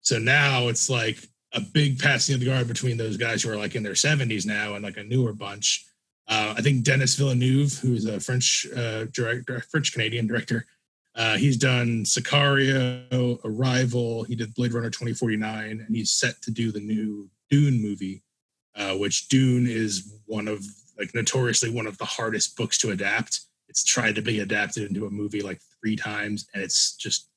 so 0.04 0.18
now 0.18 0.68
it's 0.68 0.88
like 0.88 1.16
a 1.54 1.60
big 1.60 1.98
passing 1.98 2.34
of 2.34 2.40
the 2.40 2.46
guard 2.46 2.68
between 2.68 2.98
those 2.98 3.16
guys 3.16 3.42
who 3.42 3.50
are 3.50 3.56
like 3.56 3.74
in 3.74 3.82
their 3.82 3.94
70s 3.94 4.46
now 4.46 4.74
and 4.74 4.84
like 4.84 4.98
a 4.98 5.02
newer 5.02 5.32
bunch. 5.32 5.84
Uh, 6.28 6.54
I 6.56 6.60
think 6.60 6.84
Denis 6.84 7.16
Villeneuve, 7.16 7.78
who's 7.78 8.04
a 8.04 8.20
French 8.20 8.66
uh, 8.76 9.06
director, 9.06 9.60
French 9.70 9.92
Canadian 9.92 10.26
director, 10.26 10.66
uh, 11.16 11.36
he's 11.36 11.56
done 11.56 12.04
Sicario, 12.04 13.38
Arrival. 13.44 14.24
He 14.24 14.34
did 14.34 14.54
Blade 14.54 14.72
Runner 14.72 14.90
2049, 14.90 15.84
and 15.86 15.96
he's 15.96 16.10
set 16.10 16.42
to 16.42 16.50
do 16.50 16.72
the 16.72 16.80
new 16.80 17.30
Dune 17.50 17.80
movie, 17.80 18.22
uh, 18.74 18.94
which 18.94 19.28
Dune 19.28 19.66
is 19.66 20.14
one 20.26 20.48
of 20.48 20.64
like 20.98 21.14
notoriously 21.14 21.70
one 21.70 21.86
of 21.86 21.98
the 21.98 22.04
hardest 22.04 22.56
books 22.56 22.78
to 22.78 22.90
adapt. 22.90 23.40
It's 23.68 23.84
tried 23.84 24.16
to 24.16 24.22
be 24.22 24.40
adapted 24.40 24.88
into 24.88 25.06
a 25.06 25.10
movie 25.10 25.42
like 25.42 25.60
three 25.80 25.96
times, 25.96 26.46
and 26.52 26.62
it's 26.62 26.96
just 26.96 27.28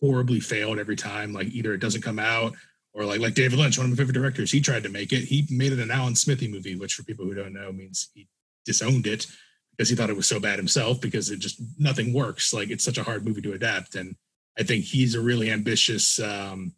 horribly 0.00 0.40
failed 0.40 0.78
every 0.78 0.96
time. 0.96 1.32
Like 1.32 1.48
either 1.48 1.74
it 1.74 1.80
doesn't 1.80 2.02
come 2.02 2.18
out 2.18 2.54
or 2.94 3.04
like 3.04 3.20
like 3.20 3.34
David 3.34 3.60
Lynch, 3.60 3.78
one 3.78 3.86
of 3.86 3.90
my 3.90 3.96
favorite 3.96 4.14
directors, 4.14 4.50
he 4.50 4.60
tried 4.60 4.82
to 4.82 4.88
make 4.88 5.12
it. 5.12 5.22
He 5.22 5.46
made 5.50 5.72
it 5.72 5.78
an 5.78 5.92
Alan 5.92 6.16
Smithee 6.16 6.48
movie, 6.48 6.74
which 6.74 6.94
for 6.94 7.04
people 7.04 7.24
who 7.24 7.34
don't 7.34 7.52
know 7.54 7.70
means 7.70 8.10
he 8.12 8.26
disowned 8.64 9.06
it 9.06 9.26
because 9.72 9.88
he 9.88 9.96
thought 9.96 10.10
it 10.10 10.16
was 10.16 10.28
so 10.28 10.38
bad 10.38 10.58
himself 10.58 11.00
because 11.00 11.30
it 11.30 11.38
just 11.38 11.60
nothing 11.78 12.12
works. 12.12 12.52
Like 12.52 12.70
it's 12.70 12.84
such 12.84 12.98
a 12.98 13.02
hard 13.02 13.24
movie 13.24 13.42
to 13.42 13.54
adapt. 13.54 13.94
And 13.94 14.16
I 14.58 14.62
think 14.62 14.84
he's 14.84 15.14
a 15.14 15.20
really 15.20 15.50
ambitious 15.50 16.20
um 16.20 16.74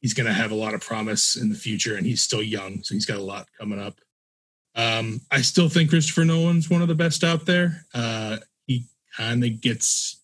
he's 0.00 0.14
gonna 0.14 0.32
have 0.32 0.50
a 0.50 0.56
lot 0.56 0.74
of 0.74 0.80
promise 0.80 1.36
in 1.36 1.48
the 1.48 1.54
future 1.54 1.96
and 1.96 2.06
he's 2.06 2.22
still 2.22 2.42
young, 2.42 2.82
so 2.82 2.94
he's 2.94 3.06
got 3.06 3.18
a 3.18 3.22
lot 3.22 3.48
coming 3.58 3.80
up. 3.80 3.98
Um, 4.74 5.20
I 5.30 5.42
still 5.42 5.68
think 5.68 5.90
Christopher 5.90 6.24
Nolan's 6.24 6.70
one 6.70 6.80
of 6.80 6.88
the 6.88 6.94
best 6.94 7.24
out 7.24 7.46
there. 7.46 7.84
Uh 7.94 8.38
he 8.66 8.86
kind 9.16 9.44
of 9.44 9.60
gets 9.60 10.22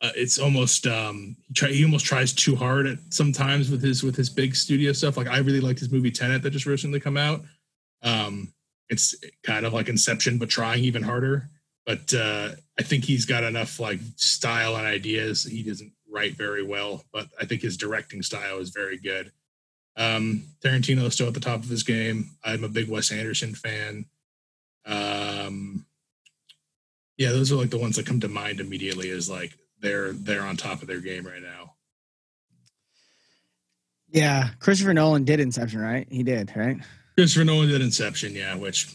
uh, 0.00 0.10
it's 0.14 0.38
almost 0.38 0.86
um 0.86 1.36
he, 1.46 1.54
try, 1.54 1.68
he 1.70 1.84
almost 1.84 2.06
tries 2.06 2.32
too 2.32 2.54
hard 2.54 2.86
at 2.86 2.98
sometimes 3.10 3.70
with 3.70 3.82
his 3.82 4.02
with 4.02 4.16
his 4.16 4.30
big 4.30 4.54
studio 4.54 4.92
stuff 4.92 5.16
like 5.16 5.26
i 5.26 5.38
really 5.38 5.60
liked 5.60 5.80
his 5.80 5.90
movie 5.90 6.10
tenet 6.10 6.40
that 6.40 6.50
just 6.50 6.66
recently 6.66 7.00
come 7.00 7.16
out 7.16 7.42
um 8.02 8.52
it's 8.90 9.14
kind 9.42 9.66
of 9.66 9.72
like 9.72 9.88
inception 9.88 10.38
but 10.38 10.48
trying 10.48 10.82
even 10.82 11.02
harder 11.02 11.48
but 11.86 12.12
uh 12.14 12.50
i 12.78 12.82
think 12.82 13.04
he's 13.04 13.24
got 13.24 13.44
enough 13.44 13.78
like 13.80 14.00
style 14.16 14.76
and 14.76 14.86
ideas 14.86 15.44
he 15.44 15.62
doesn't 15.62 15.92
write 16.10 16.36
very 16.36 16.62
well 16.62 17.04
but 17.12 17.26
i 17.40 17.44
think 17.44 17.62
his 17.62 17.76
directing 17.76 18.22
style 18.22 18.58
is 18.58 18.70
very 18.70 18.98
good 18.98 19.32
um 19.96 20.44
tarantino 20.64 21.04
is 21.04 21.14
still 21.14 21.28
at 21.28 21.34
the 21.34 21.40
top 21.40 21.62
of 21.62 21.68
his 21.68 21.82
game 21.82 22.30
i'm 22.44 22.64
a 22.64 22.68
big 22.68 22.88
wes 22.88 23.12
anderson 23.12 23.54
fan 23.54 24.04
um 24.86 25.84
yeah 27.16 27.30
those 27.30 27.52
are 27.52 27.56
like 27.56 27.70
the 27.70 27.78
ones 27.78 27.96
that 27.96 28.06
come 28.06 28.20
to 28.20 28.28
mind 28.28 28.60
immediately 28.60 29.08
is 29.10 29.28
like 29.28 29.52
they're 29.80 30.12
they're 30.12 30.42
on 30.42 30.56
top 30.56 30.82
of 30.82 30.88
their 30.88 31.00
game 31.00 31.26
right 31.26 31.42
now. 31.42 31.74
Yeah, 34.10 34.48
Christopher 34.60 34.94
Nolan 34.94 35.24
did 35.24 35.38
Inception, 35.38 35.80
right? 35.80 36.06
He 36.10 36.22
did, 36.22 36.50
right? 36.56 36.78
Christopher 37.18 37.44
Nolan 37.44 37.68
did 37.68 37.82
Inception, 37.82 38.32
yeah, 38.36 38.54
which 38.54 38.94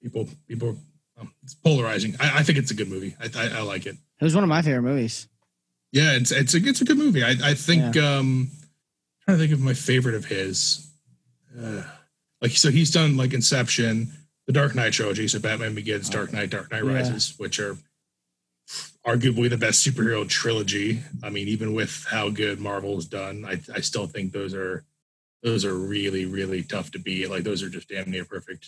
people 0.00 0.28
people 0.46 0.76
um, 1.18 1.34
it's 1.42 1.54
polarizing. 1.54 2.14
I, 2.20 2.38
I, 2.38 2.42
think 2.44 2.56
it's 2.56 2.70
a 2.70 2.74
good 2.74 2.88
movie. 2.88 3.16
I, 3.20 3.28
I, 3.36 3.58
I 3.58 3.60
like 3.62 3.86
it. 3.86 3.96
It 4.20 4.24
was 4.24 4.32
one 4.32 4.44
of 4.44 4.48
my 4.48 4.62
favorite 4.62 4.82
movies. 4.82 5.26
Yeah, 5.90 6.12
it's 6.12 6.30
it's 6.30 6.54
a 6.54 6.58
it's 6.58 6.82
a 6.82 6.84
good 6.84 6.98
movie. 6.98 7.24
I 7.24 7.34
I 7.42 7.54
think 7.54 7.96
yeah. 7.96 8.18
um 8.18 8.48
I'm 8.52 9.24
trying 9.24 9.38
to 9.38 9.42
think 9.42 9.52
of 9.52 9.60
my 9.60 9.74
favorite 9.74 10.14
of 10.14 10.26
his. 10.26 10.88
Uh, 11.60 11.82
like 12.40 12.52
so 12.52 12.70
he's 12.70 12.92
done 12.92 13.16
like 13.16 13.34
Inception, 13.34 14.12
the 14.46 14.52
Dark 14.52 14.76
Knight 14.76 14.92
trilogy, 14.92 15.26
so 15.26 15.40
Batman 15.40 15.74
Begins, 15.74 16.08
Dark 16.08 16.32
Knight, 16.32 16.50
Dark 16.50 16.70
Knight 16.70 16.84
Rises, 16.84 17.30
yeah. 17.30 17.42
which 17.42 17.58
are 17.58 17.76
arguably 19.04 19.50
the 19.50 19.58
best 19.58 19.84
superhero 19.84 20.28
trilogy. 20.28 21.02
I 21.24 21.30
mean, 21.30 21.48
even 21.48 21.74
with 21.74 22.06
how 22.08 22.28
good 22.28 22.60
Marvel's 22.60 23.06
done, 23.06 23.44
I, 23.44 23.60
I 23.74 23.80
still 23.80 24.06
think 24.06 24.30
those 24.30 24.54
are 24.54 24.84
those 25.44 25.64
are 25.64 25.74
really 25.74 26.26
really 26.26 26.64
tough 26.64 26.90
to 26.92 26.98
beat. 26.98 27.30
Like 27.30 27.44
those 27.44 27.62
are 27.62 27.70
just 27.70 27.88
damn 27.88 28.10
near 28.10 28.24
perfect 28.24 28.66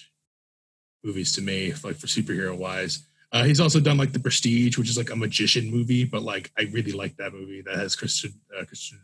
movies 1.03 1.33
to 1.35 1.43
me, 1.43 1.73
like 1.83 1.97
for 1.97 2.07
superhero 2.07 2.57
wise. 2.57 3.07
Uh, 3.33 3.43
he's 3.43 3.61
also 3.61 3.81
done 3.81 3.99
like 3.99 4.13
The 4.13 4.21
Prestige, 4.21 4.79
which 4.79 4.89
is 4.89 4.97
like 4.97 5.11
a 5.11 5.17
magician 5.17 5.71
movie, 5.71 6.05
but 6.05 6.23
like 6.23 6.53
I 6.57 6.63
really 6.73 6.93
like 6.93 7.17
that 7.17 7.33
movie 7.33 7.63
that 7.63 7.75
has 7.75 7.97
Christian 7.97 8.33
uh, 8.57 8.65
Christian 8.65 9.01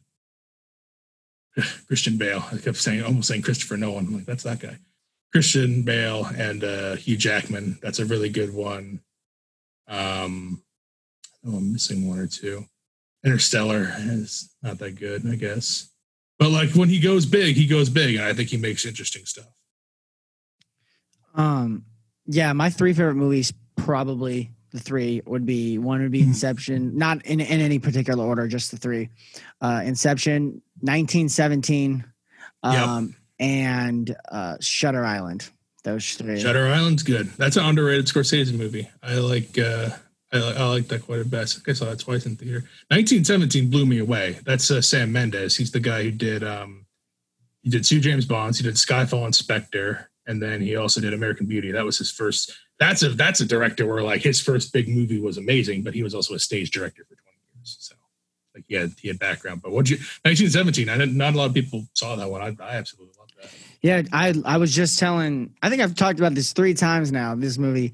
Christian 1.88 2.16
Bale. 2.16 2.44
I 2.52 2.58
kept 2.58 2.76
saying 2.76 3.02
almost 3.02 3.26
saying 3.26 3.42
Christopher 3.42 3.76
Nolan. 3.76 4.06
I'm 4.06 4.14
like 4.14 4.26
that's 4.26 4.44
that 4.44 4.60
guy. 4.60 4.78
Christian 5.32 5.82
Bale 5.82 6.26
and 6.36 6.62
uh, 6.62 6.94
Hugh 6.96 7.16
Jackman. 7.16 7.78
That's 7.82 7.98
a 7.98 8.04
really 8.04 8.28
good 8.28 8.54
one. 8.54 9.00
Um, 9.88 10.62
Oh, 11.44 11.56
I'm 11.56 11.72
missing 11.72 12.08
one 12.08 12.18
or 12.18 12.26
two. 12.26 12.66
Interstellar 13.24 13.92
is 13.98 14.54
not 14.62 14.78
that 14.78 14.92
good, 14.92 15.26
I 15.28 15.34
guess. 15.34 15.90
But 16.42 16.50
like 16.50 16.70
when 16.70 16.88
he 16.88 16.98
goes 16.98 17.24
big, 17.24 17.54
he 17.54 17.68
goes 17.68 17.88
big, 17.88 18.16
and 18.16 18.24
I 18.24 18.32
think 18.32 18.48
he 18.48 18.56
makes 18.56 18.84
interesting 18.84 19.24
stuff. 19.26 19.46
Um, 21.36 21.84
yeah, 22.26 22.52
my 22.52 22.68
three 22.68 22.92
favorite 22.94 23.14
movies 23.14 23.52
probably 23.76 24.50
the 24.72 24.80
three 24.80 25.22
would 25.24 25.46
be 25.46 25.78
one 25.78 26.02
would 26.02 26.10
be 26.10 26.22
mm-hmm. 26.22 26.30
Inception, 26.30 26.98
not 26.98 27.24
in, 27.26 27.38
in 27.38 27.60
any 27.60 27.78
particular 27.78 28.24
order, 28.24 28.48
just 28.48 28.72
the 28.72 28.76
three. 28.76 29.08
Uh, 29.60 29.82
Inception, 29.84 30.60
1917, 30.80 32.04
um, 32.64 32.74
yep. 32.74 33.16
and 33.38 34.16
uh, 34.28 34.56
Shutter 34.58 35.04
Island. 35.04 35.48
Those 35.84 36.14
three. 36.14 36.40
Shutter 36.40 36.66
Island's 36.66 37.04
good. 37.04 37.28
That's 37.36 37.56
an 37.56 37.66
underrated 37.66 38.06
Scorsese 38.06 38.52
movie. 38.52 38.90
I 39.00 39.14
like. 39.18 39.56
uh 39.60 39.90
I, 40.32 40.38
I 40.38 40.64
like 40.64 40.88
that 40.88 41.02
quite 41.02 41.20
a 41.20 41.24
bit. 41.24 41.60
I 41.66 41.72
saw 41.72 41.86
that 41.86 42.00
twice 42.00 42.26
in 42.26 42.36
theater. 42.36 42.60
1917 42.88 43.70
blew 43.70 43.86
me 43.86 43.98
away. 43.98 44.38
That's 44.44 44.70
uh, 44.70 44.80
Sam 44.80 45.12
Mendes. 45.12 45.56
He's 45.56 45.72
the 45.72 45.80
guy 45.80 46.04
who 46.04 46.10
did 46.10 46.42
um, 46.42 46.86
he 47.62 47.70
did 47.70 47.84
two 47.84 48.00
James 48.00 48.26
Bonds. 48.26 48.58
He 48.58 48.64
did 48.64 48.74
Skyfall 48.74 49.24
and 49.24 49.34
Spectre, 49.34 50.10
and 50.26 50.42
then 50.42 50.60
he 50.60 50.76
also 50.76 51.00
did 51.00 51.14
American 51.14 51.46
Beauty. 51.46 51.70
That 51.72 51.84
was 51.84 51.98
his 51.98 52.10
first. 52.10 52.52
That's 52.78 53.02
a 53.02 53.10
that's 53.10 53.40
a 53.40 53.46
director 53.46 53.86
where 53.86 54.02
like 54.02 54.22
his 54.22 54.40
first 54.40 54.72
big 54.72 54.88
movie 54.88 55.20
was 55.20 55.38
amazing, 55.38 55.82
but 55.82 55.94
he 55.94 56.02
was 56.02 56.14
also 56.14 56.34
a 56.34 56.38
stage 56.38 56.70
director 56.70 57.04
for 57.04 57.14
20 57.14 57.22
years. 57.54 57.76
So 57.80 57.94
like 58.54 58.64
he 58.68 58.74
had 58.74 58.92
he 59.00 59.08
had 59.08 59.18
background. 59.18 59.62
But 59.62 59.72
what 59.72 59.88
you 59.88 59.96
1917? 59.96 60.88
I 60.88 60.98
didn't, 60.98 61.16
not 61.16 61.34
a 61.34 61.36
lot 61.36 61.46
of 61.46 61.54
people 61.54 61.86
saw 61.94 62.16
that 62.16 62.30
one. 62.30 62.42
I, 62.42 62.64
I 62.64 62.76
absolutely 62.76 63.14
love 63.18 63.28
that. 63.40 63.50
Yeah, 63.82 64.02
I 64.12 64.34
I 64.44 64.56
was 64.56 64.74
just 64.74 64.98
telling. 64.98 65.54
I 65.62 65.70
think 65.70 65.82
I've 65.82 65.94
talked 65.94 66.18
about 66.18 66.34
this 66.34 66.52
three 66.52 66.74
times 66.74 67.12
now. 67.12 67.34
This 67.34 67.58
movie, 67.58 67.92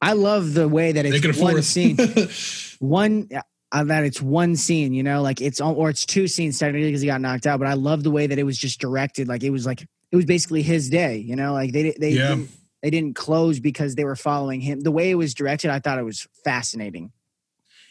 I 0.00 0.12
love 0.12 0.54
the 0.54 0.68
way 0.68 0.92
that 0.92 1.04
it's 1.06 1.38
one 1.38 1.62
scene, 1.62 1.96
one 2.78 3.28
uh, 3.72 3.84
that 3.84 4.04
it's 4.04 4.22
one 4.22 4.56
scene. 4.56 4.92
You 4.92 5.02
know, 5.02 5.22
like 5.22 5.40
it's 5.40 5.60
all, 5.60 5.74
or 5.74 5.90
it's 5.90 6.06
two 6.06 6.28
scenes 6.28 6.58
technically 6.58 6.88
because 6.88 7.00
he 7.00 7.06
got 7.06 7.20
knocked 7.20 7.46
out. 7.46 7.58
But 7.58 7.68
I 7.68 7.74
love 7.74 8.02
the 8.02 8.10
way 8.10 8.26
that 8.26 8.38
it 8.38 8.44
was 8.44 8.58
just 8.58 8.80
directed. 8.80 9.28
Like 9.28 9.42
it 9.42 9.50
was 9.50 9.66
like 9.66 9.82
it 9.82 10.16
was 10.16 10.24
basically 10.24 10.62
his 10.62 10.88
day. 10.88 11.16
You 11.16 11.36
know, 11.36 11.52
like 11.52 11.72
they 11.72 11.94
they 11.98 12.10
yeah. 12.10 12.28
didn't, 12.28 12.50
they 12.82 12.90
didn't 12.90 13.14
close 13.14 13.58
because 13.58 13.96
they 13.96 14.04
were 14.04 14.16
following 14.16 14.60
him. 14.60 14.80
The 14.80 14.92
way 14.92 15.10
it 15.10 15.16
was 15.16 15.34
directed, 15.34 15.70
I 15.70 15.80
thought 15.80 15.98
it 15.98 16.04
was 16.04 16.26
fascinating. 16.44 17.12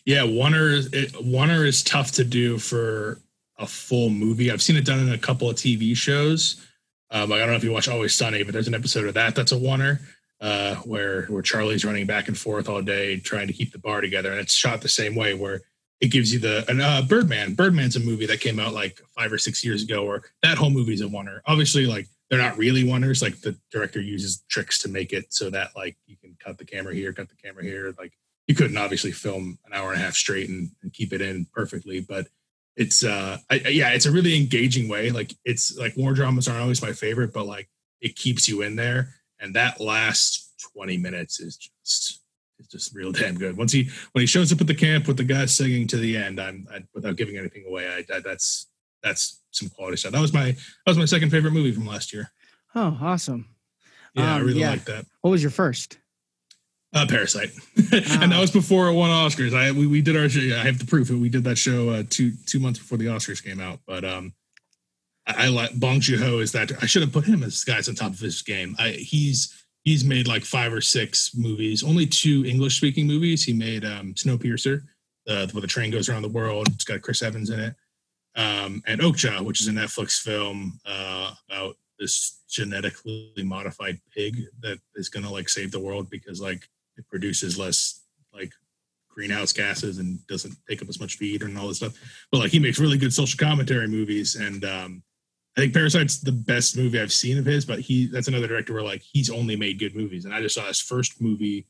Yeah, 0.06 0.24
oner 0.24 0.70
is 0.70 1.14
oner 1.36 1.66
is 1.66 1.84
tough 1.84 2.14
to 2.14 2.24
do 2.24 2.58
for 2.58 3.20
a 3.60 3.68
full 3.68 4.10
movie. 4.10 4.50
I've 4.50 4.62
seen 4.62 4.78
it 4.78 4.86
done 4.86 5.00
in 5.00 5.12
a 5.12 5.18
couple 5.18 5.50
of 5.50 5.58
TV 5.58 5.96
shows. 5.98 6.64
Um, 7.10 7.32
I 7.32 7.40
don't 7.40 7.50
know 7.50 7.56
if 7.56 7.64
you 7.64 7.72
watch 7.72 7.88
Always 7.88 8.14
Sunny, 8.14 8.44
but 8.44 8.54
there's 8.54 8.68
an 8.68 8.76
episode 8.76 9.06
of 9.06 9.14
that 9.14 9.36
that's 9.36 9.52
a 9.52 9.68
oner 9.68 10.02
uh, 10.42 10.76
where 10.78 11.24
where 11.26 11.42
Charlie's 11.42 11.86
running 11.86 12.06
back 12.06 12.28
and 12.28 12.38
forth 12.38 12.70
all 12.70 12.82
day 12.82 13.20
trying 13.20 13.48
to 13.48 13.54
keep 13.54 13.72
the 13.72 13.80
bar 13.80 14.02
together, 14.02 14.32
and 14.32 14.40
it's 14.40 14.54
shot 14.54 14.82
the 14.82 14.90
same 14.90 15.16
way 15.16 15.34
where 15.34 15.62
it 16.00 16.08
gives 16.08 16.32
you 16.32 16.40
the 16.40 16.66
and 16.70 16.82
uh, 16.82 17.02
Birdman. 17.02 17.56
Birdman's 17.56 17.96
a 17.96 18.00
movie 18.00 18.28
that 18.28 18.40
came 18.40 18.60
out 18.60 18.74
like 18.74 19.02
five 19.16 19.32
or 19.32 19.38
six 19.38 19.64
years 19.64 19.84
ago, 19.84 20.06
or 20.06 20.24
that 20.44 20.58
whole 20.58 20.70
movie's 20.70 21.02
a 21.02 21.06
oner. 21.06 21.42
Obviously, 21.46 21.86
like 21.86 22.08
they're 22.30 22.40
not 22.40 22.58
really 22.58 22.84
oners. 22.84 23.22
Like 23.22 23.42
the 23.42 23.58
director 23.72 24.02
uses 24.02 24.44
tricks 24.50 24.80
to 24.80 24.90
make 24.90 25.14
it 25.14 25.34
so 25.34 25.50
that 25.50 25.76
like 25.76 25.98
you 26.06 26.18
can 26.18 26.38
cut 26.40 26.58
the 26.58 26.66
camera 26.66 26.94
here, 26.94 27.14
cut 27.14 27.30
the 27.30 27.36
camera 27.36 27.64
here. 27.64 27.94
Like 27.98 28.14
you 28.48 28.56
couldn't 28.56 28.78
obviously 28.78 29.12
film 29.12 29.58
an 29.66 29.74
hour 29.74 29.92
and 29.92 30.02
a 30.02 30.04
half 30.04 30.14
straight 30.14 30.50
and, 30.50 30.70
and 30.84 30.94
keep 30.94 31.14
it 31.14 31.22
in 31.22 31.46
perfectly, 31.54 32.00
but 32.00 32.28
it's 32.78 33.04
uh 33.04 33.38
I, 33.50 33.56
yeah 33.70 33.90
it's 33.90 34.06
a 34.06 34.12
really 34.12 34.38
engaging 34.38 34.88
way 34.88 35.10
like 35.10 35.34
it's 35.44 35.76
like 35.78 35.98
war 35.98 36.14
dramas 36.14 36.48
aren't 36.48 36.62
always 36.62 36.82
my 36.82 36.94
favorite 36.94 37.34
but 37.34 37.46
like 37.46 37.68
it 38.00 38.16
keeps 38.16 38.48
you 38.48 38.62
in 38.62 38.76
there 38.76 39.16
and 39.40 39.54
that 39.56 39.80
last 39.80 40.54
20 40.74 40.98
minutes 40.98 41.40
is 41.40 41.58
just 41.58 42.22
it's 42.60 42.70
just 42.70 42.96
real 42.96 43.12
damn 43.12 43.36
good 43.36 43.56
once 43.56 43.72
he 43.72 43.90
when 44.12 44.22
he 44.22 44.26
shows 44.26 44.52
up 44.52 44.62
at 44.62 44.68
the 44.68 44.76
camp 44.76 45.08
with 45.08 45.18
the 45.18 45.24
guys 45.24 45.56
singing 45.56 45.88
to 45.88 45.98
the 45.98 46.18
end 46.18 46.40
i'm 46.40 46.68
I, 46.72 46.84
without 46.94 47.16
giving 47.16 47.38
anything 47.38 47.66
away 47.68 47.88
I, 47.88 48.16
I, 48.16 48.20
that's 48.20 48.68
that's 49.04 49.42
some 49.52 49.70
quality 49.70 49.98
stuff 49.98 50.14
that 50.14 50.22
was 50.22 50.34
my 50.34 50.52
that 50.52 50.88
was 50.88 50.98
my 50.98 51.06
second 51.06 51.30
favorite 51.30 51.52
movie 51.52 51.72
from 51.72 51.86
last 51.86 52.14
year 52.14 52.32
oh 52.76 52.98
awesome 53.02 53.48
yeah 54.16 54.36
um, 54.36 54.42
i 54.42 54.44
really 54.44 54.62
yeah. 54.62 54.72
like 54.72 54.86
that 54.86 55.06
what 55.22 55.32
was 55.32 55.44
your 55.44 55.52
first 55.52 56.00
uh, 56.94 57.06
Parasite, 57.06 57.52
and 57.76 58.32
that 58.32 58.40
was 58.40 58.50
before 58.50 58.88
it 58.88 58.94
won 58.94 59.10
Oscars. 59.10 59.54
I 59.54 59.72
we, 59.72 59.88
we 59.88 60.02
did 60.02 60.16
our 60.16 60.30
show. 60.30 60.40
I 60.40 60.64
have 60.64 60.80
the 60.80 60.86
proof. 60.86 61.10
We 61.10 61.28
did 61.28 61.44
that 61.44 61.58
show 61.58 61.90
uh, 61.90 62.04
two 62.10 62.32
two 62.46 62.60
months 62.60 62.80
before 62.80 62.98
the 62.98 63.08
Oscars 63.08 63.44
came 63.44 63.60
out. 63.60 63.82
But 63.86 64.06
um, 64.06 64.34
I, 65.28 65.48
like 65.50 65.78
Bong 65.80 66.00
Joon 66.00 66.22
Ho 66.22 66.40
is 66.40 66.52
that 66.54 66.72
I 66.82 66.86
should 66.86 67.02
have 67.02 67.12
put 67.12 67.26
him 67.26 67.44
as 67.44 67.64
guys 67.64 67.90
on 67.90 67.96
top 67.96 68.14
of 68.14 68.20
his 68.20 68.42
game. 68.42 68.76
I, 68.80 68.90
he's 68.90 69.66
he's 69.84 70.04
made 70.04 70.28
like 70.28 70.44
five 70.44 70.74
or 70.74 70.82
six 70.82 71.32
movies, 71.36 71.84
only 71.84 72.06
two 72.06 72.46
English 72.46 72.78
speaking 72.78 73.08
movies. 73.08 73.44
He 73.44 73.54
made 73.54 73.84
um, 73.84 74.14
Snowpiercer, 74.14 74.84
uh, 75.28 75.48
where 75.52 75.62
the 75.62 75.68
train 75.68 75.92
goes 75.92 76.10
around 76.10 76.22
the 76.22 76.30
world. 76.30 76.68
It's 76.70 76.86
got 76.86 77.02
Chris 77.02 77.22
Evans 77.22 77.50
in 77.50 77.60
it, 77.60 77.76
um, 78.36 78.82
and 78.88 79.02
Okja, 79.02 79.42
which 79.42 79.60
is 79.60 79.68
a 79.68 79.72
Netflix 79.72 80.22
film 80.22 80.80
uh, 80.86 81.34
about 81.50 81.76
this 82.00 82.42
genetically 82.50 83.34
modified 83.44 84.00
pig 84.16 84.44
that 84.62 84.80
is 84.96 85.10
going 85.10 85.26
to 85.26 85.32
like 85.32 85.50
save 85.50 85.72
the 85.72 85.80
world 85.80 86.10
because 86.10 86.40
like 86.40 86.68
it 86.96 87.08
produces 87.10 87.58
less 87.58 88.04
like 88.34 88.52
greenhouse 89.10 89.52
gases 89.52 89.98
and 89.98 90.26
doesn't 90.28 90.56
take 90.70 90.82
up 90.82 90.88
as 90.88 91.00
much 91.00 91.16
feed 91.16 91.42
and 91.42 91.58
all 91.58 91.68
this 91.68 91.78
stuff. 91.78 91.96
But 92.32 92.40
like 92.40 92.52
he 92.52 92.60
makes 92.60 92.80
really 92.80 92.98
good 92.98 93.14
social 93.14 93.38
commentary 93.38 93.88
movies, 93.88 94.36
and 94.36 94.64
um, 94.64 95.04
I 95.58 95.62
think 95.62 95.74
Parasite's 95.74 96.22
the 96.22 96.32
best 96.32 96.78
movie 96.78 97.02
I've 97.02 97.12
seen 97.12 97.40
of 97.40 97.46
his. 97.46 97.66
But 97.66 97.80
he 97.80 98.06
that's 98.06 98.28
another 98.28 98.48
director 98.48 98.74
where 98.74 98.84
like 98.84 99.02
he's 99.02 99.30
only 99.30 99.56
made 99.56 99.80
good 99.80 99.96
movies, 99.96 100.26
and 100.26 100.34
I 100.34 100.42
just 100.42 100.56
saw 100.56 100.68
his 100.68 100.80
first 100.80 101.20
movie 101.20 101.66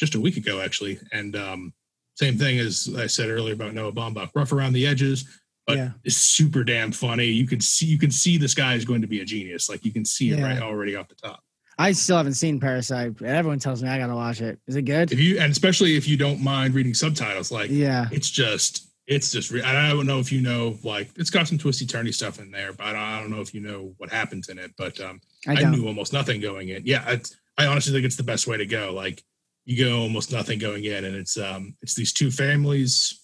just 0.00 0.14
a 0.14 0.20
week 0.20 0.36
ago 0.36 0.60
actually, 0.60 0.98
and 1.12 1.36
um, 1.36 1.72
same 2.14 2.38
thing 2.38 2.58
as 2.58 2.92
I 2.96 3.06
said 3.06 3.28
earlier 3.28 3.54
about 3.54 3.74
Noah 3.74 3.92
Baumbach, 3.92 4.30
rough 4.34 4.52
around 4.52 4.72
the 4.72 4.86
edges. 4.86 5.40
But 5.66 5.76
yeah. 5.76 5.90
it's 6.02 6.16
super 6.16 6.64
damn 6.64 6.92
funny. 6.92 7.26
You 7.26 7.46
can 7.46 7.60
see 7.60 7.84
you 7.84 7.98
can 7.98 8.10
see 8.10 8.38
this 8.38 8.54
guy 8.54 8.74
is 8.74 8.86
going 8.86 9.02
to 9.02 9.06
be 9.06 9.20
a 9.20 9.24
genius. 9.26 9.68
Like 9.68 9.84
you 9.84 9.92
can 9.92 10.06
see 10.06 10.30
it 10.30 10.42
right 10.42 10.62
already 10.62 10.96
off 10.96 11.08
the 11.08 11.14
top. 11.14 11.40
I 11.80 11.92
still 11.92 12.16
haven't 12.16 12.34
seen 12.34 12.58
Parasite, 12.58 13.20
and 13.20 13.28
everyone 13.28 13.58
tells 13.58 13.82
me 13.82 13.90
I 13.90 13.98
gotta 13.98 14.14
watch 14.14 14.40
it. 14.40 14.58
Is 14.66 14.76
it 14.76 14.82
good? 14.82 15.12
If 15.12 15.20
you 15.20 15.38
and 15.38 15.52
especially 15.52 15.96
if 15.96 16.08
you 16.08 16.16
don't 16.16 16.42
mind 16.42 16.74
reading 16.74 16.94
subtitles, 16.94 17.52
like 17.52 17.70
yeah, 17.70 18.08
it's 18.10 18.30
just 18.30 18.87
it's 19.08 19.32
just. 19.32 19.52
I 19.52 19.88
don't 19.88 20.06
know 20.06 20.18
if 20.18 20.30
you 20.30 20.42
know, 20.42 20.76
like 20.84 21.08
it's 21.16 21.30
got 21.30 21.48
some 21.48 21.56
twisty 21.56 21.86
turny 21.86 22.12
stuff 22.12 22.38
in 22.38 22.50
there, 22.50 22.74
but 22.74 22.94
I 22.94 23.20
don't 23.20 23.30
know 23.30 23.40
if 23.40 23.54
you 23.54 23.60
know 23.60 23.94
what 23.96 24.10
happens 24.10 24.50
in 24.50 24.58
it. 24.58 24.72
But 24.76 25.00
um, 25.00 25.20
I, 25.46 25.54
I 25.54 25.70
knew 25.70 25.86
almost 25.86 26.12
nothing 26.12 26.40
going 26.42 26.68
in. 26.68 26.82
Yeah, 26.84 27.16
I 27.56 27.66
honestly 27.66 27.92
think 27.92 28.04
it's 28.04 28.16
the 28.16 28.22
best 28.22 28.46
way 28.46 28.58
to 28.58 28.66
go. 28.66 28.92
Like 28.92 29.24
you 29.64 29.82
go 29.82 30.00
almost 30.00 30.30
nothing 30.30 30.58
going 30.58 30.84
in, 30.84 31.06
and 31.06 31.16
it's 31.16 31.38
um 31.38 31.74
it's 31.80 31.94
these 31.94 32.12
two 32.12 32.30
families, 32.30 33.18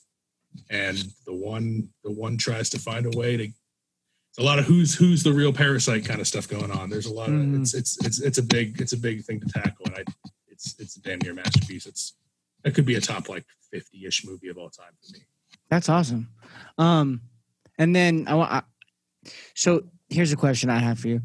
and 0.71 1.05
the 1.27 1.35
one 1.35 1.91
the 2.03 2.11
one 2.11 2.39
tries 2.39 2.71
to 2.71 2.79
find 2.79 3.05
a 3.07 3.17
way 3.17 3.37
to 3.37 3.49
a 4.39 4.43
lot 4.43 4.59
of 4.59 4.65
who's 4.65 4.95
who's 4.95 5.23
the 5.23 5.33
real 5.33 5.53
parasite 5.53 6.07
kind 6.07 6.21
of 6.21 6.27
stuff 6.27 6.49
going 6.49 6.71
on. 6.71 6.89
There's 6.89 7.07
a 7.07 7.13
lot 7.13 7.29
of 7.29 7.35
mm. 7.35 7.61
it's 7.61 7.75
it's 7.75 8.03
it's 8.05 8.21
it's 8.21 8.39
a 8.39 8.43
big 8.43 8.81
it's 8.81 8.95
a 8.95 8.99
big 8.99 9.23
thing 9.23 9.39
to 9.41 9.47
tackle, 9.47 9.85
and 9.87 9.97
I 9.97 10.05
it's 10.49 10.75
it's 10.79 10.97
a 10.97 11.01
damn 11.03 11.19
near 11.19 11.35
masterpiece. 11.35 11.85
It's 11.85 12.15
it 12.65 12.75
could 12.75 12.87
be 12.87 12.95
a 12.95 13.01
top 13.03 13.29
like 13.29 13.45
50 13.71 14.07
ish 14.07 14.25
movie 14.25 14.49
of 14.49 14.57
all 14.57 14.71
time 14.71 14.93
for 15.03 15.13
me. 15.13 15.25
That's 15.71 15.89
awesome. 15.89 16.29
Um, 16.79 17.23
and 17.79 17.95
then 17.95 18.27
I 18.29 18.35
want 18.35 18.65
so 19.55 19.85
here's 20.09 20.33
a 20.33 20.37
question 20.37 20.71
I 20.71 20.79
have 20.79 20.99
for 20.99 21.09
you. 21.09 21.21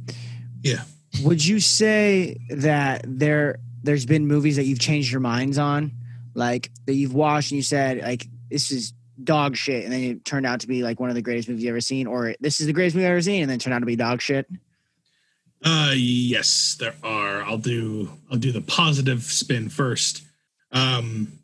Yeah. 0.62 0.84
Would 1.24 1.46
you 1.46 1.60
say 1.60 2.38
that 2.50 3.04
there 3.06 3.60
there's 3.84 4.06
been 4.06 4.28
movies 4.28 4.56
that 4.58 4.66
you've 4.66 4.80
changed 4.80 5.12
your 5.12 5.22
minds 5.22 5.58
on, 5.58 5.92
like 6.34 6.70
that 6.86 6.94
you've 6.94 7.14
watched 7.14 7.52
and 7.52 7.58
you 7.58 7.64
said 7.64 8.02
like 8.02 8.28
this 8.50 8.72
is 8.72 8.94
dog 9.24 9.56
shit, 9.56 9.84
and 9.84 9.94
then 9.94 10.04
it 10.04 10.26
turned 10.26 10.46
out 10.46 10.62
to 10.62 10.68
be 10.68 10.84
like 10.84 11.00
one 11.00 11.10
of 11.10 11.16
the 11.16 11.22
greatest 11.22 11.50
movies 11.50 11.64
you've 11.64 11.72
ever 11.72 11.82
seen, 11.82 12.08
or 12.08 12.36
this 12.40 12.60
is 12.60 12.68
the 12.68 12.74
greatest 12.74 12.96
movie 12.96 13.06
I've 13.06 13.12
ever 13.12 13.22
seen, 13.22 13.42
and 13.42 13.52
then 13.52 13.60
turned 13.60 13.74
out 13.74 13.80
to 13.80 13.86
be 13.86 13.96
dog 13.96 14.22
shit? 14.22 14.48
Uh, 15.64 15.94
yes, 15.96 16.78
there 16.80 16.96
are. 17.04 17.44
I'll 17.44 17.58
do 17.58 18.12
I'll 18.32 18.38
do 18.38 18.52
the 18.52 18.62
positive 18.62 19.24
spin 19.24 19.70
first. 19.70 20.24
Um, 20.72 21.39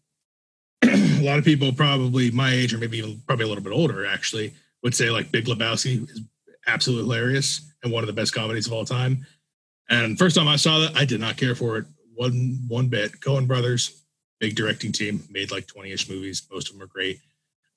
a 0.84 1.22
lot 1.22 1.40
of 1.40 1.46
people 1.46 1.72
probably 1.74 2.32
my 2.32 2.52
age 2.52 2.74
or 2.74 2.78
maybe 2.78 2.98
even 2.98 3.22
probably 3.28 3.46
a 3.46 3.48
little 3.48 3.64
bit 3.64 3.74
older 3.74 4.06
actually 4.06 4.54
would 4.84 4.96
say 4.96 5.10
like 5.10 5.32
Big 5.32 5.46
Lebowski 5.46 6.10
is 6.10 6.22
absolutely 6.68 7.04
hilarious 7.06 7.72
and 7.84 7.92
one 7.92 8.04
of 8.04 8.08
the 8.08 8.14
best 8.14 8.34
comedies 8.34 8.68
of 8.68 8.74
all 8.74 8.86
time. 8.86 9.26
And 9.90 10.18
first 10.18 10.36
time 10.36 10.48
I 10.48 10.56
saw 10.56 10.80
that, 10.80 10.96
I 10.96 11.06
did 11.06 11.20
not 11.20 11.38
care 11.38 11.56
for 11.56 11.78
it 11.78 11.86
one 12.16 12.60
one 12.68 12.88
bit. 12.88 13.20
Coen 13.20 13.48
Brothers, 13.48 14.04
big 14.40 14.56
directing 14.56 14.92
team, 14.92 15.24
made 15.30 15.52
like 15.52 15.68
20-ish 15.68 16.10
movies. 16.10 16.48
Most 16.52 16.70
of 16.70 16.74
them 16.74 16.84
are 16.84 16.88
great 16.88 17.20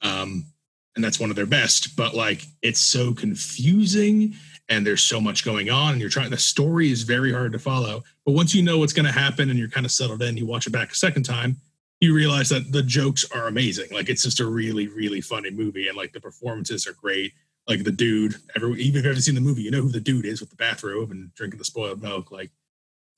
um, 0.03 0.47
and 0.95 1.05
that's 1.05 1.21
one 1.21 1.31
of 1.31 1.37
their 1.37 1.47
best. 1.47 1.97
But 1.97 2.15
like, 2.15 2.43
it's 2.63 2.81
so 2.81 3.15
confusing, 3.15 4.35
and 4.69 4.87
there's 4.87 5.03
so 5.03 5.21
much 5.21 5.45
going 5.45 5.71
on, 5.71 5.93
and 5.93 6.01
you're 6.01 6.11
trying. 6.11 6.31
The 6.31 6.39
story 6.39 6.91
is 6.91 7.03
very 7.03 7.33
hard 7.33 7.53
to 7.53 7.59
follow. 7.59 8.05
But 8.25 8.33
once 8.33 8.55
you 8.55 8.63
know 8.63 8.79
what's 8.79 8.93
going 8.93 9.07
to 9.07 9.13
happen, 9.13 9.51
and 9.51 9.59
you're 9.59 9.69
kind 9.69 9.87
of 9.87 9.93
settled 9.93 10.23
in, 10.23 10.37
you 10.37 10.47
watch 10.47 10.67
it 10.67 10.71
back 10.71 10.93
a 10.93 10.95
second 10.95 11.23
time, 11.25 11.57
you 12.01 12.15
realize 12.15 12.49
that 12.51 12.71
the 12.71 12.83
jokes 12.83 13.25
are 13.33 13.49
amazing. 13.49 13.91
Like, 13.91 14.09
it's 14.09 14.23
just 14.23 14.41
a 14.41 14.47
really, 14.47 14.89
really 14.89 15.21
funny 15.21 15.51
movie, 15.51 15.89
and 15.89 15.97
like 15.97 16.13
the 16.13 16.21
performances 16.21 16.87
are 16.87 16.93
great. 16.93 17.33
Like 17.67 17.85
the 17.85 17.93
dude, 17.93 18.37
everyone, 18.57 18.79
even 18.79 19.01
if 19.01 19.05
you 19.05 19.11
haven't 19.11 19.23
seen 19.23 19.35
the 19.35 19.41
movie, 19.41 19.63
you 19.63 19.71
know 19.71 19.83
who 19.83 19.91
the 19.91 20.01
dude 20.01 20.25
is 20.25 20.41
with 20.41 20.51
the 20.51 20.57
bathrobe 20.57 21.11
and 21.11 21.35
drinking 21.35 21.59
the 21.59 21.65
spoiled 21.65 22.01
milk, 22.01 22.31
like, 22.31 22.51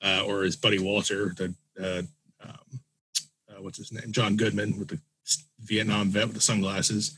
uh, 0.01 0.23
or 0.27 0.43
his 0.43 0.57
buddy 0.57 0.79
Walter, 0.79 1.33
the 1.37 1.55
uh, 1.81 2.01
um, 2.43 2.79
uh, 3.49 3.61
what's 3.61 3.77
his 3.77 3.91
name, 3.91 4.11
John 4.11 4.35
Goodman 4.35 4.77
with 4.77 4.89
the 4.89 4.99
Vietnam 5.59 6.09
vet 6.09 6.25
with 6.25 6.35
the 6.35 6.41
sunglasses. 6.41 7.17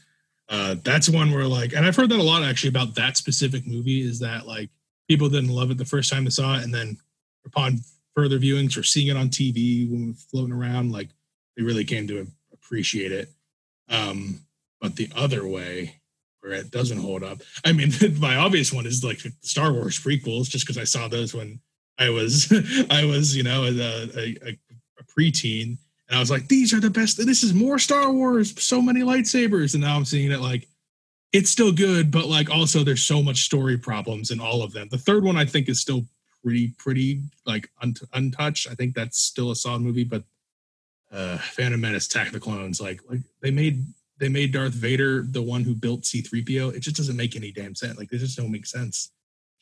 Uh, 0.50 0.76
that's 0.84 1.10
one 1.10 1.32
where 1.32 1.48
like, 1.48 1.74
and 1.74 1.86
I've 1.86 1.96
heard 1.96 2.10
that 2.10 2.20
a 2.20 2.24
lot 2.24 2.44
actually 2.44 2.70
about 2.70 2.96
that 2.96 3.18
specific 3.18 3.66
movie 3.66 4.02
is 4.02 4.20
that 4.20 4.46
like 4.46 4.70
people 5.08 5.30
didn't 5.30 5.50
love 5.50 5.72
it 5.72 5.78
the 5.78 5.86
first 5.86 6.12
time 6.12 6.26
they 6.26 6.30
saw 6.30 6.58
it, 6.58 6.64
and 6.64 6.74
then 6.74 6.98
upon 7.46 7.80
further 8.16 8.38
viewings 8.38 8.78
or 8.78 8.84
seeing 8.84 9.08
it 9.08 9.18
on 9.18 9.30
TV 9.30 9.90
when 9.90 10.14
floating 10.14 10.54
around, 10.54 10.92
like 10.92 11.10
they 11.56 11.64
really 11.64 11.86
came 11.86 12.08
to 12.08 12.28
appreciate 12.54 13.12
it. 13.12 13.30
Um, 13.90 14.42
but 14.82 14.96
the 14.96 15.10
other 15.16 15.48
way 15.48 16.02
where 16.42 16.54
it 16.54 16.72
doesn't 16.72 17.00
hold 17.00 17.24
up, 17.24 17.42
I 17.66 17.72
mean, 17.72 17.92
my 18.20 18.36
obvious 18.36 18.74
one 18.74 18.86
is 18.86 19.04
like 19.04 19.22
Star 19.42 19.72
Wars 19.72 20.00
prequels, 20.00 20.50
just 20.50 20.66
because 20.66 20.78
I 20.78 20.84
saw 20.84 21.08
those 21.08 21.34
when 21.34 21.60
I 21.98 22.10
was 22.10 22.52
I 22.90 23.06
was 23.06 23.36
you 23.36 23.44
know 23.44 23.64
a, 23.64 23.72
a, 23.72 24.38
a 24.50 24.58
preteen 25.18 25.78
and 26.14 26.18
I 26.18 26.20
was 26.20 26.30
like, 26.30 26.48
these 26.48 26.74
are 26.74 26.80
the 26.80 26.92
best. 26.92 27.18
This 27.26 27.42
is 27.42 27.56
more 27.56 27.80
Star 27.80 28.12
Wars. 28.12 28.54
So 28.64 28.82
many 28.82 29.02
lightsabers. 29.02 29.74
And 29.74 29.82
now 29.82 29.96
I'm 29.96 30.06
seeing 30.06 30.32
it 30.32 30.42
like 30.42 30.68
it's 31.32 31.50
still 31.50 31.72
good, 31.72 32.12
but 32.12 32.28
like 32.28 32.52
also 32.52 32.84
there's 32.84 33.04
so 33.04 33.24
much 33.24 33.46
story 33.46 33.78
problems 33.80 34.30
in 34.30 34.40
all 34.40 34.62
of 34.62 34.74
them. 34.74 34.88
The 34.92 34.98
third 35.00 35.24
one 35.24 35.38
I 35.38 35.46
think 35.46 35.70
is 35.70 35.82
still 35.82 36.06
pretty 36.44 36.68
pretty 36.78 37.24
like 37.48 37.68
un- 37.82 37.96
untouched. 38.14 38.68
I 38.70 38.76
think 38.76 38.94
that's 38.94 39.18
still 39.18 39.50
a 39.50 39.56
solid 39.56 39.82
movie, 39.82 40.04
but 40.04 40.24
uh 41.14 41.38
Phantom 41.38 41.80
Menace, 41.80 42.08
Attack 42.08 42.32
the 42.32 42.40
Clones, 42.40 42.82
like 42.82 43.00
like 43.10 43.22
they 43.42 43.52
made 43.52 43.86
they 44.20 44.30
made 44.30 44.54
Darth 44.54 44.74
Vader 44.74 45.24
the 45.24 45.42
one 45.42 45.64
who 45.64 45.76
built 45.76 46.04
C3PO. 46.04 46.74
It 46.76 46.80
just 46.80 46.96
doesn't 46.96 47.18
make 47.18 47.36
any 47.36 47.52
damn 47.52 47.76
sense. 47.76 47.98
Like, 47.98 48.12
it 48.14 48.20
just 48.20 48.38
don't 48.38 48.52
make 48.52 48.66
sense. 48.66 49.12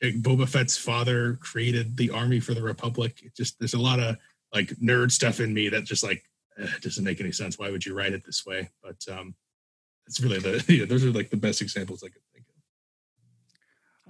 Like, 0.04 0.16
Boba 0.16 0.48
Fett's 0.48 0.78
father 0.78 1.40
created 1.42 1.98
the 1.98 2.10
army 2.10 2.40
for 2.40 2.54
the 2.54 2.62
Republic. 2.62 3.22
It 3.24 3.36
just 3.36 3.58
there's 3.60 3.74
a 3.74 3.80
lot 3.80 4.00
of 4.00 4.18
like 4.54 4.70
nerd 4.76 5.12
stuff 5.12 5.40
in 5.40 5.54
me 5.54 5.70
that 5.70 5.86
just 5.86 6.04
like 6.04 6.24
eh, 6.60 6.68
doesn't 6.82 7.04
make 7.04 7.22
any 7.22 7.32
sense. 7.32 7.58
Why 7.58 7.72
would 7.72 7.86
you 7.86 7.96
write 7.96 8.14
it 8.14 8.26
this 8.26 8.46
way? 8.46 8.70
But 8.84 8.98
um, 9.12 9.36
it's 10.08 10.20
really 10.20 10.40
the 10.40 10.64
yeah, 10.74 10.86
those 10.86 11.06
are 11.06 11.12
like 11.12 11.30
the 11.30 11.38
best 11.38 11.62
examples 11.62 12.04
I 12.04 12.10
could. 12.10 12.22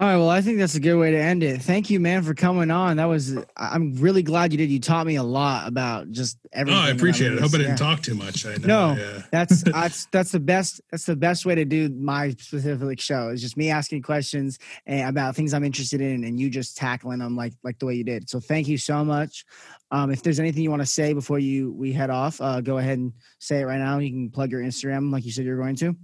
All 0.01 0.07
right. 0.07 0.17
Well, 0.17 0.31
I 0.31 0.41
think 0.41 0.57
that's 0.57 0.73
a 0.73 0.79
good 0.79 0.95
way 0.95 1.11
to 1.11 1.17
end 1.17 1.43
it. 1.43 1.61
Thank 1.61 1.91
you, 1.91 1.99
man, 1.99 2.23
for 2.23 2.33
coming 2.33 2.71
on. 2.71 2.97
That 2.97 3.05
was, 3.05 3.37
I'm 3.55 3.93
really 3.93 4.23
glad 4.23 4.51
you 4.51 4.57
did. 4.57 4.71
You 4.71 4.79
taught 4.79 5.05
me 5.05 5.15
a 5.17 5.21
lot 5.21 5.67
about 5.67 6.09
just 6.09 6.39
everything. 6.51 6.79
Oh, 6.81 6.83
I 6.83 6.89
appreciate 6.89 7.33
it. 7.33 7.37
I 7.37 7.41
hope 7.43 7.53
I 7.53 7.57
didn't 7.57 7.73
Yeah. 7.73 7.75
talk 7.75 8.01
too 8.01 8.15
much. 8.15 8.43
I 8.47 8.55
know. 8.55 8.95
No, 8.95 8.99
yeah. 8.99 9.21
That's 9.31 9.61
that's 9.71 10.07
that's 10.07 10.31
the 10.31 10.39
best. 10.39 10.81
That's 10.89 11.05
the 11.05 11.15
best 11.15 11.45
way 11.45 11.53
to 11.53 11.65
do 11.65 11.87
my 11.89 12.31
specific 12.31 12.99
show. 12.99 13.29
Is 13.29 13.41
just 13.41 13.57
me 13.57 13.69
asking 13.69 14.01
questions 14.01 14.57
and 14.87 15.07
about 15.07 15.35
things 15.35 15.53
I'm 15.53 15.63
interested 15.63 16.01
in, 16.01 16.23
and 16.23 16.39
you 16.39 16.49
just 16.49 16.77
tackling 16.77 17.19
them 17.19 17.35
like 17.35 17.53
like 17.63 17.77
the 17.77 17.85
way 17.85 17.93
you 17.93 18.03
did. 18.03 18.27
So 18.27 18.39
thank 18.39 18.67
you 18.67 18.79
so 18.79 19.05
much. 19.05 19.45
Um, 19.91 20.09
if 20.09 20.23
there's 20.23 20.39
anything 20.39 20.63
you 20.63 20.71
want 20.71 20.81
to 20.81 20.87
say 20.87 21.13
before 21.13 21.37
you 21.37 21.73
we 21.73 21.93
head 21.93 22.09
off, 22.09 22.41
uh, 22.41 22.59
go 22.61 22.79
ahead 22.79 22.97
and 22.97 23.13
say 23.37 23.59
it 23.59 23.65
right 23.65 23.77
now. 23.77 23.99
You 23.99 24.09
can 24.09 24.31
plug 24.31 24.49
your 24.49 24.61
Instagram 24.61 25.11
like 25.11 25.25
you 25.25 25.31
said 25.31 25.45
you're 25.45 25.57
going 25.61 25.75
to. 25.75 25.95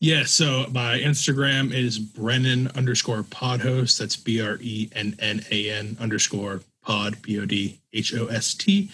Yeah, 0.00 0.24
so 0.24 0.66
my 0.70 0.98
Instagram 0.98 1.72
is 1.72 1.98
Brennan 1.98 2.68
underscore 2.76 3.24
pod 3.24 3.60
host. 3.60 3.98
That's 3.98 4.14
B 4.14 4.40
R 4.40 4.58
E 4.60 4.88
N 4.94 5.16
N 5.18 5.44
A 5.50 5.70
N 5.70 5.96
underscore 5.98 6.60
pod, 6.82 7.20
B 7.22 7.40
O 7.40 7.44
D 7.44 7.80
H 7.92 8.14
O 8.14 8.26
S 8.26 8.54
T. 8.54 8.90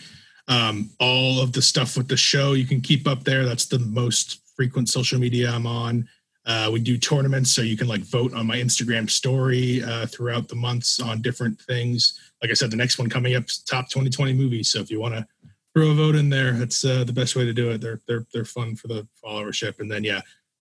Um, 0.48 0.90
all 0.98 1.40
of 1.40 1.52
the 1.52 1.60
stuff 1.60 1.96
with 1.96 2.08
the 2.08 2.16
show 2.16 2.52
you 2.52 2.66
can 2.66 2.80
keep 2.80 3.06
up 3.06 3.24
there. 3.24 3.44
That's 3.44 3.66
the 3.66 3.78
most 3.80 4.40
frequent 4.56 4.88
social 4.88 5.18
media 5.18 5.50
I'm 5.50 5.66
on. 5.66 6.08
Uh, 6.46 6.70
we 6.72 6.80
do 6.80 6.96
tournaments, 6.96 7.54
so 7.54 7.62
you 7.62 7.76
can 7.76 7.88
like 7.88 8.02
vote 8.02 8.34
on 8.34 8.46
my 8.46 8.56
Instagram 8.56 9.08
story 9.08 9.82
uh, 9.82 10.06
throughout 10.06 10.48
the 10.48 10.54
months 10.54 11.00
on 11.00 11.22
different 11.22 11.60
things. 11.62 12.18
Like 12.42 12.50
I 12.50 12.54
said, 12.54 12.70
the 12.70 12.76
next 12.76 12.98
one 12.98 13.10
coming 13.10 13.34
up 13.34 13.44
is 13.44 13.58
top 13.58 13.88
2020 13.88 14.32
movies. 14.32 14.70
So 14.70 14.80
if 14.80 14.90
you 14.90 15.00
want 15.00 15.14
to 15.14 15.26
throw 15.74 15.90
a 15.90 15.94
vote 15.94 16.14
in 16.14 16.30
there, 16.30 16.52
that's 16.52 16.84
uh, 16.84 17.04
the 17.04 17.12
best 17.12 17.36
way 17.36 17.44
to 17.44 17.52
do 17.52 17.70
it. 17.70 17.82
They're 17.82 18.00
they're 18.06 18.26
they're 18.32 18.44
fun 18.44 18.76
for 18.76 18.88
the 18.88 19.06
followership. 19.22 19.80
And 19.80 19.90
then 19.90 20.04
yeah, 20.04 20.20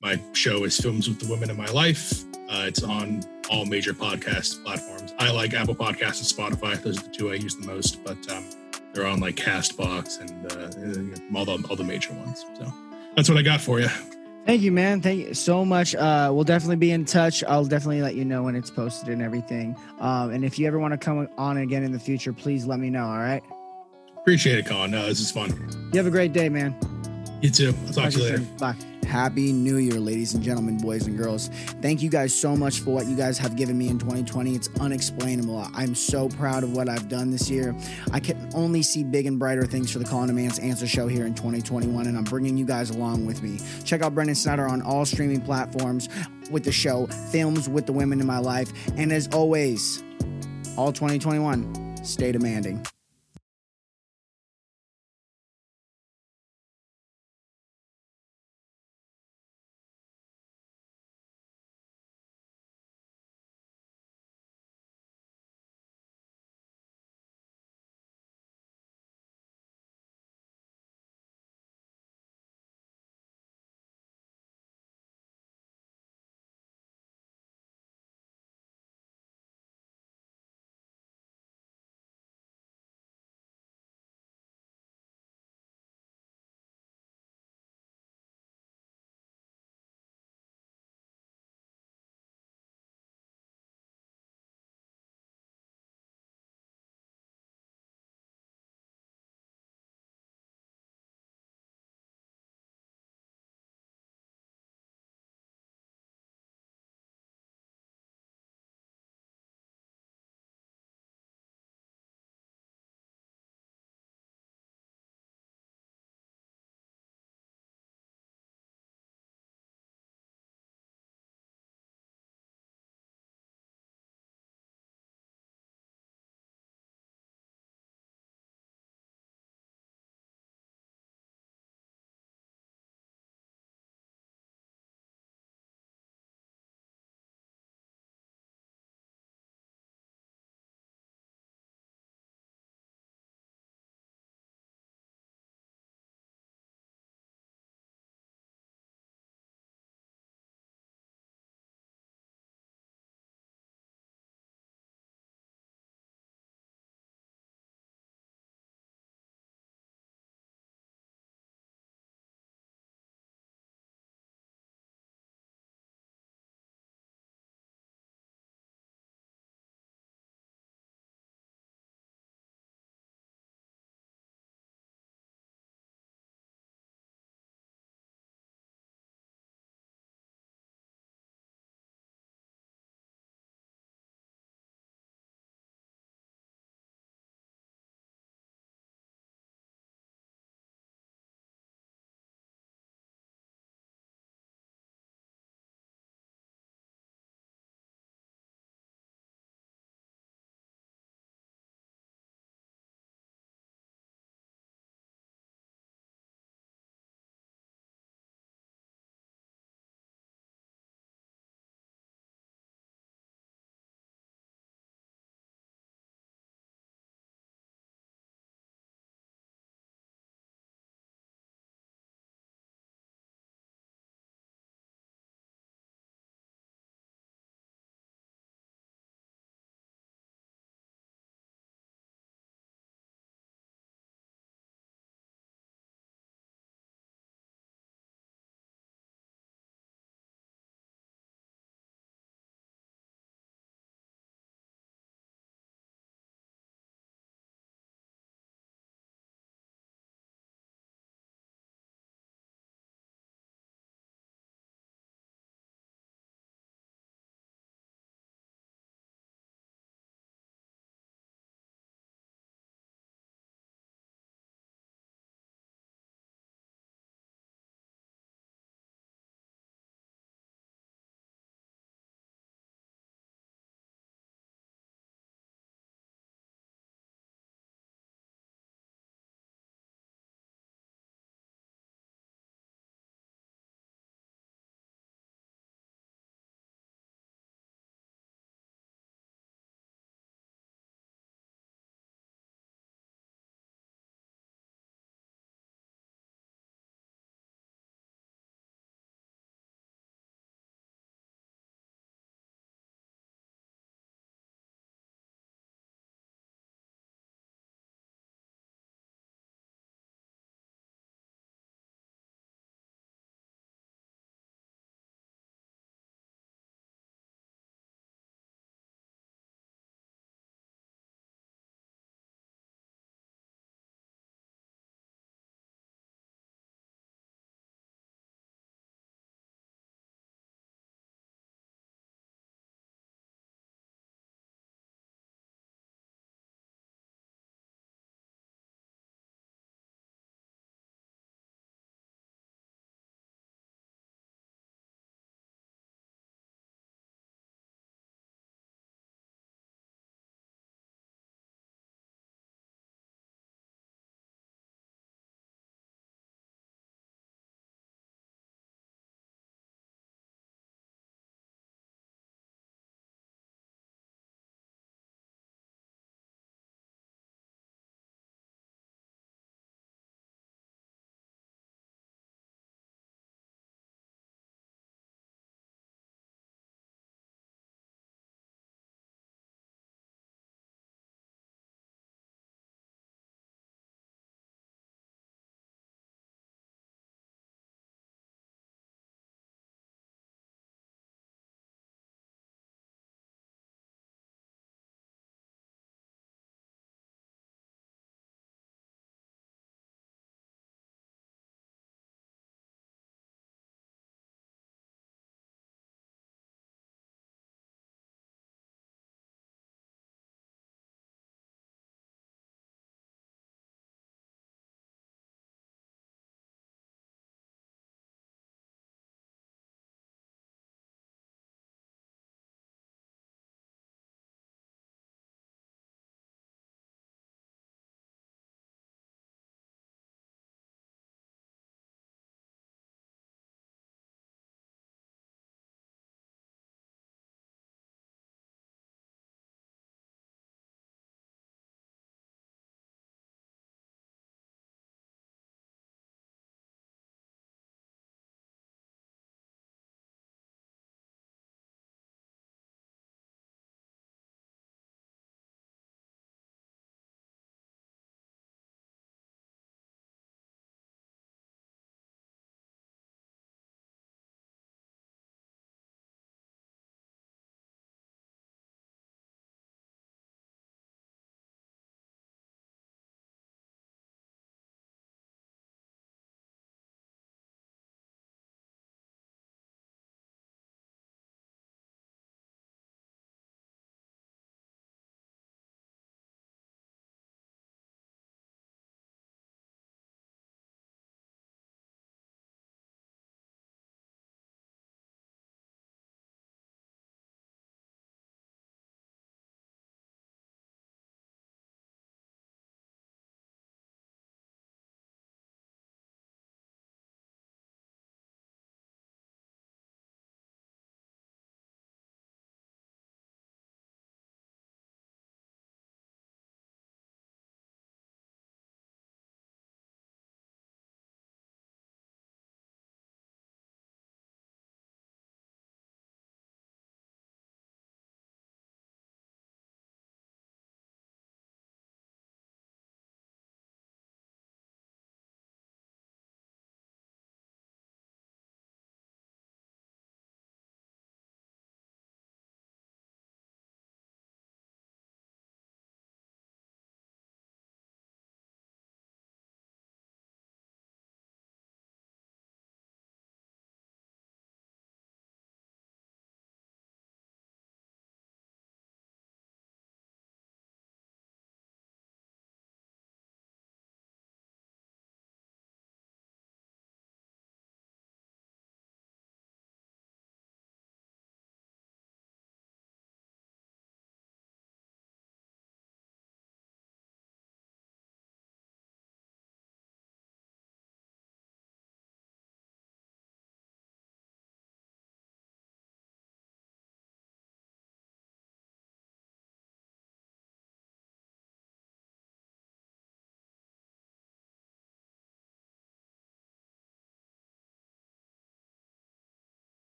my 0.00 0.18
show 0.32 0.64
is 0.64 0.78
Films 0.78 1.08
with 1.08 1.20
the 1.20 1.30
Women 1.30 1.50
in 1.50 1.56
My 1.56 1.66
Life. 1.66 2.24
Uh, 2.48 2.64
it's 2.66 2.82
on 2.82 3.20
all 3.50 3.66
major 3.66 3.92
podcast 3.92 4.64
platforms. 4.64 5.12
I 5.18 5.30
like 5.30 5.52
Apple 5.54 5.74
Podcasts 5.74 6.20
and 6.20 6.58
Spotify. 6.58 6.80
Those 6.82 6.98
are 6.98 7.02
the 7.02 7.10
two 7.10 7.30
I 7.30 7.34
use 7.34 7.54
the 7.56 7.66
most, 7.66 8.02
but 8.02 8.16
um, 8.30 8.44
they're 8.92 9.06
on 9.06 9.20
like 9.20 9.36
Castbox 9.36 10.20
and 10.20 10.46
uh, 10.52 11.38
all 11.38 11.44
the 11.44 11.68
all 11.68 11.76
the 11.76 11.84
major 11.84 12.12
ones. 12.14 12.44
So 12.58 12.72
that's 13.14 13.28
what 13.28 13.38
I 13.38 13.42
got 13.42 13.60
for 13.60 13.78
you. 13.78 13.88
Thank 14.46 14.62
you, 14.62 14.72
man. 14.72 15.02
Thank 15.02 15.20
you 15.20 15.34
so 15.34 15.66
much. 15.66 15.94
Uh, 15.94 16.30
we'll 16.32 16.44
definitely 16.44 16.76
be 16.76 16.92
in 16.92 17.04
touch. 17.04 17.44
I'll 17.44 17.66
definitely 17.66 18.00
let 18.00 18.14
you 18.14 18.24
know 18.24 18.42
when 18.42 18.56
it's 18.56 18.70
posted 18.70 19.10
and 19.10 19.20
everything. 19.20 19.76
Um, 20.00 20.30
and 20.30 20.44
if 20.46 20.58
you 20.58 20.66
ever 20.66 20.78
want 20.78 20.92
to 20.92 20.98
come 20.98 21.28
on 21.36 21.58
again 21.58 21.84
in 21.84 21.92
the 21.92 22.00
future, 22.00 22.32
please 22.32 22.64
let 22.64 22.80
me 22.80 22.88
know. 22.88 23.04
All 23.04 23.18
right. 23.18 23.42
Appreciate 24.16 24.58
it, 24.58 24.66
Colin. 24.66 24.92
No, 24.92 25.06
this 25.06 25.20
is 25.20 25.30
fun. 25.30 25.50
You 25.92 25.98
have 25.98 26.06
a 26.06 26.10
great 26.10 26.32
day, 26.32 26.48
man. 26.48 26.74
You 27.40 27.50
too. 27.50 27.74
I'll 27.86 27.92
talk 27.92 28.10
to 28.10 28.18
you 28.18 28.24
later. 28.24 28.36
soon. 28.38 28.56
Bye. 28.56 28.76
Happy 29.06 29.52
New 29.52 29.78
Year, 29.78 29.98
ladies 29.98 30.34
and 30.34 30.42
gentlemen, 30.42 30.76
boys 30.78 31.08
and 31.08 31.18
girls. 31.18 31.48
Thank 31.82 32.00
you 32.00 32.08
guys 32.08 32.32
so 32.32 32.54
much 32.54 32.78
for 32.78 32.90
what 32.90 33.06
you 33.06 33.16
guys 33.16 33.38
have 33.38 33.56
given 33.56 33.76
me 33.76 33.88
in 33.88 33.98
2020. 33.98 34.54
It's 34.54 34.68
unexplainable. 34.78 35.66
I'm 35.74 35.96
so 35.96 36.28
proud 36.28 36.62
of 36.62 36.76
what 36.76 36.88
I've 36.88 37.08
done 37.08 37.32
this 37.32 37.50
year. 37.50 37.74
I 38.12 38.20
can 38.20 38.48
only 38.54 38.82
see 38.82 39.02
big 39.02 39.26
and 39.26 39.36
brighter 39.36 39.66
things 39.66 39.90
for 39.90 39.98
the 39.98 40.04
Colin 40.04 40.32
Man's 40.32 40.60
Answer 40.60 40.86
Show 40.86 41.08
here 41.08 41.26
in 41.26 41.34
2021, 41.34 42.06
and 42.06 42.16
I'm 42.16 42.22
bringing 42.22 42.56
you 42.56 42.64
guys 42.64 42.90
along 42.90 43.26
with 43.26 43.42
me. 43.42 43.58
Check 43.84 44.02
out 44.02 44.14
Brendan 44.14 44.36
Snyder 44.36 44.68
on 44.68 44.80
all 44.82 45.04
streaming 45.04 45.40
platforms 45.40 46.08
with 46.50 46.62
the 46.62 46.72
show 46.72 47.06
Films 47.32 47.68
with 47.68 47.86
the 47.86 47.92
Women 47.92 48.20
in 48.20 48.26
My 48.26 48.38
Life. 48.38 48.70
And 48.96 49.10
as 49.12 49.26
always, 49.28 50.04
all 50.76 50.92
2021, 50.92 52.04
stay 52.04 52.30
demanding. 52.30 52.86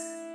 Bye. 0.00 0.29